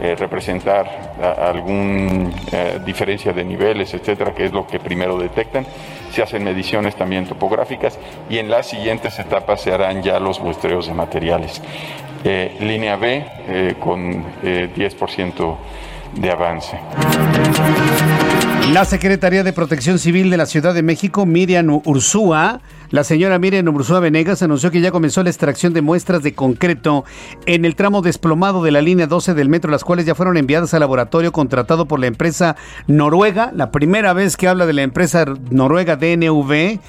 eh, 0.01 0.13
representar 0.15 1.15
alguna 1.39 2.29
eh, 2.51 2.79
diferencia 2.85 3.31
de 3.31 3.45
niveles, 3.45 3.93
etcétera, 3.93 4.33
que 4.33 4.45
es 4.45 4.51
lo 4.51 4.67
que 4.67 4.79
primero 4.79 5.17
detectan. 5.17 5.65
Se 6.15 6.23
hacen 6.23 6.45
mediciones 6.45 6.95
también 6.95 7.25
topográficas 7.25 7.99
y 8.29 8.37
en 8.37 8.49
las 8.49 8.69
siguientes 8.69 9.19
etapas 9.19 9.59
se 9.59 9.73
harán 9.73 10.01
ya 10.01 10.17
los 10.17 10.39
muestreos 10.39 10.87
de 10.87 10.93
materiales. 10.93 11.61
Eh, 12.23 12.55
línea 12.61 12.95
B 12.95 13.75
con 13.81 14.23
10% 14.41 15.57
de 16.15 16.31
avance. 16.31 16.79
La 18.71 18.85
Secretaría 18.85 19.43
de 19.43 19.51
Protección 19.51 19.99
Civil 19.99 20.29
de 20.29 20.37
la 20.37 20.45
Ciudad 20.45 20.73
de 20.73 20.83
México, 20.83 21.25
Miriam 21.25 21.81
Ursúa, 21.83 22.61
la 22.95 23.03
señora 23.03 23.37
Miriam 23.39 23.67
Ursúa 23.75 23.99
Venegas 23.99 24.41
anunció 24.41 24.71
que 24.71 24.79
ya 24.79 24.89
comenzó 24.89 25.21
la 25.21 25.29
extracción 25.29 25.73
de 25.73 25.81
muestras 25.81 26.23
de 26.23 26.33
concreto 26.33 27.03
en 27.45 27.65
el 27.65 27.75
tramo 27.75 28.01
desplomado 28.01 28.63
de 28.63 28.71
la 28.71 28.81
línea 28.81 29.05
12 29.05 29.33
del 29.33 29.49
metro, 29.49 29.69
las 29.69 29.83
cuales 29.83 30.05
ya 30.05 30.15
fueron 30.15 30.37
enviadas 30.37 30.73
al 30.73 30.79
laboratorio 30.79 31.33
contratado 31.33 31.89
por 31.89 31.99
la 31.99 32.07
empresa 32.07 32.55
noruega, 32.87 33.51
la 33.53 33.69
primera 33.69 34.13
vez 34.13 34.37
que 34.37 34.47
habla 34.47 34.65
de 34.65 34.71
la 34.71 34.83
empresa 34.83 35.25
noruega 35.51 35.97
DNV, 35.97 36.79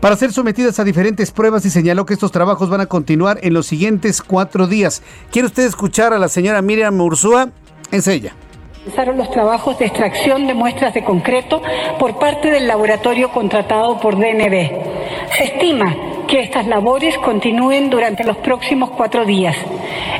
para 0.00 0.16
ser 0.16 0.32
sometidas 0.32 0.80
a 0.80 0.84
diferentes 0.84 1.30
pruebas 1.30 1.64
y 1.64 1.70
señaló 1.70 2.06
que 2.06 2.14
estos 2.14 2.32
trabajos 2.32 2.68
van 2.68 2.80
a 2.80 2.86
continuar 2.86 3.38
en 3.42 3.54
los 3.54 3.66
siguientes 3.66 4.20
cuatro 4.20 4.66
días. 4.66 5.00
¿Quiere 5.30 5.46
usted 5.46 5.64
escuchar 5.64 6.12
a 6.12 6.18
la 6.18 6.26
señora 6.26 6.60
Miriam 6.60 7.00
Ursúa? 7.00 7.50
Es 7.92 8.08
ella. 8.08 8.34
Comenzaron 8.82 9.16
los 9.16 9.30
trabajos 9.30 9.78
de 9.78 9.86
extracción 9.86 10.48
de 10.48 10.54
muestras 10.54 10.92
de 10.92 11.04
concreto 11.04 11.62
por 12.00 12.18
parte 12.18 12.50
del 12.50 12.66
laboratorio 12.66 13.30
contratado 13.30 14.00
por 14.00 14.16
DNB. 14.16 14.72
Se 15.36 15.44
estima 15.44 15.94
que 16.26 16.40
estas 16.40 16.66
labores 16.66 17.16
continúen 17.18 17.90
durante 17.90 18.24
los 18.24 18.38
próximos 18.38 18.90
cuatro 18.90 19.24
días. 19.24 19.56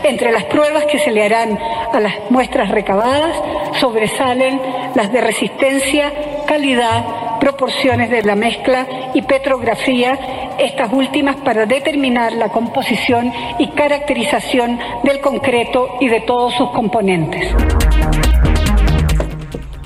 Entre 0.04 0.30
las 0.30 0.44
pruebas 0.44 0.84
que 0.84 1.00
se 1.00 1.10
le 1.10 1.24
harán 1.24 1.58
a 1.92 1.98
las 1.98 2.14
muestras 2.30 2.70
recabadas 2.70 3.34
sobresalen 3.80 4.60
las 4.94 5.12
de 5.12 5.22
resistencia, 5.22 6.12
calidad, 6.46 7.40
proporciones 7.40 8.10
de 8.10 8.22
la 8.22 8.36
mezcla 8.36 8.86
y 9.12 9.22
petrografía, 9.22 10.16
estas 10.60 10.92
últimas 10.92 11.34
para 11.34 11.66
determinar 11.66 12.32
la 12.34 12.50
composición 12.50 13.32
y 13.58 13.70
caracterización 13.70 14.78
del 15.02 15.20
concreto 15.20 15.96
y 15.98 16.06
de 16.06 16.20
todos 16.20 16.54
sus 16.54 16.70
componentes. 16.70 17.52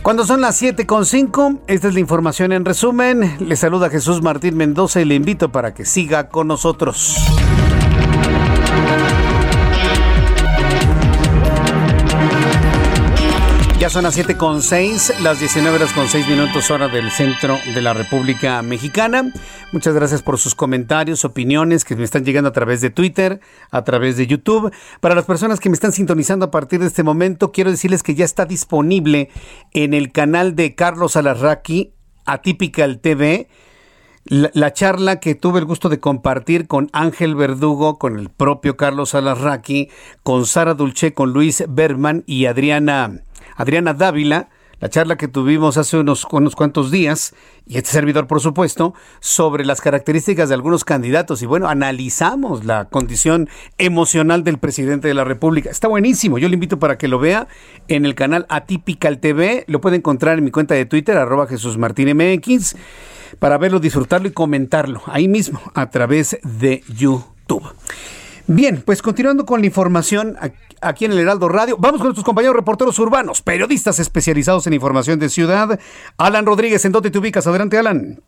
Cuando 0.07 0.25
son 0.25 0.41
las 0.41 0.63
7.5, 0.63 1.63
esta 1.67 1.89
es 1.89 1.95
la 1.95 1.99
información 1.99 2.53
en 2.53 2.65
resumen. 2.65 3.39
Le 3.41 3.57
saluda 3.57 3.91
Jesús 3.91 4.23
Martín 4.23 4.57
Mendoza 4.57 5.01
y 5.01 5.05
le 5.05 5.17
invito 5.17 5.51
para 5.51 5.75
que 5.75 5.85
siga 5.85 6.29
con 6.29 6.47
nosotros. 6.47 7.17
Ya 13.87 13.91
son 13.91 14.03
las 14.03 14.19
7.6, 14.19 15.21
las 15.21 15.39
19 15.39 15.77
horas 15.77 15.93
con 15.93 16.09
6 16.09 16.27
minutos 16.27 16.73
hora 16.73 16.89
del 16.89 17.09
centro 17.13 17.57
de 17.73 17.81
la 17.81 17.93
República 17.93 18.61
Mexicana. 18.61 19.33
Muchas 19.71 19.95
gracias 19.95 20.23
por 20.23 20.39
sus 20.39 20.57
comentarios, 20.57 21.25
opiniones 21.25 21.85
que 21.85 21.95
me 21.95 22.03
están 22.03 22.25
llegando 22.25 22.49
a 22.49 22.53
través 22.53 22.81
de 22.81 22.91
Twitter, 22.91 23.39
a 23.71 23.85
través 23.85 24.17
de 24.17 24.27
YouTube. 24.27 24.73
Para 24.99 25.15
las 25.15 25.25
personas 25.25 25.61
que 25.61 25.69
me 25.69 25.75
están 25.75 25.93
sintonizando 25.93 26.47
a 26.47 26.51
partir 26.51 26.81
de 26.81 26.89
este 26.89 27.05
momento, 27.05 27.53
quiero 27.53 27.71
decirles 27.71 28.03
que 28.03 28.17
ya 28.17 28.25
está 28.25 28.45
disponible 28.45 29.31
en 29.73 29.95
el 29.95 30.11
canal 30.11 30.57
de 30.57 30.75
Carlos 30.75 31.15
Alarraqui, 31.15 31.95
Atypical 32.25 32.99
TV, 32.99 33.47
la, 34.25 34.73
charla 34.73 35.21
que 35.21 35.37
tuve 35.37 35.61
el 35.61 35.65
gusto 35.65 35.89
de 35.89 36.01
compartir 36.01 36.67
con 36.67 36.91
Ángel 36.93 37.37
Verdugo, 37.37 38.01
con 38.01 38.19
el 38.19 38.31
propio 38.31 38.77
Carlos 38.77 39.15
Alarraqui, 39.15 39.91
con 40.25 40.45
Sara 40.45 40.75
Dulce, 40.75 41.15
con 41.15 41.33
Luis 41.33 41.63
Berman 41.69 42.25
y 42.27 42.47
Adriana, 42.47 43.23
Adriana 43.57 43.95
Dávila, 43.95 44.49
la 44.79 44.91
charla 44.91 45.17
que 45.17 45.27
tuvimos 45.27 45.79
hace 45.79 45.97
unos, 45.97 46.27
unos 46.31 46.55
cuantos 46.55 46.91
días, 46.91 47.35
y 47.67 47.79
este 47.79 47.91
servidor, 47.91 48.27
por 48.27 48.41
supuesto, 48.41 48.95
sobre 49.21 49.65
las 49.65 49.81
características 49.81 50.49
de 50.49 50.55
algunos 50.55 50.85
candidatos. 50.85 51.41
Y 51.43 51.47
bueno, 51.47 51.69
analizamos 51.69 52.65
la 52.65 52.87
condición 52.87 53.49
emocional 53.79 54.45
del 54.45 54.59
presidente 54.59 55.09
de 55.09 55.15
la 55.15 55.25
República. 55.25 55.71
Está 55.71 55.89
buenísimo. 55.89 56.39
Yo 56.39 56.49
le 56.49 56.55
invito 56.55 56.79
para 56.79 56.99
que 56.99 57.09
lo 57.09 57.19
vea 57.19 57.49
en 57.89 58.05
el 58.05 58.15
canal 58.15 58.47
Atypical 58.51 59.19
TV. 59.19 59.65
Lo 59.67 59.81
puede 59.81 59.97
encontrar 59.97 60.39
en 60.39 60.45
mi 60.45 60.51
cuenta 60.51 60.75
de 60.75 60.85
Twitter, 60.85 61.17
arroba 61.17 61.47
Jesús 61.47 61.79
MX, 61.79 62.77
para 63.39 63.57
verlo, 63.57 63.81
disfrutarlo 63.81 64.29
y 64.29 64.33
comentarlo 64.33 65.03
ahí 65.07 65.27
mismo 65.27 65.61
a 65.75 65.91
través 65.91 66.39
de 66.43 66.85
YouTube. 66.87 67.65
Bien, 68.49 68.81
pues 68.85 69.03
continuando 69.03 69.45
con 69.45 69.61
la 69.61 69.67
información 69.67 70.37
aquí 70.81 71.05
en 71.05 71.13
el 71.13 71.19
Heraldo 71.19 71.49
Radio, 71.49 71.77
vamos 71.79 71.99
con 71.99 72.07
nuestros 72.07 72.25
compañeros 72.25 72.55
reporteros 72.55 72.97
urbanos, 73.01 73.43
periodistas 73.43 73.99
especializados 73.99 74.69
en 74.69 74.73
información 74.73 75.19
de 75.19 75.29
ciudad. 75.29 75.81
Alan 76.17 76.47
Rodríguez, 76.47 76.85
¿en 76.85 76.93
dónde 76.93 77.11
te 77.11 77.19
ubicas? 77.19 77.47
Adelante, 77.49 77.77
Alan. 77.77 78.21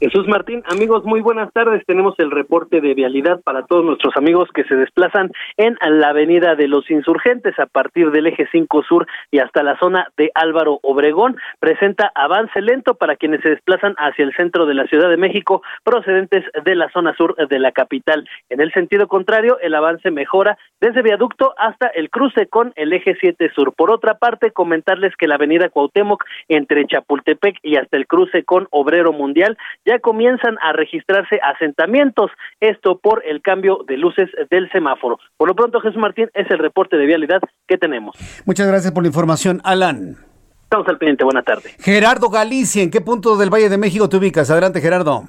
Jesús 0.00 0.28
Martín, 0.28 0.62
amigos, 0.70 1.04
muy 1.04 1.20
buenas 1.22 1.52
tardes. 1.52 1.84
Tenemos 1.84 2.14
el 2.18 2.30
reporte 2.30 2.80
de 2.80 2.94
vialidad 2.94 3.40
para 3.40 3.66
todos 3.66 3.84
nuestros 3.84 4.16
amigos 4.16 4.48
que 4.54 4.62
se 4.62 4.76
desplazan 4.76 5.32
en 5.56 5.76
la 5.80 6.10
avenida 6.10 6.54
de 6.54 6.68
los 6.68 6.88
insurgentes 6.88 7.58
a 7.58 7.66
partir 7.66 8.12
del 8.12 8.28
eje 8.28 8.46
5 8.52 8.84
sur 8.84 9.08
y 9.32 9.40
hasta 9.40 9.64
la 9.64 9.76
zona 9.80 10.06
de 10.16 10.30
Álvaro 10.34 10.78
Obregón. 10.82 11.36
Presenta 11.58 12.12
avance 12.14 12.60
lento 12.60 12.94
para 12.94 13.16
quienes 13.16 13.40
se 13.40 13.50
desplazan 13.50 13.96
hacia 13.98 14.24
el 14.24 14.32
centro 14.36 14.66
de 14.66 14.74
la 14.74 14.86
Ciudad 14.86 15.10
de 15.10 15.16
México 15.16 15.62
procedentes 15.82 16.44
de 16.64 16.76
la 16.76 16.88
zona 16.90 17.16
sur 17.16 17.34
de 17.34 17.58
la 17.58 17.72
capital. 17.72 18.28
En 18.50 18.60
el 18.60 18.72
sentido 18.72 19.08
contrario, 19.08 19.58
el 19.60 19.74
avance 19.74 20.12
mejora 20.12 20.58
desde 20.80 21.02
viaducto 21.02 21.54
hasta 21.58 21.88
el 21.88 22.08
cruce 22.08 22.46
con 22.46 22.72
el 22.76 22.92
eje 22.92 23.16
7 23.20 23.50
sur. 23.52 23.74
Por 23.74 23.90
otra 23.90 24.14
parte, 24.14 24.52
comentarles 24.52 25.16
que 25.16 25.26
la 25.26 25.34
avenida 25.34 25.70
Cuauhtémoc 25.70 26.24
entre 26.46 26.86
Chapultepec 26.86 27.58
y 27.64 27.74
hasta 27.74 27.96
el 27.96 28.06
cruce 28.06 28.44
con 28.44 28.68
Obrero 28.70 29.12
Mundial 29.12 29.58
ya 29.88 29.98
comienzan 30.00 30.56
a 30.62 30.72
registrarse 30.72 31.40
asentamientos, 31.42 32.30
esto 32.60 32.98
por 32.98 33.22
el 33.24 33.40
cambio 33.40 33.84
de 33.86 33.96
luces 33.96 34.28
del 34.50 34.70
semáforo. 34.70 35.18
Por 35.36 35.48
lo 35.48 35.54
pronto, 35.54 35.80
Jesús 35.80 35.98
Martín, 35.98 36.28
es 36.34 36.50
el 36.50 36.58
reporte 36.58 36.96
de 36.96 37.06
vialidad 37.06 37.40
que 37.66 37.78
tenemos. 37.78 38.14
Muchas 38.44 38.68
gracias 38.68 38.92
por 38.92 39.02
la 39.02 39.08
información, 39.08 39.60
Alan. 39.64 40.16
Estamos 40.64 40.86
al 40.88 40.98
pendiente, 40.98 41.24
buena 41.24 41.42
tarde. 41.42 41.70
Gerardo 41.78 42.28
Galicia, 42.28 42.82
¿en 42.82 42.90
qué 42.90 43.00
punto 43.00 43.38
del 43.38 43.48
Valle 43.48 43.70
de 43.70 43.78
México 43.78 44.08
te 44.10 44.18
ubicas? 44.18 44.50
Adelante, 44.50 44.82
Gerardo. 44.82 45.24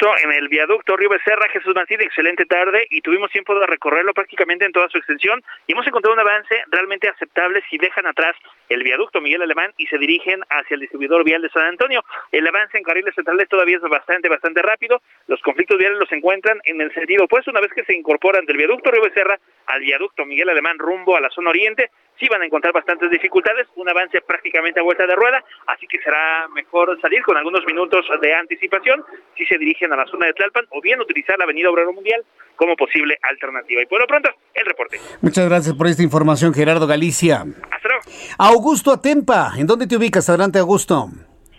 En 0.00 0.30
el 0.30 0.46
viaducto 0.46 0.96
Río 0.96 1.08
Becerra, 1.08 1.48
Jesús 1.48 1.74
Martín, 1.74 2.00
excelente 2.00 2.46
tarde 2.46 2.86
y 2.88 3.00
tuvimos 3.00 3.32
tiempo 3.32 3.58
de 3.58 3.66
recorrerlo 3.66 4.14
prácticamente 4.14 4.64
en 4.64 4.70
toda 4.70 4.88
su 4.88 4.96
extensión 4.96 5.42
y 5.66 5.72
hemos 5.72 5.88
encontrado 5.88 6.14
un 6.14 6.20
avance 6.20 6.54
realmente 6.68 7.08
aceptable 7.08 7.64
si 7.68 7.78
dejan 7.78 8.06
atrás 8.06 8.36
el 8.68 8.84
viaducto 8.84 9.20
Miguel 9.20 9.42
Alemán 9.42 9.72
y 9.76 9.88
se 9.88 9.98
dirigen 9.98 10.42
hacia 10.50 10.74
el 10.74 10.82
distribuidor 10.82 11.24
vial 11.24 11.42
de 11.42 11.48
San 11.48 11.64
Antonio. 11.64 12.04
El 12.30 12.46
avance 12.46 12.78
en 12.78 12.84
carriles 12.84 13.12
centrales 13.12 13.48
todavía 13.48 13.78
es 13.78 13.82
bastante, 13.82 14.28
bastante 14.28 14.62
rápido. 14.62 15.02
Los 15.26 15.42
conflictos 15.42 15.76
viales 15.78 15.98
los 15.98 16.12
encuentran 16.12 16.60
en 16.62 16.80
el 16.80 16.94
sentido 16.94 17.24
opuesto 17.24 17.50
una 17.50 17.60
vez 17.60 17.72
que 17.72 17.84
se 17.84 17.94
incorporan 17.94 18.46
del 18.46 18.56
viaducto 18.56 18.92
Río 18.92 19.02
Becerra 19.02 19.40
al 19.66 19.80
viaducto 19.80 20.24
Miguel 20.24 20.48
Alemán 20.48 20.78
rumbo 20.78 21.16
a 21.16 21.20
la 21.20 21.30
zona 21.30 21.50
oriente 21.50 21.90
sí 22.18 22.26
van 22.28 22.42
a 22.42 22.46
encontrar 22.46 22.72
bastantes 22.72 23.10
dificultades, 23.10 23.66
un 23.76 23.88
avance 23.88 24.20
prácticamente 24.20 24.80
a 24.80 24.82
vuelta 24.82 25.06
de 25.06 25.14
rueda, 25.14 25.42
así 25.66 25.86
que 25.86 25.98
será 25.98 26.48
mejor 26.48 26.98
salir 27.00 27.22
con 27.22 27.36
algunos 27.36 27.64
minutos 27.66 28.04
de 28.20 28.34
anticipación 28.34 29.04
si 29.36 29.46
se 29.46 29.58
dirigen 29.58 29.92
a 29.92 29.96
la 29.96 30.06
zona 30.06 30.26
de 30.26 30.32
Tlalpan 30.32 30.66
o 30.70 30.80
bien 30.80 31.00
utilizar 31.00 31.38
la 31.38 31.44
Avenida 31.44 31.70
Obrero 31.70 31.92
Mundial 31.92 32.24
como 32.56 32.76
posible 32.76 33.16
alternativa. 33.22 33.82
Y 33.82 33.86
por 33.86 34.00
lo 34.00 34.06
pronto, 34.06 34.30
el 34.54 34.66
reporte. 34.66 34.98
Muchas 35.22 35.48
gracias 35.48 35.74
por 35.76 35.86
esta 35.86 36.02
información, 36.02 36.52
Gerardo 36.52 36.86
Galicia. 36.86 37.44
Hasta 37.70 37.88
luego. 37.88 38.02
Augusto 38.38 38.90
Atempa, 38.92 39.52
¿en 39.56 39.66
dónde 39.66 39.86
te 39.86 39.96
ubicas? 39.96 40.28
Adelante, 40.28 40.58
Augusto. 40.58 41.06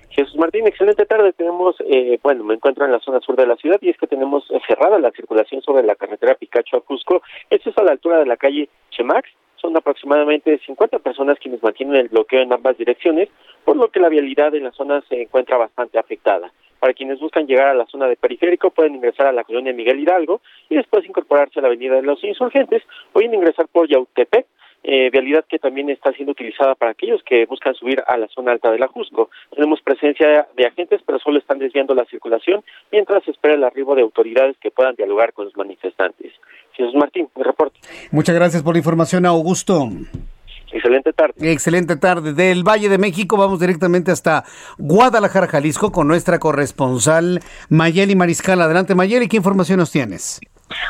Jesús 0.10 0.36
Martín, 0.36 0.68
excelente 0.68 1.06
tarde. 1.06 1.32
Tenemos, 1.32 1.78
eh, 1.90 2.20
bueno, 2.22 2.44
me 2.44 2.56
encuentro 2.56 2.84
en 2.84 2.92
la 2.92 3.00
zona 3.00 3.22
sur 3.22 3.38
de 3.38 3.48
la 3.48 3.56
ciudad 3.56 3.78
y 3.82 3.90
es 3.90 3.98
que 3.98 4.08
tenemos 4.08 4.46
cerrada 4.68 5.00
la 5.00 5.12
circulación 5.12 5.62
sobre 5.62 5.84
la 5.84 5.96
carretera 5.96 6.36
Picacho 6.36 6.78
a 6.78 6.82
Cusco. 6.82 7.22
Esto 7.50 7.70
es 7.70 7.78
a 7.78 7.84
la 7.84 7.92
altura 7.92 8.18
de 8.18 8.26
la 8.26 8.36
calle 8.36 8.68
Chemax 8.90 9.30
son 9.62 9.76
aproximadamente 9.78 10.60
50 10.66 11.00
personas 11.00 11.38
quienes 11.40 11.62
mantienen 11.62 11.96
el 11.96 12.10
bloqueo 12.10 12.42
en 12.42 12.54
ambas 12.54 12.78
direcciones, 12.78 13.30
por 13.64 13.76
lo 13.76 13.90
que 13.90 14.00
la 14.00 14.10
vialidad 14.10 14.54
en 14.56 14.64
la 14.64 14.72
zona 14.72 15.02
se 15.08 15.22
encuentra 15.22 15.58
bastante 15.58 16.00
afectada. 16.00 16.52
Para 16.80 16.94
quienes 16.94 17.20
buscan 17.20 17.46
llegar 17.46 17.68
a 17.68 17.74
la 17.74 17.86
zona 17.88 18.08
de 18.08 18.16
periférico 18.16 18.70
pueden 18.70 18.96
ingresar 18.96 19.28
a 19.28 19.34
la 19.34 19.44
colonia 19.44 19.74
Miguel 19.74 20.00
Hidalgo 20.00 20.42
y 20.70 20.76
después 20.76 21.06
incorporarse 21.06 21.60
a 21.60 21.62
la 21.62 21.68
avenida 21.68 21.96
de 21.96 22.04
los 22.04 22.24
insurgentes 22.24 22.84
o 23.14 23.20
bien 23.20 23.34
ingresar 23.34 23.68
por 23.68 23.88
Yautepec 23.88 24.46
eh, 24.84 25.10
vialidad 25.12 25.46
que 25.48 25.60
también 25.60 25.90
está 25.90 26.12
siendo 26.14 26.32
utilizada 26.32 26.76
para 26.76 26.92
aquellos 26.92 27.22
que 27.24 27.46
buscan 27.46 27.76
subir 27.76 28.02
a 28.08 28.18
la 28.18 28.28
zona 28.28 28.52
alta 28.52 28.72
de 28.72 28.80
la 28.80 28.88
Jusco. 28.88 29.30
Tenemos 29.54 29.82
presencia 29.82 30.48
de 30.56 30.68
agentes, 30.68 31.02
pero 31.06 31.20
solo 31.20 31.40
están 31.40 31.60
desviando 31.60 31.94
la 31.94 32.06
circulación 32.06 32.64
mientras 32.92 33.24
se 33.24 33.32
espera 33.32 33.56
el 33.56 33.64
arribo 33.64 33.96
de 33.96 34.02
autoridades 34.02 34.58
que 34.60 34.72
puedan 34.72 34.96
dialogar 34.96 35.34
con 35.34 35.46
los 35.46 35.58
manifestantes. 35.58 36.34
Jesús 36.74 36.96
Martín, 36.96 37.28
mi 37.36 37.44
reporte. 37.44 37.80
Muchas 38.12 38.36
gracias 38.36 38.64
por 38.64 38.74
la 38.74 38.80
información, 38.80 39.26
Augusto. 39.26 39.90
Excelente 40.72 41.14
tarde. 41.14 41.52
Excelente 41.52 41.96
tarde. 41.98 42.34
Del 42.34 42.64
Valle 42.64 42.90
de 42.90 42.98
México 42.98 43.38
vamos 43.38 43.60
directamente 43.60 44.12
hasta 44.12 44.44
Guadalajara, 44.78 45.48
Jalisco, 45.48 45.92
con 45.92 46.08
nuestra 46.08 46.40
corresponsal 46.40 47.40
Mayeli 47.70 48.16
Mariscal. 48.16 48.62
Adelante, 48.62 48.96
Mayeli, 48.96 49.28
¿qué 49.28 49.38
información 49.38 49.80
nos 49.80 49.92
tienes? 49.92 50.40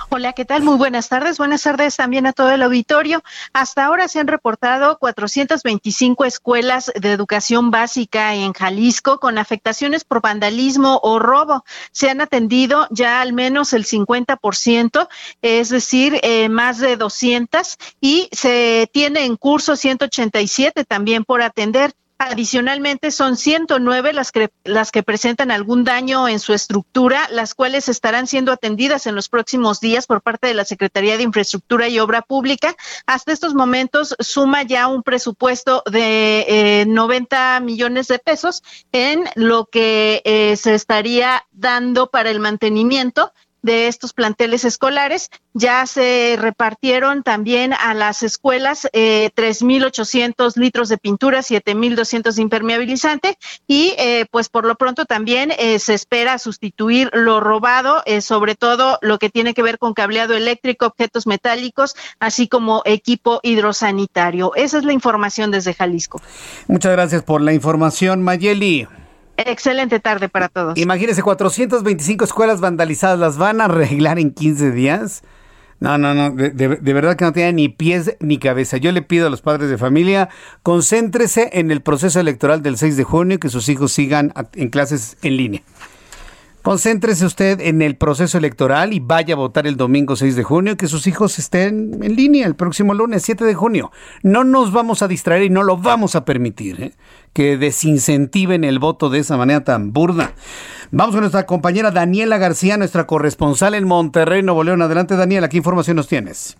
Hola, 0.09 0.33
¿qué 0.33 0.45
tal? 0.45 0.63
Muy 0.63 0.75
buenas 0.75 1.09
tardes. 1.09 1.37
Buenas 1.37 1.63
tardes 1.63 1.95
también 1.95 2.25
a 2.25 2.33
todo 2.33 2.51
el 2.51 2.61
auditorio. 2.61 3.23
Hasta 3.53 3.85
ahora 3.85 4.07
se 4.07 4.19
han 4.19 4.27
reportado 4.27 4.97
425 4.97 6.25
escuelas 6.25 6.91
de 6.95 7.11
educación 7.11 7.71
básica 7.71 8.33
en 8.35 8.53
Jalisco 8.53 9.19
con 9.19 9.37
afectaciones 9.37 10.03
por 10.03 10.21
vandalismo 10.21 10.99
o 11.03 11.19
robo. 11.19 11.63
Se 11.91 12.09
han 12.09 12.21
atendido 12.21 12.87
ya 12.91 13.21
al 13.21 13.33
menos 13.33 13.73
el 13.73 13.85
50%, 13.85 15.07
es 15.41 15.69
decir, 15.69 16.19
eh, 16.23 16.49
más 16.49 16.79
de 16.79 16.97
200 16.97 17.77
y 18.01 18.29
se 18.31 18.89
tiene 18.91 19.25
en 19.25 19.35
curso 19.35 19.75
187 19.75 20.85
también 20.85 21.23
por 21.23 21.41
atender. 21.41 21.93
Adicionalmente, 22.21 23.11
son 23.11 23.37
109 23.37 24.11
las 24.11 24.33
que, 24.33 24.49
las 24.65 24.91
que 24.91 25.03
presentan 25.03 25.51
algún 25.51 25.85
daño 25.85 26.27
en 26.27 26.39
su 26.39 26.53
estructura, 26.53 27.29
las 27.31 27.55
cuales 27.55 27.87
estarán 27.87 28.27
siendo 28.27 28.51
atendidas 28.51 29.07
en 29.07 29.15
los 29.15 29.29
próximos 29.29 29.79
días 29.79 30.05
por 30.05 30.21
parte 30.21 30.47
de 30.47 30.53
la 30.53 30.65
Secretaría 30.65 31.15
de 31.15 31.23
Infraestructura 31.23 31.87
y 31.87 31.97
Obra 31.97 32.21
Pública. 32.21 32.75
Hasta 33.05 33.31
estos 33.31 33.53
momentos 33.53 34.17
suma 34.19 34.63
ya 34.63 34.87
un 34.87 35.01
presupuesto 35.01 35.81
de 35.89 36.83
90 36.89 37.55
eh, 37.57 37.61
millones 37.61 38.09
de 38.09 38.19
pesos 38.19 38.63
en 38.91 39.23
lo 39.35 39.67
que 39.67 40.21
eh, 40.25 40.57
se 40.57 40.75
estaría 40.75 41.45
dando 41.53 42.09
para 42.09 42.31
el 42.31 42.41
mantenimiento 42.41 43.31
de 43.61 43.87
estos 43.87 44.13
planteles 44.13 44.65
escolares. 44.65 45.29
Ya 45.53 45.85
se 45.85 46.37
repartieron 46.39 47.23
también 47.23 47.73
a 47.73 47.93
las 47.93 48.23
escuelas 48.23 48.87
eh, 48.93 49.31
3.800 49.35 50.55
litros 50.55 50.89
de 50.89 50.97
pintura, 50.97 51.39
7.200 51.39 52.33
de 52.33 52.41
impermeabilizante 52.41 53.37
y 53.67 53.93
eh, 53.97 54.25
pues 54.31 54.49
por 54.49 54.65
lo 54.65 54.75
pronto 54.75 55.05
también 55.05 55.51
eh, 55.57 55.79
se 55.79 55.93
espera 55.93 56.37
sustituir 56.37 57.09
lo 57.13 57.39
robado, 57.39 58.01
eh, 58.05 58.21
sobre 58.21 58.55
todo 58.55 58.97
lo 59.01 59.19
que 59.19 59.29
tiene 59.29 59.53
que 59.53 59.63
ver 59.63 59.77
con 59.77 59.93
cableado 59.93 60.35
eléctrico, 60.35 60.85
objetos 60.85 61.27
metálicos, 61.27 61.95
así 62.19 62.47
como 62.47 62.81
equipo 62.85 63.39
hidrosanitario. 63.43 64.53
Esa 64.55 64.77
es 64.77 64.83
la 64.83 64.93
información 64.93 65.51
desde 65.51 65.73
Jalisco. 65.73 66.21
Muchas 66.67 66.91
gracias 66.91 67.23
por 67.23 67.41
la 67.41 67.53
información, 67.53 68.21
Mayeli. 68.21 68.87
Excelente 69.45 69.99
tarde 69.99 70.27
para 70.27 70.49
todos. 70.49 70.77
Imagínense, 70.77 71.23
425 71.23 72.25
escuelas 72.25 72.59
vandalizadas, 72.59 73.19
¿las 73.19 73.37
van 73.37 73.61
a 73.61 73.65
arreglar 73.65 74.19
en 74.19 74.31
15 74.31 74.71
días? 74.71 75.23
No, 75.79 75.97
no, 75.97 76.13
no, 76.13 76.31
de, 76.31 76.67
verdad 76.93 77.15
que 77.15 77.23
no 77.23 77.31
tiene 77.31 77.53
ni 77.53 77.69
pies 77.69 78.17
ni 78.19 78.37
cabeza. 78.37 78.75
Yo 78.75 78.91
le 78.91 79.01
pido 79.01 79.27
a 79.27 79.29
los 79.29 79.41
padres 79.41 79.69
de 79.69 79.77
familia, 79.77 80.27
concéntrese 80.61 81.51
en 81.53 81.71
el 81.71 81.81
proceso 81.81 82.19
electoral 82.19 82.61
del 82.61 82.77
6 82.77 82.97
de 82.97 83.03
junio, 83.05 83.39
que 83.39 83.47
sus 83.47 83.69
hijos 83.69 83.93
sigan 83.93 84.33
en 84.55 84.69
clases 84.69 85.15
en 85.21 85.37
línea. 85.37 85.61
Concéntrese 86.69 87.25
usted 87.25 87.61
en 87.61 87.81
el 87.81 87.95
proceso 87.95 88.37
electoral 88.37 88.93
y 88.93 88.99
vaya 88.99 89.33
a 89.33 89.37
votar 89.37 89.65
el 89.65 89.75
domingo 89.75 90.15
6 90.15 90.35
de 90.35 90.43
junio, 90.43 90.77
que 90.77 90.85
sus 90.85 91.07
hijos 91.07 91.39
estén 91.39 92.03
en 92.03 92.15
línea 92.15 92.45
el 92.45 92.55
próximo 92.55 92.93
lunes 92.93 93.23
7 93.23 93.43
de 93.43 93.55
junio. 93.55 93.91
No 94.21 94.43
nos 94.43 94.71
vamos 94.71 95.01
a 95.01 95.07
distraer 95.07 95.41
y 95.41 95.49
no 95.49 95.63
lo 95.63 95.77
vamos 95.77 96.15
a 96.15 96.25
permitir, 96.25 96.79
¿eh? 96.79 96.91
que 97.33 97.57
desincentiven 97.57 98.63
el 98.63 98.77
voto 98.77 99.09
de 99.09 99.17
esa 99.17 99.35
manera 99.35 99.63
tan 99.63 99.93
burda. 99.93 100.33
Vamos 100.91 101.15
con 101.15 101.21
nuestra 101.21 101.47
compañera 101.47 101.89
Daniela 101.89 102.37
García, 102.37 102.77
nuestra 102.77 103.07
corresponsal 103.07 103.73
en 103.73 103.87
Monterrey, 103.87 104.43
Nuevo 104.43 104.63
León. 104.63 104.83
Adelante, 104.83 105.15
Daniela, 105.15 105.49
¿qué 105.49 105.57
información 105.57 105.97
nos 105.97 106.07
tienes? 106.07 106.55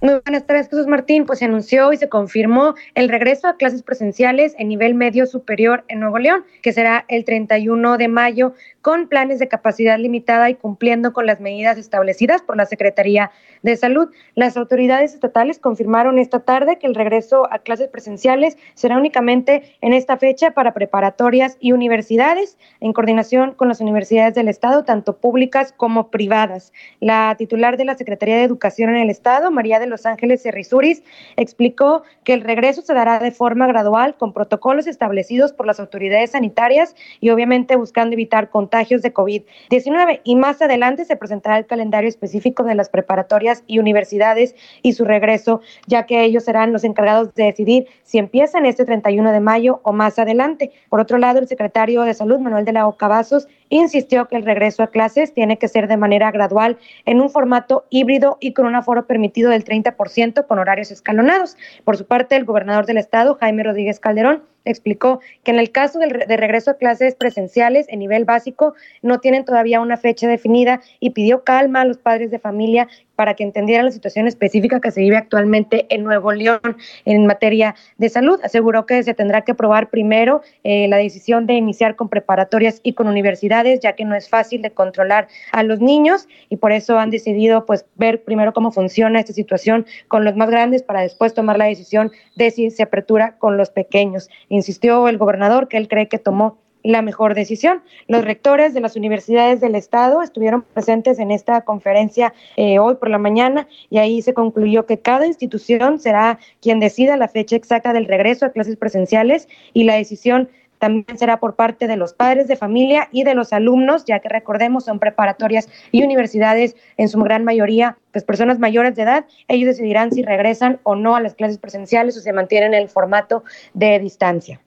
Muy 0.00 0.14
buenas 0.24 0.46
tardes, 0.46 0.68
Jesús 0.68 0.86
Martín. 0.86 1.26
Pues 1.26 1.40
se 1.40 1.46
anunció 1.46 1.92
y 1.92 1.96
se 1.96 2.08
confirmó 2.08 2.76
el 2.94 3.08
regreso 3.08 3.48
a 3.48 3.56
clases 3.56 3.82
presenciales 3.82 4.54
en 4.56 4.68
nivel 4.68 4.94
medio 4.94 5.26
superior 5.26 5.84
en 5.88 5.98
Nuevo 5.98 6.18
León, 6.18 6.44
que 6.62 6.72
será 6.72 7.04
el 7.08 7.24
31 7.24 7.98
de 7.98 8.06
mayo 8.06 8.54
con 8.88 9.06
planes 9.06 9.38
de 9.38 9.48
capacidad 9.48 9.98
limitada 9.98 10.48
y 10.48 10.54
cumpliendo 10.54 11.12
con 11.12 11.26
las 11.26 11.40
medidas 11.40 11.76
establecidas 11.76 12.40
por 12.40 12.56
la 12.56 12.64
Secretaría 12.64 13.30
de 13.62 13.76
Salud. 13.76 14.08
Las 14.34 14.56
autoridades 14.56 15.12
estatales 15.12 15.58
confirmaron 15.58 16.18
esta 16.18 16.40
tarde 16.40 16.78
que 16.78 16.86
el 16.86 16.94
regreso 16.94 17.46
a 17.52 17.58
clases 17.58 17.88
presenciales 17.88 18.56
será 18.72 18.96
únicamente 18.96 19.76
en 19.82 19.92
esta 19.92 20.16
fecha 20.16 20.52
para 20.52 20.72
preparatorias 20.72 21.58
y 21.60 21.72
universidades, 21.72 22.56
en 22.80 22.94
coordinación 22.94 23.52
con 23.52 23.68
las 23.68 23.82
universidades 23.82 24.34
del 24.34 24.48
Estado, 24.48 24.84
tanto 24.84 25.18
públicas 25.18 25.74
como 25.76 26.08
privadas. 26.08 26.72
La 26.98 27.34
titular 27.36 27.76
de 27.76 27.84
la 27.84 27.94
Secretaría 27.94 28.38
de 28.38 28.44
Educación 28.44 28.88
en 28.88 29.02
el 29.02 29.10
Estado, 29.10 29.50
María 29.50 29.80
de 29.80 29.86
Los 29.86 30.06
Ángeles 30.06 30.42
Cerrizuris, 30.42 31.02
explicó 31.36 32.04
que 32.24 32.32
el 32.32 32.40
regreso 32.40 32.80
se 32.80 32.94
dará 32.94 33.18
de 33.18 33.32
forma 33.32 33.66
gradual 33.66 34.16
con 34.16 34.32
protocolos 34.32 34.86
establecidos 34.86 35.52
por 35.52 35.66
las 35.66 35.78
autoridades 35.78 36.30
sanitarias 36.30 36.96
y 37.20 37.28
obviamente 37.28 37.76
buscando 37.76 38.14
evitar 38.14 38.48
contagios 38.48 38.77
de 38.78 39.12
COVID-19. 39.12 40.20
Y 40.22 40.36
más 40.36 40.62
adelante 40.62 41.04
se 41.04 41.16
presentará 41.16 41.58
el 41.58 41.66
calendario 41.66 42.08
específico 42.08 42.62
de 42.62 42.76
las 42.76 42.88
preparatorias 42.88 43.64
y 43.66 43.80
universidades 43.80 44.54
y 44.82 44.92
su 44.92 45.04
regreso, 45.04 45.60
ya 45.86 46.06
que 46.06 46.22
ellos 46.22 46.44
serán 46.44 46.72
los 46.72 46.84
encargados 46.84 47.34
de 47.34 47.44
decidir 47.44 47.86
si 48.04 48.18
empiezan 48.18 48.66
este 48.66 48.84
31 48.84 49.32
de 49.32 49.40
mayo 49.40 49.80
o 49.82 49.92
más 49.92 50.18
adelante. 50.18 50.70
Por 50.88 51.00
otro 51.00 51.18
lado, 51.18 51.40
el 51.40 51.48
secretario 51.48 52.02
de 52.02 52.14
Salud, 52.14 52.38
Manuel 52.38 52.64
de 52.64 52.72
la 52.72 52.86
Ocavazos, 52.86 53.48
insistió 53.68 54.28
que 54.28 54.36
el 54.36 54.44
regreso 54.44 54.82
a 54.82 54.86
clases 54.86 55.34
tiene 55.34 55.58
que 55.58 55.68
ser 55.68 55.88
de 55.88 55.96
manera 55.96 56.30
gradual 56.30 56.78
en 57.04 57.20
un 57.20 57.30
formato 57.30 57.84
híbrido 57.90 58.38
y 58.40 58.52
con 58.52 58.66
un 58.66 58.76
aforo 58.76 59.06
permitido 59.06 59.50
del 59.50 59.64
30% 59.64 60.46
con 60.46 60.58
horarios 60.58 60.90
escalonados. 60.90 61.56
Por 61.84 61.96
su 61.96 62.06
parte, 62.06 62.36
el 62.36 62.44
gobernador 62.44 62.86
del 62.86 62.98
estado, 62.98 63.36
Jaime 63.40 63.64
Rodríguez 63.64 64.00
Calderón, 64.00 64.44
explicó 64.70 65.20
que 65.42 65.50
en 65.50 65.58
el 65.58 65.70
caso 65.70 65.98
de, 65.98 66.26
de, 66.26 66.36
regreso 66.36 66.70
a 66.70 66.76
clases 66.76 67.14
presenciales 67.14 67.86
en 67.88 67.98
nivel 67.98 68.24
básico 68.24 68.74
no 69.02 69.20
tienen 69.20 69.44
todavía 69.44 69.80
una 69.80 69.96
fecha 69.96 70.28
definida 70.28 70.80
y 71.00 71.10
pidió 71.10 71.44
calma 71.44 71.80
a 71.80 71.84
los 71.84 71.98
padres 71.98 72.30
de 72.30 72.38
familia 72.38 72.88
para 73.18 73.34
que 73.34 73.42
entendieran 73.42 73.84
la 73.84 73.90
situación 73.90 74.28
específica 74.28 74.80
que 74.80 74.92
se 74.92 75.00
vive 75.00 75.16
actualmente 75.16 75.92
en 75.92 76.04
Nuevo 76.04 76.30
León 76.30 76.60
en 77.04 77.26
materia 77.26 77.74
de 77.96 78.08
salud. 78.10 78.38
Aseguró 78.44 78.86
que 78.86 79.02
se 79.02 79.12
tendrá 79.12 79.42
que 79.42 79.50
aprobar 79.50 79.90
primero 79.90 80.40
eh, 80.62 80.86
la 80.86 80.98
decisión 80.98 81.44
de 81.44 81.54
iniciar 81.54 81.96
con 81.96 82.08
preparatorias 82.08 82.78
y 82.84 82.92
con 82.92 83.08
universidades, 83.08 83.80
ya 83.80 83.94
que 83.94 84.04
no 84.04 84.14
es 84.14 84.28
fácil 84.28 84.62
de 84.62 84.70
controlar 84.70 85.26
a 85.50 85.64
los 85.64 85.80
niños 85.80 86.28
y 86.48 86.58
por 86.58 86.70
eso 86.70 86.96
han 86.96 87.10
decidido 87.10 87.66
pues 87.66 87.86
ver 87.96 88.22
primero 88.22 88.52
cómo 88.52 88.70
funciona 88.70 89.18
esta 89.18 89.32
situación 89.32 89.84
con 90.06 90.24
los 90.24 90.36
más 90.36 90.48
grandes 90.48 90.84
para 90.84 91.00
después 91.00 91.34
tomar 91.34 91.58
la 91.58 91.64
decisión 91.64 92.12
de 92.36 92.52
si 92.52 92.70
se 92.70 92.84
apertura 92.84 93.36
con 93.38 93.56
los 93.56 93.70
pequeños. 93.70 94.30
Insistió 94.48 95.08
el 95.08 95.18
gobernador 95.18 95.66
que 95.66 95.76
él 95.76 95.88
cree 95.88 96.06
que 96.06 96.20
tomó 96.20 96.58
la 96.88 97.02
mejor 97.02 97.34
decisión. 97.34 97.82
Los 98.06 98.24
rectores 98.24 98.72
de 98.72 98.80
las 98.80 98.96
universidades 98.96 99.60
del 99.60 99.74
Estado 99.74 100.22
estuvieron 100.22 100.62
presentes 100.62 101.18
en 101.18 101.30
esta 101.30 101.60
conferencia 101.60 102.32
eh, 102.56 102.78
hoy 102.78 102.94
por 102.94 103.10
la 103.10 103.18
mañana 103.18 103.68
y 103.90 103.98
ahí 103.98 104.22
se 104.22 104.32
concluyó 104.32 104.86
que 104.86 104.98
cada 104.98 105.26
institución 105.26 106.00
será 106.00 106.38
quien 106.62 106.80
decida 106.80 107.18
la 107.18 107.28
fecha 107.28 107.56
exacta 107.56 107.92
del 107.92 108.06
regreso 108.06 108.46
a 108.46 108.52
clases 108.52 108.76
presenciales 108.76 109.48
y 109.74 109.84
la 109.84 109.96
decisión 109.96 110.48
también 110.78 111.18
será 111.18 111.40
por 111.40 111.56
parte 111.56 111.88
de 111.88 111.96
los 111.96 112.14
padres 112.14 112.48
de 112.48 112.56
familia 112.56 113.08
y 113.12 113.24
de 113.24 113.34
los 113.34 113.52
alumnos, 113.52 114.06
ya 114.06 114.20
que 114.20 114.30
recordemos 114.30 114.86
son 114.86 114.98
preparatorias 114.98 115.68
y 115.92 116.02
universidades 116.02 116.74
en 116.96 117.10
su 117.10 117.20
gran 117.20 117.44
mayoría, 117.44 117.98
pues 118.12 118.24
personas 118.24 118.58
mayores 118.58 118.94
de 118.94 119.02
edad, 119.02 119.26
ellos 119.48 119.66
decidirán 119.66 120.10
si 120.10 120.22
regresan 120.22 120.80
o 120.84 120.94
no 120.94 121.16
a 121.16 121.20
las 121.20 121.34
clases 121.34 121.58
presenciales 121.58 122.16
o 122.16 122.20
se 122.20 122.32
mantienen 122.32 122.72
en 122.72 122.80
el 122.80 122.88
formato 122.88 123.44
de 123.74 123.98
distancia. 123.98 124.60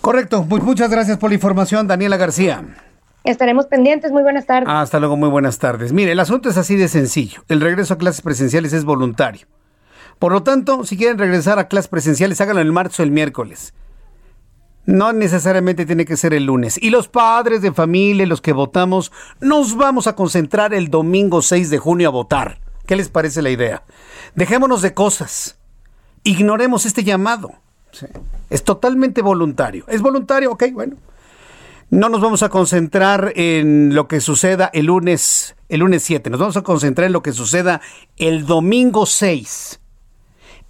Correcto, 0.00 0.46
pues 0.48 0.62
muchas 0.62 0.90
gracias 0.90 1.18
por 1.18 1.30
la 1.30 1.34
información, 1.34 1.86
Daniela 1.86 2.16
García. 2.16 2.64
Estaremos 3.24 3.66
pendientes, 3.66 4.12
muy 4.12 4.22
buenas 4.22 4.46
tardes. 4.46 4.68
Hasta 4.68 4.98
luego, 4.98 5.16
muy 5.16 5.28
buenas 5.28 5.58
tardes. 5.58 5.92
Mire, 5.92 6.12
el 6.12 6.20
asunto 6.20 6.48
es 6.48 6.56
así 6.56 6.76
de 6.76 6.88
sencillo. 6.88 7.42
El 7.48 7.60
regreso 7.60 7.94
a 7.94 7.98
clases 7.98 8.22
presenciales 8.22 8.72
es 8.72 8.84
voluntario. 8.84 9.46
Por 10.18 10.32
lo 10.32 10.42
tanto, 10.42 10.84
si 10.84 10.96
quieren 10.96 11.18
regresar 11.18 11.58
a 11.58 11.68
clases 11.68 11.88
presenciales, 11.88 12.40
háganlo 12.40 12.62
el 12.62 12.72
martes 12.72 12.98
o 13.00 13.02
el 13.02 13.10
miércoles. 13.10 13.74
No 14.86 15.12
necesariamente 15.12 15.84
tiene 15.84 16.06
que 16.06 16.16
ser 16.16 16.32
el 16.32 16.46
lunes. 16.46 16.78
Y 16.82 16.90
los 16.90 17.08
padres 17.08 17.60
de 17.60 17.72
familia, 17.72 18.26
los 18.26 18.40
que 18.40 18.52
votamos, 18.52 19.12
nos 19.40 19.76
vamos 19.76 20.06
a 20.06 20.16
concentrar 20.16 20.72
el 20.72 20.88
domingo 20.88 21.42
6 21.42 21.68
de 21.68 21.78
junio 21.78 22.08
a 22.08 22.12
votar. 22.12 22.60
¿Qué 22.86 22.96
les 22.96 23.08
parece 23.08 23.42
la 23.42 23.50
idea? 23.50 23.84
Dejémonos 24.34 24.82
de 24.82 24.94
cosas. 24.94 25.58
Ignoremos 26.22 26.86
este 26.86 27.04
llamado. 27.04 27.52
Es 28.48 28.64
totalmente 28.64 29.22
voluntario. 29.22 29.84
¿Es 29.88 30.02
voluntario? 30.02 30.52
Ok, 30.52 30.64
bueno. 30.72 30.96
No 31.90 32.08
nos 32.08 32.20
vamos 32.20 32.44
a 32.44 32.48
concentrar 32.48 33.32
en 33.34 33.94
lo 33.96 34.06
que 34.06 34.20
suceda 34.20 34.70
el 34.72 34.86
lunes, 34.86 35.56
el 35.68 35.80
lunes 35.80 36.04
7. 36.04 36.30
Nos 36.30 36.38
vamos 36.38 36.56
a 36.56 36.62
concentrar 36.62 37.06
en 37.06 37.12
lo 37.12 37.22
que 37.22 37.32
suceda 37.32 37.80
el 38.16 38.46
domingo 38.46 39.06
6. 39.06 39.80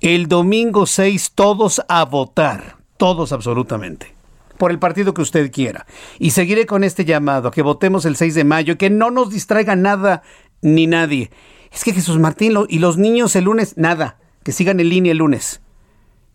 El 0.00 0.28
domingo 0.28 0.86
6 0.86 1.32
todos 1.34 1.82
a 1.88 2.06
votar. 2.06 2.78
Todos 2.96 3.32
absolutamente. 3.32 4.14
Por 4.56 4.70
el 4.70 4.78
partido 4.78 5.12
que 5.12 5.20
usted 5.20 5.52
quiera. 5.52 5.86
Y 6.18 6.30
seguiré 6.30 6.64
con 6.64 6.84
este 6.84 7.04
llamado 7.04 7.50
que 7.50 7.60
votemos 7.60 8.06
el 8.06 8.16
6 8.16 8.34
de 8.34 8.44
mayo, 8.44 8.78
que 8.78 8.88
no 8.88 9.10
nos 9.10 9.28
distraiga 9.28 9.76
nada 9.76 10.22
ni 10.62 10.86
nadie. 10.86 11.30
Es 11.70 11.84
que 11.84 11.92
Jesús 11.92 12.18
Martín 12.18 12.54
y 12.68 12.78
los 12.78 12.96
niños 12.96 13.36
el 13.36 13.44
lunes, 13.44 13.76
nada. 13.76 14.16
Que 14.42 14.52
sigan 14.52 14.80
en 14.80 14.88
línea 14.88 15.12
el 15.12 15.18
lunes. 15.18 15.60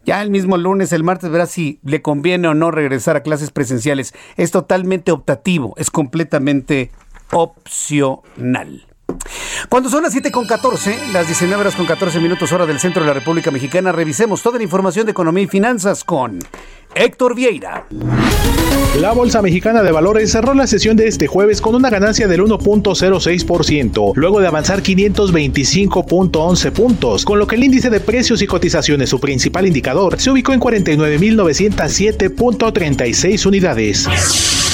Ya 0.05 0.21
el 0.21 0.29
mismo 0.29 0.57
lunes, 0.57 0.93
el 0.93 1.03
martes, 1.03 1.31
verá 1.31 1.47
si 1.47 1.79
le 1.83 2.03
conviene 2.03 2.47
o 2.47 2.53
no 2.53 2.69
regresar 2.69 3.15
a 3.15 3.23
clases 3.23 3.49
presenciales. 3.49 4.13
Es 4.37 4.51
totalmente 4.51 5.11
optativo, 5.11 5.73
es 5.77 5.89
completamente 5.89 6.91
opcional. 7.31 8.85
Cuando 9.69 9.89
son 9.89 10.03
las 10.03 10.11
7 10.11 10.31
con 10.31 10.45
14, 10.45 10.97
las 11.11 11.27
19 11.27 11.61
horas 11.61 11.75
con 11.75 11.85
14 11.85 12.19
minutos 12.19 12.51
hora 12.51 12.65
del 12.65 12.79
centro 12.79 13.01
de 13.01 13.07
la 13.07 13.13
República 13.13 13.51
Mexicana, 13.51 13.91
revisemos 13.91 14.41
toda 14.41 14.57
la 14.57 14.63
información 14.63 15.05
de 15.05 15.11
economía 15.11 15.43
y 15.43 15.47
finanzas 15.47 16.03
con 16.03 16.39
Héctor 16.93 17.35
Vieira. 17.35 17.85
La 18.99 19.11
Bolsa 19.11 19.41
Mexicana 19.41 19.83
de 19.83 19.91
Valores 19.91 20.31
cerró 20.31 20.53
la 20.53 20.67
sesión 20.67 20.95
de 20.95 21.07
este 21.07 21.27
jueves 21.27 21.59
con 21.59 21.75
una 21.75 21.89
ganancia 21.89 22.27
del 22.27 22.41
1.06%, 22.41 24.13
luego 24.15 24.39
de 24.39 24.47
avanzar 24.47 24.81
525.11 24.81 26.71
puntos, 26.71 27.25
con 27.25 27.39
lo 27.39 27.47
que 27.47 27.55
el 27.55 27.65
índice 27.65 27.89
de 27.89 27.99
precios 27.99 28.41
y 28.41 28.47
cotizaciones, 28.47 29.09
su 29.09 29.19
principal 29.19 29.67
indicador, 29.67 30.17
se 30.19 30.31
ubicó 30.31 30.53
en 30.53 30.61
49.907.36 30.61 33.45
unidades. 33.45 34.07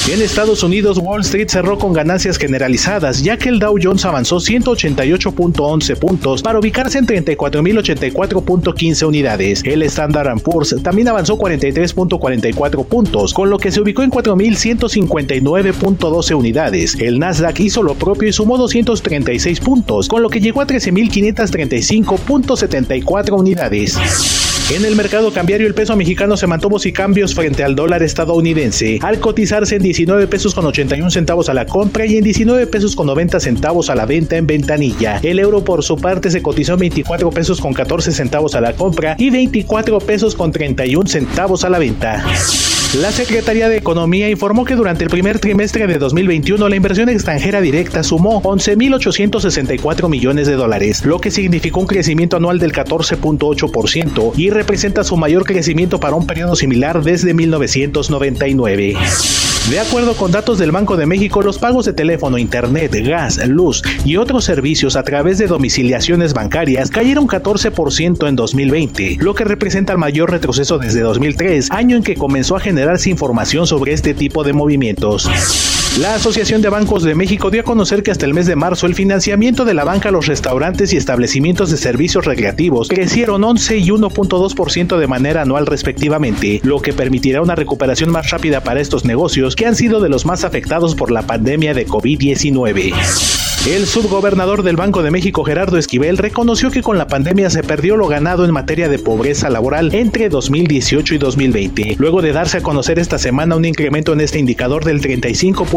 En 0.10 0.20
Estados 0.20 0.64
Unidos, 0.64 0.98
Wall 0.98 1.22
Street 1.22 1.48
cerró 1.48 1.78
con 1.78 1.94
ganancias 1.94 2.38
generalizadas, 2.38 3.22
ya 3.22 3.38
que 3.38 3.50
el 3.50 3.60
Dow 3.60 3.78
Jones 3.82 4.04
avanzó 4.04 4.40
188.11 4.82 5.98
puntos 5.98 6.42
para 6.42 6.60
ubicarse 6.60 6.98
en 6.98 7.06
34.084.15 7.06 9.08
unidades. 9.08 9.62
El 9.64 9.84
Standard 9.84 10.42
Poor's 10.42 10.76
también 10.84 11.08
avanzó 11.08 11.38
43.44 11.38 12.86
puntos, 12.86 13.34
con 13.34 13.50
lo 13.50 13.58
que 13.58 13.72
se 13.72 13.80
ubicó 13.82 14.04
en 14.04 14.12
4.159.12 14.12 16.36
unidades. 16.36 16.96
El 17.00 17.18
Nasdaq 17.20 17.60
hizo 17.60 17.84
lo 17.84 17.96
propio 17.96 18.30
y 18.30 18.34
sumó 18.34 18.58
236 18.58 19.60
puntos, 19.60 20.08
con 20.08 20.22
lo 20.22 20.30
que 20.30 20.40
llegó 20.40 20.62
a 20.62 20.68
13.535.74 20.68 23.40
unidades. 23.40 24.51
En 24.70 24.86
el 24.86 24.96
mercado 24.96 25.34
cambiario 25.34 25.68
el 25.68 25.74
peso 25.74 25.96
mexicano 25.96 26.38
se 26.38 26.48
mantuvo 26.48 26.80
sin 26.80 26.94
cambios 26.94 27.36
frente 27.36 27.64
al 27.64 27.76
dólar 27.76 28.04
estadounidense, 28.04 29.00
al 29.02 29.20
cotizarse 29.20 29.76
en 29.76 29.84
19 29.84 30.28
pesos 30.28 30.54
con 30.54 30.66
81 30.66 31.12
centavos 31.12 31.50
a 31.50 31.54
la 31.54 31.66
compra 31.66 32.06
y 32.06 32.18
en 32.18 32.24
19 32.24 32.68
pesos 32.68 32.96
con 32.96 33.08
90 33.08 33.40
centavos 33.40 33.90
a 33.90 33.96
la 33.96 34.06
venta 34.06 34.38
en 34.38 34.48
ventanilla. 34.48 35.20
El 35.24 35.40
euro 35.40 35.64
por 35.64 35.84
su 35.84 35.98
parte 35.98 36.32
se 36.32 36.42
cotizó 36.42 36.74
en 36.74 36.80
24 36.80 37.30
pesos 37.32 37.60
con 37.60 37.74
14 37.74 38.12
centavos 38.12 38.56
a 38.56 38.62
la 38.62 38.74
compra 38.74 39.16
y 39.18 39.30
24 39.30 40.00
pesos 40.00 40.36
con 40.36 40.52
31 40.52 41.08
centavos 41.08 41.64
a 41.64 41.70
la 41.70 41.80
venta. 41.80 42.24
La 43.00 43.10
Secretaría 43.14 43.70
de 43.70 43.78
Economía 43.78 44.30
informó 44.30 44.66
que 44.66 44.76
durante 44.76 45.06
el 45.06 45.10
primer 45.10 45.40
trimestre 45.40 45.88
de 45.88 45.98
2021 45.98 46.68
la 46.68 46.76
inversión 46.76 47.08
extranjera 47.08 47.62
directa 47.62 48.04
sumó 48.04 48.42
11.864 48.42 50.10
millones 50.10 50.46
de 50.46 50.56
dólares, 50.56 51.06
lo 51.06 51.22
que 51.22 51.32
significó 51.32 51.80
un 51.80 51.88
crecimiento 51.88 52.36
anual 52.36 52.60
del 52.60 52.74
14.8% 52.74 54.34
y 54.36 54.50
representa 54.50 55.06
su 55.06 55.16
mayor 55.16 55.46
crecimiento 55.46 56.02
para 56.02 56.18
un 56.18 56.28
periodo 56.28 56.58
similar 56.58 57.02
desde 57.02 57.34
1999. 57.34 58.98
De 59.72 59.80
acuerdo 59.80 60.18
con 60.18 60.34
datos 60.34 60.58
del 60.58 60.74
Banco 60.74 60.98
de 60.98 61.06
México, 61.06 61.42
los 61.42 61.58
pagos 61.58 61.86
de 61.86 61.94
teléfono, 61.94 62.38
internet, 62.38 62.92
gas, 63.06 63.38
luz 63.48 63.82
y 64.04 64.18
otros 64.18 64.44
servicios 64.44 64.98
a 64.98 65.04
través 65.04 65.38
de 65.38 65.48
domiciliaciones 65.48 66.34
bancarias 66.34 66.90
cayeron 66.90 67.26
14% 67.26 68.28
en 68.28 68.36
2020, 68.36 69.16
lo 69.22 69.34
que 69.34 69.46
representa 69.46 69.94
el 69.94 70.00
mayor 70.00 70.30
retroceso 70.30 70.78
desde 70.78 71.00
2003, 71.00 71.72
año 71.72 71.96
en 71.96 72.04
que 72.04 72.16
comenzó 72.16 72.58
a 72.58 72.60
generarse 72.60 73.10
información 73.10 73.66
sobre 73.66 73.94
este 73.94 74.14
tipo 74.14 74.44
de 74.44 74.52
movimientos. 74.52 75.30
La 76.00 76.16
Asociación 76.16 76.62
de 76.62 76.70
Bancos 76.70 77.04
de 77.04 77.16
México 77.16 77.50
dio 77.52 77.62
a 77.62 77.66
conocer 77.66 78.02
que 78.02 78.12
hasta 78.12 78.26
el 78.26 78.34
mes 78.34 78.46
de 78.46 78.56
marzo 78.56 78.88
el 78.88 78.96
financiamiento 78.96 79.66
de 79.66 79.74
la 79.74 79.84
banca 79.84 80.08
a 80.08 80.12
los 80.14 80.26
restaurantes 80.26 80.94
y 80.94 80.98
establecimientos 80.98 81.70
de 81.70 81.76
servicios 81.76 82.24
recreativos 82.24 82.88
crecieron 82.88 83.44
11 83.44 83.78
y 83.78 83.90
1.2% 83.90 84.98
de 84.98 85.08
manera 85.08 85.42
anual 85.42 85.68
respectivamente, 85.68 86.62
lo 86.64 86.82
que 86.82 86.94
permitirá 86.94 87.42
una 87.42 87.56
recuperación 87.56 88.10
más 88.10 88.30
rápida 88.30 88.64
para 88.64 88.80
estos 88.80 89.04
negocios 89.04 89.58
que 89.58 89.66
han 89.66 89.76
sido 89.76 90.00
de 90.00 90.08
los 90.08 90.26
más 90.26 90.46
afectados 90.46 90.96
por 90.96 91.12
la 91.12 91.24
pandemia 91.24 91.74
de 91.74 91.86
COVID-19. 91.86 92.94
El 93.68 93.86
subgobernador 93.86 94.64
del 94.64 94.76
Banco 94.76 95.04
de 95.04 95.12
México, 95.12 95.44
Gerardo 95.44 95.78
Esquivel, 95.78 96.18
reconoció 96.18 96.72
que 96.72 96.82
con 96.82 96.98
la 96.98 97.06
pandemia 97.06 97.48
se 97.52 97.62
perdió 97.62 97.96
lo 97.96 98.08
ganado 98.08 98.44
en 98.44 98.52
materia 98.52 98.90
de 98.90 98.98
pobreza 98.98 99.52
laboral 99.52 99.94
entre 99.94 100.30
2018 100.30 101.14
y 101.14 101.18
2020, 101.20 101.96
luego 102.00 102.24
de 102.24 102.34
darse 102.34 102.58
a 102.58 102.64
conocer 102.64 102.98
esta 102.98 103.20
semana 103.20 103.56
un 103.56 103.66
incremento 103.66 104.14
en 104.14 104.22
este 104.22 104.40
indicador 104.40 104.84
del 104.84 105.00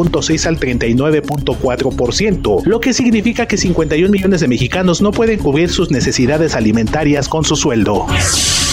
35.6 0.05 0.47
al 0.47 0.59
39.4%, 0.59 2.65
lo 2.65 2.81
que 2.81 2.93
significa 2.93 3.47
que 3.47 3.57
51 3.57 4.11
millones 4.11 4.41
de 4.41 4.49
mexicanos 4.49 5.03
no 5.03 5.13
pueden 5.13 5.39
cubrir 5.39 5.71
sus 5.71 5.91
necesidades 5.91 6.55
alimentarias 6.55 7.29
con 7.29 7.45
su 7.45 7.57
sueldo. 7.57 8.07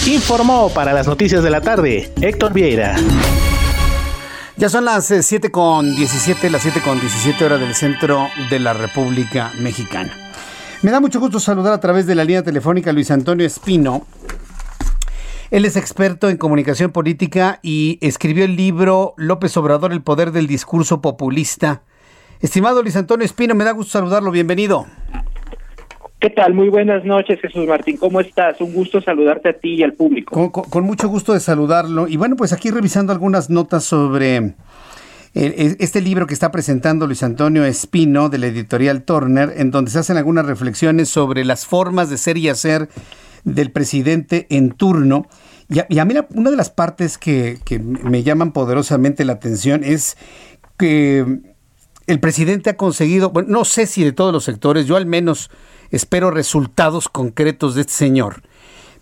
Informó 0.06 0.70
para 0.70 0.92
las 0.92 1.06
noticias 1.06 1.42
de 1.42 1.50
la 1.50 1.60
tarde 1.60 2.12
Héctor 2.20 2.52
Vieira. 2.52 2.96
Ya 4.56 4.68
son 4.68 4.84
las 4.84 5.06
7 5.06 5.46
eh, 5.46 5.50
con 5.50 5.96
17, 5.96 6.50
las 6.50 6.62
7 6.62 6.82
con 6.84 7.00
17 7.00 7.44
horas 7.44 7.60
del 7.60 7.74
centro 7.74 8.28
de 8.50 8.60
la 8.60 8.74
República 8.74 9.52
Mexicana. 9.58 10.14
Me 10.82 10.90
da 10.90 11.00
mucho 11.00 11.20
gusto 11.20 11.40
saludar 11.40 11.72
a 11.72 11.80
través 11.80 12.06
de 12.06 12.14
la 12.14 12.24
línea 12.24 12.42
telefónica 12.42 12.92
Luis 12.92 13.10
Antonio 13.10 13.46
Espino. 13.46 14.06
Él 15.52 15.66
es 15.66 15.76
experto 15.76 16.30
en 16.30 16.38
comunicación 16.38 16.92
política 16.92 17.60
y 17.62 17.98
escribió 18.00 18.46
el 18.46 18.56
libro 18.56 19.12
López 19.18 19.54
Obrador, 19.58 19.92
el 19.92 20.00
poder 20.00 20.32
del 20.32 20.46
discurso 20.46 21.02
populista. 21.02 21.82
Estimado 22.40 22.82
Luis 22.82 22.96
Antonio 22.96 23.26
Espino, 23.26 23.54
me 23.54 23.62
da 23.62 23.72
gusto 23.72 23.92
saludarlo. 23.92 24.30
Bienvenido. 24.30 24.86
¿Qué 26.20 26.30
tal? 26.30 26.54
Muy 26.54 26.70
buenas 26.70 27.04
noches, 27.04 27.38
Jesús 27.38 27.68
Martín. 27.68 27.98
¿Cómo 27.98 28.20
estás? 28.20 28.62
Un 28.62 28.72
gusto 28.72 29.02
saludarte 29.02 29.50
a 29.50 29.52
ti 29.52 29.74
y 29.74 29.82
al 29.82 29.92
público. 29.92 30.50
Con, 30.50 30.84
mucho 30.84 31.08
gusto 31.08 31.34
de 31.34 31.40
saludarlo. 31.40 32.08
Y 32.08 32.16
bueno, 32.16 32.34
pues 32.36 32.54
aquí 32.54 32.70
revisando 32.70 33.12
algunas 33.12 33.50
notas 33.50 33.84
sobre 33.84 34.54
eh, 35.34 35.76
este 35.80 36.00
libro 36.00 36.26
que 36.26 36.32
está 36.32 36.50
presentando 36.50 37.06
Luis 37.06 37.22
Antonio 37.22 37.66
Espino 37.66 38.30
de 38.30 38.38
la 38.38 38.46
editorial 38.46 39.02
Turner, 39.02 39.52
en 39.54 39.70
donde 39.70 39.90
se 39.90 39.98
hacen 39.98 40.16
algunas 40.16 40.46
reflexiones 40.46 41.10
sobre 41.10 41.44
las 41.44 41.66
formas 41.66 42.08
de 42.08 42.16
ser 42.16 42.38
y 42.38 42.48
hacer 42.48 42.88
del 43.44 43.70
presidente 43.70 44.46
en 44.50 44.70
turno. 44.70 45.26
Y 45.72 45.98
a, 45.98 46.04
mí 46.04 46.14
una 46.34 46.50
de 46.50 46.56
las 46.56 46.68
partes 46.68 47.16
que, 47.16 47.58
que 47.64 47.78
me 47.78 48.22
llaman 48.22 48.52
poderosamente 48.52 49.24
la 49.24 49.32
atención 49.34 49.84
es 49.84 50.18
que 50.76 51.40
el 52.06 52.20
presidente 52.20 52.70
ha 52.70 52.76
conseguido, 52.76 53.30
bueno, 53.30 53.48
no 53.50 53.64
sé 53.64 53.86
si 53.86 54.04
de 54.04 54.12
todos 54.12 54.32
los 54.32 54.44
sectores, 54.44 54.86
yo 54.86 54.96
al 54.96 55.06
menos 55.06 55.50
espero 55.90 56.30
resultados 56.30 57.08
concretos 57.08 57.74
de 57.74 57.82
este 57.82 57.94
señor. 57.94 58.42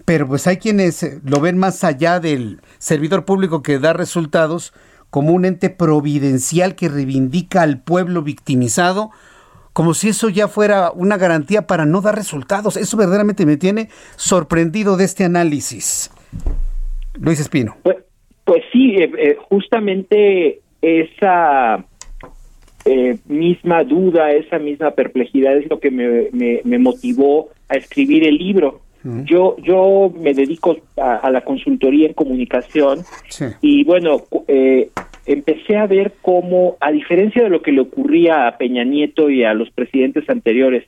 Pero 0.05 0.29
pues 0.29 0.47
hay 0.47 0.59
quienes 0.59 1.05
lo 1.25 1.41
ven 1.41 1.59
más 1.59 1.83
allá 1.83 2.21
del 2.21 2.61
servidor 2.79 3.25
público 3.25 3.63
que 3.63 3.79
da 3.79 3.93
resultados 3.93 4.73
como 5.11 5.33
un 5.33 5.45
ente 5.45 5.71
providencial 5.71 6.77
que 6.77 6.89
reivindica 6.89 7.63
al 7.63 7.81
pueblo 7.81 8.23
victimizado, 8.23 9.11
como 9.73 9.95
si 9.95 10.11
eso 10.11 10.29
ya 10.29 10.47
fuera 10.47 10.93
una 10.93 11.17
garantía 11.17 11.67
para 11.67 11.85
no 11.85 12.01
dar 12.01 12.15
resultados. 12.15 12.77
Eso 12.77 12.97
verdaderamente 12.97 13.47
me 13.47 13.57
tiene 13.57 13.89
sorprendido 14.17 14.97
de 14.97 15.05
este 15.05 15.25
análisis. 15.25 16.11
Luis 17.21 17.41
Espino. 17.41 17.77
Pues, 17.83 17.97
pues 18.45 18.63
sí, 18.73 18.97
eh, 18.97 19.11
eh, 19.19 19.37
justamente 19.49 20.61
esa 20.83 21.85
eh, 22.85 23.19
misma 23.27 23.85
duda, 23.85 24.33
esa 24.33 24.59
misma 24.59 24.93
perplejidad 24.93 25.57
es 25.57 25.69
lo 25.69 25.81
que 25.81 25.91
me, 25.91 26.31
me, 26.65 26.79
motivó 26.79 27.51
a 27.69 27.77
escribir 27.77 28.25
el 28.25 28.37
libro. 28.37 28.81
Yo 29.25 29.57
yo 29.63 30.13
me 30.15 30.35
dedico 30.35 30.77
a, 30.99 31.31
la 31.31 31.41
consultoría 31.41 32.07
en 32.07 32.13
comunicación 32.13 33.01
y 33.63 33.83
bueno, 33.85 34.25
eh, 34.47 34.91
empecé 35.25 35.79
a 35.79 35.87
ver 35.87 36.13
cómo, 36.21 36.77
a 36.81 36.93
diferencia 36.93 37.43
de 37.43 37.49
lo 37.49 37.63
que 37.63 37.73
le 37.73 37.81
ocurría 37.81 38.47
a 38.47 38.59
Peña 38.59 38.85
Nieto 38.85 39.31
y 39.31 39.43
a 39.43 39.55
los 39.55 39.71
presidentes 39.71 40.29
anteriores, 40.29 40.85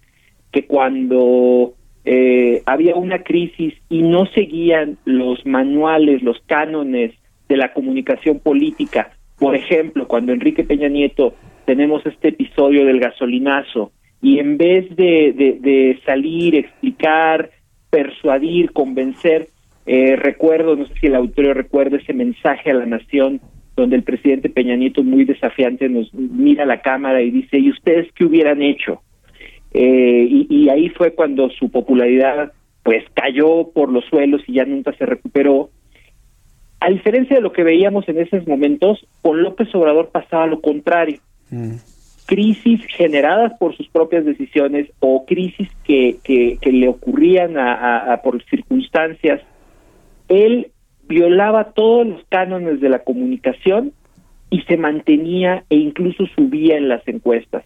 que 0.51 0.67
cuando 0.67 1.73
eh, 2.05 2.63
había 2.67 2.97
una 2.97 3.23
crisis 3.23 3.75
y 3.89 4.03
no 4.03 4.27
seguían 4.27 4.99
los 5.05 5.45
manuales, 5.47 6.23
los 6.23 6.41
cánones 6.47 7.13
de 7.49 7.57
la 7.57 7.73
comunicación 7.73 8.41
política, 8.41 9.13
por 9.43 9.57
ejemplo, 9.57 10.07
cuando 10.07 10.33
Enrique 10.33 10.63
Peña 10.63 10.89
Nieto 10.89 11.35
tenemos 11.65 12.07
este 12.07 12.29
episodio 12.29 12.85
del 12.85 13.01
gasolinazo 13.01 13.91
y 14.21 14.39
en 14.39 14.57
vez 14.57 14.95
de, 14.95 15.59
de, 15.61 15.99
salir, 16.07 16.55
explicar, 16.55 17.51
persuadir, 17.91 18.73
convencer, 18.73 19.49
eh, 19.85 20.15
recuerdo, 20.15 20.77
no 20.77 20.87
sé 20.87 20.95
si 21.01 21.07
el 21.09 21.17
auditorio 21.17 21.55
recuerda 21.55 21.97
ese 21.97 22.13
mensaje 22.13 22.71
a 22.71 22.75
la 22.75 22.87
nación 22.87 23.41
donde 23.75 23.97
el 23.97 24.05
presidente 24.05 24.49
Peña 24.49 24.77
Nieto 24.77 25.03
muy 25.03 25.25
desafiante 25.25 25.89
nos 25.89 26.15
mira 26.15 26.63
a 26.63 26.67
la 26.67 26.81
cámara 26.81 27.21
y 27.21 27.33
dice, 27.33 27.59
¿y 27.59 27.71
ustedes 27.71 28.13
qué 28.15 28.25
hubieran 28.25 28.63
hecho? 28.63 29.03
Eh, 29.75 30.27
y, 30.29 30.47
y 30.49 30.69
ahí 30.69 30.89
fue 30.91 31.15
cuando 31.15 31.49
su 31.51 31.71
popularidad 31.71 32.53
pues 32.83 33.05
cayó 33.15 33.69
por 33.73 33.91
los 33.91 34.05
suelos 34.07 34.43
y 34.47 34.55
ya 34.55 34.65
nunca 34.65 34.93
se 34.93 35.07
recuperó. 35.07 35.71
A 36.81 36.91
diferencia 36.91 37.37
de 37.37 37.43
lo 37.43 37.53
que 37.53 37.63
veíamos 37.63 38.09
en 38.09 38.19
esos 38.19 38.47
momentos, 38.47 39.07
con 39.23 39.41
López 39.43 39.73
Obrador 39.75 40.11
pasaba 40.11 40.49
lo 40.49 40.61
contrario. 40.61 41.21
Crisis 42.27 42.81
generadas 42.97 43.53
por 43.61 43.77
sus 43.77 43.89
propias 43.89 44.25
decisiones 44.25 44.89
o 44.99 45.25
crisis 45.25 45.69
que, 45.85 46.17
que, 46.25 46.73
le 46.73 46.89
ocurrían 46.89 47.57
a, 47.57 48.21
por 48.25 48.43
circunstancias. 48.47 49.41
Él 50.29 50.73
violaba 51.07 51.73
todos 51.73 52.07
los 52.07 52.25
cánones 52.29 52.81
de 52.81 52.89
la 52.89 53.01
comunicación 53.01 53.93
y 54.51 54.63
se 54.63 54.77
mantenía 54.77 55.65
e 55.71 55.77
incluso 55.77 56.27
subía 56.35 56.77
en 56.77 56.89
las 56.89 57.07
encuestas. 57.07 57.65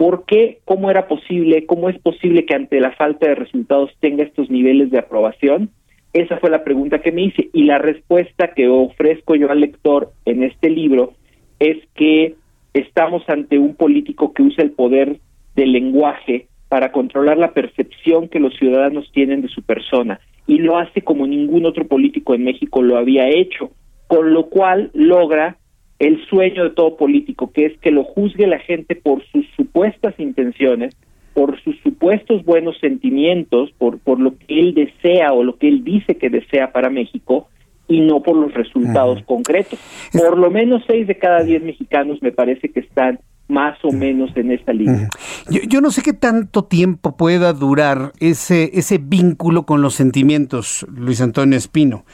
¿Por 0.00 0.24
qué? 0.24 0.60
¿Cómo 0.64 0.90
era 0.90 1.08
posible? 1.08 1.66
¿Cómo 1.66 1.90
es 1.90 1.98
posible 1.98 2.46
que 2.46 2.54
ante 2.54 2.80
la 2.80 2.92
falta 2.92 3.28
de 3.28 3.34
resultados 3.34 3.90
tenga 4.00 4.24
estos 4.24 4.48
niveles 4.48 4.90
de 4.90 4.98
aprobación? 4.98 5.68
Esa 6.14 6.38
fue 6.38 6.48
la 6.48 6.64
pregunta 6.64 7.02
que 7.02 7.12
me 7.12 7.24
hice 7.24 7.50
y 7.52 7.64
la 7.64 7.76
respuesta 7.76 8.54
que 8.54 8.66
ofrezco 8.66 9.34
yo 9.34 9.50
al 9.50 9.60
lector 9.60 10.10
en 10.24 10.42
este 10.42 10.70
libro 10.70 11.12
es 11.58 11.76
que 11.94 12.34
estamos 12.72 13.28
ante 13.28 13.58
un 13.58 13.74
político 13.74 14.32
que 14.32 14.42
usa 14.42 14.64
el 14.64 14.70
poder 14.70 15.18
del 15.54 15.72
lenguaje 15.72 16.46
para 16.70 16.92
controlar 16.92 17.36
la 17.36 17.52
percepción 17.52 18.28
que 18.28 18.40
los 18.40 18.56
ciudadanos 18.56 19.12
tienen 19.12 19.42
de 19.42 19.48
su 19.48 19.60
persona 19.64 20.18
y 20.46 20.60
lo 20.60 20.78
hace 20.78 21.02
como 21.02 21.26
ningún 21.26 21.66
otro 21.66 21.86
político 21.86 22.34
en 22.34 22.44
México 22.44 22.80
lo 22.80 22.96
había 22.96 23.28
hecho, 23.28 23.70
con 24.06 24.32
lo 24.32 24.46
cual 24.46 24.90
logra 24.94 25.58
el 26.00 26.26
sueño 26.26 26.64
de 26.64 26.70
todo 26.70 26.96
político, 26.96 27.52
que 27.52 27.66
es 27.66 27.78
que 27.78 27.90
lo 27.90 28.04
juzgue 28.04 28.46
la 28.46 28.58
gente 28.58 28.96
por 28.96 29.22
sus 29.30 29.46
supuestas 29.54 30.18
intenciones, 30.18 30.96
por 31.34 31.62
sus 31.62 31.78
supuestos 31.82 32.44
buenos 32.44 32.78
sentimientos, 32.80 33.70
por, 33.78 33.98
por 34.00 34.18
lo 34.18 34.36
que 34.36 34.58
él 34.58 34.74
desea 34.74 35.32
o 35.32 35.44
lo 35.44 35.56
que 35.56 35.68
él 35.68 35.84
dice 35.84 36.16
que 36.16 36.30
desea 36.30 36.72
para 36.72 36.90
México, 36.90 37.48
y 37.86 38.00
no 38.00 38.22
por 38.22 38.36
los 38.36 38.54
resultados 38.54 39.22
concretos. 39.24 39.78
Por 40.12 40.38
lo 40.38 40.50
menos 40.50 40.82
seis 40.86 41.06
de 41.06 41.18
cada 41.18 41.42
diez 41.42 41.62
mexicanos 41.62 42.22
me 42.22 42.30
parece 42.30 42.68
que 42.68 42.80
están 42.80 43.18
más 43.48 43.76
o 43.82 43.90
menos 43.90 44.30
en 44.36 44.52
esta 44.52 44.72
línea. 44.72 45.08
Yo, 45.50 45.80
no 45.80 45.90
sé 45.90 46.02
qué 46.02 46.12
tanto 46.12 46.64
tiempo 46.64 47.16
pueda 47.16 47.52
durar 47.52 48.12
ese, 48.20 48.70
ese 48.74 48.98
vínculo 48.98 49.66
con 49.66 49.82
los 49.82 49.94
sentimientos, 49.94 50.86
Luis 50.88 51.20
Antonio 51.20 51.58
Espino, 51.58 52.04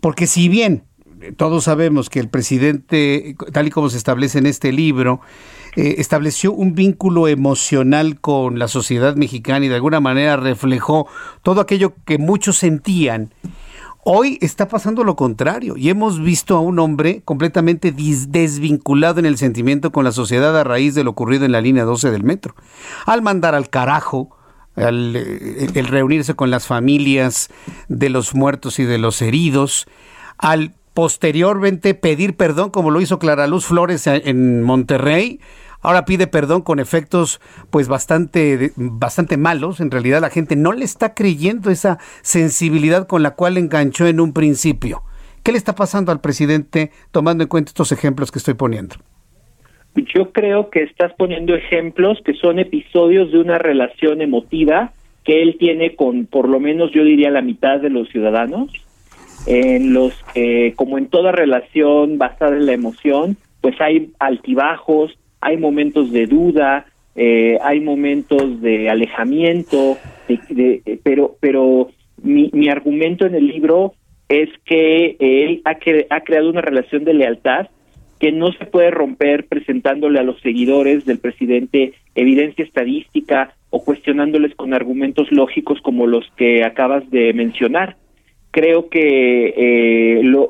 porque 0.00 0.28
si 0.28 0.48
bien 0.48 0.84
todos 1.32 1.64
sabemos 1.64 2.10
que 2.10 2.20
el 2.20 2.28
presidente, 2.28 3.36
tal 3.52 3.66
y 3.66 3.70
como 3.70 3.90
se 3.90 3.96
establece 3.96 4.38
en 4.38 4.46
este 4.46 4.72
libro, 4.72 5.20
eh, 5.76 5.96
estableció 5.98 6.52
un 6.52 6.74
vínculo 6.74 7.28
emocional 7.28 8.20
con 8.20 8.58
la 8.58 8.68
sociedad 8.68 9.16
mexicana 9.16 9.66
y 9.66 9.68
de 9.68 9.74
alguna 9.74 10.00
manera 10.00 10.36
reflejó 10.36 11.08
todo 11.42 11.60
aquello 11.60 11.94
que 12.04 12.18
muchos 12.18 12.56
sentían 12.56 13.32
Hoy 14.06 14.36
está 14.42 14.68
pasando 14.68 15.02
lo 15.02 15.16
contrario 15.16 15.78
y 15.78 15.88
hemos 15.88 16.20
visto 16.20 16.58
a 16.58 16.60
un 16.60 16.78
hombre 16.78 17.22
completamente 17.24 17.90
desvinculado 17.90 19.18
en 19.18 19.24
el 19.24 19.38
sentimiento 19.38 19.92
con 19.92 20.04
la 20.04 20.12
sociedad 20.12 20.54
a 20.60 20.62
raíz 20.62 20.94
de 20.94 21.04
lo 21.04 21.10
ocurrido 21.12 21.46
en 21.46 21.52
la 21.52 21.62
línea 21.62 21.84
12 21.84 22.10
del 22.10 22.22
metro. 22.22 22.54
Al 23.06 23.22
mandar 23.22 23.54
al 23.54 23.70
carajo, 23.70 24.36
al 24.76 25.16
eh, 25.16 25.70
el 25.72 25.86
reunirse 25.86 26.34
con 26.34 26.50
las 26.50 26.66
familias 26.66 27.48
de 27.88 28.10
los 28.10 28.34
muertos 28.34 28.78
y 28.78 28.84
de 28.84 28.98
los 28.98 29.22
heridos, 29.22 29.86
al 30.36 30.74
posteriormente 30.94 31.94
pedir 31.94 32.36
perdón 32.36 32.70
como 32.70 32.90
lo 32.90 33.00
hizo 33.00 33.18
Clara 33.18 33.46
Luz 33.46 33.66
Flores 33.66 34.06
en 34.06 34.62
Monterrey, 34.62 35.40
Ahora 35.84 36.06
pide 36.06 36.26
perdón 36.26 36.62
con 36.62 36.80
efectos 36.80 37.42
pues 37.70 37.88
bastante, 37.88 38.72
bastante 38.74 39.36
malos. 39.36 39.80
En 39.80 39.90
realidad 39.90 40.22
la 40.22 40.30
gente 40.30 40.56
no 40.56 40.72
le 40.72 40.82
está 40.82 41.12
creyendo 41.12 41.70
esa 41.70 41.98
sensibilidad 42.22 43.06
con 43.06 43.22
la 43.22 43.32
cual 43.32 43.58
enganchó 43.58 44.06
en 44.06 44.18
un 44.18 44.32
principio. 44.32 45.02
¿Qué 45.42 45.52
le 45.52 45.58
está 45.58 45.74
pasando 45.74 46.10
al 46.10 46.22
presidente 46.22 46.90
tomando 47.10 47.44
en 47.44 47.48
cuenta 47.50 47.68
estos 47.68 47.92
ejemplos 47.92 48.32
que 48.32 48.38
estoy 48.38 48.54
poniendo? 48.54 48.96
yo 50.14 50.32
creo 50.32 50.70
que 50.70 50.82
estás 50.82 51.12
poniendo 51.16 51.54
ejemplos 51.54 52.18
que 52.24 52.34
son 52.34 52.58
episodios 52.58 53.30
de 53.30 53.38
una 53.38 53.58
relación 53.58 54.22
emotiva 54.22 54.92
que 55.22 55.40
él 55.40 55.56
tiene 55.58 55.94
con 55.94 56.26
por 56.26 56.48
lo 56.48 56.58
menos 56.58 56.90
yo 56.92 57.04
diría 57.04 57.30
la 57.30 57.42
mitad 57.42 57.78
de 57.78 57.90
los 57.90 58.08
ciudadanos, 58.08 58.72
en 59.46 59.92
los 59.92 60.14
que 60.32 60.72
como 60.76 60.98
en 60.98 61.06
toda 61.06 61.32
relación 61.32 62.18
basada 62.18 62.56
en 62.56 62.66
la 62.66 62.72
emoción, 62.72 63.36
pues 63.60 63.80
hay 63.80 64.10
altibajos, 64.18 65.18
hay 65.40 65.56
momentos 65.56 66.12
de 66.12 66.26
duda, 66.26 66.86
eh, 67.16 67.58
hay 67.62 67.80
momentos 67.80 68.60
de 68.60 68.90
alejamiento, 68.90 69.98
de, 70.28 71.00
pero 71.02 71.36
pero 71.40 71.90
mi, 72.22 72.68
argumento 72.68 73.26
en 73.26 73.34
el 73.34 73.46
libro 73.46 73.94
es 74.28 74.48
que 74.64 75.16
él 75.18 75.62
ha, 75.64 75.76
ha 76.10 76.20
creado 76.22 76.50
una 76.50 76.62
relación 76.62 77.04
de 77.04 77.14
lealtad 77.14 77.68
que 78.18 78.32
no 78.32 78.52
se 78.52 78.64
puede 78.64 78.90
romper 78.90 79.46
presentándole 79.46 80.18
a 80.18 80.22
los 80.22 80.40
seguidores 80.40 81.04
del 81.04 81.18
presidente 81.18 81.92
evidencia 82.14 82.64
estadística 82.64 83.54
o 83.70 83.84
cuestionándoles 83.84 84.54
con 84.54 84.72
argumentos 84.72 85.30
lógicos 85.30 85.80
como 85.82 86.06
los 86.06 86.24
que 86.36 86.64
acabas 86.64 87.08
de 87.10 87.32
mencionar. 87.34 87.96
Creo 88.54 88.88
que 88.88 89.48
eh, 89.56 90.20
lo, 90.22 90.48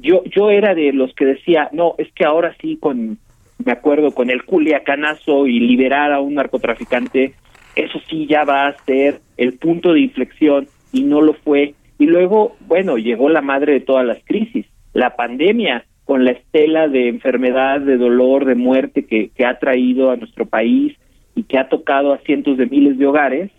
yo 0.00 0.24
yo 0.24 0.50
era 0.50 0.74
de 0.74 0.92
los 0.92 1.14
que 1.14 1.24
decía 1.24 1.68
no 1.70 1.94
es 1.98 2.10
que 2.12 2.24
ahora 2.24 2.56
sí 2.60 2.78
con 2.80 3.16
me 3.64 3.70
acuerdo 3.70 4.10
con 4.10 4.28
el 4.28 4.42
culiacanazo 4.44 5.46
y 5.46 5.60
liberar 5.60 6.10
a 6.10 6.18
un 6.18 6.34
narcotraficante 6.34 7.34
eso 7.76 8.00
sí 8.10 8.26
ya 8.26 8.42
va 8.42 8.66
a 8.66 8.76
ser 8.84 9.20
el 9.36 9.52
punto 9.52 9.92
de 9.92 10.00
inflexión 10.00 10.66
y 10.92 11.02
no 11.02 11.20
lo 11.20 11.34
fue. 11.34 11.74
Y 11.96 12.06
luego 12.06 12.56
bueno 12.66 12.96
llegó 12.96 13.28
la 13.28 13.40
madre 13.40 13.74
de 13.74 13.80
todas 13.80 14.04
las 14.04 14.18
crisis 14.24 14.66
la 14.92 15.14
pandemia 15.14 15.84
con 16.04 16.24
la 16.24 16.32
estela 16.32 16.88
de 16.88 17.06
enfermedad, 17.06 17.80
de 17.80 17.98
dolor, 17.98 18.46
de 18.46 18.56
muerte 18.56 19.04
que, 19.06 19.28
que 19.28 19.46
ha 19.46 19.60
traído 19.60 20.10
a 20.10 20.16
nuestro 20.16 20.46
país 20.46 20.96
y 21.36 21.44
que 21.44 21.56
ha 21.56 21.68
tocado 21.68 22.12
a 22.12 22.18
cientos 22.18 22.58
de 22.58 22.66
miles 22.66 22.98
de 22.98 23.06
hogares, 23.06 23.52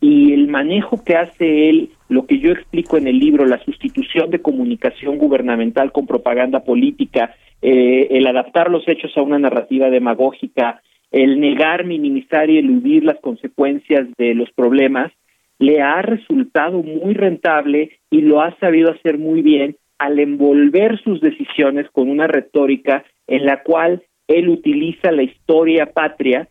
y 0.00 0.32
el 0.32 0.48
manejo 0.48 1.04
que 1.04 1.16
hace 1.16 1.68
él, 1.68 1.90
lo 2.08 2.26
que 2.26 2.38
yo 2.38 2.52
explico 2.52 2.96
en 2.96 3.06
el 3.06 3.18
libro, 3.18 3.44
la 3.44 3.62
sustitución 3.64 4.30
de 4.30 4.40
comunicación 4.40 5.18
gubernamental 5.18 5.92
con 5.92 6.06
propaganda 6.06 6.64
política, 6.64 7.34
eh, 7.62 8.08
el 8.10 8.26
adaptar 8.26 8.70
los 8.70 8.88
hechos 8.88 9.12
a 9.16 9.22
una 9.22 9.38
narrativa 9.38 9.90
demagógica, 9.90 10.80
el 11.10 11.40
negar, 11.40 11.84
minimizar 11.84 12.48
y 12.48 12.58
eludir 12.58 13.04
las 13.04 13.20
consecuencias 13.20 14.08
de 14.16 14.34
los 14.34 14.50
problemas, 14.52 15.12
le 15.58 15.82
ha 15.82 16.00
resultado 16.00 16.82
muy 16.82 17.12
rentable 17.12 17.98
y 18.10 18.22
lo 18.22 18.40
ha 18.40 18.56
sabido 18.58 18.90
hacer 18.90 19.18
muy 19.18 19.42
bien 19.42 19.76
al 19.98 20.18
envolver 20.18 20.98
sus 21.02 21.20
decisiones 21.20 21.86
con 21.90 22.08
una 22.08 22.26
retórica 22.26 23.04
en 23.26 23.44
la 23.44 23.62
cual 23.62 24.02
él 24.28 24.48
utiliza 24.48 25.12
la 25.12 25.22
historia 25.22 25.92
patria, 25.92 26.48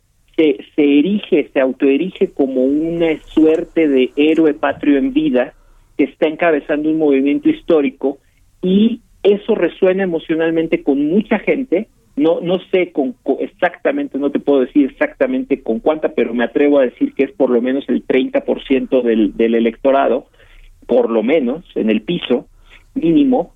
se, 0.75 0.81
erige, 0.81 1.49
se 1.51 1.59
autoerige 1.59 2.31
como 2.31 2.63
una 2.63 3.19
suerte 3.25 3.87
de 3.87 4.11
héroe 4.15 4.53
patrio 4.53 4.97
en 4.97 5.13
vida 5.13 5.53
que 5.97 6.05
está 6.05 6.27
encabezando 6.27 6.89
un 6.89 6.97
movimiento 6.97 7.49
histórico 7.49 8.19
y 8.61 9.01
eso 9.21 9.53
resuena 9.55 10.03
emocionalmente 10.03 10.81
con 10.81 11.05
mucha 11.07 11.39
gente. 11.39 11.87
No, 12.15 12.41
no 12.41 12.59
sé 12.71 12.91
con, 12.91 13.15
exactamente, 13.39 14.17
no 14.17 14.29
te 14.29 14.39
puedo 14.39 14.61
decir 14.61 14.89
exactamente 14.89 15.61
con 15.61 15.79
cuánta, 15.79 16.09
pero 16.09 16.33
me 16.33 16.43
atrevo 16.43 16.79
a 16.79 16.83
decir 16.83 17.13
que 17.13 17.23
es 17.23 17.31
por 17.31 17.49
lo 17.49 17.61
menos 17.61 17.85
el 17.87 18.05
30% 18.05 19.01
del, 19.01 19.35
del 19.37 19.55
electorado, 19.55 20.27
por 20.85 21.09
lo 21.09 21.23
menos 21.23 21.65
en 21.75 21.89
el 21.89 22.01
piso, 22.01 22.47
mínimo, 22.93 23.53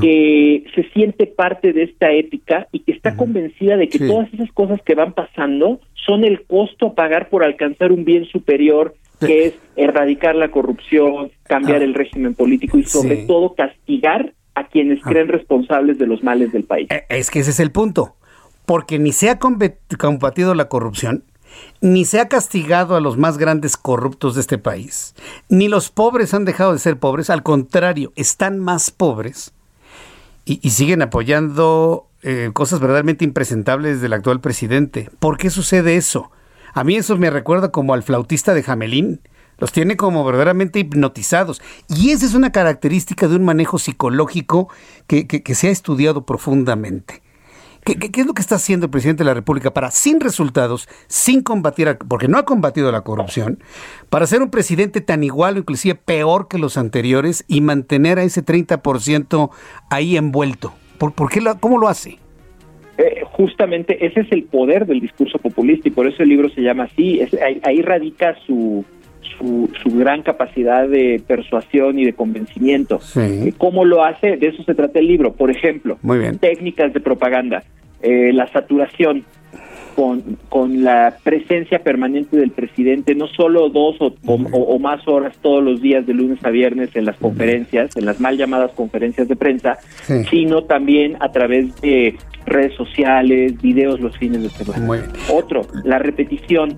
que 0.00 0.64
se 0.74 0.84
siente 0.90 1.26
parte 1.26 1.72
de 1.72 1.84
esta 1.84 2.10
ética 2.12 2.68
y 2.72 2.80
que 2.80 2.92
está 2.92 3.16
convencida 3.16 3.76
de 3.76 3.88
que 3.88 3.98
todas 3.98 4.32
esas 4.32 4.50
cosas 4.52 4.80
que 4.82 4.94
van 4.94 5.12
pasando 5.12 5.80
son 5.94 6.24
el 6.24 6.44
costo 6.44 6.88
a 6.88 6.94
pagar 6.94 7.28
por 7.28 7.44
alcanzar 7.44 7.92
un 7.92 8.04
bien 8.04 8.24
superior 8.26 8.94
que 9.20 9.46
es 9.46 9.54
erradicar 9.76 10.34
la 10.34 10.50
corrupción, 10.50 11.30
cambiar 11.44 11.82
el 11.82 11.94
régimen 11.94 12.34
político 12.34 12.78
y 12.78 12.84
sobre 12.84 13.26
todo 13.26 13.54
castigar 13.54 14.34
a 14.54 14.68
quienes 14.68 15.02
creen 15.02 15.28
responsables 15.28 15.98
de 15.98 16.06
los 16.06 16.22
males 16.22 16.52
del 16.52 16.64
país. 16.64 16.88
Eh, 16.90 17.04
es 17.08 17.30
que 17.30 17.40
ese 17.40 17.50
es 17.50 17.60
el 17.60 17.70
punto, 17.70 18.16
porque 18.64 18.98
ni 18.98 19.12
se 19.12 19.30
ha 19.30 19.38
combatido 19.38 20.54
la 20.54 20.68
corrupción, 20.68 21.24
ni 21.80 22.04
se 22.04 22.20
ha 22.20 22.28
castigado 22.28 22.96
a 22.96 23.00
los 23.00 23.16
más 23.16 23.38
grandes 23.38 23.76
corruptos 23.76 24.34
de 24.34 24.40
este 24.42 24.58
país, 24.58 25.14
ni 25.48 25.68
los 25.68 25.90
pobres 25.90 26.34
han 26.34 26.44
dejado 26.44 26.72
de 26.72 26.78
ser 26.78 26.98
pobres, 26.98 27.30
al 27.30 27.42
contrario, 27.42 28.12
están 28.16 28.58
más 28.58 28.90
pobres 28.90 29.54
y, 30.46 30.70
siguen 30.70 31.02
apoyando 31.02 32.08
eh, 32.22 32.50
cosas 32.54 32.78
verdaderamente 32.78 33.24
impresentables 33.24 34.00
del 34.00 34.12
actual 34.12 34.40
presidente. 34.40 35.10
¿Por 35.18 35.38
qué 35.38 35.50
sucede 35.50 35.96
eso? 35.96 36.30
A 36.72 36.84
mí 36.84 36.96
eso 36.96 37.16
me 37.18 37.30
recuerda 37.30 37.72
como 37.72 37.94
al 37.94 38.04
flautista 38.04 38.54
de 38.54 38.62
Jamelín. 38.62 39.20
Los 39.58 39.72
tiene 39.72 39.96
como 39.96 40.24
verdaderamente 40.24 40.78
hipnotizados. 40.78 41.60
Y 41.88 42.10
esa 42.10 42.26
es 42.26 42.34
una 42.34 42.52
característica 42.52 43.26
de 43.26 43.36
un 43.36 43.44
manejo 43.44 43.78
psicológico 43.78 44.68
que 45.06 45.54
se 45.54 45.68
ha 45.68 45.70
estudiado 45.70 46.24
profundamente. 46.24 47.22
¿Qué, 47.86 48.20
es 48.20 48.26
lo 48.26 48.34
que 48.34 48.42
está 48.42 48.56
haciendo 48.56 48.86
el 48.86 48.90
presidente 48.90 49.22
de 49.22 49.28
la 49.28 49.34
República 49.34 49.72
para, 49.72 49.92
sin 49.92 50.20
resultados, 50.20 50.88
sin 51.06 51.40
combatir, 51.40 51.96
porque 52.08 52.26
no 52.26 52.36
ha 52.36 52.44
combatido 52.44 52.90
la 52.90 53.02
corrupción, 53.02 53.60
para 54.10 54.26
ser 54.26 54.42
un 54.42 54.50
presidente 54.50 55.00
tan 55.00 55.22
igual 55.22 55.54
o 55.54 55.58
inclusive 55.60 55.94
peor 55.94 56.48
que 56.48 56.58
los 56.58 56.78
anteriores 56.78 57.44
y 57.46 57.60
mantener 57.60 58.18
a 58.18 58.24
ese 58.24 58.44
30% 58.44 59.50
ahí 59.88 60.16
envuelto? 60.16 60.74
¿Por, 60.98 61.14
qué 61.30 61.40
¿Cómo 61.60 61.78
lo 61.78 61.86
hace? 61.86 62.18
Eh, 62.98 63.22
justamente 63.24 64.04
ese 64.04 64.20
es 64.20 64.32
el 64.32 64.44
poder 64.44 64.86
del 64.86 64.98
discurso 64.98 65.38
populista 65.38 65.86
y 65.86 65.92
por 65.92 66.08
eso 66.08 66.24
el 66.24 66.30
libro 66.30 66.48
se 66.48 66.62
llama 66.62 66.84
así. 66.84 67.20
ahí, 67.62 67.82
radica 67.82 68.34
su, 68.46 68.84
su, 69.38 69.68
gran 69.86 70.22
capacidad 70.22 70.88
de 70.88 71.22
persuasión 71.26 71.98
y 71.98 72.04
de 72.04 72.12
convencimiento. 72.12 73.00
¿Cómo 73.58 73.84
lo 73.84 74.04
hace? 74.04 74.36
De 74.36 74.48
eso 74.48 74.62
se 74.62 74.74
trata 74.74 74.98
el 74.98 75.06
libro. 75.06 75.32
Por 75.32 75.50
ejemplo, 75.50 75.98
técnicas 76.40 76.92
de 76.92 77.00
propaganda, 77.00 77.62
eh, 78.02 78.32
la 78.32 78.46
saturación 78.52 79.24
con, 79.96 80.36
con 80.50 80.84
la 80.84 81.16
presencia 81.24 81.78
permanente 81.78 82.36
del 82.36 82.50
presidente, 82.50 83.14
no 83.14 83.26
solo 83.28 83.70
dos 83.70 83.96
o, 84.00 84.78
más 84.78 85.08
horas 85.08 85.34
todos 85.40 85.64
los 85.64 85.80
días 85.80 86.06
de 86.06 86.12
lunes 86.12 86.38
a 86.44 86.50
viernes 86.50 86.90
en 86.94 87.06
las 87.06 87.16
conferencias, 87.16 87.96
en 87.96 88.04
las 88.04 88.20
mal 88.20 88.36
llamadas 88.36 88.72
conferencias 88.72 89.26
de 89.26 89.36
prensa, 89.36 89.78
sino 90.30 90.64
también 90.64 91.16
a 91.20 91.32
través 91.32 91.74
de 91.80 92.14
redes 92.44 92.74
sociales, 92.74 93.60
videos 93.60 93.98
los 93.98 94.16
fines 94.18 94.42
de 94.42 94.50
semana. 94.50 95.02
Otro, 95.32 95.62
la 95.84 95.98
repetición 95.98 96.76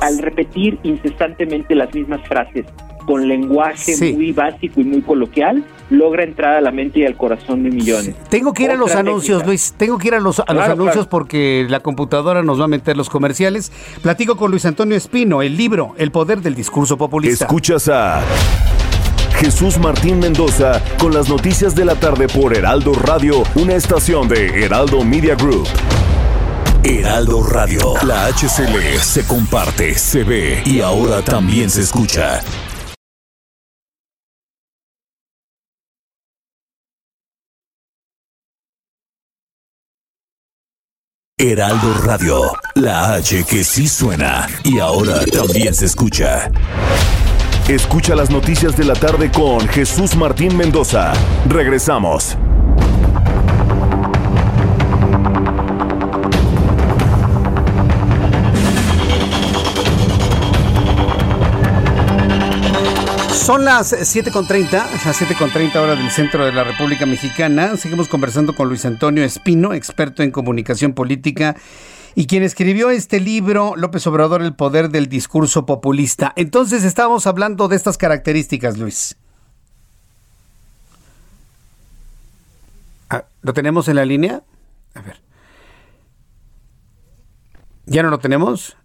al 0.00 0.18
repetir 0.18 0.78
incesantemente 0.82 1.74
las 1.74 1.92
mismas 1.94 2.26
frases 2.26 2.66
con 3.06 3.26
lenguaje 3.26 4.12
muy 4.14 4.32
básico 4.32 4.80
y 4.80 4.84
muy 4.84 5.02
coloquial, 5.02 5.64
logra 5.90 6.22
entrar 6.22 6.56
a 6.56 6.60
la 6.60 6.70
mente 6.70 7.00
y 7.00 7.06
al 7.06 7.16
corazón 7.16 7.64
de 7.64 7.70
millones. 7.70 8.14
Tengo 8.28 8.52
que 8.52 8.64
ir 8.64 8.70
a 8.70 8.76
los 8.76 8.94
anuncios, 8.94 9.44
Luis. 9.44 9.74
Tengo 9.76 9.98
que 9.98 10.08
ir 10.08 10.14
a 10.14 10.20
los, 10.20 10.40
a 10.40 10.52
los 10.52 10.62
anuncios 10.64 11.06
porque 11.06 11.66
la 11.68 11.80
computadora 11.80 12.42
nos 12.42 12.60
va 12.60 12.64
a 12.64 12.68
meter 12.68 12.96
los 12.96 13.10
comerciales. 13.10 13.72
Platico 14.02 14.36
con 14.36 14.50
Luis 14.50 14.64
Antonio 14.64 14.96
Espino, 14.96 15.42
el 15.42 15.56
libro 15.56 15.94
El 15.96 16.12
Poder 16.12 16.40
del 16.40 16.54
Discurso 16.54 16.96
Populista. 16.96 17.46
Escuchas 17.46 17.88
a 17.88 18.22
Jesús 19.40 19.78
Martín 19.78 20.20
Mendoza 20.20 20.82
con 20.98 21.14
las 21.14 21.28
noticias 21.28 21.74
de 21.74 21.86
la 21.86 21.94
tarde 21.94 22.28
por 22.28 22.54
Heraldo 22.54 22.92
Radio, 22.92 23.42
una 23.56 23.74
estación 23.74 24.28
de 24.28 24.64
Heraldo 24.64 25.02
Media 25.02 25.34
Group. 25.34 25.66
Heraldo 26.82 27.42
Radio. 27.42 27.94
La 28.06 28.26
HCL 28.28 28.98
se 29.00 29.26
comparte, 29.26 29.94
se 29.94 30.24
ve 30.24 30.62
y 30.64 30.80
ahora 30.80 31.20
también 31.22 31.68
se 31.68 31.82
escucha. 31.82 32.40
Heraldo 41.36 41.94
Radio, 42.02 42.52
la 42.74 43.14
H 43.14 43.44
que 43.44 43.62
sí 43.64 43.86
suena 43.86 44.46
y 44.64 44.78
ahora 44.78 45.24
también 45.26 45.74
se 45.74 45.84
escucha. 45.84 46.50
Escucha 47.68 48.14
las 48.14 48.30
noticias 48.30 48.74
de 48.76 48.84
la 48.84 48.94
tarde 48.94 49.30
con 49.30 49.68
Jesús 49.68 50.16
Martín 50.16 50.56
Mendoza. 50.56 51.12
Regresamos. 51.46 52.36
Son 63.50 63.64
las 63.64 63.92
7.30, 63.92 64.70
las 64.70 65.20
7.30 65.20 65.74
horas 65.74 65.98
del 65.98 66.12
centro 66.12 66.44
de 66.44 66.52
la 66.52 66.62
República 66.62 67.04
Mexicana. 67.04 67.76
Seguimos 67.76 68.06
conversando 68.06 68.54
con 68.54 68.68
Luis 68.68 68.84
Antonio 68.84 69.24
Espino, 69.24 69.74
experto 69.74 70.22
en 70.22 70.30
comunicación 70.30 70.92
política 70.92 71.56
y 72.14 72.28
quien 72.28 72.44
escribió 72.44 72.90
este 72.90 73.18
libro, 73.18 73.74
López 73.74 74.06
Obrador, 74.06 74.42
El 74.42 74.54
Poder 74.54 74.90
del 74.90 75.08
Discurso 75.08 75.66
Populista. 75.66 76.32
Entonces 76.36 76.84
estábamos 76.84 77.26
hablando 77.26 77.66
de 77.66 77.74
estas 77.74 77.98
características, 77.98 78.78
Luis. 78.78 79.16
Ah, 83.08 83.24
¿Lo 83.42 83.52
tenemos 83.52 83.88
en 83.88 83.96
la 83.96 84.04
línea? 84.04 84.44
A 84.94 85.00
ver. 85.00 85.20
¿Ya 87.86 88.04
no 88.04 88.10
lo 88.10 88.20
tenemos? 88.20 88.76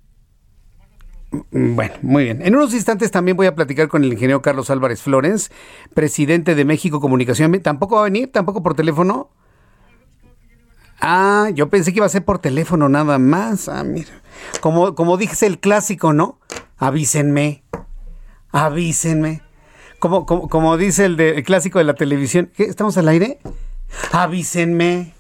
Bueno, 1.51 1.93
muy 2.01 2.25
bien. 2.25 2.41
En 2.41 2.55
unos 2.55 2.73
instantes 2.73 3.11
también 3.11 3.37
voy 3.37 3.47
a 3.47 3.55
platicar 3.55 3.87
con 3.87 4.03
el 4.03 4.13
ingeniero 4.13 4.41
Carlos 4.41 4.69
Álvarez 4.69 5.01
Flores, 5.01 5.51
presidente 5.93 6.55
de 6.55 6.65
México 6.65 6.99
Comunicación. 6.99 7.51
¿Tampoco 7.61 7.95
va 7.95 8.01
a 8.01 8.05
venir? 8.05 8.31
¿Tampoco 8.31 8.61
por 8.61 8.75
teléfono? 8.75 9.31
Ah, 11.01 11.49
yo 11.53 11.69
pensé 11.69 11.91
que 11.91 11.99
iba 11.99 12.05
a 12.05 12.09
ser 12.09 12.23
por 12.23 12.39
teléfono 12.39 12.89
nada 12.89 13.17
más. 13.17 13.67
Ah, 13.69 13.83
mira. 13.83 14.21
Como, 14.61 14.95
como 14.95 15.17
dice 15.17 15.47
el 15.47 15.59
clásico, 15.59 16.13
¿no? 16.13 16.39
Avísenme. 16.77 17.63
Avísenme. 18.51 19.41
Como, 19.99 20.25
como, 20.25 20.49
como 20.49 20.77
dice 20.77 21.05
el, 21.05 21.17
de, 21.17 21.37
el 21.37 21.43
clásico 21.43 21.79
de 21.79 21.85
la 21.85 21.95
televisión. 21.95 22.51
¿Qué? 22.55 22.63
¿Estamos 22.63 22.97
al 22.97 23.07
aire? 23.07 23.39
Avísenme. 24.11 25.14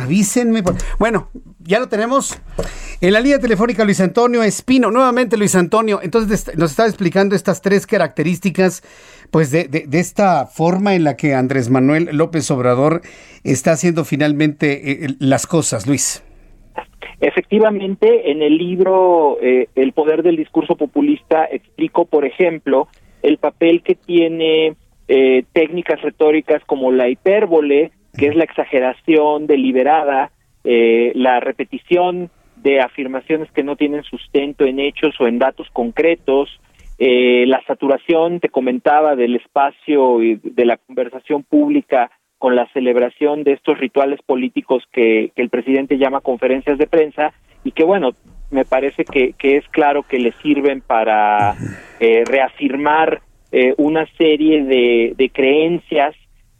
Avísenme. 0.00 0.62
Bueno, 0.98 1.28
ya 1.60 1.78
lo 1.78 1.88
tenemos. 1.88 2.40
En 3.00 3.12
la 3.12 3.20
línea 3.20 3.38
telefónica 3.38 3.84
Luis 3.84 4.00
Antonio 4.00 4.42
Espino, 4.42 4.90
nuevamente 4.90 5.36
Luis 5.36 5.54
Antonio, 5.54 6.00
entonces 6.02 6.50
nos 6.56 6.70
está 6.70 6.86
explicando 6.86 7.34
estas 7.34 7.62
tres 7.62 7.86
características, 7.86 8.82
pues 9.30 9.50
de, 9.50 9.64
de, 9.64 9.98
esta 9.98 10.46
forma 10.46 10.94
en 10.94 11.04
la 11.04 11.16
que 11.16 11.34
Andrés 11.34 11.70
Manuel 11.70 12.08
López 12.12 12.50
Obrador 12.50 13.02
está 13.44 13.72
haciendo 13.72 14.04
finalmente 14.04 15.04
eh, 15.04 15.08
las 15.18 15.46
cosas, 15.46 15.86
Luis. 15.86 16.22
Efectivamente, 17.20 18.30
en 18.30 18.42
el 18.42 18.56
libro 18.56 19.38
eh, 19.42 19.68
El 19.74 19.92
poder 19.92 20.22
del 20.22 20.36
discurso 20.36 20.76
populista 20.76 21.44
explico, 21.44 22.06
por 22.06 22.24
ejemplo, 22.24 22.88
el 23.22 23.36
papel 23.36 23.82
que 23.82 23.94
tiene 23.94 24.74
eh, 25.08 25.44
técnicas 25.52 26.00
retóricas 26.00 26.64
como 26.64 26.90
la 26.90 27.08
hipérbole, 27.08 27.92
que 28.16 28.28
es 28.28 28.36
la 28.36 28.44
exageración 28.44 29.46
deliberada, 29.46 30.30
eh, 30.64 31.12
la 31.14 31.40
repetición 31.40 32.30
de 32.56 32.80
afirmaciones 32.80 33.50
que 33.52 33.62
no 33.62 33.76
tienen 33.76 34.02
sustento 34.02 34.64
en 34.64 34.78
hechos 34.78 35.14
o 35.20 35.26
en 35.26 35.38
datos 35.38 35.68
concretos, 35.72 36.60
eh, 36.98 37.44
la 37.46 37.62
saturación, 37.66 38.40
te 38.40 38.50
comentaba, 38.50 39.16
del 39.16 39.36
espacio 39.36 40.22
y 40.22 40.38
de 40.42 40.66
la 40.66 40.76
conversación 40.76 41.44
pública 41.44 42.10
con 42.36 42.56
la 42.56 42.66
celebración 42.72 43.42
de 43.42 43.52
estos 43.52 43.78
rituales 43.78 44.20
políticos 44.22 44.82
que, 44.92 45.32
el 45.34 45.48
presidente 45.48 45.98
llama 45.98 46.20
conferencias 46.20 46.76
de 46.76 46.86
prensa 46.86 47.32
y 47.64 47.72
que, 47.72 47.84
bueno, 47.84 48.10
me 48.50 48.64
parece 48.64 49.04
que, 49.04 49.34
es 49.40 49.66
claro 49.68 50.02
que 50.02 50.18
le 50.18 50.32
sirven 50.42 50.82
para 50.82 51.54
eh, 52.00 52.24
reafirmar 52.26 53.22
una 53.78 54.06
serie 54.16 54.62
de, 54.62 55.14
de 55.16 55.28
creencias 55.30 56.14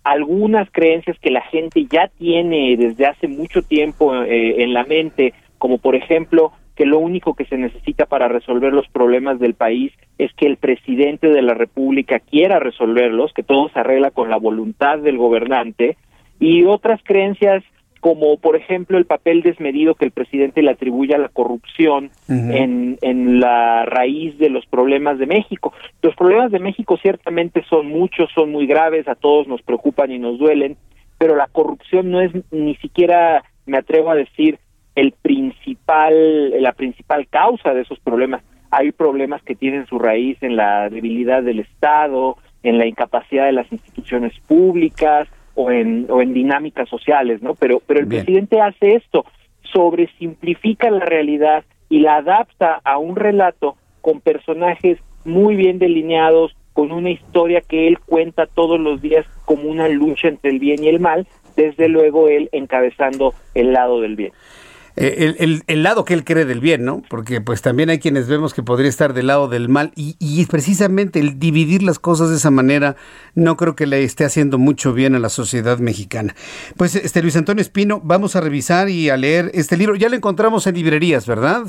algunas 0.04 0.70
creencias 0.70 1.18
que 1.18 1.30
la 1.30 1.42
gente 1.42 1.86
ya 1.90 2.08
tiene 2.18 2.76
desde 2.76 3.06
hace 3.06 3.28
mucho 3.28 3.62
tiempo 3.62 4.14
eh, 4.22 4.62
en 4.62 4.72
la 4.72 4.84
mente, 4.84 5.34
como 5.58 5.78
por 5.78 5.94
ejemplo 5.94 6.52
que 6.74 6.86
lo 6.86 6.98
único 6.98 7.34
que 7.34 7.44
se 7.44 7.58
necesita 7.58 8.06
para 8.06 8.28
resolver 8.28 8.72
los 8.72 8.88
problemas 8.88 9.38
del 9.38 9.52
país 9.52 9.92
es 10.16 10.32
que 10.32 10.46
el 10.46 10.56
presidente 10.56 11.28
de 11.28 11.42
la 11.42 11.52
República 11.52 12.20
quiera 12.20 12.58
resolverlos, 12.58 13.34
que 13.34 13.42
todo 13.42 13.68
se 13.68 13.80
arregla 13.80 14.10
con 14.10 14.30
la 14.30 14.38
voluntad 14.38 14.98
del 14.98 15.18
gobernante, 15.18 15.98
y 16.38 16.64
otras 16.64 17.00
creencias 17.04 17.62
como 18.00 18.38
por 18.38 18.56
ejemplo 18.56 18.98
el 18.98 19.04
papel 19.04 19.42
desmedido 19.42 19.94
que 19.94 20.06
el 20.06 20.10
presidente 20.10 20.62
le 20.62 20.70
atribuye 20.70 21.14
a 21.14 21.18
la 21.18 21.28
corrupción 21.28 22.10
en, 22.28 22.98
en 23.02 23.40
la 23.40 23.84
raíz 23.84 24.38
de 24.38 24.48
los 24.48 24.66
problemas 24.66 25.18
de 25.18 25.26
México. 25.26 25.72
Los 26.02 26.16
problemas 26.16 26.50
de 26.50 26.58
México 26.58 26.98
ciertamente 27.00 27.62
son 27.68 27.88
muchos, 27.88 28.30
son 28.34 28.50
muy 28.50 28.66
graves, 28.66 29.06
a 29.06 29.14
todos 29.14 29.46
nos 29.46 29.62
preocupan 29.62 30.10
y 30.10 30.18
nos 30.18 30.38
duelen, 30.38 30.76
pero 31.18 31.36
la 31.36 31.46
corrupción 31.46 32.10
no 32.10 32.20
es 32.22 32.32
ni 32.50 32.74
siquiera, 32.76 33.44
me 33.66 33.78
atrevo 33.78 34.10
a 34.10 34.14
decir, 34.14 34.58
el 34.94 35.12
principal, 35.12 36.62
la 36.62 36.72
principal 36.72 37.28
causa 37.28 37.74
de 37.74 37.82
esos 37.82 38.00
problemas. 38.00 38.42
Hay 38.70 38.92
problemas 38.92 39.42
que 39.42 39.54
tienen 39.54 39.86
su 39.86 39.98
raíz 39.98 40.42
en 40.42 40.56
la 40.56 40.88
debilidad 40.88 41.42
del 41.42 41.60
Estado, 41.60 42.36
en 42.62 42.78
la 42.78 42.86
incapacidad 42.86 43.46
de 43.46 43.52
las 43.52 43.70
instituciones 43.72 44.32
públicas, 44.46 45.28
o 45.54 45.70
en, 45.70 46.06
o 46.10 46.22
en 46.22 46.32
dinámicas 46.32 46.88
sociales, 46.88 47.42
¿no? 47.42 47.54
Pero, 47.54 47.80
pero 47.86 48.00
el 48.00 48.06
presidente 48.06 48.60
hace 48.60 48.94
esto, 48.94 49.24
sobresimplifica 49.72 50.90
la 50.90 51.04
realidad 51.04 51.64
y 51.88 52.00
la 52.00 52.16
adapta 52.16 52.80
a 52.84 52.98
un 52.98 53.16
relato 53.16 53.76
con 54.00 54.20
personajes 54.20 54.98
muy 55.24 55.56
bien 55.56 55.78
delineados, 55.78 56.56
con 56.72 56.92
una 56.92 57.10
historia 57.10 57.60
que 57.60 57.88
él 57.88 57.98
cuenta 57.98 58.46
todos 58.46 58.80
los 58.80 59.02
días 59.02 59.26
como 59.44 59.64
una 59.64 59.88
lucha 59.88 60.28
entre 60.28 60.50
el 60.50 60.58
bien 60.58 60.82
y 60.82 60.88
el 60.88 61.00
mal, 61.00 61.26
desde 61.56 61.88
luego 61.88 62.28
él 62.28 62.48
encabezando 62.52 63.34
el 63.54 63.72
lado 63.72 64.00
del 64.00 64.16
bien. 64.16 64.32
Eh, 64.96 65.34
el, 65.38 65.62
el, 65.66 65.82
lado 65.82 66.04
que 66.04 66.14
él 66.14 66.24
cree 66.24 66.44
del 66.44 66.60
bien, 66.60 66.84
¿no? 66.84 67.02
Porque 67.08 67.40
pues 67.40 67.62
también 67.62 67.90
hay 67.90 67.98
quienes 67.98 68.28
vemos 68.28 68.54
que 68.54 68.62
podría 68.62 68.88
estar 68.88 69.14
del 69.14 69.28
lado 69.28 69.48
del 69.48 69.68
mal 69.68 69.92
y, 69.94 70.16
y 70.18 70.44
precisamente 70.46 71.20
el 71.20 71.38
dividir 71.38 71.82
las 71.82 71.98
cosas 71.98 72.30
de 72.30 72.36
esa 72.36 72.50
manera 72.50 72.96
no 73.34 73.56
creo 73.56 73.76
que 73.76 73.86
le 73.86 74.02
esté 74.02 74.24
haciendo 74.24 74.58
mucho 74.58 74.92
bien 74.92 75.14
a 75.14 75.18
la 75.18 75.28
sociedad 75.28 75.78
mexicana. 75.78 76.34
Pues 76.76 76.96
este 76.96 77.22
Luis 77.22 77.36
Antonio 77.36 77.62
Espino, 77.62 78.00
vamos 78.02 78.36
a 78.36 78.40
revisar 78.40 78.88
y 78.88 79.10
a 79.10 79.16
leer 79.16 79.50
este 79.54 79.76
libro. 79.76 79.94
Ya 79.94 80.08
lo 80.08 80.16
encontramos 80.16 80.66
en 80.66 80.74
librerías, 80.74 81.26
¿verdad? 81.26 81.62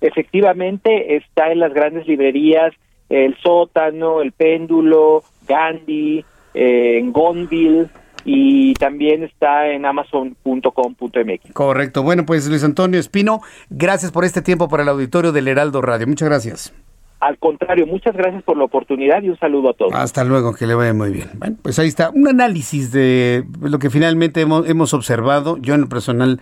Efectivamente, 0.00 1.16
está 1.16 1.52
en 1.52 1.60
las 1.60 1.72
grandes 1.72 2.06
librerías, 2.06 2.74
el 3.08 3.36
sótano, 3.38 4.20
el 4.20 4.32
péndulo, 4.32 5.22
Gandhi, 5.46 6.24
eh, 6.54 7.00
Gonville, 7.06 7.88
y 8.24 8.74
también 8.74 9.22
está 9.22 9.68
en 9.68 9.84
amazon.com.mx. 9.84 11.52
Correcto. 11.52 12.02
Bueno, 12.02 12.24
pues 12.26 12.48
Luis 12.48 12.64
Antonio 12.64 12.98
Espino, 13.00 13.40
gracias 13.70 14.12
por 14.12 14.24
este 14.24 14.42
tiempo 14.42 14.68
para 14.68 14.82
el 14.82 14.88
auditorio 14.88 15.32
del 15.32 15.48
Heraldo 15.48 15.82
Radio. 15.82 16.06
Muchas 16.06 16.28
gracias. 16.28 16.74
Al 17.20 17.38
contrario, 17.38 17.86
muchas 17.86 18.16
gracias 18.16 18.42
por 18.42 18.56
la 18.56 18.64
oportunidad 18.64 19.22
y 19.22 19.28
un 19.28 19.38
saludo 19.38 19.70
a 19.70 19.74
todos. 19.74 19.94
Hasta 19.94 20.24
luego, 20.24 20.54
que 20.54 20.66
le 20.66 20.74
vaya 20.74 20.92
muy 20.92 21.12
bien. 21.12 21.30
Bueno, 21.34 21.56
pues 21.62 21.78
ahí 21.78 21.86
está 21.86 22.10
un 22.10 22.26
análisis 22.26 22.90
de 22.90 23.44
lo 23.60 23.78
que 23.78 23.90
finalmente 23.90 24.40
hemos, 24.40 24.68
hemos 24.68 24.92
observado. 24.92 25.56
Yo 25.58 25.74
en 25.74 25.82
lo 25.82 25.88
personal, 25.88 26.40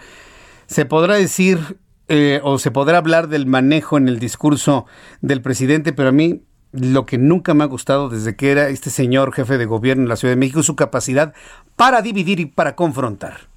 se 0.65 0.87
podrá 0.87 1.17
decir 1.17 1.59
eh, 2.09 2.41
o 2.43 2.59
se 2.59 2.71
podrá 2.71 2.97
hablar 2.97 3.29
del 3.29 3.47
manejo 3.47 3.99
en 3.99 4.09
el 4.09 4.19
discurso 4.19 4.87
del 5.21 5.43
presidente, 5.43 5.93
pero 5.93 6.09
a 6.09 6.13
mí 6.13 6.41
lo 6.73 7.05
que 7.05 7.19
nunca 7.19 7.55
me 7.55 7.65
ha 7.65 7.67
gustado 7.67 8.09
desde 8.09 8.37
que 8.37 8.53
era 8.53 8.69
este 8.69 8.91
señor 8.91 9.33
jefe 9.33 9.59
de 9.59 9.67
gobierno 9.67 10.05
en 10.05 10.09
la 10.09 10.17
Ciudad 10.17 10.33
de 10.33 10.41
México 10.41 10.63
su 10.63 10.77
capacidad 10.77 11.35
para 11.77 12.03
dividir 12.03 12.41
y 12.41 12.47
para 12.47 12.77
confrontar. 12.77 13.49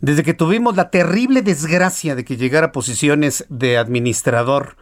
Desde 0.00 0.22
que 0.22 0.34
tuvimos 0.34 0.76
la 0.76 0.90
terrible 0.90 1.40
desgracia 1.40 2.14
de 2.14 2.24
que 2.24 2.36
llegara 2.36 2.66
a 2.66 2.72
posiciones 2.72 3.46
de 3.48 3.78
administrador 3.78 4.76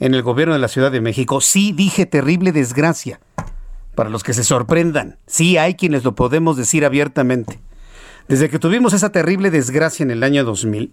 en 0.00 0.12
el 0.12 0.22
gobierno 0.22 0.52
de 0.52 0.60
la 0.60 0.68
Ciudad 0.68 0.92
de 0.92 1.00
México, 1.00 1.40
sí 1.40 1.72
dije 1.72 2.04
terrible 2.04 2.52
desgracia. 2.52 3.20
Para 3.94 4.10
los 4.10 4.22
que 4.22 4.34
se 4.34 4.44
sorprendan, 4.44 5.18
sí 5.26 5.56
hay 5.56 5.74
quienes 5.74 6.04
lo 6.04 6.14
podemos 6.14 6.58
decir 6.58 6.84
abiertamente. 6.84 7.58
Desde 8.28 8.50
que 8.50 8.58
tuvimos 8.58 8.92
esa 8.92 9.10
terrible 9.10 9.50
desgracia 9.50 10.02
en 10.02 10.10
el 10.10 10.22
año 10.22 10.44
2000, 10.44 10.92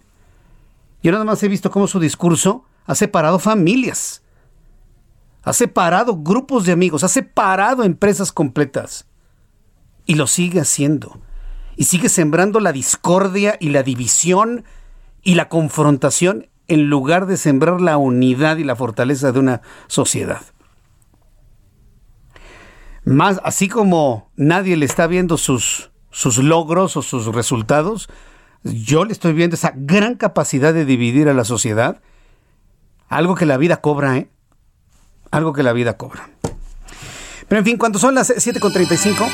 yo 1.02 1.12
nada 1.12 1.24
más 1.24 1.42
he 1.42 1.48
visto 1.48 1.70
cómo 1.70 1.86
su 1.86 2.00
discurso 2.00 2.64
ha 2.86 2.94
separado 2.94 3.38
familias 3.38 4.23
ha 5.44 5.52
separado 5.52 6.16
grupos 6.16 6.64
de 6.64 6.72
amigos, 6.72 7.04
ha 7.04 7.08
separado 7.08 7.84
empresas 7.84 8.32
completas. 8.32 9.06
Y 10.06 10.14
lo 10.14 10.26
sigue 10.26 10.60
haciendo. 10.60 11.20
Y 11.76 11.84
sigue 11.84 12.08
sembrando 12.08 12.60
la 12.60 12.72
discordia 12.72 13.56
y 13.60 13.70
la 13.70 13.82
división 13.82 14.64
y 15.22 15.34
la 15.34 15.48
confrontación 15.48 16.48
en 16.66 16.88
lugar 16.88 17.26
de 17.26 17.36
sembrar 17.36 17.80
la 17.80 17.96
unidad 17.98 18.56
y 18.56 18.64
la 18.64 18.76
fortaleza 18.76 19.32
de 19.32 19.38
una 19.38 19.62
sociedad. 19.86 20.42
Más, 23.04 23.40
así 23.44 23.68
como 23.68 24.30
nadie 24.36 24.76
le 24.76 24.86
está 24.86 25.06
viendo 25.06 25.36
sus, 25.36 25.90
sus 26.10 26.38
logros 26.38 26.96
o 26.96 27.02
sus 27.02 27.26
resultados, 27.26 28.08
yo 28.62 29.04
le 29.04 29.12
estoy 29.12 29.34
viendo 29.34 29.56
esa 29.56 29.74
gran 29.76 30.14
capacidad 30.14 30.72
de 30.72 30.86
dividir 30.86 31.28
a 31.28 31.34
la 31.34 31.44
sociedad, 31.44 32.00
algo 33.08 33.34
que 33.34 33.44
la 33.44 33.58
vida 33.58 33.82
cobra, 33.82 34.16
¿eh? 34.16 34.30
Algo 35.34 35.52
que 35.52 35.62
la 35.62 35.72
vida 35.72 35.96
cobra. 35.96 36.28
Pero 37.48 37.58
en 37.58 37.64
fin, 37.64 37.76
cuando 37.76 37.98
son 37.98 38.14
las 38.14 38.30
7.35, 38.30 39.28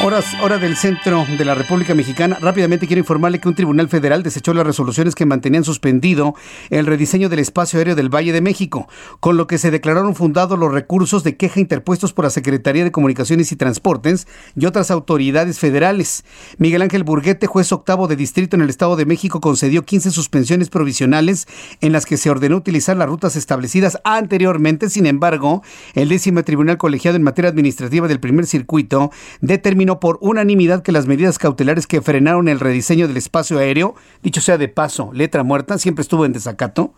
Horas, 0.00 0.24
hora 0.42 0.58
del 0.58 0.76
centro 0.76 1.24
de 1.38 1.44
la 1.44 1.54
República 1.54 1.94
Mexicana. 1.94 2.36
Rápidamente 2.40 2.88
quiero 2.88 2.98
informarle 2.98 3.38
que 3.38 3.48
un 3.48 3.54
tribunal 3.54 3.88
federal 3.88 4.24
desechó 4.24 4.52
las 4.52 4.66
resoluciones 4.66 5.14
que 5.14 5.26
mantenían 5.26 5.62
suspendido 5.62 6.34
el 6.70 6.86
rediseño 6.86 7.28
del 7.28 7.38
espacio 7.38 7.78
aéreo 7.78 7.94
del 7.94 8.12
Valle 8.12 8.32
de 8.32 8.40
México, 8.40 8.88
con 9.20 9.36
lo 9.36 9.46
que 9.46 9.58
se 9.58 9.70
declararon 9.70 10.16
fundados 10.16 10.58
los 10.58 10.72
recursos 10.72 11.22
de 11.22 11.36
queja 11.36 11.60
interpuestos 11.60 12.12
por 12.12 12.24
la 12.24 12.30
Secretaría 12.30 12.82
de 12.82 12.90
Comunicaciones 12.90 13.52
y 13.52 13.56
Transportes 13.56 14.26
y 14.56 14.66
otras 14.66 14.90
autoridades 14.90 15.60
federales. 15.60 16.24
Miguel 16.58 16.82
Ángel 16.82 17.04
Burguete, 17.04 17.46
juez 17.46 17.70
octavo 17.70 18.08
de 18.08 18.16
distrito 18.16 18.56
en 18.56 18.62
el 18.62 18.70
Estado 18.70 18.96
de 18.96 19.06
México, 19.06 19.40
concedió 19.40 19.84
15 19.84 20.10
suspensiones 20.10 20.68
provisionales 20.68 21.46
en 21.80 21.92
las 21.92 22.06
que 22.06 22.16
se 22.16 22.28
ordenó 22.28 22.56
utilizar 22.56 22.96
las 22.96 23.08
rutas 23.08 23.36
establecidas 23.36 23.98
anteriormente. 24.02 24.90
Sin 24.90 25.06
embargo, 25.06 25.62
el 25.94 26.08
décimo 26.08 26.42
tribunal 26.42 26.76
colegiado 26.76 27.16
en 27.16 27.22
materia 27.22 27.50
administrativa 27.50 28.08
del 28.08 28.18
primer 28.18 28.46
circuito 28.46 29.12
determinó 29.40 29.81
por 29.86 30.18
unanimidad 30.20 30.82
que 30.82 30.92
las 30.92 31.06
medidas 31.06 31.38
cautelares 31.38 31.86
que 31.86 32.02
frenaron 32.02 32.48
el 32.48 32.60
rediseño 32.60 33.08
del 33.08 33.16
espacio 33.16 33.58
aéreo, 33.58 33.94
dicho 34.22 34.40
sea 34.40 34.58
de 34.58 34.68
paso, 34.68 35.10
letra 35.12 35.42
muerta, 35.42 35.78
siempre 35.78 36.02
estuvo 36.02 36.24
en 36.24 36.32
desacato, 36.32 36.94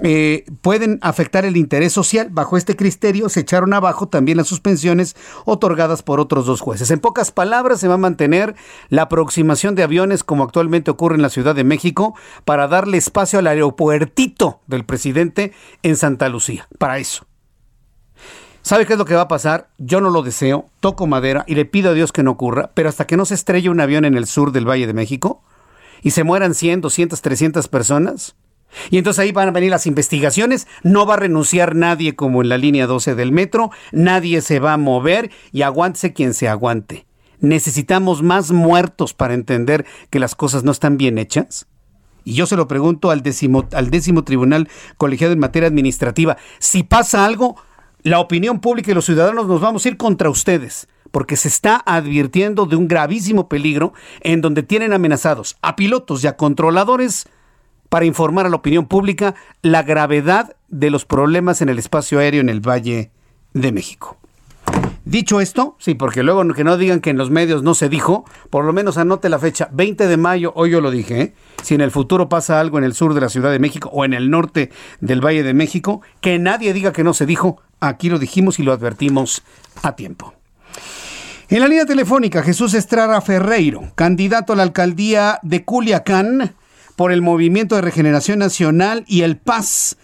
eh, 0.00 0.46
pueden 0.62 0.98
afectar 1.02 1.44
el 1.44 1.56
interés 1.56 1.92
social. 1.92 2.28
Bajo 2.30 2.56
este 2.56 2.76
criterio 2.76 3.28
se 3.28 3.40
echaron 3.40 3.74
abajo 3.74 4.08
también 4.08 4.38
las 4.38 4.46
suspensiones 4.46 5.16
otorgadas 5.44 6.02
por 6.02 6.18
otros 6.18 6.46
dos 6.46 6.60
jueces. 6.60 6.90
En 6.90 7.00
pocas 7.00 7.30
palabras, 7.30 7.80
se 7.80 7.88
va 7.88 7.94
a 7.94 7.98
mantener 7.98 8.54
la 8.88 9.02
aproximación 9.02 9.74
de 9.74 9.82
aviones 9.82 10.24
como 10.24 10.44
actualmente 10.44 10.90
ocurre 10.90 11.16
en 11.16 11.22
la 11.22 11.28
Ciudad 11.28 11.54
de 11.54 11.64
México 11.64 12.14
para 12.44 12.68
darle 12.68 12.96
espacio 12.96 13.38
al 13.38 13.46
aeropuertito 13.46 14.60
del 14.66 14.84
presidente 14.84 15.52
en 15.82 15.96
Santa 15.96 16.28
Lucía. 16.28 16.68
Para 16.78 16.98
eso. 16.98 17.26
¿Sabe 18.62 18.86
qué 18.86 18.92
es 18.92 18.98
lo 18.98 19.04
que 19.04 19.16
va 19.16 19.22
a 19.22 19.28
pasar? 19.28 19.68
Yo 19.78 20.00
no 20.00 20.10
lo 20.10 20.22
deseo, 20.22 20.66
toco 20.78 21.08
madera 21.08 21.44
y 21.48 21.56
le 21.56 21.64
pido 21.64 21.90
a 21.90 21.94
Dios 21.94 22.12
que 22.12 22.22
no 22.22 22.30
ocurra, 22.30 22.70
pero 22.74 22.88
hasta 22.88 23.06
que 23.06 23.16
no 23.16 23.24
se 23.24 23.34
estrelle 23.34 23.70
un 23.70 23.80
avión 23.80 24.04
en 24.04 24.16
el 24.16 24.26
sur 24.26 24.52
del 24.52 24.68
Valle 24.68 24.86
de 24.86 24.94
México 24.94 25.42
y 26.02 26.12
se 26.12 26.22
mueran 26.22 26.54
100, 26.54 26.80
200, 26.80 27.20
300 27.20 27.68
personas, 27.68 28.36
y 28.90 28.98
entonces 28.98 29.20
ahí 29.20 29.32
van 29.32 29.48
a 29.48 29.52
venir 29.52 29.70
las 29.70 29.86
investigaciones, 29.86 30.66
no 30.82 31.06
va 31.06 31.14
a 31.14 31.18
renunciar 31.18 31.74
nadie 31.74 32.16
como 32.16 32.42
en 32.42 32.48
la 32.48 32.58
línea 32.58 32.86
12 32.86 33.14
del 33.14 33.32
metro, 33.32 33.70
nadie 33.92 34.40
se 34.40 34.60
va 34.60 34.72
a 34.72 34.78
mover 34.78 35.30
y 35.52 35.62
aguántese 35.62 36.12
quien 36.12 36.34
se 36.34 36.48
aguante. 36.48 37.06
¿Necesitamos 37.40 38.22
más 38.22 38.52
muertos 38.52 39.14
para 39.14 39.34
entender 39.34 39.84
que 40.10 40.20
las 40.20 40.34
cosas 40.34 40.62
no 40.64 40.72
están 40.72 40.96
bien 40.96 41.18
hechas? 41.18 41.66
Y 42.24 42.34
yo 42.34 42.46
se 42.46 42.56
lo 42.56 42.68
pregunto 42.68 43.10
al 43.10 43.22
al 43.72 43.90
décimo 43.90 44.24
tribunal 44.24 44.68
colegiado 44.96 45.32
en 45.32 45.40
materia 45.40 45.68
administrativa. 45.68 46.36
Si 46.60 46.84
pasa 46.84 47.24
algo, 47.24 47.56
la 48.02 48.18
opinión 48.18 48.60
pública 48.60 48.90
y 48.90 48.94
los 48.94 49.04
ciudadanos 49.04 49.46
nos 49.46 49.60
vamos 49.60 49.84
a 49.84 49.88
ir 49.88 49.96
contra 49.96 50.30
ustedes, 50.30 50.88
porque 51.10 51.36
se 51.36 51.48
está 51.48 51.82
advirtiendo 51.84 52.66
de 52.66 52.76
un 52.76 52.88
gravísimo 52.88 53.48
peligro 53.48 53.92
en 54.20 54.40
donde 54.40 54.62
tienen 54.62 54.92
amenazados 54.92 55.56
a 55.62 55.76
pilotos 55.76 56.24
y 56.24 56.26
a 56.26 56.36
controladores 56.36 57.26
para 57.88 58.06
informar 58.06 58.46
a 58.46 58.48
la 58.48 58.56
opinión 58.56 58.86
pública 58.86 59.34
la 59.60 59.82
gravedad 59.82 60.56
de 60.68 60.90
los 60.90 61.04
problemas 61.04 61.60
en 61.60 61.68
el 61.68 61.78
espacio 61.78 62.18
aéreo 62.18 62.40
en 62.40 62.48
el 62.48 62.66
Valle 62.66 63.10
de 63.52 63.70
México. 63.70 64.21
Dicho 65.04 65.40
esto, 65.40 65.76
sí, 65.80 65.94
porque 65.94 66.22
luego 66.22 66.46
que 66.54 66.62
no 66.62 66.76
digan 66.76 67.00
que 67.00 67.10
en 67.10 67.18
los 67.18 67.30
medios 67.30 67.64
no 67.64 67.74
se 67.74 67.88
dijo, 67.88 68.24
por 68.50 68.64
lo 68.64 68.72
menos 68.72 68.98
anote 68.98 69.28
la 69.28 69.40
fecha, 69.40 69.68
20 69.72 70.06
de 70.06 70.16
mayo, 70.16 70.52
hoy 70.54 70.70
yo 70.70 70.80
lo 70.80 70.92
dije, 70.92 71.20
¿eh? 71.20 71.34
si 71.62 71.74
en 71.74 71.80
el 71.80 71.90
futuro 71.90 72.28
pasa 72.28 72.60
algo 72.60 72.78
en 72.78 72.84
el 72.84 72.94
sur 72.94 73.12
de 73.12 73.20
la 73.20 73.28
Ciudad 73.28 73.50
de 73.50 73.58
México 73.58 73.90
o 73.92 74.04
en 74.04 74.14
el 74.14 74.30
norte 74.30 74.70
del 75.00 75.24
Valle 75.24 75.42
de 75.42 75.54
México, 75.54 76.02
que 76.20 76.38
nadie 76.38 76.72
diga 76.72 76.92
que 76.92 77.02
no 77.02 77.14
se 77.14 77.26
dijo, 77.26 77.60
aquí 77.80 78.10
lo 78.10 78.20
dijimos 78.20 78.60
y 78.60 78.62
lo 78.62 78.72
advertimos 78.72 79.42
a 79.82 79.96
tiempo. 79.96 80.34
En 81.48 81.60
la 81.60 81.68
línea 81.68 81.84
telefónica, 81.84 82.42
Jesús 82.42 82.72
Estrada 82.72 83.20
Ferreiro, 83.20 83.92
candidato 83.96 84.52
a 84.52 84.56
la 84.56 84.62
alcaldía 84.62 85.40
de 85.42 85.64
Culiacán, 85.64 86.54
por 86.96 87.12
el 87.12 87.22
Movimiento 87.22 87.74
de 87.74 87.82
Regeneración 87.82 88.38
Nacional 88.38 89.04
y 89.08 89.22
el 89.22 89.36
PAS. 89.36 89.96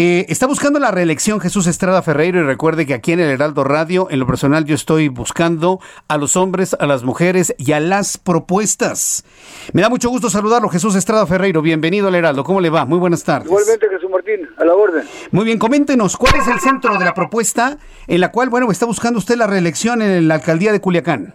Eh, 0.00 0.26
está 0.28 0.46
buscando 0.46 0.78
la 0.78 0.92
reelección 0.92 1.40
Jesús 1.40 1.66
Estrada 1.66 2.02
Ferreiro 2.02 2.38
y 2.38 2.44
recuerde 2.44 2.86
que 2.86 2.94
aquí 2.94 3.10
en 3.10 3.18
el 3.18 3.30
Heraldo 3.30 3.64
Radio, 3.64 4.06
en 4.12 4.20
lo 4.20 4.28
personal, 4.28 4.64
yo 4.64 4.76
estoy 4.76 5.08
buscando 5.08 5.80
a 6.06 6.16
los 6.16 6.36
hombres, 6.36 6.76
a 6.78 6.86
las 6.86 7.02
mujeres 7.02 7.52
y 7.58 7.72
a 7.72 7.80
las 7.80 8.16
propuestas. 8.16 9.24
Me 9.72 9.82
da 9.82 9.88
mucho 9.88 10.08
gusto 10.08 10.30
saludarlo, 10.30 10.68
Jesús 10.68 10.94
Estrada 10.94 11.26
Ferreiro. 11.26 11.62
Bienvenido 11.62 12.06
al 12.06 12.14
Heraldo. 12.14 12.44
¿Cómo 12.44 12.60
le 12.60 12.70
va? 12.70 12.84
Muy 12.84 13.00
buenas 13.00 13.24
tardes. 13.24 13.48
Igualmente, 13.48 13.88
Jesús 13.88 14.08
Martín, 14.08 14.48
a 14.56 14.64
la 14.64 14.74
orden. 14.74 15.02
Muy 15.32 15.44
bien, 15.44 15.58
coméntenos, 15.58 16.16
¿cuál 16.16 16.36
es 16.36 16.46
el 16.46 16.60
centro 16.60 16.96
de 16.96 17.04
la 17.04 17.12
propuesta 17.12 17.78
en 18.06 18.20
la 18.20 18.30
cual, 18.30 18.50
bueno, 18.50 18.70
está 18.70 18.86
buscando 18.86 19.18
usted 19.18 19.34
la 19.34 19.48
reelección 19.48 20.00
en 20.00 20.28
la 20.28 20.34
alcaldía 20.34 20.70
de 20.70 20.80
Culiacán? 20.80 21.34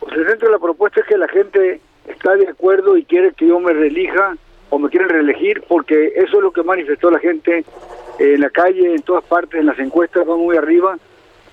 Pues 0.00 0.12
el 0.12 0.28
centro 0.28 0.48
de 0.48 0.52
la 0.52 0.60
propuesta 0.60 1.00
es 1.00 1.06
que 1.06 1.16
la 1.16 1.28
gente 1.28 1.80
está 2.06 2.36
de 2.36 2.48
acuerdo 2.48 2.98
y 2.98 3.06
quiere 3.06 3.32
que 3.32 3.48
yo 3.48 3.58
me 3.60 3.72
reelija 3.72 4.36
o 4.74 4.78
me 4.80 4.88
quieren 4.88 5.08
reelegir, 5.08 5.62
porque 5.68 6.14
eso 6.16 6.38
es 6.38 6.42
lo 6.42 6.52
que 6.52 6.64
manifestó 6.64 7.08
la 7.08 7.20
gente 7.20 7.64
en 8.18 8.40
la 8.40 8.50
calle, 8.50 8.92
en 8.92 9.02
todas 9.02 9.22
partes, 9.22 9.60
en 9.60 9.66
las 9.66 9.78
encuestas, 9.78 10.28
va 10.28 10.36
muy 10.36 10.56
arriba, 10.56 10.98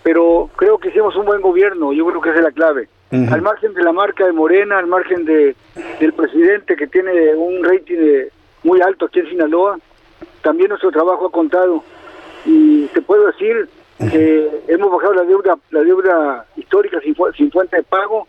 pero 0.02 0.50
creo 0.56 0.80
que 0.80 0.90
hicimos 0.90 1.16
un 1.16 1.26
buen 1.26 1.40
gobierno, 1.40 1.94
yo 1.94 2.04
creo 2.08 2.20
que 2.20 2.30
esa 2.30 2.40
es 2.40 2.46
la 2.46 2.52
clave. 2.52 2.90
Al 3.12 3.42
margen 3.42 3.74
de 3.76 3.84
la 3.84 3.92
marca 3.92 4.26
de 4.26 4.32
Morena, 4.32 4.80
al 4.80 4.88
margen 4.88 5.26
de 5.26 5.56
del 6.00 6.14
presidente 6.14 6.78
que 6.78 6.88
tiene 6.88 7.36
un 7.36 7.64
rating 7.64 8.30
muy 8.64 8.82
alto 8.82 9.06
aquí 9.06 9.20
en 9.20 9.30
Sinaloa, 9.30 9.78
también 10.42 10.70
nuestro 10.70 10.92
trabajo 10.92 11.28
ha 11.28 11.32
contado. 11.32 11.84
Y 12.46 12.88
te 12.88 13.02
puedo 13.02 13.28
decir 13.28 13.68
que 14.00 14.50
hemos 14.68 14.92
bajado 14.92 15.14
la 15.14 15.24
deuda, 15.24 15.58
la 15.70 15.82
deuda 15.82 16.46
histórica 16.56 17.00
sin, 17.02 17.16
sin 17.38 17.52
fuente 17.52 17.76
de 17.76 17.84
pago, 17.84 18.28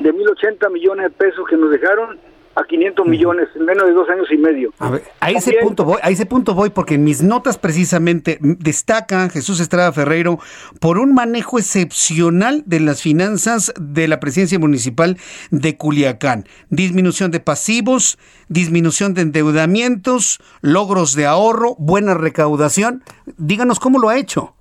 de 0.00 0.12
1.080 0.12 0.70
millones 0.70 1.04
de 1.04 1.10
pesos 1.10 1.46
que 1.46 1.56
nos 1.56 1.70
dejaron 1.70 2.18
a 2.54 2.64
500 2.64 3.06
millones 3.06 3.48
en 3.54 3.64
menos 3.64 3.86
de 3.86 3.92
dos 3.92 4.08
años 4.08 4.26
y 4.30 4.36
medio. 4.36 4.72
A, 4.78 5.30
ese 5.30 5.54
punto 5.62 5.84
voy, 5.84 5.98
a 6.02 6.10
ese 6.10 6.26
punto 6.26 6.54
voy 6.54 6.70
porque 6.70 6.94
en 6.94 7.04
mis 7.04 7.22
notas 7.22 7.58
precisamente 7.58 8.38
destaca 8.40 9.28
Jesús 9.30 9.60
Estrada 9.60 9.92
Ferreiro 9.92 10.38
por 10.80 10.98
un 10.98 11.14
manejo 11.14 11.58
excepcional 11.58 12.62
de 12.66 12.80
las 12.80 13.02
finanzas 13.02 13.72
de 13.80 14.08
la 14.08 14.20
presidencia 14.20 14.58
municipal 14.58 15.16
de 15.50 15.76
Culiacán. 15.76 16.44
Disminución 16.68 17.30
de 17.30 17.40
pasivos, 17.40 18.18
disminución 18.48 19.14
de 19.14 19.22
endeudamientos, 19.22 20.40
logros 20.60 21.14
de 21.14 21.26
ahorro, 21.26 21.74
buena 21.78 22.14
recaudación. 22.14 23.02
Díganos 23.38 23.80
cómo 23.80 23.98
lo 23.98 24.08
ha 24.08 24.18
hecho. 24.18 24.54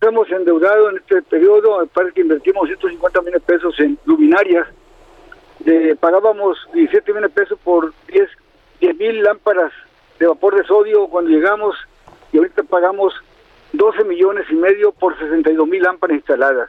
Hemos 0.00 0.30
endeudado 0.30 0.90
en 0.90 0.98
este 0.98 1.22
periodo, 1.22 1.86
parece 1.94 2.14
que 2.14 2.20
invertimos 2.20 2.66
150 2.66 3.20
millones 3.22 3.42
de 3.46 3.54
pesos 3.54 3.80
en 3.80 3.98
luminarias, 4.04 4.68
pagábamos 6.00 6.58
17 6.72 7.12
millones 7.12 7.34
de 7.34 7.42
pesos 7.42 7.58
por 7.62 7.92
10 8.08 8.28
mil 8.98 9.22
lámparas 9.22 9.72
de 10.18 10.26
vapor 10.26 10.56
de 10.56 10.64
sodio 10.64 11.06
cuando 11.08 11.30
llegamos 11.30 11.76
y 12.32 12.38
ahorita 12.38 12.62
pagamos 12.64 13.14
12 13.72 14.04
millones 14.04 14.46
y 14.50 14.54
medio 14.54 14.92
por 14.92 15.18
62 15.18 15.66
mil 15.66 15.82
lámparas 15.82 16.16
instaladas. 16.16 16.68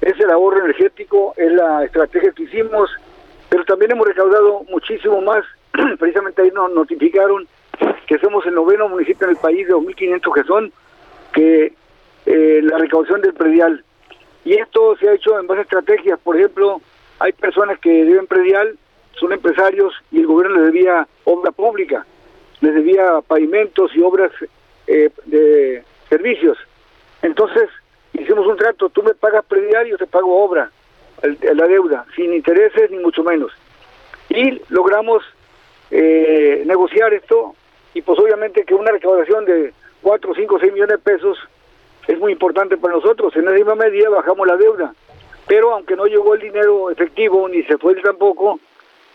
Es 0.00 0.18
el 0.20 0.30
ahorro 0.30 0.64
energético, 0.64 1.34
es 1.36 1.52
la 1.52 1.84
estrategia 1.84 2.32
que 2.32 2.44
hicimos, 2.44 2.90
pero 3.48 3.64
también 3.64 3.92
hemos 3.92 4.06
recaudado 4.06 4.62
muchísimo 4.70 5.20
más. 5.20 5.44
Precisamente 5.98 6.42
ahí 6.42 6.50
nos 6.50 6.72
notificaron 6.72 7.46
que 8.06 8.18
somos 8.18 8.44
el 8.46 8.54
noveno 8.54 8.88
municipio 8.88 9.26
en 9.26 9.34
el 9.34 9.40
país 9.40 9.66
de 9.66 9.74
2.500 9.74 10.34
que 10.34 10.44
son, 10.44 10.72
que 11.32 11.72
eh, 12.26 12.60
la 12.62 12.78
recaudación 12.78 13.20
del 13.20 13.34
predial. 13.34 13.82
Y 14.44 14.54
esto 14.54 14.96
se 14.98 15.08
ha 15.08 15.14
hecho 15.14 15.38
en 15.38 15.46
base 15.46 15.62
estrategias, 15.62 16.18
por 16.20 16.36
ejemplo, 16.36 16.80
hay 17.18 17.32
personas 17.32 17.78
que 17.78 18.04
deben 18.04 18.26
predial, 18.26 18.76
son 19.18 19.32
empresarios 19.32 19.94
y 20.10 20.20
el 20.20 20.26
gobierno 20.26 20.56
les 20.56 20.72
debía 20.72 21.06
obra 21.24 21.50
pública, 21.50 22.06
les 22.60 22.74
debía 22.74 23.20
pavimentos 23.26 23.94
y 23.94 24.02
obras 24.02 24.30
eh, 24.86 25.10
de 25.24 25.82
servicios. 26.08 26.58
Entonces 27.22 27.68
hicimos 28.12 28.46
un 28.46 28.56
trato, 28.56 28.88
tú 28.90 29.02
me 29.02 29.14
pagas 29.14 29.44
predial 29.46 29.86
y 29.86 29.90
yo 29.90 29.98
te 29.98 30.06
pago 30.06 30.44
obra, 30.44 30.70
la 31.22 31.66
deuda, 31.66 32.04
sin 32.14 32.34
intereses 32.34 32.90
ni 32.90 32.98
mucho 32.98 33.22
menos. 33.22 33.52
Y 34.28 34.60
logramos 34.68 35.22
eh, 35.90 36.62
negociar 36.66 37.14
esto 37.14 37.54
y 37.94 38.02
pues 38.02 38.18
obviamente 38.18 38.64
que 38.64 38.74
una 38.74 38.90
recaudación 38.90 39.44
de 39.44 39.72
4, 40.02 40.34
5, 40.34 40.58
6 40.60 40.72
millones 40.72 40.96
de 40.96 41.02
pesos 41.02 41.38
es 42.06 42.18
muy 42.18 42.32
importante 42.32 42.76
para 42.76 42.94
nosotros. 42.94 43.34
En 43.36 43.46
la 43.46 43.52
misma 43.52 43.74
medida 43.74 44.08
bajamos 44.08 44.46
la 44.46 44.56
deuda. 44.56 44.94
Pero 45.46 45.72
aunque 45.72 45.96
no 45.96 46.06
llegó 46.06 46.34
el 46.34 46.40
dinero 46.40 46.90
efectivo 46.90 47.48
ni 47.48 47.62
se 47.64 47.78
fue 47.78 47.94
tampoco, 47.96 48.58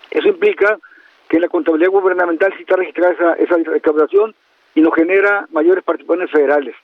eso 0.10 0.28
implica 0.28 0.80
que 1.28 1.40
la 1.40 1.48
contabilidad 1.48 1.92
gubernamental 1.92 2.54
sí 2.56 2.64
está 2.64 2.76
registrada 2.76 3.14
esa, 3.14 3.34
esa 3.34 3.72
recaudación 3.72 4.36
y 4.76 4.82
nos 4.82 4.94
genera 4.94 5.48
mayores 5.52 5.84
participaciones 5.84 6.32
federales. 6.32 6.76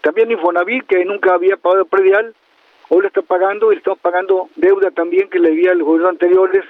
También 0.00 0.30
Infonavit, 0.30 0.86
que 0.86 1.04
nunca 1.04 1.34
había 1.34 1.56
pagado 1.56 1.86
predial, 1.86 2.34
hoy 2.88 3.02
lo 3.02 3.08
está 3.08 3.22
pagando 3.22 3.72
y 3.72 3.76
estamos 3.76 3.98
pagando 3.98 4.48
deuda 4.56 4.90
también 4.90 5.28
que 5.28 5.38
le 5.38 5.50
debía 5.50 5.72
a 5.72 5.74
los 5.74 5.86
gobiernos 5.86 6.12
anteriores, 6.12 6.64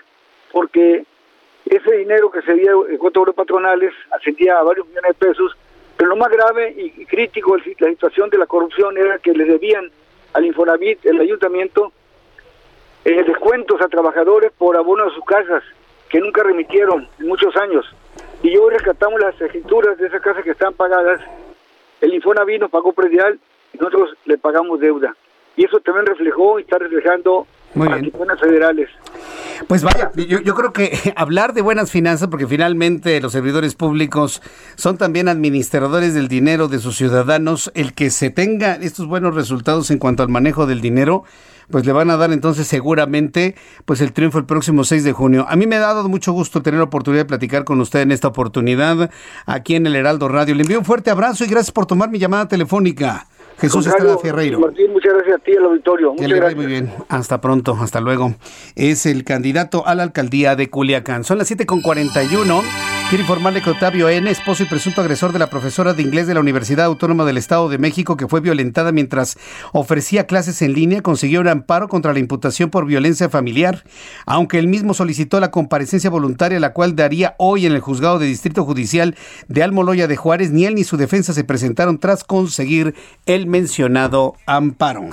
porque 0.53 1.05
ese 1.66 1.97
dinero 1.97 2.31
que 2.31 2.43
se 2.43 2.53
debía 2.53 2.73
en 2.89 2.97
cuanto 2.98 3.23
a 3.23 3.32
patronales 3.32 3.93
ascendía 4.12 4.59
a 4.59 4.62
varios 4.62 4.86
millones 4.89 5.19
de 5.19 5.27
pesos, 5.27 5.57
pero 5.97 6.11
lo 6.11 6.16
más 6.16 6.31
grave 6.31 6.74
y, 6.77 7.05
crítico 7.07 7.57
de 7.57 7.77
la 7.78 7.90
situación 7.90 8.31
de 8.31 8.39
la 8.39 8.47
corrupción 8.47 8.97
era 8.97 9.19
que 9.19 9.32
le 9.32 9.44
debían 9.44 9.90
al 10.32 10.44
Infonavit, 10.44 11.05
el 11.07 11.20
ayuntamiento, 11.20 11.93
eh, 13.07 13.23
descuentos 13.23 13.81
a 13.81 13.87
trabajadores 13.87 14.51
por 14.59 14.77
abono 14.77 15.05
de 15.05 15.12
sus 15.12 15.24
casas, 15.24 15.62
que 16.09 16.19
nunca 16.19 16.43
remitieron 16.43 17.09
en 17.20 17.28
muchos 17.28 17.57
años. 17.57 17.87
Y 18.43 18.57
hoy 18.57 18.74
rescatamos 18.74 19.20
las 19.20 19.41
escrituras 19.41 19.97
de 19.97 20.09
esas 20.09 20.20
casas 20.20 20.43
que 20.43 20.51
están 20.51 20.74
pagadas. 20.74 21.20
El 22.01 22.15
Infonavit 22.15 22.61
nos 22.61 22.70
pagó 22.70 22.93
predial 22.93 23.39
y 23.73 23.78
nosotros 23.78 24.16
le 24.24 24.39
pagamos 24.39 24.81
deuda. 24.81 25.15
Y 25.55 25.65
eso 25.65 25.78
también 25.78 26.07
reflejó 26.07 26.59
y 26.59 26.62
está 26.62 26.78
reflejando 26.78 27.47
participaciones 27.74 28.40
federales. 28.40 28.88
Pues 29.66 29.82
vaya, 29.82 30.10
yo, 30.14 30.40
yo, 30.40 30.55
creo 30.55 30.72
que 30.72 31.12
hablar 31.16 31.55
de 31.55 31.62
buenas 31.62 31.90
finanzas, 31.90 32.28
porque 32.28 32.47
finalmente 32.47 33.20
los 33.20 33.32
servidores 33.32 33.74
públicos 33.74 34.43
son 34.76 34.98
también 34.98 35.28
administradores 35.28 36.14
del 36.14 36.28
dinero 36.28 36.68
de 36.68 36.78
sus 36.78 36.97
ciudadanos, 36.97 37.70
el 37.74 37.94
que 37.94 38.10
se 38.10 38.30
tenga 38.30 38.74
estos 38.74 39.06
buenos 39.06 39.34
resultados 39.34 39.90
en 39.90 39.98
cuanto 39.98 40.22
al 40.22 40.28
manejo 40.28 40.66
del 40.66 40.80
dinero, 40.80 41.24
pues 41.70 41.84
le 41.84 41.93
van 41.93 42.10
a 42.10 42.16
dar 42.16 42.32
entonces 42.32 42.66
seguramente 42.66 43.56
pues 43.84 44.01
el 44.01 44.12
triunfo 44.12 44.38
el 44.38 44.47
próximo 44.47 44.84
6 44.84 45.05
de 45.05 45.12
junio. 45.12 45.47
A 45.48 45.56
mí 45.56 45.66
me 45.66 45.76
ha 45.76 45.80
dado 45.80 46.09
mucho 46.09 46.32
gusto 46.32 46.62
tener 46.62 46.78
la 46.78 46.84
oportunidad 46.84 47.22
de 47.22 47.28
platicar 47.28 47.64
con 47.64 47.80
usted 47.80 48.01
en 48.01 48.12
esta 48.12 48.28
oportunidad 48.28 49.10
aquí 49.47 49.74
en 49.74 49.86
el 49.86 49.97
Heraldo 49.97 50.28
Radio. 50.28 50.55
Le 50.55 50.62
envío 50.62 50.78
un 50.78 50.84
fuerte 50.84 51.10
abrazo 51.10 51.44
y 51.44 51.48
gracias 51.48 51.72
por 51.72 51.86
tomar 51.86 52.10
mi 52.10 52.18
llamada 52.18 52.47
telefónica. 52.48 53.26
Jesús 53.59 53.87
Estrada 53.87 54.19
Ferreiro. 54.19 54.61
Martín, 54.61 54.93
muchas 54.93 55.15
gracias 55.15 55.37
a 55.37 55.39
ti, 55.39 55.53
al 55.57 55.65
auditorio. 55.65 56.12
Muchas 56.12 56.28
gracias. 56.28 56.57
Muy 56.57 56.66
bien, 56.66 56.93
hasta 57.09 57.41
pronto, 57.41 57.77
hasta 57.81 58.01
luego. 58.01 58.35
Es 58.74 59.07
el 59.07 59.24
candidato 59.24 59.87
a 59.87 59.95
la 59.95 60.03
alcaldía 60.03 60.57
de 60.57 60.69
Culiacán. 60.69 61.24
Son 61.24 61.39
las 61.39 61.51
7.41. 61.51 62.62
Quiero 63.09 63.23
informarle 63.23 63.62
que 63.62 63.70
Octavio 63.70 64.09
N., 64.09 64.28
esposo 64.28 64.65
y 64.65 64.66
presunto 64.66 65.01
agresor 65.01 65.33
de 65.33 65.39
la 65.39 65.49
profesora 65.49 65.95
de 65.95 66.03
inglés 66.03 66.27
de 66.27 66.35
la 66.35 66.41
Universidad 66.41 66.87
Autónoma 66.87 67.24
del 67.24 67.37
Estado 67.37 67.69
de 67.69 67.78
México, 67.78 68.16
que 68.16 68.27
fue 68.27 68.41
violentada 68.41 68.91
mientras 68.91 69.39
ofrecía 69.73 70.27
clases 70.27 70.61
en 70.61 70.73
línea, 70.73 71.03
consiguió 71.03 71.41
un 71.41 71.47
amparo 71.47 71.87
contra 71.87 72.12
la 72.12 72.19
imputación 72.19 72.69
por 72.69 72.85
violencia 72.85 73.28
familiar, 73.28 73.85
aunque 74.27 74.59
él 74.59 74.66
mismo 74.66 74.93
solicitó 74.93 75.39
la 75.39 75.53
comparecencia 75.53 76.11
voluntaria, 76.11 76.59
la 76.59 76.73
cual 76.73 76.97
daría 76.97 77.37
hoy 77.39 77.65
en 77.65 77.74
el 77.74 77.81
juzgado 77.81 78.19
de 78.19 78.27
Distrito 78.27 78.65
Judicial 78.65 79.15
de 79.47 79.62
Almoloya 79.62 80.09
de 80.09 80.16
Juárez. 80.16 80.51
Ni 80.51 80.65
él 80.65 80.74
ni 80.74 80.83
su 80.83 80.97
defensa 80.97 81.33
se 81.33 81.45
presentaron 81.45 81.99
tras 81.99 82.24
conseguir 82.24 82.97
el 83.24 83.47
mencionado 83.47 84.35
amparo. 84.47 85.11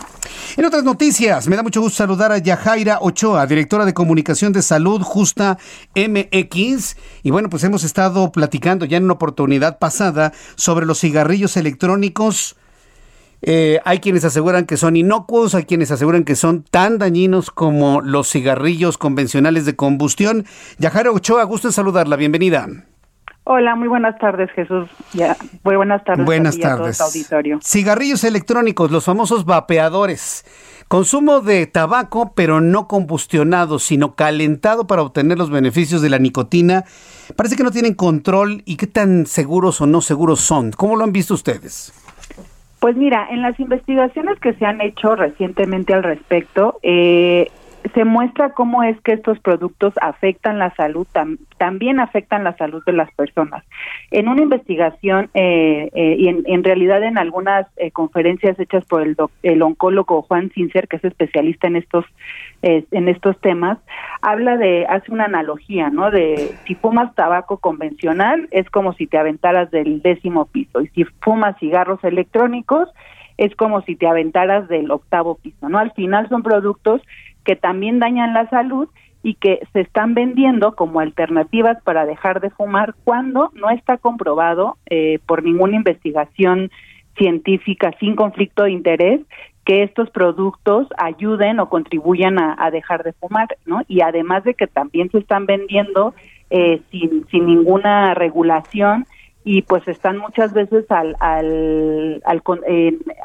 En 0.57 0.65
otras 0.65 0.83
noticias, 0.83 1.47
me 1.47 1.55
da 1.55 1.63
mucho 1.63 1.81
gusto 1.81 1.97
saludar 1.97 2.31
a 2.31 2.37
Yajaira 2.39 2.97
Ochoa, 3.01 3.45
directora 3.45 3.85
de 3.85 3.93
Comunicación 3.93 4.51
de 4.51 4.63
Salud 4.63 5.01
Justa 5.01 5.59
MX. 5.95 6.95
Y 7.23 7.31
bueno, 7.31 7.49
pues 7.49 7.63
hemos 7.63 7.82
estado 7.83 8.31
platicando 8.31 8.85
ya 8.85 8.97
en 8.97 9.05
una 9.05 9.13
oportunidad 9.13 9.79
pasada 9.79 10.31
sobre 10.55 10.85
los 10.85 10.99
cigarrillos 10.99 11.57
electrónicos. 11.57 12.55
Eh, 13.41 13.81
hay 13.83 13.99
quienes 13.99 14.23
aseguran 14.23 14.65
que 14.65 14.77
son 14.77 14.95
inocuos, 14.95 15.53
hay 15.53 15.63
quienes 15.63 15.91
aseguran 15.91 16.23
que 16.23 16.35
son 16.35 16.63
tan 16.63 16.97
dañinos 16.97 17.51
como 17.51 17.99
los 17.99 18.29
cigarrillos 18.31 18.97
convencionales 18.97 19.65
de 19.65 19.75
combustión. 19.75 20.45
Yajaira 20.77 21.11
Ochoa, 21.11 21.43
gusto 21.43 21.67
en 21.67 21.73
saludarla, 21.73 22.15
bienvenida. 22.15 22.67
Hola, 23.45 23.75
muy 23.75 23.89
buenas 23.89 24.17
tardes, 24.19 24.49
Jesús. 24.51 24.89
Ya, 25.11 25.35
muy 25.63 25.75
buenas 25.75 26.01
tardes. 26.05 26.25
Buenas 26.25 26.57
tardes. 26.57 27.01
auditorio. 27.01 27.59
Cigarrillos 27.61 28.23
electrónicos, 28.23 28.89
los 28.89 29.03
famosos 29.03 29.43
vapeadores. 29.43 30.45
Consumo 30.93 31.41
de 31.41 31.65
tabaco, 31.65 32.33
pero 32.35 32.61
no 32.61 32.87
combustionado, 32.87 33.79
sino 33.79 34.13
calentado 34.13 34.85
para 34.85 35.01
obtener 35.01 35.39
los 35.39 35.49
beneficios 35.49 36.03
de 36.03 36.09
la 36.11 36.19
nicotina. 36.19 36.83
Parece 37.35 37.55
que 37.55 37.63
no 37.63 37.71
tienen 37.71 37.95
control 37.95 38.61
y 38.65 38.77
qué 38.77 38.85
tan 38.85 39.25
seguros 39.25 39.81
o 39.81 39.87
no 39.87 40.01
seguros 40.01 40.41
son. 40.41 40.69
¿Cómo 40.69 40.95
lo 40.95 41.03
han 41.03 41.11
visto 41.11 41.33
ustedes? 41.33 41.91
Pues 42.79 42.95
mira, 42.95 43.27
en 43.31 43.41
las 43.41 43.59
investigaciones 43.59 44.39
que 44.39 44.53
se 44.53 44.65
han 44.67 44.81
hecho 44.81 45.15
recientemente 45.15 45.95
al 45.95 46.03
respecto, 46.03 46.77
eh, 46.83 47.49
se 47.93 48.05
muestra 48.05 48.53
cómo 48.53 48.83
es 48.83 48.99
que 49.01 49.13
estos 49.13 49.39
productos 49.39 49.93
afectan 50.01 50.59
la 50.59 50.73
salud, 50.75 51.07
también 51.57 51.99
afectan 51.99 52.43
la 52.43 52.55
salud 52.57 52.83
de 52.85 52.93
las 52.93 53.11
personas. 53.13 53.63
En 54.11 54.27
una 54.27 54.41
investigación 54.41 55.29
eh, 55.33 55.89
eh, 55.93 56.15
y 56.17 56.27
en, 56.27 56.63
realidad 56.63 57.03
en 57.03 57.17
algunas 57.17 57.67
eh, 57.77 57.91
conferencias 57.91 58.59
hechas 58.59 58.85
por 58.85 59.01
el, 59.01 59.17
el 59.43 59.61
oncólogo 59.61 60.21
Juan 60.21 60.51
Sincer, 60.51 60.87
que 60.87 60.97
es 60.97 61.03
especialista 61.03 61.67
en 61.67 61.75
estos 61.75 62.05
en 62.65 63.09
estos 63.09 63.37
temas, 63.41 63.77
habla 64.21 64.55
de 64.55 64.85
hace 64.87 65.11
una 65.11 65.25
analogía, 65.25 65.89
¿no? 65.89 66.11
De 66.11 66.53
si 66.65 66.75
fumas 66.75 67.13
tabaco 67.13 67.57
convencional 67.57 68.47
es 68.51 68.69
como 68.69 68.93
si 68.93 69.05
te 69.05 69.17
aventaras 69.17 69.69
del 69.69 70.01
décimo 70.01 70.45
piso 70.45 70.79
y 70.79 70.87
si 70.87 71.03
fumas 71.19 71.59
cigarros 71.59 72.01
electrónicos 72.05 72.87
es 73.37 73.53
como 73.55 73.81
si 73.81 73.97
te 73.97 74.07
aventaras 74.07 74.69
del 74.69 74.91
octavo 74.91 75.35
piso, 75.35 75.67
¿no? 75.67 75.77
Al 75.77 75.91
final 75.91 76.29
son 76.29 76.41
productos 76.43 77.01
que 77.43 77.55
también 77.55 77.99
dañan 77.99 78.33
la 78.33 78.49
salud 78.49 78.87
y 79.23 79.35
que 79.35 79.65
se 79.71 79.81
están 79.81 80.13
vendiendo 80.13 80.75
como 80.75 80.99
alternativas 80.99 81.81
para 81.83 82.05
dejar 82.05 82.41
de 82.41 82.49
fumar 82.49 82.93
cuando 83.05 83.51
no 83.53 83.69
está 83.69 83.97
comprobado 83.97 84.77
eh, 84.89 85.19
por 85.25 85.43
ninguna 85.43 85.77
investigación 85.77 86.71
científica 87.17 87.93
sin 87.99 88.15
conflicto 88.15 88.63
de 88.63 88.71
interés 88.71 89.21
que 89.65 89.83
estos 89.83 90.09
productos 90.09 90.87
ayuden 90.97 91.61
o 91.61 91.69
contribuyan 91.69 92.37
a, 92.37 92.69
dejar 92.69 93.03
de 93.03 93.13
fumar, 93.13 93.47
¿no? 93.65 93.81
Y 93.87 94.01
además 94.01 94.43
de 94.43 94.55
que 94.55 94.67
también 94.67 95.09
se 95.09 95.19
están 95.19 95.45
vendiendo 95.45 96.13
eh, 96.49 96.81
sin, 96.91 97.25
sin 97.31 97.45
ninguna 97.45 98.13
regulación 98.13 99.05
y 99.45 99.63
pues 99.63 99.87
están 99.87 100.17
muchas 100.17 100.53
veces 100.53 100.85
al, 100.89 101.15
al, 101.19 102.21
al, 102.25 102.41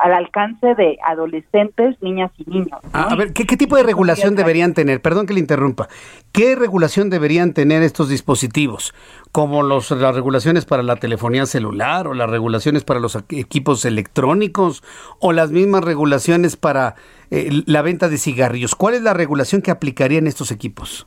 al, 0.03 0.12
alcance 0.12 0.74
de 0.74 0.99
adolescentes, 1.07 1.97
niñas 2.03 2.32
y 2.39 2.51
niños. 2.51 2.78
A 2.93 3.15
ver, 3.15 3.32
¿qué, 3.32 3.45
tipo 3.57 3.77
de 3.77 3.85
regulación 3.85 4.35
deberían 4.35 4.74
tener? 4.74 5.01
Perdón 5.01 5.27
que 5.27 5.35
le 5.35 5.40
interrumpa. 5.40 5.89
¿Qué 6.32 6.57
regulación 6.57 7.09
deberían 7.09 7.55
tener 7.55 7.82
estos 7.82 8.09
dispositivos? 8.09 8.95
Como 9.31 9.62
los, 9.62 9.90
las 9.93 10.15
regulaciones 10.15 10.65
para 10.65 10.82
la 10.82 10.97
telefonía 10.97 11.47
celular 11.47 12.09
o 12.09 12.15
las 12.15 12.28
regulaciones 12.28 12.82
para 12.82 12.99
los 12.99 13.16
equipos 13.31 13.85
electrónicos 13.85 14.82
o 15.20 15.32
las 15.32 15.51
mismas 15.51 15.85
regulaciones 15.85 16.57
para 16.57 16.97
eh, 17.31 17.62
la 17.66 17.82
venta 17.82 18.09
de 18.09 18.19
cigarrillos. 18.19 18.74
¿Cuál 18.74 18.95
es 18.95 19.03
la 19.03 19.15
regulación 19.15 19.62
que 19.62 19.70
aplicaría 19.70 20.19
en 20.19 20.27
estos 20.27 20.51
equipos? 20.51 21.07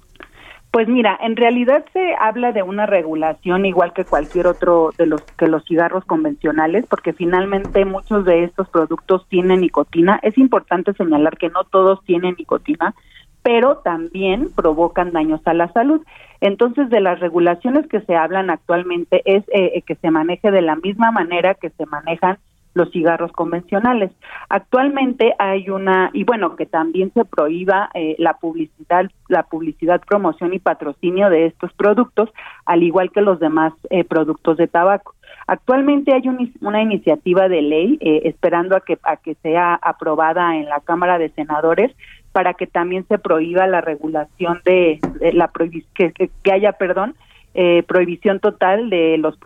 Pues 0.71 0.87
mira, 0.87 1.19
en 1.21 1.35
realidad 1.35 1.83
se 1.91 2.15
habla 2.17 2.53
de 2.53 2.63
una 2.63 2.85
regulación 2.85 3.65
igual 3.65 3.91
que 3.91 4.05
cualquier 4.05 4.47
otro 4.47 4.91
de 4.97 5.05
los 5.05 5.21
que 5.21 5.47
los 5.47 5.65
cigarros 5.65 6.05
convencionales, 6.05 6.85
porque 6.87 7.11
finalmente 7.11 7.83
muchos 7.83 8.23
de 8.23 8.45
estos 8.45 8.69
productos 8.69 9.27
tienen 9.27 9.59
nicotina. 9.59 10.17
Es 10.23 10.37
importante 10.37 10.93
señalar 10.93 11.37
que 11.37 11.49
no 11.49 11.65
todos 11.65 12.01
tienen 12.05 12.35
nicotina, 12.37 12.95
pero 13.43 13.79
también 13.79 14.49
provocan 14.55 15.11
daños 15.11 15.41
a 15.43 15.53
la 15.53 15.67
salud. 15.73 16.05
Entonces, 16.39 16.89
de 16.89 17.01
las 17.01 17.19
regulaciones 17.19 17.85
que 17.87 17.99
se 18.01 18.15
hablan 18.15 18.49
actualmente 18.49 19.21
es 19.25 19.43
eh, 19.53 19.81
que 19.85 19.95
se 19.95 20.09
maneje 20.09 20.51
de 20.51 20.61
la 20.61 20.77
misma 20.77 21.11
manera 21.11 21.53
que 21.53 21.71
se 21.71 21.85
manejan 21.85 22.37
los 22.73 22.91
cigarros 22.91 23.31
convencionales. 23.31 24.11
Actualmente 24.49 25.33
hay 25.39 25.69
una 25.69 26.09
y 26.13 26.23
bueno 26.23 26.55
que 26.55 26.65
también 26.65 27.11
se 27.13 27.25
prohíba 27.25 27.89
eh, 27.93 28.15
la 28.17 28.33
publicidad, 28.35 29.09
la 29.27 29.43
publicidad, 29.43 30.01
promoción 30.07 30.53
y 30.53 30.59
patrocinio 30.59 31.29
de 31.29 31.47
estos 31.47 31.73
productos, 31.73 32.29
al 32.65 32.83
igual 32.83 33.11
que 33.11 33.21
los 33.21 33.39
demás 33.39 33.73
eh, 33.89 34.03
productos 34.03 34.57
de 34.57 34.67
tabaco. 34.67 35.15
Actualmente 35.47 36.13
hay 36.13 36.23
una 36.61 36.81
iniciativa 36.81 37.49
de 37.49 37.61
ley 37.61 37.97
eh, 37.99 38.21
esperando 38.25 38.75
a 38.75 38.81
que 38.81 38.97
a 39.03 39.17
que 39.17 39.35
sea 39.35 39.75
aprobada 39.81 40.55
en 40.55 40.65
la 40.65 40.79
Cámara 40.79 41.17
de 41.17 41.29
Senadores 41.29 41.91
para 42.31 42.53
que 42.53 42.67
también 42.67 43.05
se 43.07 43.17
prohíba 43.17 43.67
la 43.67 43.81
regulación 43.81 44.61
de, 44.63 44.99
la 45.33 45.51
que, 45.93 46.13
que 46.13 46.51
haya 46.51 46.71
perdón 46.73 47.15
eh, 47.53 47.83
prohibición 47.83 48.39
total 48.39 48.89
de 48.89 49.17
los 49.17 49.37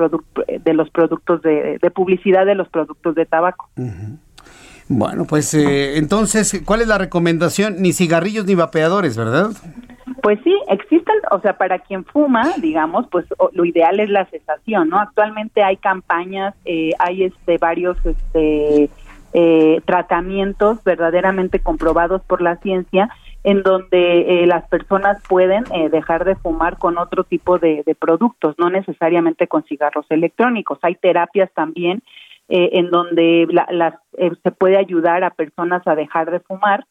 de 0.63 0.73
los 0.73 0.89
productos 0.91 1.41
de, 1.41 1.79
publicidad 1.93 2.45
de 2.45 2.53
los 2.53 2.69
productos 2.69 3.15
de 3.15 3.25
tabaco. 3.25 3.67
Bueno, 4.87 5.25
pues 5.25 5.51
eh, 5.55 5.97
entonces, 5.97 6.61
¿cuál 6.65 6.81
es 6.81 6.87
la 6.87 6.99
recomendación? 6.99 7.81
Ni 7.81 7.93
cigarrillos 7.93 8.45
ni 8.45 8.53
vapeadores, 8.53 9.17
¿verdad? 9.17 9.49
Pues 10.21 10.39
sí, 10.43 10.55
existen, 10.69 11.15
o 11.31 11.39
sea, 11.39 11.57
para 11.57 11.79
quien 11.79 12.05
fuma, 12.05 12.53
digamos, 12.61 13.07
pues 13.09 13.25
lo 13.53 13.65
ideal 13.65 13.99
es 13.99 14.09
la 14.09 14.25
cesación, 14.25 14.89
¿no? 14.89 14.99
Actualmente 14.99 15.63
hay 15.63 15.77
campañas, 15.77 16.53
eh, 16.65 16.91
hay 16.99 17.23
este 17.23 17.57
varios 17.57 17.97
este 18.05 18.89
tratamientos 19.85 20.81
verdaderamente 20.85 21.59
comprobados 21.59 22.21
por 22.21 22.41
la 22.41 22.55
ciencia 22.55 23.09
en 23.45 23.61
donde 23.61 24.41
eh, 24.41 24.47
las 24.47 24.67
personas 24.69 25.21
pueden 25.29 25.65
eh, 25.71 25.89
dejar 25.89 26.25
de 26.25 26.35
fumar 26.35 26.79
con 26.79 26.97
otro 26.97 27.23
tipo 27.23 27.59
de, 27.59 27.83
productos, 27.99 28.55
no 28.57 28.71
necesariamente 28.71 29.47
con 29.47 29.63
cigarros 29.65 30.07
electrónicos. 30.09 30.79
Hay 30.81 30.95
terapias 30.95 31.53
también 31.53 32.01
eh, 32.49 32.71
en 32.73 32.89
donde 32.89 33.47
las, 33.69 33.93
se 34.41 34.51
puede 34.51 34.77
ayudar 34.77 35.23
a 35.23 35.29
personas 35.29 35.85
a 35.85 35.93
dejar 35.93 36.31
de 36.31 36.39
fumar, 36.39 36.87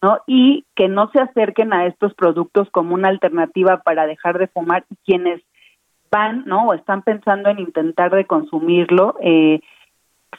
¿no? 0.00 0.20
Y 0.26 0.64
que 0.74 0.88
no 0.88 1.10
se 1.10 1.20
acerquen 1.20 1.74
a 1.74 1.84
estos 1.84 2.14
productos 2.14 2.70
como 2.70 2.94
una 2.94 3.10
alternativa 3.10 3.82
para 3.82 4.06
dejar 4.06 4.38
de 4.38 4.46
fumar 4.46 4.86
quienes 5.04 5.42
van, 6.10 6.44
¿no? 6.46 6.68
O 6.68 6.72
están 6.72 7.02
pensando 7.02 7.50
en 7.50 7.58
intentar 7.58 8.14
de 8.14 8.24
consumirlo, 8.24 9.16
eh, 9.20 9.60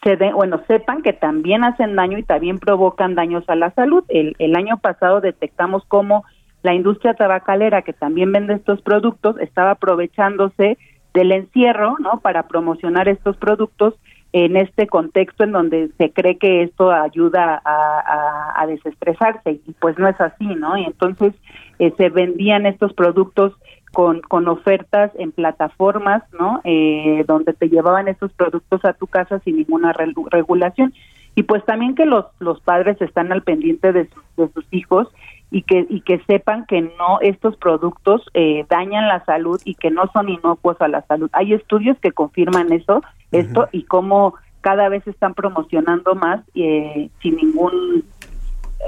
se 0.03 0.15
bueno, 0.33 0.61
sepan 0.67 1.01
que 1.01 1.13
también 1.13 1.63
hacen 1.63 1.95
daño 1.95 2.17
y 2.17 2.23
también 2.23 2.59
provocan 2.59 3.15
daños 3.15 3.43
a 3.47 3.55
la 3.55 3.71
salud. 3.71 4.03
El, 4.07 4.35
el 4.39 4.55
año 4.55 4.77
pasado 4.77 5.21
detectamos 5.21 5.83
cómo 5.87 6.25
la 6.63 6.73
industria 6.73 7.13
tabacalera, 7.13 7.81
que 7.81 7.93
también 7.93 8.31
vende 8.31 8.53
estos 8.53 8.81
productos, 8.81 9.37
estaba 9.39 9.71
aprovechándose 9.71 10.77
del 11.13 11.31
encierro, 11.31 11.95
¿no? 11.99 12.19
Para 12.19 12.47
promocionar 12.47 13.07
estos 13.07 13.37
productos 13.37 13.95
en 14.31 14.57
este 14.57 14.87
contexto 14.87 15.43
en 15.43 15.51
donde 15.51 15.89
se 15.97 16.11
cree 16.11 16.37
que 16.37 16.61
esto 16.61 16.91
ayuda 16.91 17.61
a, 17.65 18.61
a, 18.61 18.67
desestresarse 18.67 19.53
y 19.65 19.71
pues 19.79 19.97
no 19.97 20.07
es 20.07 20.21
así, 20.21 20.45
¿no? 20.45 20.77
Y 20.77 20.85
entonces 20.85 21.33
eh, 21.79 21.91
se 21.97 22.09
vendían 22.09 22.67
estos 22.67 22.93
productos 22.93 23.53
con, 23.93 24.21
con 24.21 24.47
ofertas 24.47 25.11
en 25.17 25.31
plataformas, 25.31 26.23
¿no? 26.39 26.61
Eh, 26.63 27.23
donde 27.27 27.53
te 27.53 27.69
llevaban 27.69 28.07
estos 28.07 28.31
productos 28.33 28.83
a 28.85 28.93
tu 28.93 29.07
casa 29.07 29.39
sin 29.39 29.57
ninguna 29.57 29.93
regulación. 29.93 30.93
Y 31.35 31.43
pues 31.43 31.63
también 31.65 31.95
que 31.95 32.05
los, 32.05 32.25
los 32.39 32.59
padres 32.61 33.01
están 33.01 33.31
al 33.31 33.43
pendiente 33.43 33.93
de, 33.93 34.09
de 34.37 34.49
sus 34.53 34.65
hijos 34.71 35.07
y 35.51 35.63
que, 35.63 35.85
y 35.89 36.01
que 36.01 36.19
sepan 36.27 36.65
que 36.65 36.81
no 36.81 37.19
estos 37.21 37.55
productos 37.57 38.23
eh, 38.33 38.65
dañan 38.69 39.07
la 39.07 39.23
salud 39.25 39.59
y 39.63 39.75
que 39.75 39.89
no 39.89 40.09
son 40.13 40.29
inocuos 40.29 40.79
a 40.81 40.87
la 40.87 41.01
salud. 41.03 41.29
Hay 41.33 41.53
estudios 41.53 41.97
que 41.99 42.11
confirman 42.11 42.71
eso, 42.71 43.01
esto 43.31 43.67
y 43.71 43.83
cómo 43.83 44.35
cada 44.61 44.89
vez 44.89 45.07
están 45.07 45.33
promocionando 45.33 46.15
más 46.15 46.41
eh, 46.53 47.09
sin 47.21 47.37
ningún, 47.37 48.03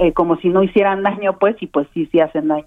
eh, 0.00 0.12
como 0.12 0.36
si 0.36 0.50
no 0.50 0.62
hicieran 0.62 1.02
daño, 1.02 1.38
pues, 1.38 1.56
y 1.60 1.66
pues 1.66 1.88
sí, 1.94 2.06
sí 2.12 2.20
hacen 2.20 2.48
daño. 2.48 2.66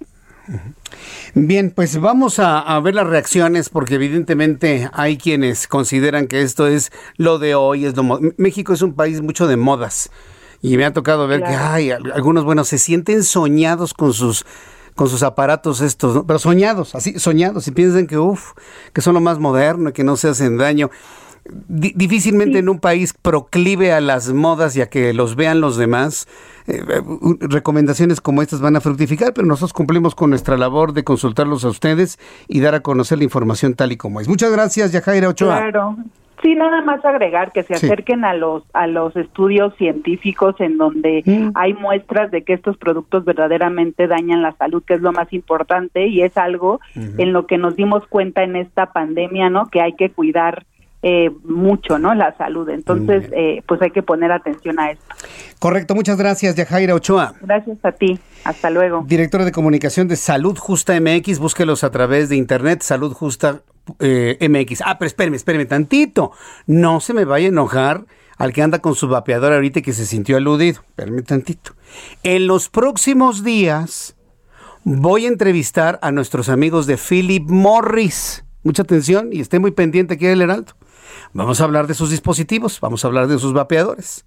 Bien, 1.34 1.72
pues 1.72 2.00
vamos 2.00 2.40
a, 2.40 2.80
ver 2.80 2.96
las 2.96 3.08
reacciones 3.08 3.70
porque 3.70 3.96
evidentemente 3.96 4.90
hay 4.94 5.18
quienes 5.18 5.68
consideran 5.68 6.28
que 6.28 6.42
esto 6.42 6.68
es 6.68 6.92
lo 7.18 7.40
de 7.40 7.56
hoy, 7.56 7.86
es 7.86 7.96
lo 7.96 8.20
México 8.38 8.74
es 8.74 8.82
un 8.82 8.94
país 8.94 9.22
mucho 9.22 9.48
de 9.48 9.58
modas. 9.58 10.10
Y 10.62 10.78
me 10.78 10.86
ha 10.86 10.94
tocado 10.94 11.28
ver 11.28 11.42
que 11.44 11.54
hay 11.54 11.92
algunos, 11.92 12.44
bueno, 12.44 12.64
se 12.64 12.78
sienten 12.78 13.24
soñados 13.24 13.94
con 13.94 14.14
sus 14.14 14.46
con 14.96 15.10
sus 15.10 15.24
aparatos 15.24 15.82
estos, 15.82 16.24
pero 16.26 16.40
soñados, 16.40 16.96
así, 16.96 17.20
soñados, 17.20 17.68
y 17.68 17.72
piensan 17.72 18.08
que, 18.08 18.18
uff, 18.18 18.54
que 18.94 19.02
son 19.02 19.14
lo 19.14 19.20
más 19.20 19.40
moderno, 19.40 19.92
que 19.92 20.06
no 20.06 20.16
se 20.16 20.30
hacen 20.30 20.58
daño. 20.58 20.90
Difícilmente 21.68 22.60
en 22.60 22.70
un 22.70 22.80
país 22.80 23.14
proclive 23.14 23.92
a 23.92 24.02
las 24.02 24.34
modas 24.34 24.76
y 24.76 24.82
a 24.82 24.90
que 24.90 25.14
los 25.14 25.36
vean 25.36 25.62
los 25.62 25.78
demás, 25.78 26.28
eh, 26.68 26.82
eh, 26.88 27.02
recomendaciones 27.42 28.20
como 28.22 28.42
estas 28.42 28.62
van 28.62 28.76
a 28.76 28.82
fructificar, 28.82 29.34
pero 29.34 29.48
nosotros 29.48 29.74
cumplimos 29.74 30.16
con 30.16 30.32
nuestra 30.32 30.58
labor 30.58 30.94
de 30.94 31.04
consultarlos 31.04 31.64
a 31.64 31.70
ustedes 31.70 32.20
y 32.48 32.62
dar 32.62 32.74
a 32.74 32.80
conocer 32.80 33.20
la 33.20 33.24
información 33.26 33.76
tal 33.76 33.92
y 33.92 33.98
como 33.98 34.20
es. 34.20 34.28
Muchas 34.28 34.52
gracias, 34.52 34.92
Yajaira 34.92 35.30
Ochoa. 35.30 35.58
Claro. 35.58 35.98
Sí, 36.42 36.54
nada 36.54 36.82
más 36.82 37.04
agregar 37.06 37.54
que 37.54 37.64
se 37.64 37.74
acerquen 37.74 38.26
a 38.26 38.34
los 38.34 38.64
a 38.74 38.88
los 38.88 39.16
estudios 39.16 39.74
científicos 39.78 40.56
en 40.60 40.78
donde 40.78 41.24
mm. 41.26 41.52
hay 41.56 41.74
muestras 41.74 42.30
de 42.30 42.44
que 42.44 42.54
estos 42.54 42.78
productos 42.78 43.24
verdaderamente 43.26 44.06
dañan 44.06 44.42
la 44.42 44.52
salud, 44.52 44.84
que 44.86 44.96
es 44.96 45.02
lo 45.02 45.12
más 45.12 45.32
importante 45.34 46.08
y 46.08 46.22
es 46.22 46.38
algo 46.38 46.82
en 46.94 47.34
lo 47.34 47.48
que 47.48 47.58
nos 47.58 47.76
dimos 47.76 48.06
cuenta 48.08 48.44
en 48.44 48.58
esta 48.58 48.92
pandemia, 48.92 49.50
¿no? 49.50 49.68
Que 49.68 49.82
hay 49.82 49.94
que 49.94 50.12
cuidar 50.12 50.66
eh, 51.08 51.30
mucho, 51.44 52.00
¿no? 52.00 52.16
La 52.16 52.36
salud. 52.36 52.68
Entonces, 52.68 53.30
eh, 53.32 53.62
pues 53.68 53.80
hay 53.84 53.92
que 53.92 54.02
poner 54.02 54.32
atención 54.32 54.80
a 54.80 54.90
esto. 54.90 55.06
Correcto, 55.60 55.94
muchas 55.94 56.18
gracias, 56.18 56.56
Yajaira 56.56 56.96
Ochoa. 56.96 57.36
Gracias 57.42 57.78
a 57.84 57.92
ti. 57.92 58.20
Hasta 58.44 58.72
luego. 58.72 59.06
Directora 59.06 59.46
de 59.46 59.52
Comunicación 59.52 60.08
de 60.08 60.16
Salud 60.16 60.58
Justa 60.58 61.00
MX, 61.00 61.38
búsquelos 61.38 61.84
a 61.84 61.92
través 61.92 62.30
de 62.30 62.38
internet, 62.38 62.82
Salud 62.82 63.14
Justa 63.14 63.62
eh, 64.00 64.40
MX. 64.50 64.82
Ah, 64.84 64.98
pero 64.98 65.06
espéreme, 65.06 65.38
espéreme 65.38 65.68
tantito. 65.68 66.32
No 66.66 67.00
se 67.00 67.14
me 67.14 67.24
vaya 67.24 67.46
a 67.46 67.50
enojar 67.50 68.06
al 68.40 68.52
que 68.52 68.64
anda 68.64 68.80
con 68.80 68.96
su 68.96 69.08
vapeador 69.08 69.54
ahorita 69.54 69.84
que 69.84 69.94
se 69.94 70.08
sintió 70.08 70.38
aludido. 70.38 70.82
Espéreme 70.88 71.22
tantito. 71.22 71.74
En 72.24 72.48
los 72.48 72.68
próximos 72.68 73.44
días 73.44 74.16
voy 74.84 75.26
a 75.26 75.28
entrevistar 75.28 76.00
a 76.02 76.12
nuestros 76.12 76.50
amigos 76.50 76.88
de 76.88 76.98
Philip 76.98 77.48
Morris. 77.48 78.44
Mucha 78.64 78.82
atención 78.82 79.30
y 79.32 79.42
esté 79.42 79.60
muy 79.60 79.70
pendiente 79.70 80.16
aquí 80.16 80.26
del 80.26 80.42
Heraldo. 80.42 80.74
Vamos 81.34 81.62
a 81.62 81.64
hablar 81.64 81.88
de 81.88 81.94
sus 81.94 82.10
dispositivos, 82.10 82.80
vamos 82.80 83.04
a 83.04 83.08
hablar 83.08 83.28
de 83.28 83.40
sus 83.40 83.54
vapeadores. 83.54 84.26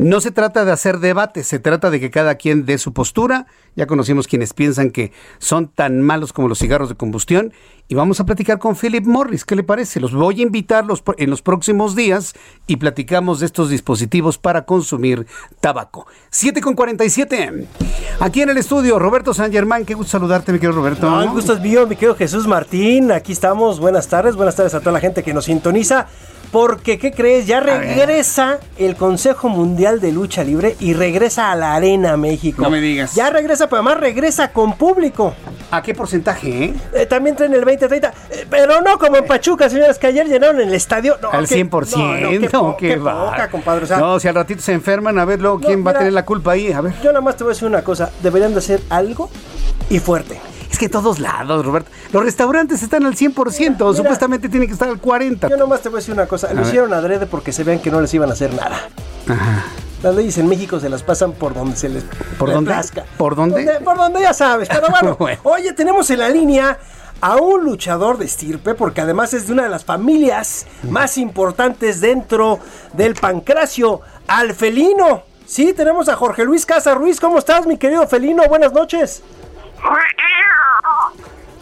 No 0.00 0.22
se 0.22 0.30
trata 0.30 0.64
de 0.64 0.72
hacer 0.72 0.98
debate, 0.98 1.44
se 1.44 1.58
trata 1.58 1.90
de 1.90 2.00
que 2.00 2.10
cada 2.10 2.36
quien 2.36 2.64
dé 2.64 2.78
su 2.78 2.94
postura. 2.94 3.46
Ya 3.76 3.86
conocimos 3.86 4.26
quienes 4.26 4.54
piensan 4.54 4.92
que 4.92 5.12
son 5.36 5.68
tan 5.68 6.00
malos 6.00 6.32
como 6.32 6.48
los 6.48 6.58
cigarros 6.58 6.88
de 6.88 6.94
combustión. 6.94 7.52
Y 7.86 7.96
vamos 7.96 8.18
a 8.18 8.24
platicar 8.24 8.58
con 8.58 8.76
Philip 8.76 9.04
Morris. 9.04 9.44
¿Qué 9.44 9.54
le 9.56 9.62
parece? 9.62 10.00
Los 10.00 10.14
voy 10.14 10.40
a 10.40 10.42
invitar 10.42 10.86
en 11.18 11.28
los 11.28 11.42
próximos 11.42 11.94
días 11.96 12.32
y 12.66 12.76
platicamos 12.76 13.40
de 13.40 13.46
estos 13.46 13.68
dispositivos 13.68 14.38
para 14.38 14.64
consumir 14.64 15.26
tabaco. 15.60 16.06
7 16.30 16.62
con 16.62 16.72
47. 16.72 17.68
Aquí 18.20 18.40
en 18.40 18.48
el 18.48 18.56
estudio, 18.56 18.98
Roberto 18.98 19.34
San 19.34 19.52
Germán. 19.52 19.84
Qué 19.84 19.92
gusto 19.92 20.12
saludarte, 20.12 20.50
mi 20.50 20.60
querido 20.60 20.78
Roberto. 20.78 21.10
No, 21.10 21.30
gusto 21.30 21.52
es 21.52 21.60
mío, 21.60 21.86
mi 21.86 21.96
querido 21.96 22.16
Jesús 22.16 22.46
Martín. 22.46 23.12
Aquí 23.12 23.32
estamos. 23.32 23.78
Buenas 23.78 24.08
tardes. 24.08 24.34
Buenas 24.34 24.56
tardes 24.56 24.72
a 24.72 24.80
toda 24.80 24.92
la 24.92 25.00
gente 25.00 25.22
que 25.22 25.34
nos 25.34 25.44
sintoniza. 25.44 26.06
Porque, 26.50 26.98
¿qué 26.98 27.12
crees? 27.12 27.46
Ya 27.46 27.60
regresa 27.60 28.58
el 28.76 28.96
Consejo 28.96 29.48
Mundial 29.48 30.00
de 30.00 30.10
Lucha 30.10 30.42
Libre 30.42 30.76
y 30.80 30.94
regresa 30.94 31.52
a 31.52 31.56
la 31.56 31.74
Arena 31.74 32.16
México. 32.16 32.62
No 32.62 32.70
me 32.70 32.80
digas. 32.80 33.14
Ya 33.14 33.30
regresa, 33.30 33.68
pero 33.68 33.82
además 33.82 34.00
regresa 34.00 34.50
con 34.52 34.76
público. 34.76 35.32
¿A 35.70 35.80
qué 35.80 35.94
porcentaje, 35.94 36.64
eh? 36.64 36.74
eh 36.94 37.06
también 37.06 37.36
traen 37.36 37.54
el 37.54 37.64
20-30. 37.64 38.12
Eh, 38.30 38.46
pero 38.50 38.80
no 38.80 38.98
como 38.98 39.16
en 39.16 39.26
Pachuca, 39.26 39.70
señores, 39.70 39.98
que 39.98 40.08
ayer 40.08 40.26
llenaron 40.26 40.60
el 40.60 40.74
estadio. 40.74 41.16
No, 41.22 41.30
Al 41.30 41.46
100%. 41.46 42.50
No, 42.52 42.76
qué, 42.76 42.96
va. 42.96 43.48
compadre. 43.48 43.86
no, 43.96 44.18
si 44.18 44.26
al 44.26 44.34
ratito 44.34 44.60
se 44.60 44.72
enferman, 44.72 45.18
a 45.20 45.24
ver 45.24 45.40
luego 45.40 45.60
quién 45.60 45.86
va 45.86 45.92
a 45.92 45.98
tener 45.98 46.12
la 46.12 46.24
culpa 46.24 46.52
ahí. 46.52 46.72
A 46.72 46.80
ver. 46.80 46.94
Yo 47.00 47.10
nada 47.10 47.20
más 47.20 47.36
te 47.36 47.44
voy 47.44 47.52
a 47.52 47.54
decir 47.54 47.68
una 47.68 47.84
cosa. 47.84 48.10
Deberían 48.22 48.52
de 48.52 48.58
hacer 48.58 48.80
algo 48.90 49.30
y 49.88 50.00
fuerte. 50.00 50.40
Que 50.80 50.88
todos 50.88 51.18
lados, 51.18 51.62
Roberto. 51.62 51.90
Los 52.10 52.24
restaurantes 52.24 52.82
están 52.82 53.04
al 53.04 53.14
100%, 53.14 53.94
supuestamente 53.94 54.48
tienen 54.48 54.66
que 54.66 54.72
estar 54.72 54.88
al 54.88 54.98
40%. 54.98 55.50
Yo 55.50 55.58
nomás 55.58 55.82
te 55.82 55.90
voy 55.90 55.98
a 55.98 56.00
decir 56.00 56.14
una 56.14 56.24
cosa. 56.24 56.54
Lo 56.54 56.62
hicieron 56.62 56.94
adrede 56.94 57.26
porque 57.26 57.52
se 57.52 57.64
vean 57.64 57.80
que 57.80 57.90
no 57.90 58.00
les 58.00 58.14
iban 58.14 58.30
a 58.30 58.32
hacer 58.32 58.54
nada. 58.54 58.88
Ajá. 59.28 59.64
Las 60.02 60.14
leyes 60.14 60.38
en 60.38 60.48
México 60.48 60.80
se 60.80 60.88
las 60.88 61.02
pasan 61.02 61.32
por 61.32 61.52
donde 61.52 61.76
se 61.76 61.90
les 61.90 62.04
¿Por 62.38 62.50
dónde? 62.50 62.74
¿Por 63.18 63.36
dónde? 63.36 63.80
Por 63.84 63.98
donde 63.98 64.22
ya 64.22 64.32
sabes. 64.32 64.70
Pero 64.70 64.86
bueno, 65.18 65.38
oye, 65.42 65.74
tenemos 65.74 66.08
en 66.08 66.20
la 66.20 66.30
línea 66.30 66.78
a 67.20 67.36
un 67.36 67.62
luchador 67.62 68.16
de 68.16 68.24
estirpe, 68.24 68.72
porque 68.72 69.02
además 69.02 69.34
es 69.34 69.48
de 69.48 69.52
una 69.52 69.64
de 69.64 69.68
las 69.68 69.84
familias 69.84 70.64
más 70.88 71.18
importantes 71.18 72.00
dentro 72.00 72.58
del 72.94 73.16
pancracio, 73.16 74.00
al 74.28 74.54
felino. 74.54 75.24
Sí, 75.44 75.74
tenemos 75.74 76.08
a 76.08 76.16
Jorge 76.16 76.46
Luis 76.46 76.64
Casa 76.64 76.94
Ruiz. 76.94 77.20
¿Cómo 77.20 77.36
estás, 77.36 77.66
mi 77.66 77.76
querido 77.76 78.08
felino? 78.08 78.42
Buenas 78.48 78.72
noches. 78.72 79.22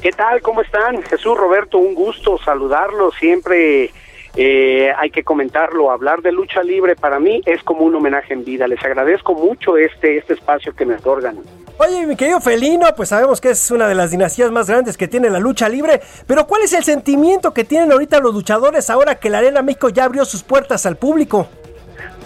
¿Qué 0.01 0.11
tal? 0.13 0.41
¿Cómo 0.43 0.63
están? 0.63 1.03
Jesús 1.03 1.37
Roberto, 1.37 1.79
un 1.79 1.95
gusto 1.95 2.39
saludarlo. 2.39 3.11
Siempre 3.13 3.91
eh, 4.37 4.93
hay 4.97 5.11
que 5.11 5.25
comentarlo. 5.25 5.91
Hablar 5.91 6.23
de 6.23 6.31
lucha 6.31 6.63
libre 6.63 6.95
para 6.95 7.19
mí 7.19 7.43
es 7.45 7.63
como 7.65 7.83
un 7.83 7.95
homenaje 7.97 8.33
en 8.33 8.45
vida. 8.45 8.69
Les 8.69 8.83
agradezco 8.85 9.35
mucho 9.35 9.77
este, 9.77 10.19
este 10.19 10.35
espacio 10.35 10.75
que 10.75 10.87
me 10.87 10.95
otorgan. 10.95 11.39
Oye, 11.79 12.07
mi 12.07 12.17
querido 12.17 12.41
Felino, 12.41 12.87
pues 12.97 13.09
sabemos 13.09 13.41
que 13.41 13.51
es 13.51 13.71
una 13.71 13.87
de 13.87 13.95
las 13.95 14.11
dinastías 14.11 14.51
más 14.51 14.69
grandes 14.69 14.97
que 14.97 15.07
tiene 15.07 15.31
la 15.31 15.39
lucha 15.39 15.69
libre, 15.69 16.01
pero 16.27 16.47
¿cuál 16.47 16.63
es 16.63 16.73
el 16.73 16.83
sentimiento 16.83 17.55
que 17.55 17.63
tienen 17.63 17.93
ahorita 17.93 18.19
los 18.19 18.35
luchadores 18.35 18.91
ahora 18.91 19.17
que 19.17 19.31
la 19.31 19.39
Arena 19.39 19.63
México 19.63 19.89
ya 19.89 20.05
abrió 20.05 20.25
sus 20.25 20.43
puertas 20.43 20.87
al 20.87 20.97
público? 20.97 21.49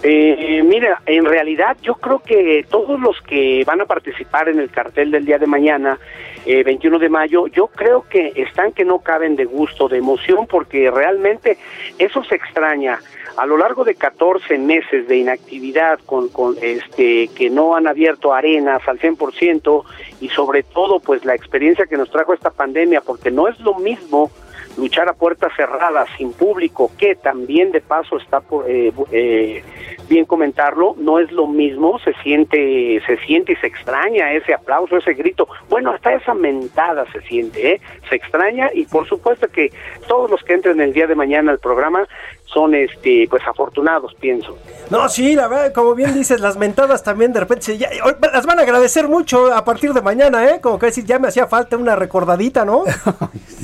Eh, 0.05 0.62
mira, 0.65 1.01
en 1.07 1.24
realidad 1.24 1.77
yo 1.81 1.95
creo 1.95 2.19
que 2.19 2.66
todos 2.69 2.99
los 2.99 3.20
que 3.23 3.62
van 3.65 3.81
a 3.81 3.87
participar 3.87 4.49
en 4.49 4.59
el 4.59 4.69
cartel 4.69 5.12
del 5.12 5.24
día 5.24 5.39
de 5.39 5.47
mañana, 5.47 5.99
eh, 6.45 6.65
21 6.65 6.99
de 6.99 7.09
mayo, 7.09 7.47
yo 7.47 7.69
creo 7.69 8.05
que 8.09 8.33
están 8.35 8.73
que 8.73 8.85
no 8.85 8.99
caben 8.99 9.37
de 9.37 9.45
gusto, 9.45 9.89
de 9.89 9.99
emoción, 9.99 10.49
porque 10.49 10.91
realmente 10.91 11.57
eso 11.99 12.24
se 12.24 12.35
extraña. 12.35 12.99
A 13.37 13.47
lo 13.47 13.57
largo 13.57 13.85
de 13.85 13.95
14 13.95 14.59
meses 14.59 15.07
de 15.07 15.19
inactividad 15.19 16.01
con, 16.05 16.29
con 16.29 16.57
este 16.61 17.29
que 17.29 17.49
no 17.49 17.77
han 17.77 17.87
abierto 17.87 18.35
arenas 18.35 18.87
al 18.89 18.99
100% 18.99 19.85
y 20.20 20.29
sobre 20.31 20.65
todo 20.65 20.99
pues 21.01 21.24
la 21.24 21.35
experiencia 21.35 21.87
que 21.87 21.97
nos 21.97 22.11
trajo 22.11 22.35
esta 22.35 22.51
pandemia, 22.51 23.03
porque 23.03 23.31
no 23.31 23.47
es 23.47 23.59
lo 23.61 23.74
mismo 23.74 24.31
luchar 24.77 25.09
a 25.09 25.15
puertas 25.15 25.53
cerradas 25.57 26.09
sin 26.16 26.32
público, 26.32 26.90
que 26.99 27.15
también 27.15 27.73
de 27.73 27.81
paso 27.81 28.16
está 28.16 28.40
por, 28.40 28.69
eh, 28.70 28.93
eh, 29.11 29.62
bien 30.09 30.24
comentarlo, 30.24 30.94
no 30.99 31.19
es 31.19 31.31
lo 31.32 31.47
mismo, 31.47 31.99
se 32.01 32.12
siente, 32.23 33.01
se 33.07 33.16
siente 33.19 33.53
y 33.53 33.57
se 33.57 33.66
extraña 33.66 34.32
ese 34.32 34.55
aplauso, 34.55 34.97
ese 34.97 35.15
grito, 35.15 35.49
bueno, 35.69 35.90
hasta 35.90 36.15
esa 36.15 36.35
mentada 36.35 37.05
se 37.12 37.20
siente, 37.23 37.73
¿eh? 37.73 37.81
se 38.09 38.16
extraña 38.16 38.70
y 38.74 38.85
por 38.85 39.07
supuesto 39.09 39.49
que 39.49 39.73
todos 40.09 40.31
los 40.31 40.43
que 40.43 40.55
entren 40.55 40.81
el 40.81 40.93
día 40.93 41.07
de 41.07 41.15
mañana 41.15 41.53
al 41.53 41.59
programa 41.59 42.07
son 42.53 42.74
este 42.74 43.27
pues 43.29 43.43
afortunados, 43.47 44.15
pienso. 44.15 44.59
No, 44.91 45.09
sí, 45.09 45.35
la 45.35 45.49
verdad, 45.49 45.73
como 45.73 45.95
bien 45.95 46.15
dices, 46.15 46.41
las 46.41 46.57
mentadas 46.57 47.03
también 47.03 47.33
de 47.33 47.41
repente 47.41 47.79
ya, 47.79 47.89
las 48.33 48.47
van 48.47 48.59
a 48.59 48.62
agradecer 48.62 49.09
mucho 49.09 49.53
a 49.53 49.65
partir 49.65 49.93
de 49.93 50.03
mañana, 50.03 50.51
¿eh? 50.51 50.61
Como 50.61 50.79
que 50.79 50.87
decir, 50.87 51.05
ya 51.05 51.19
me 51.19 51.29
hacía 51.29 51.47
falta 51.47 51.77
una 51.77 51.97
recordadita, 51.97 52.65
¿no? 52.65 52.85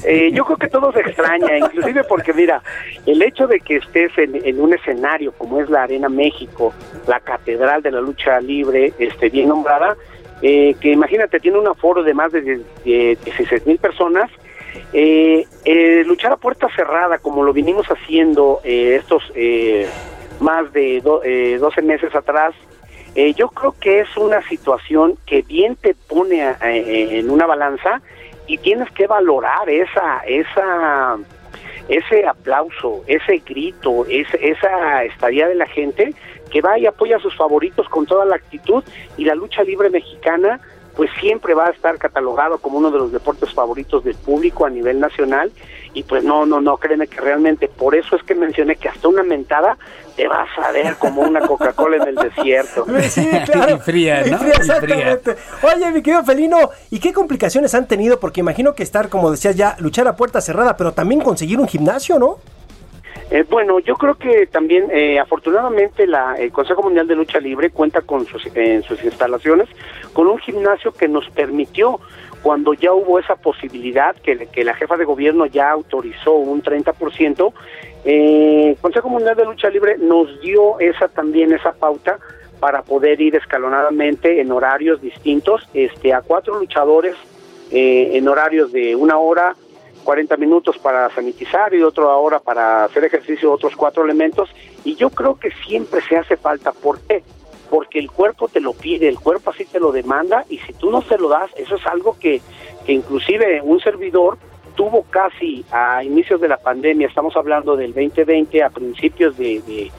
Eh, 0.04 0.30
yo 0.32 0.44
creo 0.44 0.56
que 0.56 0.68
todo 0.68 0.92
se 0.92 1.00
extraña, 1.00 1.58
inclusive 1.58 2.04
porque 2.04 2.32
mira, 2.32 2.62
el 3.04 3.20
hecho 3.20 3.46
de 3.48 3.58
que 3.60 3.76
estés 3.76 4.12
en, 4.16 4.60
un 4.60 4.72
escenario 4.72 5.32
como 5.32 5.60
es 5.60 5.68
la 5.68 5.82
Arena 5.82 6.08
México, 6.08 6.72
la 7.08 7.18
catedral 7.18 7.82
de 7.82 7.90
la 7.90 8.00
lucha 8.00 8.40
libre, 8.40 8.92
este 8.98 9.28
bien 9.28 9.48
nombrada, 9.48 9.96
eh, 10.40 10.76
que 10.80 10.92
imagínate, 10.92 11.40
tiene 11.40 11.58
un 11.58 11.66
aforo 11.66 12.04
de 12.04 12.14
más 12.14 12.30
de 12.32 12.62
16 12.84 13.66
mil 13.66 13.78
personas, 13.78 14.30
eh, 14.92 15.46
eh, 15.64 16.02
luchar 16.06 16.32
a 16.32 16.36
puerta 16.36 16.68
cerrada, 16.74 17.18
como 17.18 17.42
lo 17.42 17.52
vinimos 17.52 17.86
haciendo 17.86 18.60
eh, 18.64 18.96
estos 19.00 19.22
eh, 19.34 19.86
más 20.40 20.72
de 20.72 21.00
12 21.00 21.82
meses 21.82 22.14
atrás, 22.14 22.54
Eh, 23.14 23.32
yo 23.34 23.48
creo 23.48 23.74
que 23.80 24.00
es 24.00 24.16
una 24.16 24.40
situación 24.48 25.16
que 25.26 25.42
bien 25.42 25.74
te 25.74 25.94
pone 25.94 26.38
eh, 26.62 27.18
en 27.18 27.30
una 27.30 27.46
balanza 27.46 28.00
y 28.46 28.58
tienes 28.58 28.88
que 28.92 29.08
valorar 29.08 29.68
esa, 29.68 30.20
esa, 30.24 31.16
ese 31.88 32.26
aplauso, 32.28 33.02
ese 33.08 33.42
grito, 33.44 34.06
esa 34.08 35.02
estadía 35.04 35.48
de 35.48 35.56
la 35.56 35.66
gente 35.66 36.14
que 36.50 36.60
va 36.60 36.78
y 36.78 36.86
apoya 36.86 37.16
a 37.16 37.20
sus 37.20 37.34
favoritos 37.34 37.88
con 37.88 38.06
toda 38.06 38.24
la 38.24 38.36
actitud 38.36 38.84
y 39.16 39.24
la 39.24 39.34
lucha 39.34 39.64
libre 39.64 39.90
mexicana 39.90 40.60
pues 40.98 41.12
siempre 41.20 41.54
va 41.54 41.68
a 41.68 41.70
estar 41.70 41.96
catalogado 41.96 42.58
como 42.58 42.78
uno 42.78 42.90
de 42.90 42.98
los 42.98 43.12
deportes 43.12 43.54
favoritos 43.54 44.02
del 44.02 44.16
público 44.16 44.66
a 44.66 44.68
nivel 44.68 44.98
nacional 44.98 45.52
y 45.94 46.02
pues 46.02 46.24
no, 46.24 46.44
no, 46.44 46.60
no, 46.60 46.76
créeme 46.76 47.06
que 47.06 47.20
realmente 47.20 47.68
por 47.68 47.94
eso 47.94 48.16
es 48.16 48.24
que 48.24 48.34
mencioné 48.34 48.74
que 48.74 48.88
hasta 48.88 49.06
una 49.06 49.22
mentada 49.22 49.78
te 50.16 50.26
vas 50.26 50.48
a 50.60 50.72
ver 50.72 50.96
como 50.96 51.20
una 51.20 51.38
Coca-Cola 51.46 51.98
en 51.98 52.08
el 52.08 52.14
desierto. 52.16 52.84
Sí, 53.08 53.30
claro. 53.46 53.76
Y 53.76 53.78
fría, 53.78 54.24
¿no? 54.24 54.44
Y 54.44 54.50
exactamente. 54.50 55.36
Oye, 55.62 55.92
mi 55.92 56.02
querido 56.02 56.24
Felino, 56.24 56.70
¿y 56.90 56.98
qué 56.98 57.12
complicaciones 57.12 57.76
han 57.76 57.86
tenido? 57.86 58.18
Porque 58.18 58.40
imagino 58.40 58.74
que 58.74 58.82
estar, 58.82 59.08
como 59.08 59.30
decías 59.30 59.54
ya, 59.54 59.76
luchar 59.78 60.08
a 60.08 60.16
puerta 60.16 60.40
cerrada, 60.40 60.76
pero 60.76 60.94
también 60.94 61.20
conseguir 61.20 61.60
un 61.60 61.68
gimnasio, 61.68 62.18
¿no? 62.18 62.38
Eh, 63.30 63.44
bueno, 63.48 63.78
yo 63.80 63.94
creo 63.96 64.14
que 64.14 64.46
también, 64.46 64.88
eh, 64.90 65.18
afortunadamente, 65.18 66.06
la, 66.06 66.36
el 66.36 66.50
Consejo 66.50 66.82
Mundial 66.82 67.06
de 67.06 67.14
Lucha 67.14 67.38
Libre 67.40 67.70
cuenta 67.70 68.00
con 68.00 68.24
sus, 68.24 68.46
en 68.54 68.82
sus 68.82 69.04
instalaciones 69.04 69.68
con 70.14 70.28
un 70.28 70.38
gimnasio 70.38 70.92
que 70.92 71.08
nos 71.08 71.28
permitió, 71.30 72.00
cuando 72.42 72.72
ya 72.72 72.92
hubo 72.92 73.18
esa 73.18 73.36
posibilidad, 73.36 74.16
que, 74.16 74.46
que 74.46 74.64
la 74.64 74.74
jefa 74.74 74.96
de 74.96 75.04
gobierno 75.04 75.44
ya 75.44 75.70
autorizó 75.70 76.34
un 76.34 76.62
30%, 76.62 77.52
eh, 78.04 78.76
Consejo 78.80 79.10
Mundial 79.10 79.36
de 79.36 79.44
Lucha 79.44 79.68
Libre 79.68 79.98
nos 79.98 80.40
dio 80.40 80.80
esa 80.80 81.08
también, 81.08 81.52
esa 81.52 81.72
pauta 81.72 82.18
para 82.60 82.82
poder 82.82 83.20
ir 83.20 83.36
escalonadamente 83.36 84.40
en 84.40 84.50
horarios 84.52 85.02
distintos, 85.02 85.68
este, 85.74 86.14
a 86.14 86.22
cuatro 86.22 86.58
luchadores 86.58 87.14
en 87.70 88.26
horarios 88.26 88.72
de 88.72 88.96
una 88.96 89.18
hora, 89.18 89.54
40 90.04 90.36
minutos 90.36 90.78
para 90.78 91.10
sanitizar 91.14 91.74
y 91.74 91.82
otro 91.82 92.10
ahora 92.10 92.38
para 92.40 92.84
hacer 92.84 93.04
ejercicio, 93.04 93.52
otros 93.52 93.76
cuatro 93.76 94.04
elementos. 94.04 94.48
Y 94.84 94.94
yo 94.94 95.10
creo 95.10 95.38
que 95.38 95.50
siempre 95.66 96.00
se 96.08 96.16
hace 96.16 96.36
falta. 96.36 96.72
¿Por 96.72 97.00
qué? 97.00 97.22
Porque 97.70 97.98
el 97.98 98.10
cuerpo 98.10 98.48
te 98.48 98.60
lo 98.60 98.72
pide, 98.72 99.08
el 99.08 99.18
cuerpo 99.18 99.50
así 99.50 99.64
te 99.64 99.80
lo 99.80 99.92
demanda 99.92 100.44
y 100.48 100.58
si 100.58 100.72
tú 100.72 100.90
no 100.90 101.02
se 101.02 101.18
lo 101.18 101.28
das, 101.28 101.50
eso 101.56 101.76
es 101.76 101.86
algo 101.86 102.18
que, 102.18 102.40
que 102.86 102.92
inclusive 102.92 103.60
un 103.62 103.80
servidor 103.80 104.38
tuvo 104.74 105.02
casi 105.10 105.64
a 105.70 106.02
inicios 106.04 106.40
de 106.40 106.48
la 106.48 106.56
pandemia, 106.56 107.08
estamos 107.08 107.36
hablando 107.36 107.76
del 107.76 107.92
2020 107.92 108.62
a 108.62 108.70
principios 108.70 109.36
de, 109.36 109.90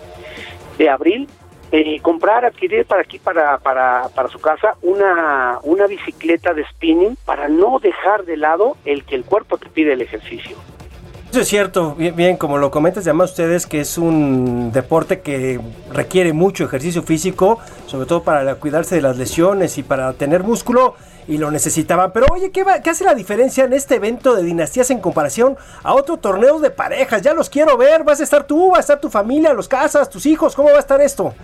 de 0.78 0.90
abril, 0.90 1.28
eh, 1.72 2.00
comprar, 2.02 2.46
adquirir 2.46 2.86
para 2.86 3.02
aquí, 3.02 3.20
para, 3.20 3.58
para, 3.60 4.10
para 4.16 4.30
su 4.30 4.40
casa, 4.40 4.76
una, 4.82 5.60
una 5.64 5.88
bicicleta 5.88 6.54
de 6.54 6.66
spinning 6.66 7.16
para 7.26 7.48
no 7.48 7.80
dejar 7.80 8.26
de 8.26 8.38
lado 8.38 8.78
el 8.86 9.04
que 9.04 9.16
el 9.16 9.24
cuerpo 9.24 9.58
te 9.58 9.70
pide 9.70 9.94
el 9.94 10.02
ejercicio. 10.02 10.58
Eso 11.30 11.42
es 11.42 11.48
cierto, 11.48 11.94
bien, 11.94 12.16
bien, 12.16 12.38
como 12.38 12.58
lo 12.58 12.72
comentas, 12.72 13.06
además 13.06 13.30
ustedes 13.30 13.68
que 13.68 13.82
es 13.82 14.00
un 14.00 14.72
deporte 14.72 15.22
que 15.22 15.60
requiere 15.94 16.34
mucho 16.34 16.64
ejercicio 16.66 17.04
físico, 17.04 17.60
sobre 17.86 18.08
todo 18.08 18.24
para 18.24 18.56
cuidarse 18.56 18.96
de 18.96 19.02
las 19.02 19.16
lesiones 19.16 19.78
y 19.78 19.84
para 19.84 20.12
tener 20.14 20.42
músculo, 20.42 20.96
y 21.30 21.38
lo 21.38 21.52
necesitaban. 21.52 22.12
Pero 22.12 22.26
oye, 22.32 22.52
¿qué, 22.52 22.64
va, 22.64 22.82
¿qué 22.82 22.90
hace 22.90 23.04
la 23.04 23.14
diferencia 23.14 23.64
en 23.64 23.74
este 23.74 23.96
evento 23.96 24.36
de 24.36 24.42
dinastías 24.42 24.90
en 24.90 25.00
comparación 25.00 25.58
a 25.84 25.94
otro 25.94 26.18
torneo 26.18 26.60
de 26.60 26.72
parejas? 26.72 27.22
Ya 27.22 27.36
los 27.36 27.52
quiero 27.52 27.78
ver, 27.78 28.04
vas 28.04 28.20
a 28.20 28.24
estar 28.24 28.48
tú, 28.48 28.72
va 28.72 28.78
a 28.78 28.80
estar 28.80 29.00
tu 29.00 29.12
familia, 29.12 29.54
los 29.54 29.68
casas, 29.68 30.10
tus 30.10 30.26
hijos, 30.26 30.56
¿cómo 30.56 30.72
va 30.72 30.78
a 30.78 30.80
estar 30.80 31.00
esto? 31.02 31.36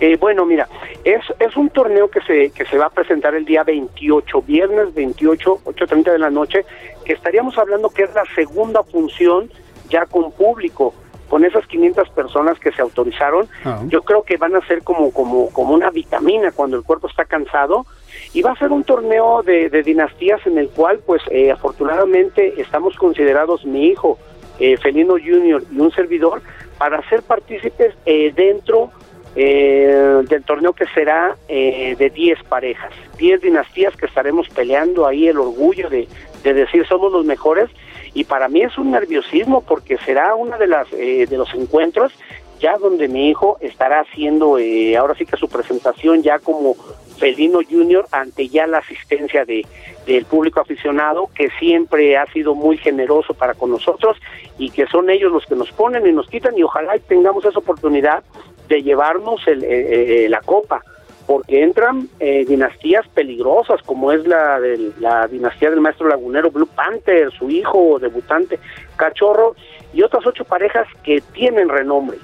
Eh, 0.00 0.16
bueno, 0.16 0.46
mira, 0.46 0.66
es, 1.04 1.20
es 1.38 1.56
un 1.58 1.68
torneo 1.68 2.08
que 2.08 2.22
se, 2.22 2.50
que 2.52 2.64
se 2.64 2.78
va 2.78 2.86
a 2.86 2.90
presentar 2.90 3.34
el 3.34 3.44
día 3.44 3.64
28, 3.64 4.42
viernes 4.42 4.94
28, 4.94 5.60
8.30 5.62 6.12
de 6.12 6.18
la 6.18 6.30
noche, 6.30 6.64
que 7.04 7.12
estaríamos 7.12 7.58
hablando 7.58 7.90
que 7.90 8.04
es 8.04 8.14
la 8.14 8.24
segunda 8.34 8.82
función 8.82 9.50
ya 9.90 10.06
con 10.06 10.32
público, 10.32 10.94
con 11.28 11.44
esas 11.44 11.66
500 11.66 12.08
personas 12.10 12.58
que 12.58 12.72
se 12.72 12.80
autorizaron. 12.80 13.46
Ah. 13.64 13.82
Yo 13.88 14.02
creo 14.02 14.22
que 14.22 14.38
van 14.38 14.56
a 14.56 14.66
ser 14.66 14.82
como, 14.82 15.12
como, 15.12 15.50
como 15.50 15.74
una 15.74 15.90
vitamina 15.90 16.50
cuando 16.50 16.78
el 16.78 16.82
cuerpo 16.82 17.08
está 17.08 17.26
cansado. 17.26 17.84
Y 18.32 18.42
va 18.42 18.52
a 18.52 18.56
ser 18.56 18.72
un 18.72 18.84
torneo 18.84 19.42
de, 19.42 19.68
dinastías 19.82 20.44
en 20.46 20.58
el 20.58 20.68
cual, 20.68 21.00
pues, 21.04 21.22
eh, 21.30 21.50
afortunadamente 21.50 22.60
estamos 22.60 22.96
considerados 22.96 23.64
mi 23.64 23.86
hijo, 23.86 24.18
eh, 24.58 24.76
Felino 24.76 25.14
Junior 25.14 25.62
y 25.70 25.78
un 25.78 25.90
servidor, 25.92 26.42
para 26.78 27.06
ser 27.08 27.22
partícipes 27.22 27.94
eh, 28.06 28.32
dentro 28.34 28.90
eh, 29.36 30.22
del 30.28 30.44
torneo 30.44 30.72
que 30.72 30.86
será 30.94 31.36
eh, 31.48 31.96
de 31.98 32.10
10 32.10 32.44
parejas, 32.44 32.92
10 33.18 33.40
dinastías 33.40 33.96
que 33.96 34.06
estaremos 34.06 34.48
peleando 34.48 35.06
ahí 35.06 35.26
el 35.26 35.38
orgullo 35.38 35.90
de, 35.90 36.06
de 36.44 36.54
decir 36.54 36.86
somos 36.86 37.10
los 37.12 37.24
mejores. 37.24 37.68
Y 38.16 38.22
para 38.24 38.48
mí 38.48 38.62
es 38.62 38.78
un 38.78 38.92
nerviosismo 38.92 39.62
porque 39.62 39.98
será 39.98 40.36
una 40.36 40.56
de 40.56 40.68
las 40.68 40.86
eh, 40.92 41.26
de 41.28 41.36
los 41.36 41.52
encuentros 41.54 42.12
ya 42.60 42.78
donde 42.78 43.08
mi 43.08 43.28
hijo 43.28 43.58
estará 43.60 44.00
haciendo 44.00 44.58
eh, 44.58 44.96
ahora 44.96 45.14
sí 45.16 45.26
que 45.26 45.36
su 45.36 45.48
presentación 45.48 46.22
ya 46.22 46.38
como 46.38 46.76
Felino 47.18 47.60
Junior 47.68 48.06
ante 48.12 48.48
ya 48.48 48.66
la 48.66 48.78
asistencia 48.78 49.44
de 49.44 49.64
del 50.06 50.24
público 50.24 50.60
aficionado 50.60 51.30
que 51.34 51.48
siempre 51.58 52.16
ha 52.16 52.26
sido 52.32 52.54
muy 52.54 52.76
generoso 52.76 53.34
para 53.34 53.54
con 53.54 53.70
nosotros 53.70 54.18
y 54.58 54.70
que 54.70 54.86
son 54.86 55.10
ellos 55.10 55.32
los 55.32 55.46
que 55.46 55.54
nos 55.54 55.72
ponen 55.72 56.06
y 56.06 56.12
nos 56.12 56.28
quitan 56.28 56.56
y 56.58 56.62
ojalá 56.62 56.98
tengamos 56.98 57.44
esa 57.44 57.58
oportunidad 57.58 58.22
de 58.68 58.82
llevarnos 58.82 59.46
el, 59.46 59.64
eh, 59.64 60.24
eh, 60.24 60.28
la 60.28 60.40
copa 60.40 60.82
porque 61.26 61.62
entran 61.62 62.08
eh, 62.20 62.44
dinastías 62.44 63.08
peligrosas 63.08 63.80
como 63.82 64.12
es 64.12 64.26
la 64.26 64.60
de 64.60 64.92
la 65.00 65.26
dinastía 65.26 65.70
del 65.70 65.80
maestro 65.80 66.08
lagunero 66.08 66.50
Blue 66.50 66.66
Panther, 66.66 67.32
su 67.32 67.48
hijo 67.48 67.98
debutante 67.98 68.58
Cachorro 68.96 69.56
y 69.94 70.02
otras 70.02 70.26
ocho 70.26 70.44
parejas 70.44 70.86
que 71.02 71.22
tienen 71.32 71.68
renombre. 71.68 72.18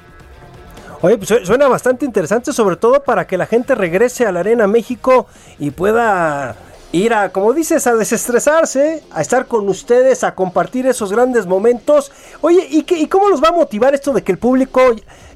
Oye, 1.03 1.17
pues 1.17 1.29
su- 1.29 1.47
suena 1.47 1.67
bastante 1.69 2.05
interesante, 2.05 2.53
sobre 2.53 2.77
todo 2.77 3.03
para 3.03 3.27
que 3.27 3.39
la 3.39 3.47
gente 3.47 3.75
regrese 3.75 4.27
a 4.27 4.33
la 4.33 4.41
Arena 4.41 4.67
México 4.67 5.27
y 5.59 5.71
pueda 5.71 6.57
ir 6.93 7.15
a, 7.15 7.31
como 7.31 7.53
dices, 7.53 7.87
a 7.87 7.95
desestresarse, 7.95 9.03
a 9.13 9.21
estar 9.21 9.47
con 9.47 9.69
ustedes, 9.69 10.25
a 10.25 10.35
compartir 10.35 10.87
esos 10.87 11.13
grandes 11.13 11.47
momentos. 11.47 12.13
Oye, 12.43 12.67
¿y, 12.69 12.83
qué, 12.83 12.99
¿y 12.99 13.07
cómo 13.07 13.29
los 13.29 13.43
va 13.43 13.49
a 13.49 13.53
motivar 13.53 13.95
esto 13.95 14.13
de 14.13 14.23
que 14.23 14.33
el 14.33 14.39
público 14.39 14.81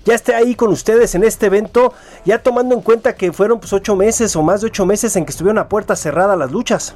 ya 0.04 0.14
esté 0.14 0.34
ahí 0.34 0.54
con 0.54 0.70
ustedes 0.70 1.14
en 1.14 1.24
este 1.24 1.46
evento, 1.46 1.94
ya 2.26 2.42
tomando 2.42 2.74
en 2.74 2.82
cuenta 2.82 3.14
que 3.14 3.32
fueron 3.32 3.58
pues 3.58 3.72
ocho 3.72 3.96
meses 3.96 4.36
o 4.36 4.42
más 4.42 4.60
de 4.60 4.66
ocho 4.66 4.84
meses 4.84 5.16
en 5.16 5.24
que 5.24 5.30
estuvieron 5.30 5.58
a 5.58 5.68
puerta 5.68 5.96
cerrada 5.96 6.36
las 6.36 6.50
luchas? 6.52 6.94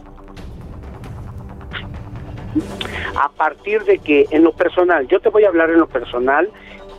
a 3.20 3.28
partir 3.30 3.84
de 3.84 3.98
que 3.98 4.26
en 4.30 4.44
lo 4.44 4.52
personal, 4.52 5.06
yo 5.08 5.20
te 5.20 5.28
voy 5.28 5.44
a 5.44 5.48
hablar 5.48 5.70
en 5.70 5.78
lo 5.78 5.88
personal, 5.88 6.48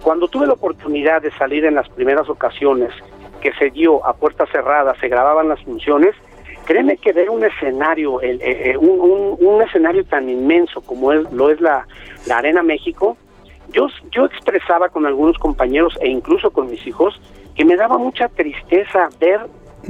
cuando 0.04 0.28
tuve 0.28 0.48
la 0.48 0.54
oportunidad 0.54 1.22
de 1.22 1.32
salir 1.32 1.66
en 1.66 1.76
las 1.76 1.90
primeras 1.90 2.30
ocasiones 2.30 2.92
que 3.42 3.52
se 3.54 3.70
dio 3.70 4.06
a 4.06 4.14
puerta 4.14 4.46
cerrada, 4.48 4.96
se 5.00 5.08
grababan 5.08 5.48
las 5.50 5.62
funciones, 5.64 6.14
créeme 6.66 6.98
que 6.98 7.14
ver 7.14 7.30
un 7.30 7.44
escenario, 7.44 8.22
el, 8.22 8.42
eh, 8.42 8.72
eh, 8.72 8.78
un, 8.78 9.00
un- 9.00 9.38
un 9.40 9.62
escenario 9.62 10.04
tan 10.06 10.30
inmenso 10.30 10.82
como 10.82 11.12
es, 11.14 11.32
lo 11.32 11.50
es 11.50 11.60
la, 11.62 11.88
la 12.28 12.38
Arena 12.38 12.64
México, 12.64 13.18
yo, 13.72 13.88
yo 14.12 14.26
expresaba 14.26 14.90
con 14.90 15.06
algunos 15.06 15.38
compañeros 15.38 15.94
e 16.02 16.10
incluso 16.10 16.52
con 16.52 16.70
mis 16.70 16.86
hijos 16.88 17.20
que 17.56 17.66
me 17.66 17.76
daba 17.76 17.98
mucha 17.98 18.28
tristeza 18.30 19.10
ver 19.20 19.42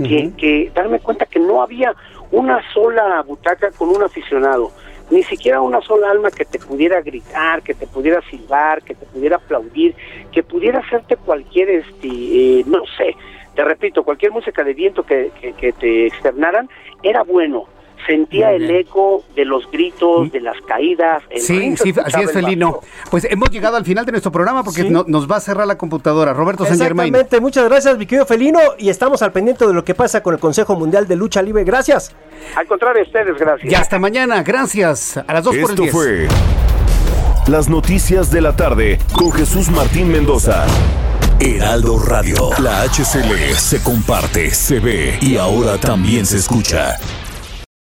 que, 0.03 0.31
que 0.37 0.71
darme 0.75 0.99
cuenta 0.99 1.25
que 1.25 1.39
no 1.39 1.61
había 1.63 1.95
una 2.31 2.61
sola 2.73 3.21
butaca 3.23 3.71
con 3.71 3.89
un 3.89 4.03
aficionado, 4.03 4.71
ni 5.09 5.23
siquiera 5.23 5.61
una 5.61 5.81
sola 5.81 6.11
alma 6.11 6.31
que 6.31 6.45
te 6.45 6.59
pudiera 6.59 7.01
gritar, 7.01 7.61
que 7.61 7.73
te 7.73 7.87
pudiera 7.87 8.21
silbar, 8.29 8.81
que 8.83 8.95
te 8.95 9.05
pudiera 9.05 9.37
aplaudir, 9.37 9.95
que 10.31 10.43
pudiera 10.43 10.79
hacerte 10.79 11.17
cualquier, 11.17 11.69
este, 11.69 12.07
eh, 12.07 12.63
no 12.67 12.83
sé, 12.97 13.15
te 13.55 13.63
repito, 13.63 14.03
cualquier 14.03 14.31
música 14.31 14.63
de 14.63 14.73
viento 14.73 15.03
que, 15.03 15.31
que, 15.41 15.53
que 15.53 15.71
te 15.73 16.07
externaran, 16.07 16.69
era 17.03 17.23
bueno. 17.23 17.65
Sentía 18.07 18.51
el 18.53 18.69
eco 18.71 19.23
de 19.35 19.45
los 19.45 19.69
gritos, 19.71 20.31
de 20.31 20.39
las 20.41 20.55
caídas. 20.67 21.21
el 21.29 21.41
Sí, 21.41 21.75
sí, 21.77 21.93
así 22.03 22.21
es, 22.21 22.29
el 22.29 22.29
Felino. 22.29 22.79
Pues 23.11 23.25
hemos 23.29 23.49
llegado 23.51 23.77
al 23.77 23.85
final 23.85 24.05
de 24.05 24.11
nuestro 24.13 24.31
programa 24.31 24.63
porque 24.63 24.83
Sí. 24.83 24.89
no- 24.89 25.03
nos 25.07 25.29
va 25.29 25.35
a 25.37 25.39
cerrar 25.39 25.67
la 25.67 25.77
computadora. 25.77 26.33
Roberto 26.33 26.65
San 26.65 26.77
Germain. 26.79 27.13
Exactamente, 27.13 27.41
muchas 27.41 27.65
gracias 27.69 27.97
mi 27.97 28.05
querido 28.05 28.25
Felino 28.25 28.59
y 28.77 28.89
estamos 28.89 29.21
al 29.21 29.31
pendiente 29.31 29.67
de 29.67 29.73
lo 29.73 29.83
que 29.83 29.93
pasa 29.95 30.23
con 30.23 30.33
el 30.33 30.39
Consejo 30.39 30.75
Mundial 30.75 31.07
de 31.07 31.15
Lucha 31.15 31.41
Libre. 31.41 31.63
Gracias. 31.63 32.15
Al 32.55 32.65
contrario, 32.67 33.03
ustedes, 33.03 33.37
gracias. 33.37 33.71
Y 33.71 33.75
hasta 33.75 33.99
mañana. 33.99 34.41
Gracias. 34.43 35.17
A 35.17 35.33
las 35.33 35.43
2 35.43 35.55
por 35.57 35.69
el 35.69 35.69
Esto 35.71 35.81
10. 35.83 35.91
fue 35.93 36.27
Las 37.47 37.67
Noticias 37.69 38.31
de 38.31 38.41
la 38.41 38.55
Tarde 38.55 38.99
con 39.13 39.31
Jesús 39.31 39.69
Martín 39.69 40.11
Mendoza. 40.11 40.65
Heraldo 41.39 41.97
Radio. 41.99 42.49
La 42.61 42.81
HCL 42.83 43.53
se 43.55 43.81
comparte, 43.81 44.51
se 44.51 44.79
ve 44.79 45.17
y 45.21 45.37
ahora 45.37 45.77
también 45.77 46.25
se 46.25 46.35
escucha. 46.37 46.97